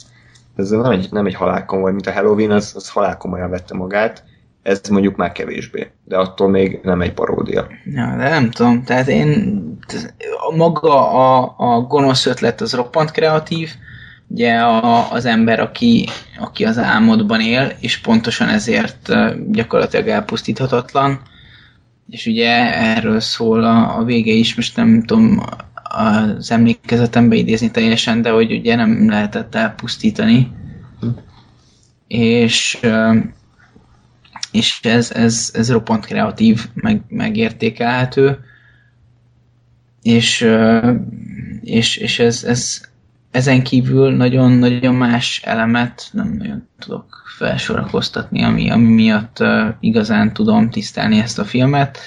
Ez 0.56 0.70
nem 0.70 0.90
egy, 0.90 1.08
nem 1.10 1.26
egy 1.26 1.34
halálkomoly, 1.34 1.92
mint 1.92 2.06
a 2.06 2.12
Halloween, 2.12 2.50
az, 2.50 2.72
az 2.76 2.88
halálkomolyan 2.88 3.50
vette 3.50 3.74
magát. 3.74 4.24
Ez 4.64 4.80
mondjuk 4.90 5.16
már 5.16 5.32
kevésbé, 5.32 5.90
de 6.04 6.16
attól 6.16 6.48
még 6.48 6.80
nem 6.82 7.00
egy 7.00 7.12
paródia. 7.12 7.68
Ja, 7.84 8.14
de 8.16 8.28
nem 8.28 8.50
tudom, 8.50 8.82
tehát 8.82 9.08
én 9.08 9.62
maga 10.56 11.10
a, 11.12 11.54
a 11.56 11.80
gonosz 11.80 12.26
ötlet 12.26 12.60
az 12.60 12.74
roppant 12.74 13.10
kreatív, 13.10 13.70
ugye 14.28 14.54
a, 14.56 15.10
az 15.12 15.24
ember, 15.24 15.60
aki, 15.60 16.08
aki 16.38 16.64
az 16.64 16.78
álmodban 16.78 17.40
él, 17.40 17.72
és 17.80 17.98
pontosan 17.98 18.48
ezért 18.48 19.12
gyakorlatilag 19.50 20.08
elpusztíthatatlan, 20.08 21.20
és 22.10 22.26
ugye 22.26 22.74
erről 22.74 23.20
szól 23.20 23.64
a, 23.64 23.98
a 23.98 24.04
vége 24.04 24.32
is, 24.32 24.54
most 24.54 24.76
nem 24.76 25.02
tudom 25.02 25.42
az 25.82 26.50
emlékezetembe 26.50 27.34
idézni 27.34 27.70
teljesen, 27.70 28.22
de 28.22 28.30
hogy 28.30 28.52
ugye 28.52 28.74
nem 28.74 29.08
lehetett 29.10 29.54
elpusztítani, 29.54 30.50
hm. 31.00 31.08
és 32.06 32.78
és 34.54 34.80
ez, 34.82 35.10
ez, 35.12 35.50
ez 35.54 35.70
roppant 35.70 36.04
kreatív, 36.04 36.68
meg, 36.74 37.02
megértékelhető, 37.08 38.38
és, 40.02 40.48
és, 41.60 41.96
és 41.96 42.18
ez, 42.18 42.44
ez, 42.44 42.80
ezen 43.30 43.62
kívül 43.62 44.10
nagyon-nagyon 44.10 44.94
más 44.94 45.42
elemet 45.44 46.08
nem 46.12 46.34
nagyon 46.38 46.68
tudok 46.78 47.22
felsorakoztatni, 47.36 48.42
ami, 48.42 48.70
ami 48.70 48.88
miatt 48.88 49.40
uh, 49.40 49.68
igazán 49.80 50.32
tudom 50.32 50.70
tisztelni 50.70 51.18
ezt 51.18 51.38
a 51.38 51.44
filmet. 51.44 51.98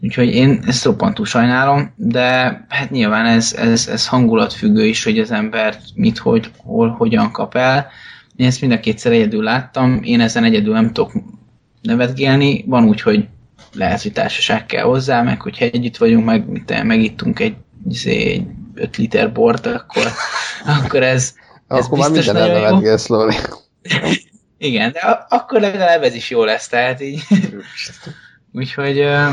Úgyhogy 0.00 0.28
én 0.28 0.62
ezt 0.66 0.84
roppantul 0.84 1.26
sajnálom, 1.26 1.92
de 1.96 2.20
hát 2.68 2.90
nyilván 2.90 3.26
ez, 3.26 3.54
ez, 3.58 3.88
ez 3.88 4.06
hangulatfüggő 4.06 4.84
is, 4.84 5.04
hogy 5.04 5.18
az 5.18 5.30
ember 5.30 5.76
mit, 5.94 6.18
hogy, 6.18 6.50
hol, 6.56 6.88
hogyan 6.88 7.30
kap 7.30 7.54
el. 7.56 7.86
Én 8.36 8.46
ezt 8.46 8.60
mind 8.60 8.72
a 8.72 8.80
kétszer 8.80 9.12
egyedül 9.12 9.42
láttam, 9.42 10.00
én 10.02 10.20
ezen 10.20 10.44
egyedül 10.44 10.72
nem 10.72 10.92
tudok 10.92 11.12
nevetgélni, 11.86 12.64
van 12.66 12.84
úgy, 12.84 13.00
hogy 13.00 13.26
lehet, 13.72 14.02
hogy 14.02 14.12
társaság 14.12 14.66
kell 14.66 14.84
hozzá, 14.84 15.22
meg 15.22 15.40
hogyha 15.40 15.64
együtt 15.64 15.96
vagyunk, 15.96 16.24
meg 16.24 16.48
mit, 16.48 16.82
megittunk 16.82 17.40
egy, 17.40 17.54
izé, 17.88 18.32
egy 18.32 18.46
5 18.74 18.96
liter 18.96 19.32
bort, 19.32 19.66
akkor, 19.66 20.06
akkor 20.84 21.02
ez, 21.02 21.34
ez 21.68 21.84
akkor 21.84 21.98
már 21.98 22.10
minden 22.10 22.36
elnevetgélsz, 22.36 23.06
Lóri. 23.06 23.34
Igen, 24.58 24.92
de 24.92 25.00
akkor 25.28 25.60
legalább 25.60 26.02
ez 26.02 26.14
is 26.14 26.30
jó 26.30 26.44
lesz, 26.44 26.68
tehát 26.68 27.00
így. 27.00 27.22
Úgyhogy 28.52 29.00
uh, 29.00 29.28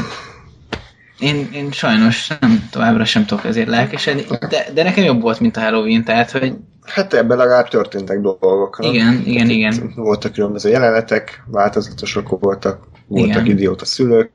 én, 1.19 1.49
én 1.53 1.71
sajnos 1.71 2.27
nem, 2.39 2.67
továbbra 2.71 3.05
sem 3.05 3.25
tudok 3.25 3.45
ezért 3.45 3.67
lelkesedni, 3.67 4.23
de, 4.49 4.65
de 4.73 4.83
nekem 4.83 5.03
jobb 5.03 5.21
volt, 5.21 5.39
mint 5.39 5.57
a 5.57 5.61
Halloween, 5.61 6.03
tehát 6.03 6.31
hogy... 6.31 6.53
Hát 6.85 7.13
ebben 7.13 7.37
legalább 7.37 7.67
történtek 7.67 8.19
dolgok. 8.19 8.77
Igen, 8.81 9.05
nem? 9.05 9.23
igen, 9.25 9.49
igen. 9.49 9.93
Voltak 9.95 10.33
különböző 10.33 10.69
jelenetek, 10.69 11.43
változatosok 11.47 12.39
voltak, 12.39 12.87
voltak 13.07 13.43
igen. 13.43 13.45
idióta 13.45 13.85
szülők. 13.85 14.31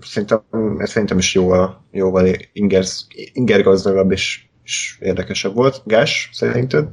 Szerintem, 0.00 0.42
ez 0.78 0.90
szerintem 0.90 1.18
is 1.18 1.34
jóval, 1.34 1.84
jóval 1.90 2.26
inger, 2.52 2.84
inger 3.32 3.62
gazdagabb 3.62 4.10
és, 4.10 4.46
és 4.64 4.96
érdekesebb 5.00 5.54
volt. 5.54 5.82
Gás, 5.84 6.30
szerinted? 6.32 6.88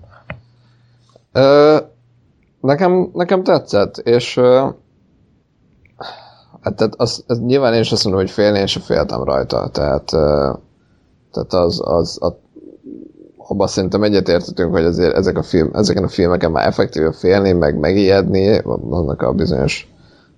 Ö, 1.31 1.77
nekem, 2.61 3.09
nekem 3.13 3.43
tetszett, 3.43 3.97
és 3.97 4.39
Hát 6.61 6.75
tehát 6.75 6.93
az, 6.97 7.23
az, 7.27 7.39
nyilván 7.39 7.73
én 7.73 7.79
is 7.79 7.91
azt 7.91 8.03
mondom, 8.03 8.21
hogy 8.21 8.31
félni, 8.31 8.59
én 8.59 8.67
sem 8.67 8.81
féltem 8.81 9.23
rajta, 9.23 9.69
tehát, 9.69 10.05
tehát 11.31 11.53
az, 11.53 11.81
az 11.83 12.17
a, 12.21 12.39
abban 13.51 13.67
szerintem 13.67 14.03
egyetértetünk, 14.03 14.71
hogy 14.71 14.83
azért 14.83 15.15
ezek 15.15 15.37
a 15.37 15.43
film, 15.43 15.69
ezeken 15.73 16.03
a 16.03 16.07
filmeken 16.07 16.51
már 16.51 16.67
effektíve 16.67 17.11
félni, 17.11 17.51
meg 17.51 17.79
megijedni, 17.79 18.57
annak 18.89 19.21
a 19.21 19.33
bizonyos 19.33 19.91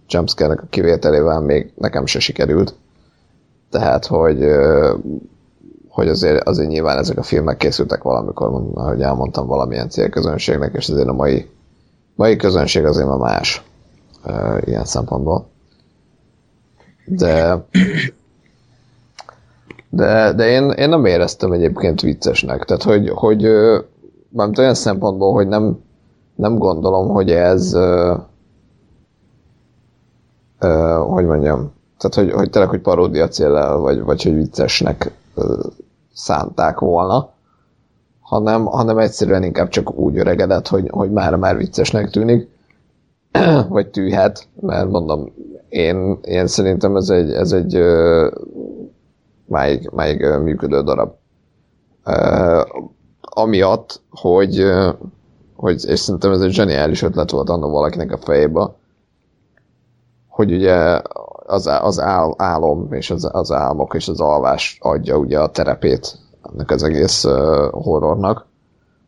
jumpscare 0.08 0.54
a 0.54 0.68
kivételével 0.70 1.40
még 1.40 1.72
nekem 1.76 2.06
se 2.06 2.20
sikerült. 2.20 2.76
Tehát, 3.70 4.06
hogy, 4.06 4.46
hogy 5.88 6.08
azért, 6.08 6.48
azért 6.48 6.70
nyilván 6.70 6.98
ezek 6.98 7.18
a 7.18 7.24
filmek 7.24 7.58
készültek 7.58 8.04
valamikor, 8.04 8.64
ahogy 8.74 9.02
elmondtam, 9.02 9.48
valamilyen 9.48 9.90
célközönségnek, 9.90 10.74
és 10.74 10.90
azért 10.90 11.08
a 11.08 11.14
mai, 11.14 11.50
mai 12.16 12.36
közönség 12.36 12.86
azért 12.86 13.08
ma 13.08 13.18
más 13.18 13.64
ilyen 14.66 14.86
szempontból. 14.86 15.48
De 17.06 17.66
de, 19.96 20.34
de 20.34 20.50
én, 20.50 20.70
én 20.70 20.90
nem 20.90 21.06
éreztem 21.06 21.52
egyébként 21.52 22.02
viccesnek. 22.02 22.64
Tehát, 22.66 22.84
hogy, 22.84 23.10
hogy 23.10 23.48
mármint 24.30 24.58
olyan 24.58 24.74
szempontból, 24.74 25.34
hogy 25.34 25.48
nem, 25.48 25.80
nem 26.36 26.58
gondolom, 26.58 27.08
hogy 27.08 27.32
ez 27.32 27.74
ö, 27.74 28.16
ö, 30.60 31.04
hogy 31.08 31.26
mondjam, 31.26 31.72
tehát, 31.98 32.16
hogy, 32.16 32.40
hogy 32.40 32.50
tényleg, 32.50 32.70
hogy 32.70 32.82
paródia 32.82 33.28
célral, 33.28 33.80
vagy, 33.80 34.02
vagy 34.04 34.24
hogy 34.24 34.34
viccesnek 34.34 35.12
ö, 35.36 35.60
szánták 36.14 36.80
volna, 36.80 37.30
hanem, 38.20 38.66
hanem 38.66 38.98
egyszerűen 38.98 39.44
inkább 39.44 39.68
csak 39.68 39.98
úgy 39.98 40.18
öregedett, 40.18 40.68
hogy, 40.68 40.88
hogy 40.90 41.12
már 41.12 41.36
már 41.36 41.58
viccesnek 41.58 42.10
tűnik, 42.10 42.50
vagy 43.70 43.88
tűhet, 43.88 44.48
mert 44.60 44.90
mondom, 44.90 45.34
én, 45.70 46.20
én 46.22 46.48
szerintem 46.48 46.96
ez 46.96 47.10
egy, 47.10 47.32
ez 47.32 47.52
egy 47.52 47.78
uh, 47.78 48.32
máig, 49.46 49.90
máig 49.94 50.26
működő 50.26 50.82
darab. 50.82 51.14
Uh, 52.06 52.62
amiatt, 53.20 54.02
hogy, 54.10 54.66
hogy, 55.56 55.86
és 55.86 56.00
szerintem 56.00 56.32
ez 56.32 56.42
egy 56.42 56.52
zseniális 56.52 57.02
ötlet 57.02 57.32
volt 57.32 57.50
annak 57.50 57.72
valakinek 57.72 58.12
a 58.12 58.18
fejébe, 58.18 58.76
hogy 60.28 60.54
ugye 60.54 61.02
az, 61.46 61.68
az 61.82 62.00
ál, 62.00 62.34
álom 62.38 62.94
és 62.94 63.12
az, 63.12 63.30
az 63.32 63.52
álmok 63.52 63.94
és 63.94 64.08
az 64.08 64.20
alvás 64.20 64.78
adja 64.82 65.18
ugye 65.18 65.40
a 65.40 65.52
terepét 65.52 66.18
ennek 66.54 66.72
az 66.72 66.84
egész 66.84 67.24
uh, 67.24 67.70
horrornak, 67.72 68.46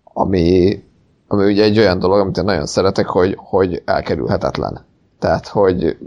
ami, 0.03 0.83
ami 1.27 1.45
ugye 1.51 1.63
egy 1.63 1.77
olyan 1.77 1.99
dolog, 1.99 2.19
amit 2.19 2.37
én 2.37 2.43
nagyon 2.43 2.65
szeretek, 2.65 3.07
hogy, 3.07 3.35
hogy 3.37 3.81
elkerülhetetlen. 3.85 4.85
Tehát, 5.19 5.47
hogy 5.47 5.97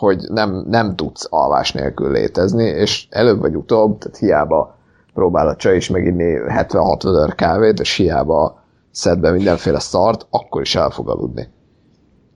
hogy 0.00 0.24
nem, 0.28 0.64
nem 0.68 0.96
tudsz 0.96 1.26
alvás 1.30 1.72
nélkül 1.72 2.10
létezni, 2.12 2.64
és 2.64 3.06
előbb 3.10 3.40
vagy 3.40 3.54
utóbb, 3.54 3.98
tehát 3.98 4.16
hiába 4.16 4.76
próbál 5.14 5.48
a 5.48 5.56
csaj 5.56 5.76
is 5.76 5.88
meginni 5.88 6.38
70-60 6.48 7.32
kávét, 7.36 7.80
és 7.80 7.96
hiába 7.96 8.62
szed 8.90 9.18
be 9.18 9.30
mindenféle 9.30 9.78
szart, 9.78 10.26
akkor 10.30 10.60
is 10.60 10.74
el 10.74 10.90
fog 10.90 11.08
aludni. 11.08 11.48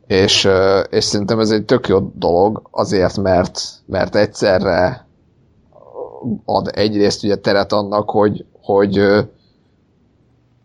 És, 0.06 0.48
és 0.90 1.04
szerintem 1.04 1.38
ez 1.38 1.50
egy 1.50 1.64
tök 1.64 1.88
jó 1.88 1.98
dolog, 2.14 2.68
azért, 2.70 3.16
mert, 3.16 3.60
mert 3.86 4.14
egyszerre 4.14 5.06
ad 6.44 6.70
egyrészt 6.74 7.24
ugye 7.24 7.36
teret 7.36 7.72
annak, 7.72 8.10
hogy, 8.10 8.44
hogy, 8.60 8.98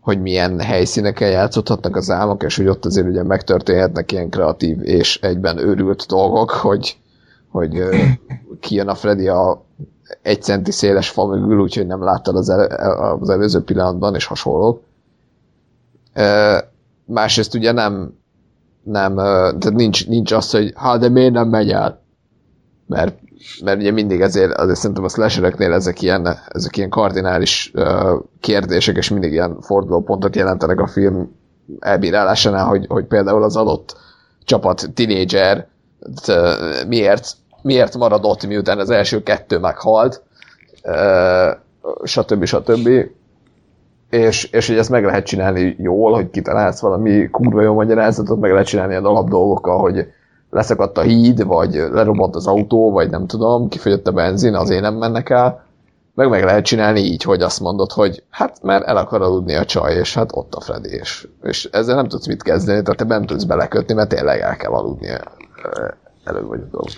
hogy 0.00 0.20
milyen 0.20 0.60
helyszíneken 0.60 1.30
játszódhatnak 1.30 1.96
az 1.96 2.10
álmok, 2.10 2.42
és 2.42 2.56
hogy 2.56 2.66
ott 2.66 2.84
azért 2.84 3.06
ugye 3.06 3.22
megtörténhetnek 3.22 4.12
ilyen 4.12 4.30
kreatív 4.30 4.78
és 4.82 5.18
egyben 5.22 5.58
őrült 5.58 6.06
dolgok, 6.06 6.50
hogy, 6.50 6.98
hogy 7.48 7.82
kijön 8.60 8.88
a 8.88 8.94
Freddy 8.94 9.28
a 9.28 9.64
egy 10.22 10.42
centi 10.42 10.70
széles 10.70 11.08
fa 11.08 11.26
mögül, 11.26 11.60
úgyhogy 11.60 11.86
nem 11.86 12.02
láttad 12.02 12.36
az, 12.36 12.48
el, 12.48 12.60
az 13.20 13.30
előző 13.30 13.62
pillanatban, 13.62 14.14
és 14.14 14.24
hasonlók. 14.24 14.82
Másrészt 17.04 17.54
ugye 17.54 17.72
nem, 17.72 18.14
nem 18.82 19.14
tehát 19.16 19.72
nincs, 19.72 20.08
nincs 20.08 20.32
az, 20.32 20.50
hogy 20.50 20.72
hát 20.76 21.00
de 21.00 21.08
miért 21.08 21.32
nem 21.32 21.48
megy 21.48 21.70
el? 21.70 22.00
Mert, 22.86 23.18
mert 23.64 23.78
ugye 23.78 23.90
mindig 23.90 24.20
ezért, 24.20 24.52
azért 24.52 24.78
szerintem 24.78 25.04
a 25.04 25.08
slashereknél 25.08 25.72
ezek 25.72 26.02
ilyen, 26.02 26.38
ezek 26.48 26.76
ilyen 26.76 26.88
kardinális 26.88 27.72
uh, 27.74 28.20
kérdések, 28.40 28.96
és 28.96 29.08
mindig 29.10 29.32
ilyen 29.32 29.60
fordulópontot 29.60 30.36
jelentenek 30.36 30.80
a 30.80 30.86
film 30.86 31.36
elbírálásánál, 31.78 32.64
hogy, 32.64 32.86
hogy 32.88 33.04
például 33.04 33.42
az 33.42 33.56
adott 33.56 33.96
csapat 34.44 34.90
tinédzser 34.94 35.68
miért, 36.88 37.32
miért 37.62 37.96
maradott, 37.96 38.46
miután 38.46 38.78
az 38.78 38.90
első 38.90 39.22
kettő 39.22 39.58
meghalt, 39.58 40.22
uh, 40.82 41.50
stb. 42.04 42.44
stb 42.44 42.88
és, 44.10 44.44
és 44.44 44.66
hogy 44.66 44.76
ezt 44.76 44.90
meg 44.90 45.04
lehet 45.04 45.26
csinálni 45.26 45.76
jól, 45.78 46.12
hogy 46.12 46.30
kitalálsz 46.30 46.80
valami 46.80 47.28
kurva 47.30 47.62
jó 47.62 47.74
magyarázatot, 47.74 48.40
meg 48.40 48.50
lehet 48.50 48.66
csinálni 48.66 48.92
ilyen 48.92 49.04
alap 49.04 49.28
dolgokkal, 49.28 49.78
hogy 49.78 50.06
leszakadt 50.50 50.98
a 50.98 51.02
híd, 51.02 51.44
vagy 51.44 51.74
lerobbant 51.74 52.34
az 52.34 52.46
autó, 52.46 52.90
vagy 52.90 53.10
nem 53.10 53.26
tudom, 53.26 53.68
kifogyott 53.68 54.06
a 54.06 54.12
benzin, 54.12 54.54
azért 54.54 54.82
nem 54.82 54.94
mennek 54.94 55.30
el, 55.30 55.64
meg 56.14 56.28
meg 56.28 56.44
lehet 56.44 56.64
csinálni 56.64 57.00
így, 57.00 57.22
hogy 57.22 57.42
azt 57.42 57.60
mondod, 57.60 57.92
hogy 57.92 58.22
hát 58.30 58.62
mert 58.62 58.84
el 58.84 58.96
akar 58.96 59.22
aludni 59.22 59.54
a 59.54 59.64
csaj, 59.64 59.94
és 59.94 60.14
hát 60.14 60.30
ott 60.32 60.54
a 60.54 60.60
Freddy, 60.60 60.88
és, 60.88 61.28
és 61.42 61.68
ezzel 61.72 61.94
nem 61.94 62.08
tudsz 62.08 62.26
mit 62.26 62.42
kezdeni, 62.42 62.82
tehát 62.82 62.98
te 62.98 63.04
nem 63.04 63.26
tudsz 63.26 63.44
belekötni, 63.44 63.94
mert 63.94 64.08
tényleg 64.08 64.40
el 64.40 64.56
kell 64.56 64.72
aludni 64.72 65.08
elő 66.24 66.42
vagy 66.46 66.60
dolog. 66.70 66.88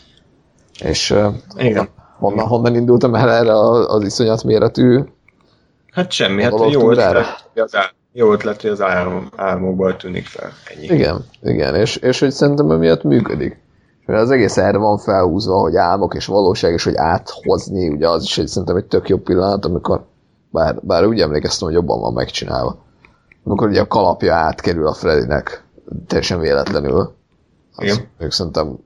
És 0.84 1.14
Igen. 1.56 1.88
Honnan, 2.18 2.46
honnan 2.46 2.74
indultam 2.74 3.14
el 3.14 3.30
erre 3.30 3.58
az 3.86 4.04
iszonyat 4.04 4.44
méretű 4.44 5.00
Hát 5.92 6.10
semmi, 6.10 6.42
hát 6.42 6.70
jó 6.70 6.90
ötlet, 6.90 7.50
az 7.54 7.76
jó 8.12 8.32
ötlet, 8.32 8.60
hogy 8.60 8.70
az 8.70 8.80
álom, 8.80 9.28
álmokból 9.36 9.97
tűnik 9.97 10.26
fel. 10.26 10.51
Ennyi. 10.74 10.84
Igen, 10.84 11.24
igen, 11.43 11.74
és, 11.74 11.97
és 11.97 12.20
hogy 12.20 12.30
szerintem 12.30 12.70
emiatt 12.70 13.02
működik. 13.02 13.60
Mert 14.06 14.20
az 14.20 14.30
egész 14.30 14.56
erre 14.56 14.78
van 14.78 14.98
felhúzva, 14.98 15.60
hogy 15.60 15.76
álmok 15.76 16.14
és 16.14 16.26
valóság, 16.26 16.72
és 16.72 16.84
hogy 16.84 16.97
áthozni, 16.97 17.89
ugye 17.89 18.09
az 18.09 18.22
is 18.22 18.39
egy, 18.39 18.47
szerintem 18.47 18.76
egy 18.76 18.84
tök 18.84 19.09
jobb 19.09 19.22
pillanat, 19.22 19.64
amikor, 19.64 20.05
bár, 20.51 20.78
bár 20.82 21.06
úgy 21.06 21.20
emlékeztem, 21.20 21.68
hogy 21.68 21.76
jobban 21.76 22.01
van 22.01 22.12
megcsinálva. 22.12 22.76
Amikor 23.44 23.68
ugye 23.68 23.80
a 23.80 23.86
kalapja 23.86 24.34
átkerül 24.34 24.86
a 24.86 24.93
Freddynek, 24.93 25.64
teljesen 26.06 26.40
véletlenül. 26.40 27.14
Az, 27.74 27.84
Igen. 27.84 27.97
Ők 28.18 28.32
szerintem, 28.32 28.78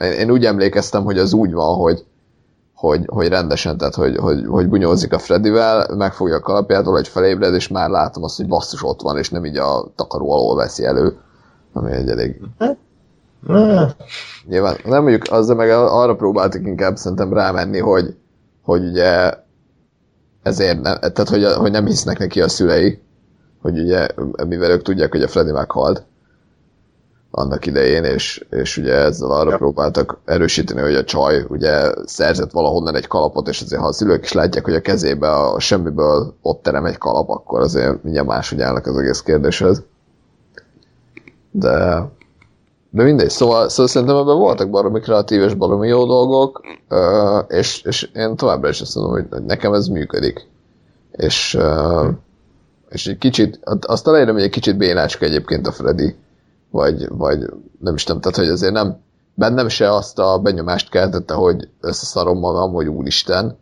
én, 0.00 0.12
én 0.12 0.30
úgy 0.30 0.44
emlékeztem, 0.44 1.04
hogy 1.04 1.18
az 1.18 1.32
úgy 1.32 1.52
van, 1.52 1.76
hogy 1.76 2.04
hogy, 2.78 3.04
hogy 3.06 3.28
rendesen, 3.28 3.76
tehát 3.76 3.94
hogy, 3.94 4.16
hogy, 4.16 4.44
hogy 4.46 4.68
bunyózik 4.68 5.12
a 5.12 5.18
Freddyvel, 5.18 5.94
megfogja 5.96 6.36
a 6.36 6.40
kalapját, 6.40 6.86
egy 6.96 7.08
felébred, 7.08 7.54
és 7.54 7.68
már 7.68 7.90
látom 7.90 8.22
azt, 8.22 8.36
hogy 8.36 8.46
basszus 8.46 8.82
ott 8.82 9.02
van, 9.02 9.18
és 9.18 9.30
nem 9.30 9.44
így 9.44 9.56
a 9.56 9.92
takaró 9.96 10.30
alól 10.32 10.56
veszi 10.56 10.84
elő, 10.84 11.18
ami 11.72 11.92
egy 11.92 12.08
elég... 12.08 12.40
Nyilván, 14.48 14.76
nem 14.84 15.02
mondjuk, 15.02 15.22
azzal 15.30 15.56
meg 15.56 15.70
arra 15.70 16.16
próbáltak 16.16 16.66
inkább 16.66 16.96
szerintem 16.96 17.32
rámenni, 17.32 17.78
hogy, 17.78 18.16
hogy 18.62 18.84
ugye 18.84 19.32
ezért 20.42 20.80
nem, 20.80 20.98
tehát 20.98 21.28
hogy, 21.28 21.44
hogy 21.44 21.70
nem 21.70 21.86
hisznek 21.86 22.18
neki 22.18 22.40
a 22.40 22.48
szülei, 22.48 23.02
hogy 23.62 23.78
ugye, 23.78 24.08
mivel 24.48 24.70
ők 24.70 24.82
tudják, 24.82 25.10
hogy 25.10 25.22
a 25.22 25.28
Freddy 25.28 25.52
meghalt, 25.52 26.04
annak 27.30 27.66
idején, 27.66 28.04
és, 28.04 28.46
és 28.50 28.76
ugye 28.76 28.94
ezzel 28.94 29.30
arra 29.30 29.50
ja. 29.50 29.56
próbáltak 29.56 30.18
erősíteni, 30.24 30.80
hogy 30.80 30.94
a 30.94 31.04
csaj 31.04 31.44
ugye 31.48 31.92
szerzett 32.04 32.50
valahonnan 32.50 32.94
egy 32.94 33.06
kalapot, 33.06 33.48
és 33.48 33.60
azért 33.60 33.80
ha 33.80 33.86
a 33.86 33.92
szülők 33.92 34.24
is 34.24 34.32
látják, 34.32 34.64
hogy 34.64 34.74
a 34.74 34.80
kezébe 34.80 35.30
a 35.30 35.60
semmiből 35.60 36.34
ott 36.42 36.62
terem 36.62 36.84
egy 36.84 36.98
kalap, 36.98 37.28
akkor 37.28 37.60
azért 37.60 38.02
mindjárt 38.02 38.28
máshogy 38.28 38.60
állnak 38.60 38.86
az 38.86 38.96
egész 38.96 39.20
kérdéshez. 39.20 39.82
De, 41.50 42.08
de 42.90 43.02
mindegy, 43.02 43.30
szóval, 43.30 43.68
szóval 43.68 43.86
szerintem 43.86 44.16
ebben 44.16 44.36
voltak 44.36 44.70
baromi 44.70 45.00
kreatív 45.00 45.42
és 45.42 45.54
baromi 45.54 45.88
jó 45.88 46.06
dolgok, 46.06 46.60
és, 47.48 47.82
és 47.82 48.10
én 48.14 48.36
továbbra 48.36 48.68
is 48.68 48.80
azt 48.80 48.94
mondom, 48.94 49.12
hogy 49.12 49.42
nekem 49.44 49.72
ez 49.72 49.86
működik. 49.86 50.46
És, 51.10 51.58
és 52.88 53.06
egy 53.06 53.18
kicsit, 53.18 53.60
azt 53.80 54.06
elejére, 54.06 54.32
hogy 54.32 54.42
egy 54.42 54.50
kicsit 54.50 54.76
bénácska 54.76 55.24
egyébként 55.24 55.66
a 55.66 55.72
Freddy 55.72 56.16
vagy, 56.70 57.08
vagy 57.08 57.38
nem 57.80 57.94
is 57.94 58.04
tudom, 58.04 58.20
tehát 58.20 58.36
hogy 58.38 58.48
azért 58.48 58.72
nem, 58.72 59.00
bennem 59.34 59.68
se 59.68 59.92
azt 59.94 60.18
a 60.18 60.38
benyomást 60.38 60.90
keltette, 60.90 61.34
hogy 61.34 61.68
összeszarom 61.80 62.38
magam, 62.38 62.72
hogy 62.72 62.86
úristen. 62.86 63.58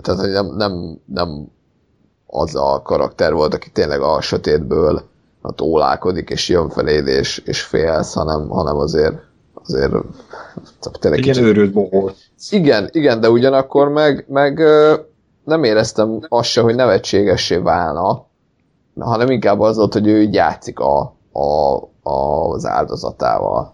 Tehát, 0.00 0.20
hogy 0.20 0.30
nem, 0.30 0.46
nem, 0.46 1.00
nem 1.04 1.48
az 2.26 2.54
a 2.54 2.82
karakter 2.84 3.32
volt, 3.32 3.54
aki 3.54 3.70
tényleg 3.70 4.00
a 4.00 4.20
sötétből 4.20 5.02
a 5.40 5.52
tólálkodik, 5.52 6.30
és 6.30 6.48
jön 6.48 6.68
feléd, 6.68 7.06
és, 7.06 7.38
és 7.38 7.62
félsz, 7.62 8.14
hanem, 8.14 8.48
hanem 8.48 8.76
azért, 8.76 9.18
azért 9.64 9.92
tényleg 11.00 11.20
Igen, 11.20 11.44
őrült 11.44 11.72
bohóc. 11.72 12.18
Igen, 12.50 12.88
igen, 12.92 13.20
de 13.20 13.30
ugyanakkor 13.30 13.88
meg, 13.88 14.24
meg 14.28 14.62
nem 15.44 15.64
éreztem 15.64 16.20
azt 16.28 16.48
se, 16.48 16.60
hogy 16.60 16.74
nevetségessé 16.74 17.56
válna, 17.56 18.26
hanem 18.98 19.30
inkább 19.30 19.60
az 19.60 19.76
volt, 19.76 19.92
hogy 19.92 20.06
ő 20.06 20.22
így 20.22 20.34
játszik 20.34 20.78
a, 20.78 21.14
a, 21.32 21.74
a, 22.02 22.50
az 22.50 22.66
áldozatával. 22.66 23.72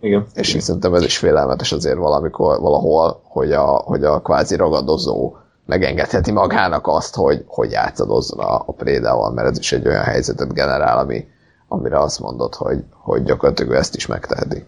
Igen. 0.00 0.26
És 0.34 0.54
én 0.54 0.60
szerintem 0.60 0.94
ez 0.94 1.02
is 1.02 1.18
félelmetes 1.18 1.72
azért 1.72 1.96
valamikor, 1.96 2.60
valahol, 2.60 3.20
hogy 3.24 3.52
a, 3.52 3.64
hogy 3.64 4.04
a 4.04 4.20
kvázi 4.20 4.56
ragadozó 4.56 5.36
megengedheti 5.66 6.32
magának 6.32 6.86
azt, 6.86 7.14
hogy, 7.14 7.44
hogy 7.46 7.70
játszadozzon 7.70 8.38
a, 8.38 8.62
a 8.66 8.72
prédával, 8.72 9.32
mert 9.32 9.48
ez 9.48 9.58
is 9.58 9.72
egy 9.72 9.86
olyan 9.86 10.02
helyzetet 10.02 10.52
generál, 10.54 10.98
ami, 10.98 11.26
amire 11.68 11.98
azt 11.98 12.20
mondod, 12.20 12.54
hogy, 12.54 12.84
hogy 12.90 13.22
gyakorlatilag 13.22 13.72
ezt 13.72 13.96
is 13.96 14.06
megteheti. 14.06 14.64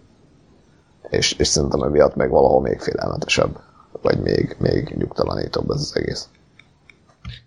És, 1.09 1.33
és 1.33 1.49
szerintem 1.49 1.83
emiatt 1.83 2.15
meg 2.15 2.31
valahol 2.31 2.61
még 2.61 2.81
félelmetesebb, 2.81 3.59
vagy 4.03 4.21
még, 4.21 4.57
még 4.59 4.95
nyugtalanítóbb 4.99 5.71
ez 5.71 5.81
az 5.81 5.97
egész. 5.97 6.29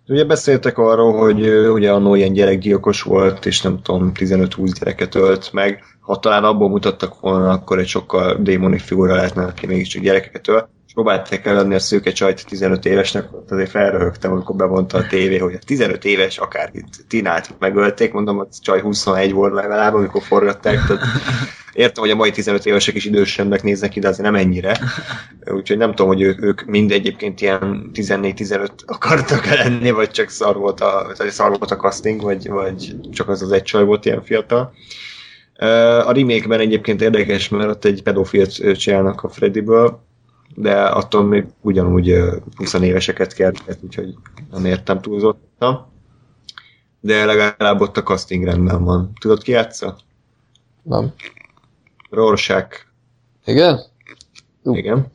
Ugye 0.08 0.26
beszéltek 0.26 0.78
arról, 0.78 1.14
hogy 1.18 1.48
ugye 1.50 1.92
annó 1.92 2.16
ilyen 2.16 2.34
gyerekgyilkos 2.34 3.02
volt, 3.02 3.46
és 3.46 3.62
nem 3.62 3.82
tudom, 3.82 4.12
15-20 4.16 4.76
gyereket 4.80 5.16
ölt 5.16 5.54
meg. 5.54 5.84
Ha 6.00 6.20
talán 6.20 6.44
abból 6.44 6.70
mutattak 6.70 7.20
volna, 7.20 7.50
akkor 7.50 7.80
egy 7.80 7.88
sokkal 7.88 8.38
démoni 8.42 8.78
figura 8.78 9.16
lehetne, 9.16 9.46
aki 9.46 9.66
mégiscsak 9.66 10.02
gyerekeket 10.02 10.48
ölt. 10.48 10.68
És 10.94 11.00
próbálták 11.00 11.46
eladni 11.46 11.76
a 11.76 11.80
szőke 11.80 12.12
csajt 12.12 12.46
15 12.48 12.86
évesnek, 12.86 13.28
azért 13.50 13.70
felröhögtem, 13.70 14.32
amikor 14.32 14.56
bevonta 14.56 14.98
a 14.98 15.08
tévé, 15.08 15.38
hogy 15.38 15.54
a 15.54 15.66
15 15.66 16.06
éves 16.06 16.38
akár 16.38 16.72
Tinát 17.08 17.56
megölték, 17.60 18.14
mondom, 18.14 18.40
a 18.40 18.48
csaj 18.62 18.82
21 18.82 19.32
volt 19.32 19.54
legalább, 19.54 19.94
amikor 19.94 20.22
forgatták, 20.22 20.86
tehát 20.88 21.04
Értem, 21.74 22.04
hogy 22.04 22.12
a 22.12 22.16
mai 22.16 22.32
15 22.32 22.66
évesek 22.66 22.96
is 22.96 23.06
idősebbnek 23.06 23.64
néznek 23.64 23.90
ki, 23.90 24.00
de 24.00 24.08
azért 24.08 24.32
nem 24.32 24.36
ennyire. 24.36 24.80
Úgyhogy 25.46 25.78
nem 25.78 25.90
tudom, 25.90 26.08
hogy 26.08 26.22
ők, 26.22 26.42
ők 26.42 26.66
mind 26.66 26.92
egyébként 26.92 27.42
ilyen 27.42 27.92
14-15 27.94 28.68
akartak 28.86 29.46
lenni, 29.46 29.92
vagy 29.92 30.12
csak 30.12 30.30
szar 30.30 30.58
volt 30.58 30.82
a, 30.82 31.14
vagy 31.18 31.30
szar 31.30 31.50
volt 31.50 31.72
a 31.72 31.76
casting, 31.76 32.22
vagy, 32.22 32.50
vagy 32.50 32.96
csak 33.12 33.30
az 33.30 33.42
az 33.42 33.52
egy 33.52 33.64
csaj 33.64 33.84
volt 33.84 34.06
ilyen 34.06 34.24
fiatal. 34.24 34.74
A 36.06 36.12
remake-ben 36.12 36.60
egyébként 36.60 37.02
érdekes, 37.02 37.50
mert 37.50 37.70
ott 37.70 37.86
egy 37.86 38.04
pedofilt 38.04 38.78
csinálnak 38.78 39.24
a 39.24 39.30
Freddyből, 39.30 40.12
de 40.56 40.82
attól 40.82 41.24
még 41.24 41.46
ugyanúgy 41.62 42.20
20 42.56 42.74
éveseket 42.74 43.34
kell, 43.34 43.52
úgyhogy 43.82 44.16
nem 44.52 44.66
értem 44.66 45.02
túlzottan. 45.02 45.92
De 47.00 47.26
legalább 47.26 47.82
ott 47.82 47.98
a 47.98 48.04
casting 48.04 48.44
rendben 48.44 48.84
van. 48.84 49.12
Tudod 49.20 49.42
ki 49.42 49.52
játsza? 49.52 49.98
Nem. 50.82 51.14
Rorschach. 52.10 52.86
Igen? 53.46 53.80
Uh. 54.64 54.78
Igen. 54.78 55.12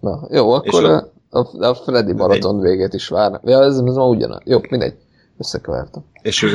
Na, 0.00 0.26
jó, 0.30 0.52
akkor 0.52 0.84
a, 0.84 1.12
a, 1.30 1.66
a 1.66 1.74
Freddy 1.74 2.12
maraton 2.12 2.60
végét 2.60 2.92
is 2.92 3.08
vár. 3.08 3.40
Ja, 3.44 3.62
ez, 3.62 3.76
ez 3.78 3.94
ma 3.94 4.08
ugyanaz. 4.08 4.40
Jó, 4.44 4.60
mindegy. 4.70 4.94
Összekevertem. 5.42 6.04
És 6.22 6.46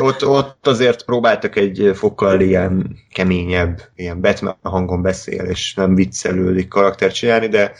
ott, 0.00 0.26
ott 0.26 0.66
azért 0.66 1.04
próbáltak 1.04 1.56
egy 1.56 1.90
fokkal 1.94 2.40
ilyen 2.40 2.96
keményebb, 3.12 3.80
ilyen 3.94 4.20
Batman 4.20 4.56
hangon 4.62 5.02
beszél, 5.02 5.44
és 5.44 5.74
nem 5.74 5.94
viccelődik 5.94 6.68
karakter 6.68 7.12
csinálni, 7.12 7.48
de 7.48 7.72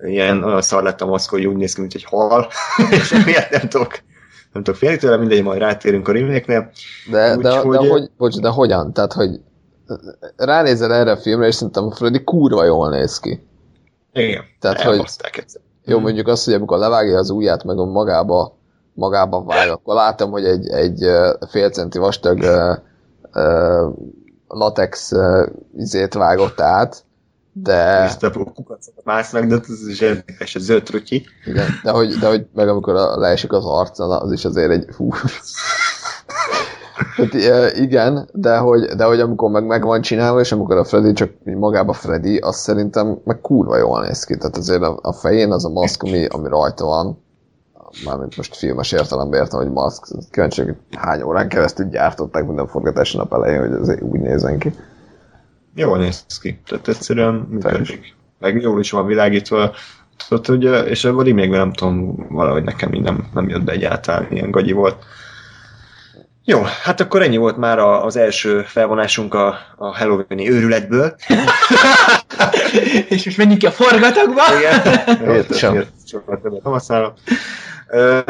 ilyen 0.00 0.44
olyan 0.44 0.62
szar 0.62 0.82
lett 0.82 1.00
a 1.00 1.06
maszk, 1.06 1.30
hogy 1.30 1.46
úgy 1.46 1.56
néz 1.56 1.74
ki, 1.74 1.80
mint 1.80 1.94
egy 1.94 2.04
hal, 2.04 2.48
és 2.90 3.24
miért 3.24 3.50
nem 3.50 3.68
tudok 3.68 4.00
nem 4.52 4.62
tudok 4.62 4.78
félni 4.80 4.96
tőle, 4.96 5.16
mindegy, 5.16 5.42
majd 5.42 5.58
rátérünk 5.58 6.08
a 6.08 6.12
remake 6.12 6.70
De, 7.10 7.36
Úgy, 7.36 7.42
de, 7.42 7.58
hogy... 7.58 7.78
de, 7.78 7.88
hogy, 7.88 8.10
bocs, 8.16 8.36
de 8.36 8.48
hogyan? 8.48 8.92
Tehát, 8.92 9.12
hogy 9.12 9.40
ránézel 10.36 10.94
erre 10.94 11.10
a 11.10 11.16
filmre, 11.16 11.46
és 11.46 11.54
szerintem 11.54 11.84
a 11.84 11.94
Freddy 11.94 12.24
kurva 12.24 12.64
jól 12.64 12.90
néz 12.90 13.18
ki. 13.18 13.46
Igen, 14.12 14.44
Tehát, 14.60 14.80
hogy, 14.80 15.04
jó, 15.84 15.98
mondjuk 15.98 16.28
azt, 16.28 16.44
hogy 16.44 16.54
amikor 16.54 16.78
levágja 16.78 17.18
az 17.18 17.30
ujját, 17.30 17.64
meg 17.64 17.78
a 17.78 17.84
magába 17.84 18.58
magában 18.94 19.46
vág, 19.46 19.68
akkor 19.70 19.94
látom, 19.94 20.30
hogy 20.30 20.44
egy, 20.44 20.68
egy 20.68 21.06
fél 21.48 21.70
centi 21.70 21.98
vastag 21.98 22.42
ö, 22.42 22.72
ö, 23.32 23.88
latex 24.48 25.12
ö, 25.12 25.46
izét 25.76 26.14
vágott 26.14 26.60
át, 26.60 27.04
de, 27.54 27.74
Ezt 27.82 28.22
a 28.22 28.30
kukacokat 28.30 29.04
másznak, 29.04 29.44
de 29.44 29.54
ez 29.68 29.88
is 29.88 30.00
érdekes, 30.00 30.54
a 30.54 30.58
zöld 30.58 30.82
trutyi. 30.82 31.24
igen, 31.46 31.66
de, 31.82 31.90
hogy, 31.90 32.14
de 32.14 32.28
hogy 32.28 32.46
meg 32.54 32.68
amikor 32.68 32.94
a- 32.94 33.18
leesik 33.18 33.52
az 33.52 33.64
arca, 33.64 34.18
az 34.20 34.32
is 34.32 34.44
azért 34.44 34.70
egy 34.70 34.86
fú. 34.94 35.08
Hát, 37.16 37.34
ö, 37.34 37.66
igen, 37.74 38.28
de 38.32 38.56
hogy, 38.56 38.84
de 38.84 39.04
hogy 39.04 39.20
amikor 39.20 39.50
meg, 39.50 39.66
meg 39.66 39.84
van 39.84 40.00
csinálva, 40.00 40.40
és 40.40 40.52
amikor 40.52 40.76
a 40.76 40.84
Freddy 40.84 41.12
csak 41.12 41.30
magába 41.44 41.92
Freddy, 41.92 42.36
az 42.38 42.56
szerintem 42.56 43.18
meg 43.24 43.40
kurva 43.40 43.76
jól 43.76 44.00
néz 44.00 44.24
ki. 44.24 44.36
Tehát 44.36 44.56
azért 44.56 44.82
a, 44.82 44.98
a 45.02 45.12
fején 45.12 45.52
az 45.52 45.64
a 45.64 45.68
maszk, 45.68 46.02
ami, 46.02 46.26
ami 46.26 46.48
rajta 46.48 46.84
van, 46.84 47.21
mármint 48.04 48.36
most 48.36 48.56
filmes 48.56 48.92
értelemben 48.92 49.40
értem, 49.40 49.60
hogy 49.60 49.70
maszk, 49.70 50.04
kíváncsi, 50.30 50.62
hogy 50.62 50.74
hány 50.96 51.22
órán 51.22 51.48
keresztül 51.48 51.88
gyártották 51.88 52.46
minden 52.46 52.66
forgatási 52.66 53.16
nap 53.16 53.32
elején, 53.32 53.60
hogy 53.60 53.80
ez 53.80 54.00
úgy 54.00 54.20
nézzen 54.20 54.58
ki. 54.58 54.72
Jól 55.74 55.98
néz 55.98 56.24
ki. 56.40 56.60
Tehát 56.66 56.88
egyszerűen 56.88 57.34
működik. 57.34 58.14
Meg 58.38 58.60
jól 58.60 58.80
is 58.80 58.90
van 58.90 59.06
világítva. 59.06 59.72
Tudod, 60.28 60.46
hogy, 60.46 60.88
és 60.90 61.04
a 61.04 61.22
remake 61.22 61.56
nem 61.56 61.72
tudom, 61.72 62.26
valahogy 62.28 62.62
nekem 62.62 62.92
így 62.92 63.02
nem, 63.02 63.26
nem 63.34 63.48
jött 63.48 63.62
be 63.64 63.72
egyáltalán, 63.72 64.26
ilyen 64.30 64.50
gagyi 64.50 64.72
volt. 64.72 65.04
Jó, 66.44 66.62
hát 66.82 67.00
akkor 67.00 67.22
ennyi 67.22 67.36
volt 67.36 67.56
már 67.56 67.78
a- 67.78 68.04
az 68.04 68.16
első 68.16 68.62
felvonásunk 68.62 69.34
a, 69.34 69.58
a 69.76 69.96
Halloween-i 69.96 70.50
őrületből. 70.50 71.14
és 73.08 73.24
most 73.24 73.36
menjünk 73.36 73.58
ki 73.58 73.66
a 73.66 73.70
forgatagba. 73.70 74.42
Igen. 74.58 75.34
Értem. 75.34 75.70
Ezért 75.70 75.90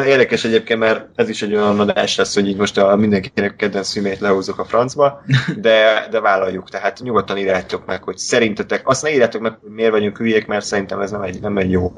Érdekes 0.07 0.45
egyébként, 0.45 0.79
mert 0.79 1.09
ez 1.15 1.29
is 1.29 1.43
egy 1.43 1.55
olyan 1.55 1.81
adás 1.81 2.17
lesz, 2.17 2.35
hogy 2.35 2.49
így 2.49 2.57
most 2.57 2.79
a 2.79 2.97
mindenkinek 2.97 3.57
kedvenc 3.57 3.93
filmét 3.93 4.19
lehúzok 4.19 4.59
a 4.59 4.65
francba, 4.65 5.23
de, 5.61 6.07
de 6.11 6.21
vállaljuk. 6.21 6.71
Tehát 6.71 7.01
nyugodtan 7.03 7.39
írjátok 7.39 7.87
meg, 7.87 8.03
hogy 8.03 8.19
szerintetek, 8.19 8.89
azt 8.89 9.03
ne 9.03 9.13
írjátok 9.13 9.41
meg, 9.41 9.59
hogy 9.61 9.71
miért 9.71 9.91
vagyunk 9.91 10.17
hülyék, 10.17 10.47
mert 10.47 10.65
szerintem 10.65 11.01
ez 11.01 11.11
nem 11.11 11.23
egy, 11.23 11.41
nem 11.41 11.57
egy 11.57 11.71
jó 11.71 11.93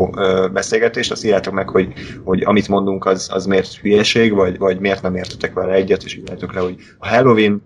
beszélgetés, 0.52 1.10
azt 1.10 1.24
írjátok 1.24 1.54
meg, 1.54 1.68
hogy, 1.68 1.92
hogy 2.24 2.42
amit 2.42 2.68
mondunk, 2.68 3.06
az, 3.06 3.28
az 3.32 3.46
miért 3.46 3.74
hülyeség, 3.74 4.34
vagy, 4.34 4.58
vagy 4.58 4.80
miért 4.80 5.02
nem 5.02 5.14
értetek 5.14 5.52
vele 5.52 5.72
egyet, 5.72 6.04
és 6.04 6.16
írjátok 6.16 6.54
le, 6.54 6.60
hogy 6.60 6.76
a 6.98 7.08
Halloween, 7.08 7.62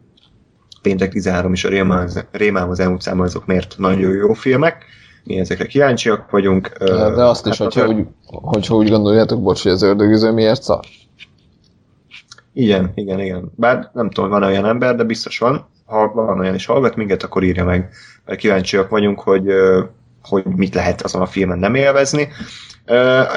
péntek 0.82 1.12
13 1.12 1.52
és 1.52 1.64
a 1.64 1.68
Rémám 1.68 2.08
Rémám 2.30 2.70
az 2.70 2.80
elmúlt 2.80 3.02
számban 3.02 3.26
azok 3.26 3.46
miért 3.46 3.74
nagyon 3.78 4.12
jó 4.12 4.32
filmek, 4.32 4.84
mi 5.24 5.38
ezekre 5.38 5.66
kíváncsiak 5.66 6.30
vagyunk. 6.30 6.72
Ö, 6.78 6.84
De 7.14 7.24
azt 7.24 7.46
is, 7.46 7.58
hát 7.58 7.72
hogyha 7.72 7.88
a- 7.88 7.94
úgy, 7.94 8.06
hogyha 8.26 8.74
úgy 8.74 8.88
gondoljátok, 8.90 9.42
bocs, 9.42 9.62
hogy 9.62 9.72
az 9.72 9.82
ördögüző 9.82 10.32
miért 10.32 10.62
szar? 10.62 10.80
Igen, 12.52 12.92
igen, 12.94 13.20
igen. 13.20 13.52
Bár 13.56 13.90
nem 13.92 14.10
tudom, 14.10 14.30
van 14.30 14.42
olyan 14.42 14.64
ember, 14.66 14.96
de 14.96 15.04
biztos 15.04 15.38
van. 15.38 15.68
Ha 15.84 16.12
van 16.14 16.38
olyan 16.40 16.54
is 16.54 16.66
hallgat 16.66 16.96
minket, 16.96 17.22
akkor 17.22 17.42
írja 17.42 17.64
meg. 17.64 17.88
Mert 18.24 18.38
Kíváncsiak 18.38 18.88
vagyunk, 18.88 19.20
hogy, 19.20 19.46
hogy 20.22 20.44
mit 20.44 20.74
lehet 20.74 21.02
azon 21.02 21.20
a 21.22 21.26
filmen 21.26 21.58
nem 21.58 21.74
élvezni. 21.74 22.28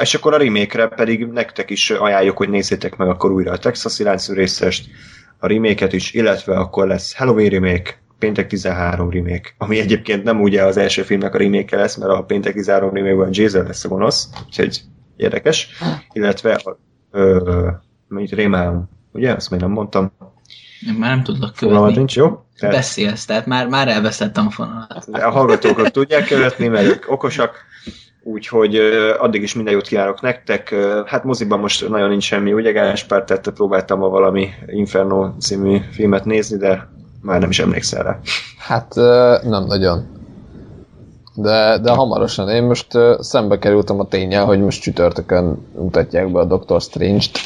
És 0.00 0.14
akkor 0.14 0.34
a 0.34 0.38
remake 0.38 0.86
pedig 0.86 1.24
nektek 1.26 1.70
is 1.70 1.90
ajánljuk, 1.90 2.36
hogy 2.36 2.48
nézzétek 2.48 2.96
meg 2.96 3.08
akkor 3.08 3.30
újra 3.30 3.52
a 3.52 3.58
Texas 3.58 3.98
Láncú 3.98 4.32
részest, 4.32 4.90
a 5.38 5.46
remake 5.46 5.86
is, 5.90 6.12
illetve 6.12 6.54
akkor 6.58 6.86
lesz 6.86 7.16
Halloween 7.16 7.48
remake, 7.50 8.01
Péntek 8.22 8.46
13 8.46 9.10
remake, 9.10 9.54
ami 9.58 9.78
egyébként 9.78 10.24
nem 10.24 10.40
ugye 10.40 10.62
az 10.64 10.76
első 10.76 11.02
filmnek 11.02 11.34
a 11.34 11.38
remake 11.38 11.76
lesz, 11.76 11.96
mert 11.96 12.12
a 12.12 12.22
Péntek 12.22 12.52
13 12.52 12.94
remake-ben 12.94 13.28
Jason 13.32 13.64
lesz 13.64 13.84
a 13.84 13.88
gonosz, 13.88 14.28
úgyhogy 14.46 14.80
érdekes. 15.16 15.68
Illetve 16.12 16.52
a, 16.52 16.78
ö, 17.10 17.68
mint 18.08 18.34
ugye? 19.12 19.32
Azt 19.32 19.50
még 19.50 19.60
nem 19.60 19.70
mondtam. 19.70 20.12
Én 20.88 20.94
már 20.94 21.10
nem 21.10 21.22
tudlak 21.22 21.56
Fogalmat 21.56 21.80
követni. 21.82 21.98
nincs, 21.98 22.16
jó? 22.16 22.44
Tehát 22.58 22.74
Beszélsz, 22.74 23.24
tehát 23.24 23.46
már, 23.46 23.68
már 23.68 23.88
elveszettem 23.88 24.46
a 24.46 24.50
fonalat. 24.50 25.08
a 25.12 25.30
hallgatókat 25.30 25.92
tudják 25.92 26.26
követni, 26.26 26.68
mert 26.68 27.04
okosak, 27.06 27.56
úgyhogy 28.22 28.76
addig 29.18 29.42
is 29.42 29.54
minden 29.54 29.72
jót 29.72 29.86
kívánok 29.86 30.20
nektek. 30.20 30.74
Hát 31.06 31.24
moziban 31.24 31.60
most 31.60 31.88
nagyon 31.88 32.08
nincs 32.08 32.24
semmi, 32.24 32.52
ugye 32.52 32.72
Gáspár, 32.72 33.24
tehát 33.24 33.50
próbáltam 33.50 33.98
ma 33.98 34.08
valami 34.08 34.48
Inferno 34.66 35.36
című 35.38 35.78
filmet 35.90 36.24
nézni, 36.24 36.56
de 36.56 37.00
már 37.22 37.40
nem 37.40 37.50
is 37.50 37.58
emlékszel 37.58 38.02
rá. 38.02 38.18
Hát 38.58 38.94
nem 39.44 39.64
nagyon. 39.66 40.06
De, 41.34 41.78
de 41.78 41.90
hamarosan. 41.90 42.48
Én 42.48 42.62
most 42.62 42.86
szembe 43.18 43.58
kerültem 43.58 44.00
a 44.00 44.08
tényel, 44.08 44.44
hogy 44.44 44.60
most 44.60 44.82
csütörtökön 44.82 45.66
mutatják 45.76 46.32
be 46.32 46.38
a 46.38 46.44
Doctor 46.44 46.80
Strange-t. 46.80 47.38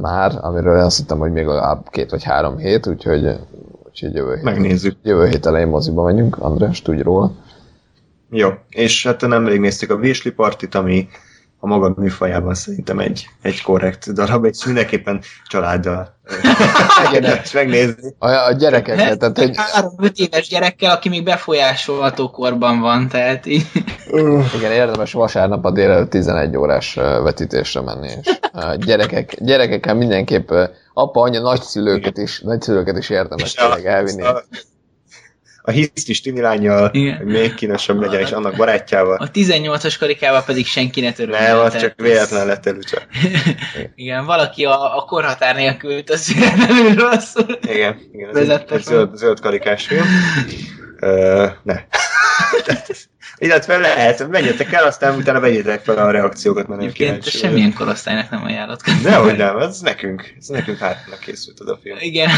Már, 0.00 0.38
amiről 0.40 0.78
azt 0.78 0.96
hittem, 0.96 1.18
hogy 1.18 1.32
még 1.32 1.46
legalább 1.46 1.88
két 1.90 2.10
vagy 2.10 2.22
három 2.22 2.56
hét, 2.56 2.86
úgyhogy, 2.86 3.26
úgyhogy 3.84 4.14
jövő, 4.14 4.34
hét, 4.34 4.42
Megnézzük. 4.44 4.96
jövő 5.02 5.26
hét 5.26 5.46
elején 5.46 5.68
moziba 5.68 6.02
megyünk. 6.02 6.36
András, 6.38 6.82
tudj 6.82 7.02
róla. 7.02 7.32
Jó, 8.30 8.48
és 8.68 9.06
hát 9.06 9.20
nemrég 9.20 9.60
néztük 9.60 9.90
a 9.90 9.94
Weasley 9.94 10.34
Partit, 10.34 10.74
ami 10.74 11.08
a 11.66 11.68
maga 11.68 11.94
műfajában 11.96 12.54
szerintem 12.54 12.98
egy, 12.98 13.28
egy 13.42 13.62
korrekt 13.62 14.12
darab, 14.12 14.44
és 14.44 14.64
mindenképpen 14.64 15.22
családdal 15.46 16.14
érdemes 17.12 17.52
megnézni. 17.52 18.14
A, 18.18 18.28
a 18.28 18.52
gyerekeket, 18.52 19.18
tehát 19.18 19.38
hogy 19.38 19.56
Három-öt 19.56 20.18
éves 20.18 20.48
gyerekkel, 20.48 20.90
aki 20.90 21.08
még 21.08 21.24
befolyásolható 21.24 22.30
korban 22.30 22.80
van, 22.80 23.08
tehát 23.08 23.46
így. 23.46 23.66
Igen, 24.56 24.72
érdemes 24.72 25.12
vasárnap 25.12 25.64
a 25.64 25.70
délelőtt 25.70 26.10
11 26.10 26.56
órás 26.56 26.94
vetítésre 26.94 27.80
menni, 27.80 28.08
és 28.20 28.38
ö, 28.52 28.76
gyerekek, 28.76 29.34
gyerekekkel 29.40 29.94
mindenképp 29.94 30.50
apa, 30.94 31.20
anya, 31.20 31.40
nagyszülőket 31.40 32.18
is, 32.18 32.40
nagyszülőket 32.40 32.98
is 32.98 33.10
érdemes 33.10 33.56
a, 33.56 33.60
tényleg 33.60 33.86
elvinni. 33.86 34.22
a, 34.22 34.44
a 35.66 35.70
hisztis 35.70 36.20
tini 36.20 36.40
lányjal, 36.40 36.90
Igen. 36.92 37.16
hogy 37.16 37.26
még 37.26 37.54
kínosabb 37.54 38.00
legyen, 38.00 38.20
és 38.20 38.30
annak 38.30 38.56
barátjával. 38.56 39.16
A 39.16 39.30
18-as 39.30 39.96
karikával 39.98 40.42
pedig 40.44 40.66
senki 40.66 41.00
ne 41.00 41.12
törődjön. 41.12 41.42
Nem, 41.42 41.58
az 41.58 41.76
csak 41.76 42.00
véletlen 42.00 42.46
lett 42.46 42.66
elütve. 42.66 43.06
Igen, 43.94 44.24
valaki 44.24 44.64
a, 44.64 44.96
a 44.96 45.04
korhatár 45.04 45.54
nélkül 45.54 46.02
az 46.06 46.34
véletlenül 46.34 46.94
rosszul. 46.94 47.58
Igen, 47.62 47.98
igen 48.12 48.36
ez 48.36 48.48
egy, 48.48 48.64
egy 48.68 48.82
zöld, 48.82 49.16
zöld 49.16 49.40
karikás 49.40 49.86
film. 49.86 50.06
Ö, 51.00 51.46
ne. 51.62 51.74
Illetve 53.38 53.76
lehet, 53.76 54.28
menjetek 54.28 54.72
el, 54.72 54.84
aztán 54.84 55.16
utána 55.16 55.40
vegyétek 55.40 55.84
fel 55.84 55.98
a 55.98 56.10
reakciókat, 56.10 56.68
mert 56.68 56.80
nem 56.80 56.92
kíváncsi 56.92 57.30
semmilyen 57.30 57.74
korosztálynak 57.74 58.30
nem 58.30 58.44
ajánlott. 58.44 58.80
Dehogy 59.02 59.36
nem, 59.36 59.58
ez 59.58 59.80
nekünk, 59.80 60.34
ez 60.38 60.46
nekünk 60.46 60.78
hátnak 60.78 61.18
készült 61.18 61.60
az 61.60 61.68
a 61.68 61.78
film. 61.82 61.96
Igen. 62.00 62.30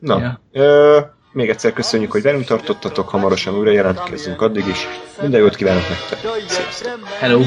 Na, 0.00 0.20
Ja. 0.20 0.40
ö, 0.52 1.00
még 1.32 1.48
egyszer 1.48 1.72
köszönjük, 1.72 2.12
hogy 2.12 2.22
velünk 2.22 2.44
tartottatok, 2.44 3.08
hamarosan 3.08 3.54
újra 3.54 3.70
jelentkezünk. 3.70 4.42
addig 4.42 4.66
is. 4.66 4.86
Minden 5.20 5.40
jót 5.40 5.56
kívánok 5.56 5.82
nektek! 5.88 6.18
Sziasztok! 6.48 7.06
Hello! 7.18 7.42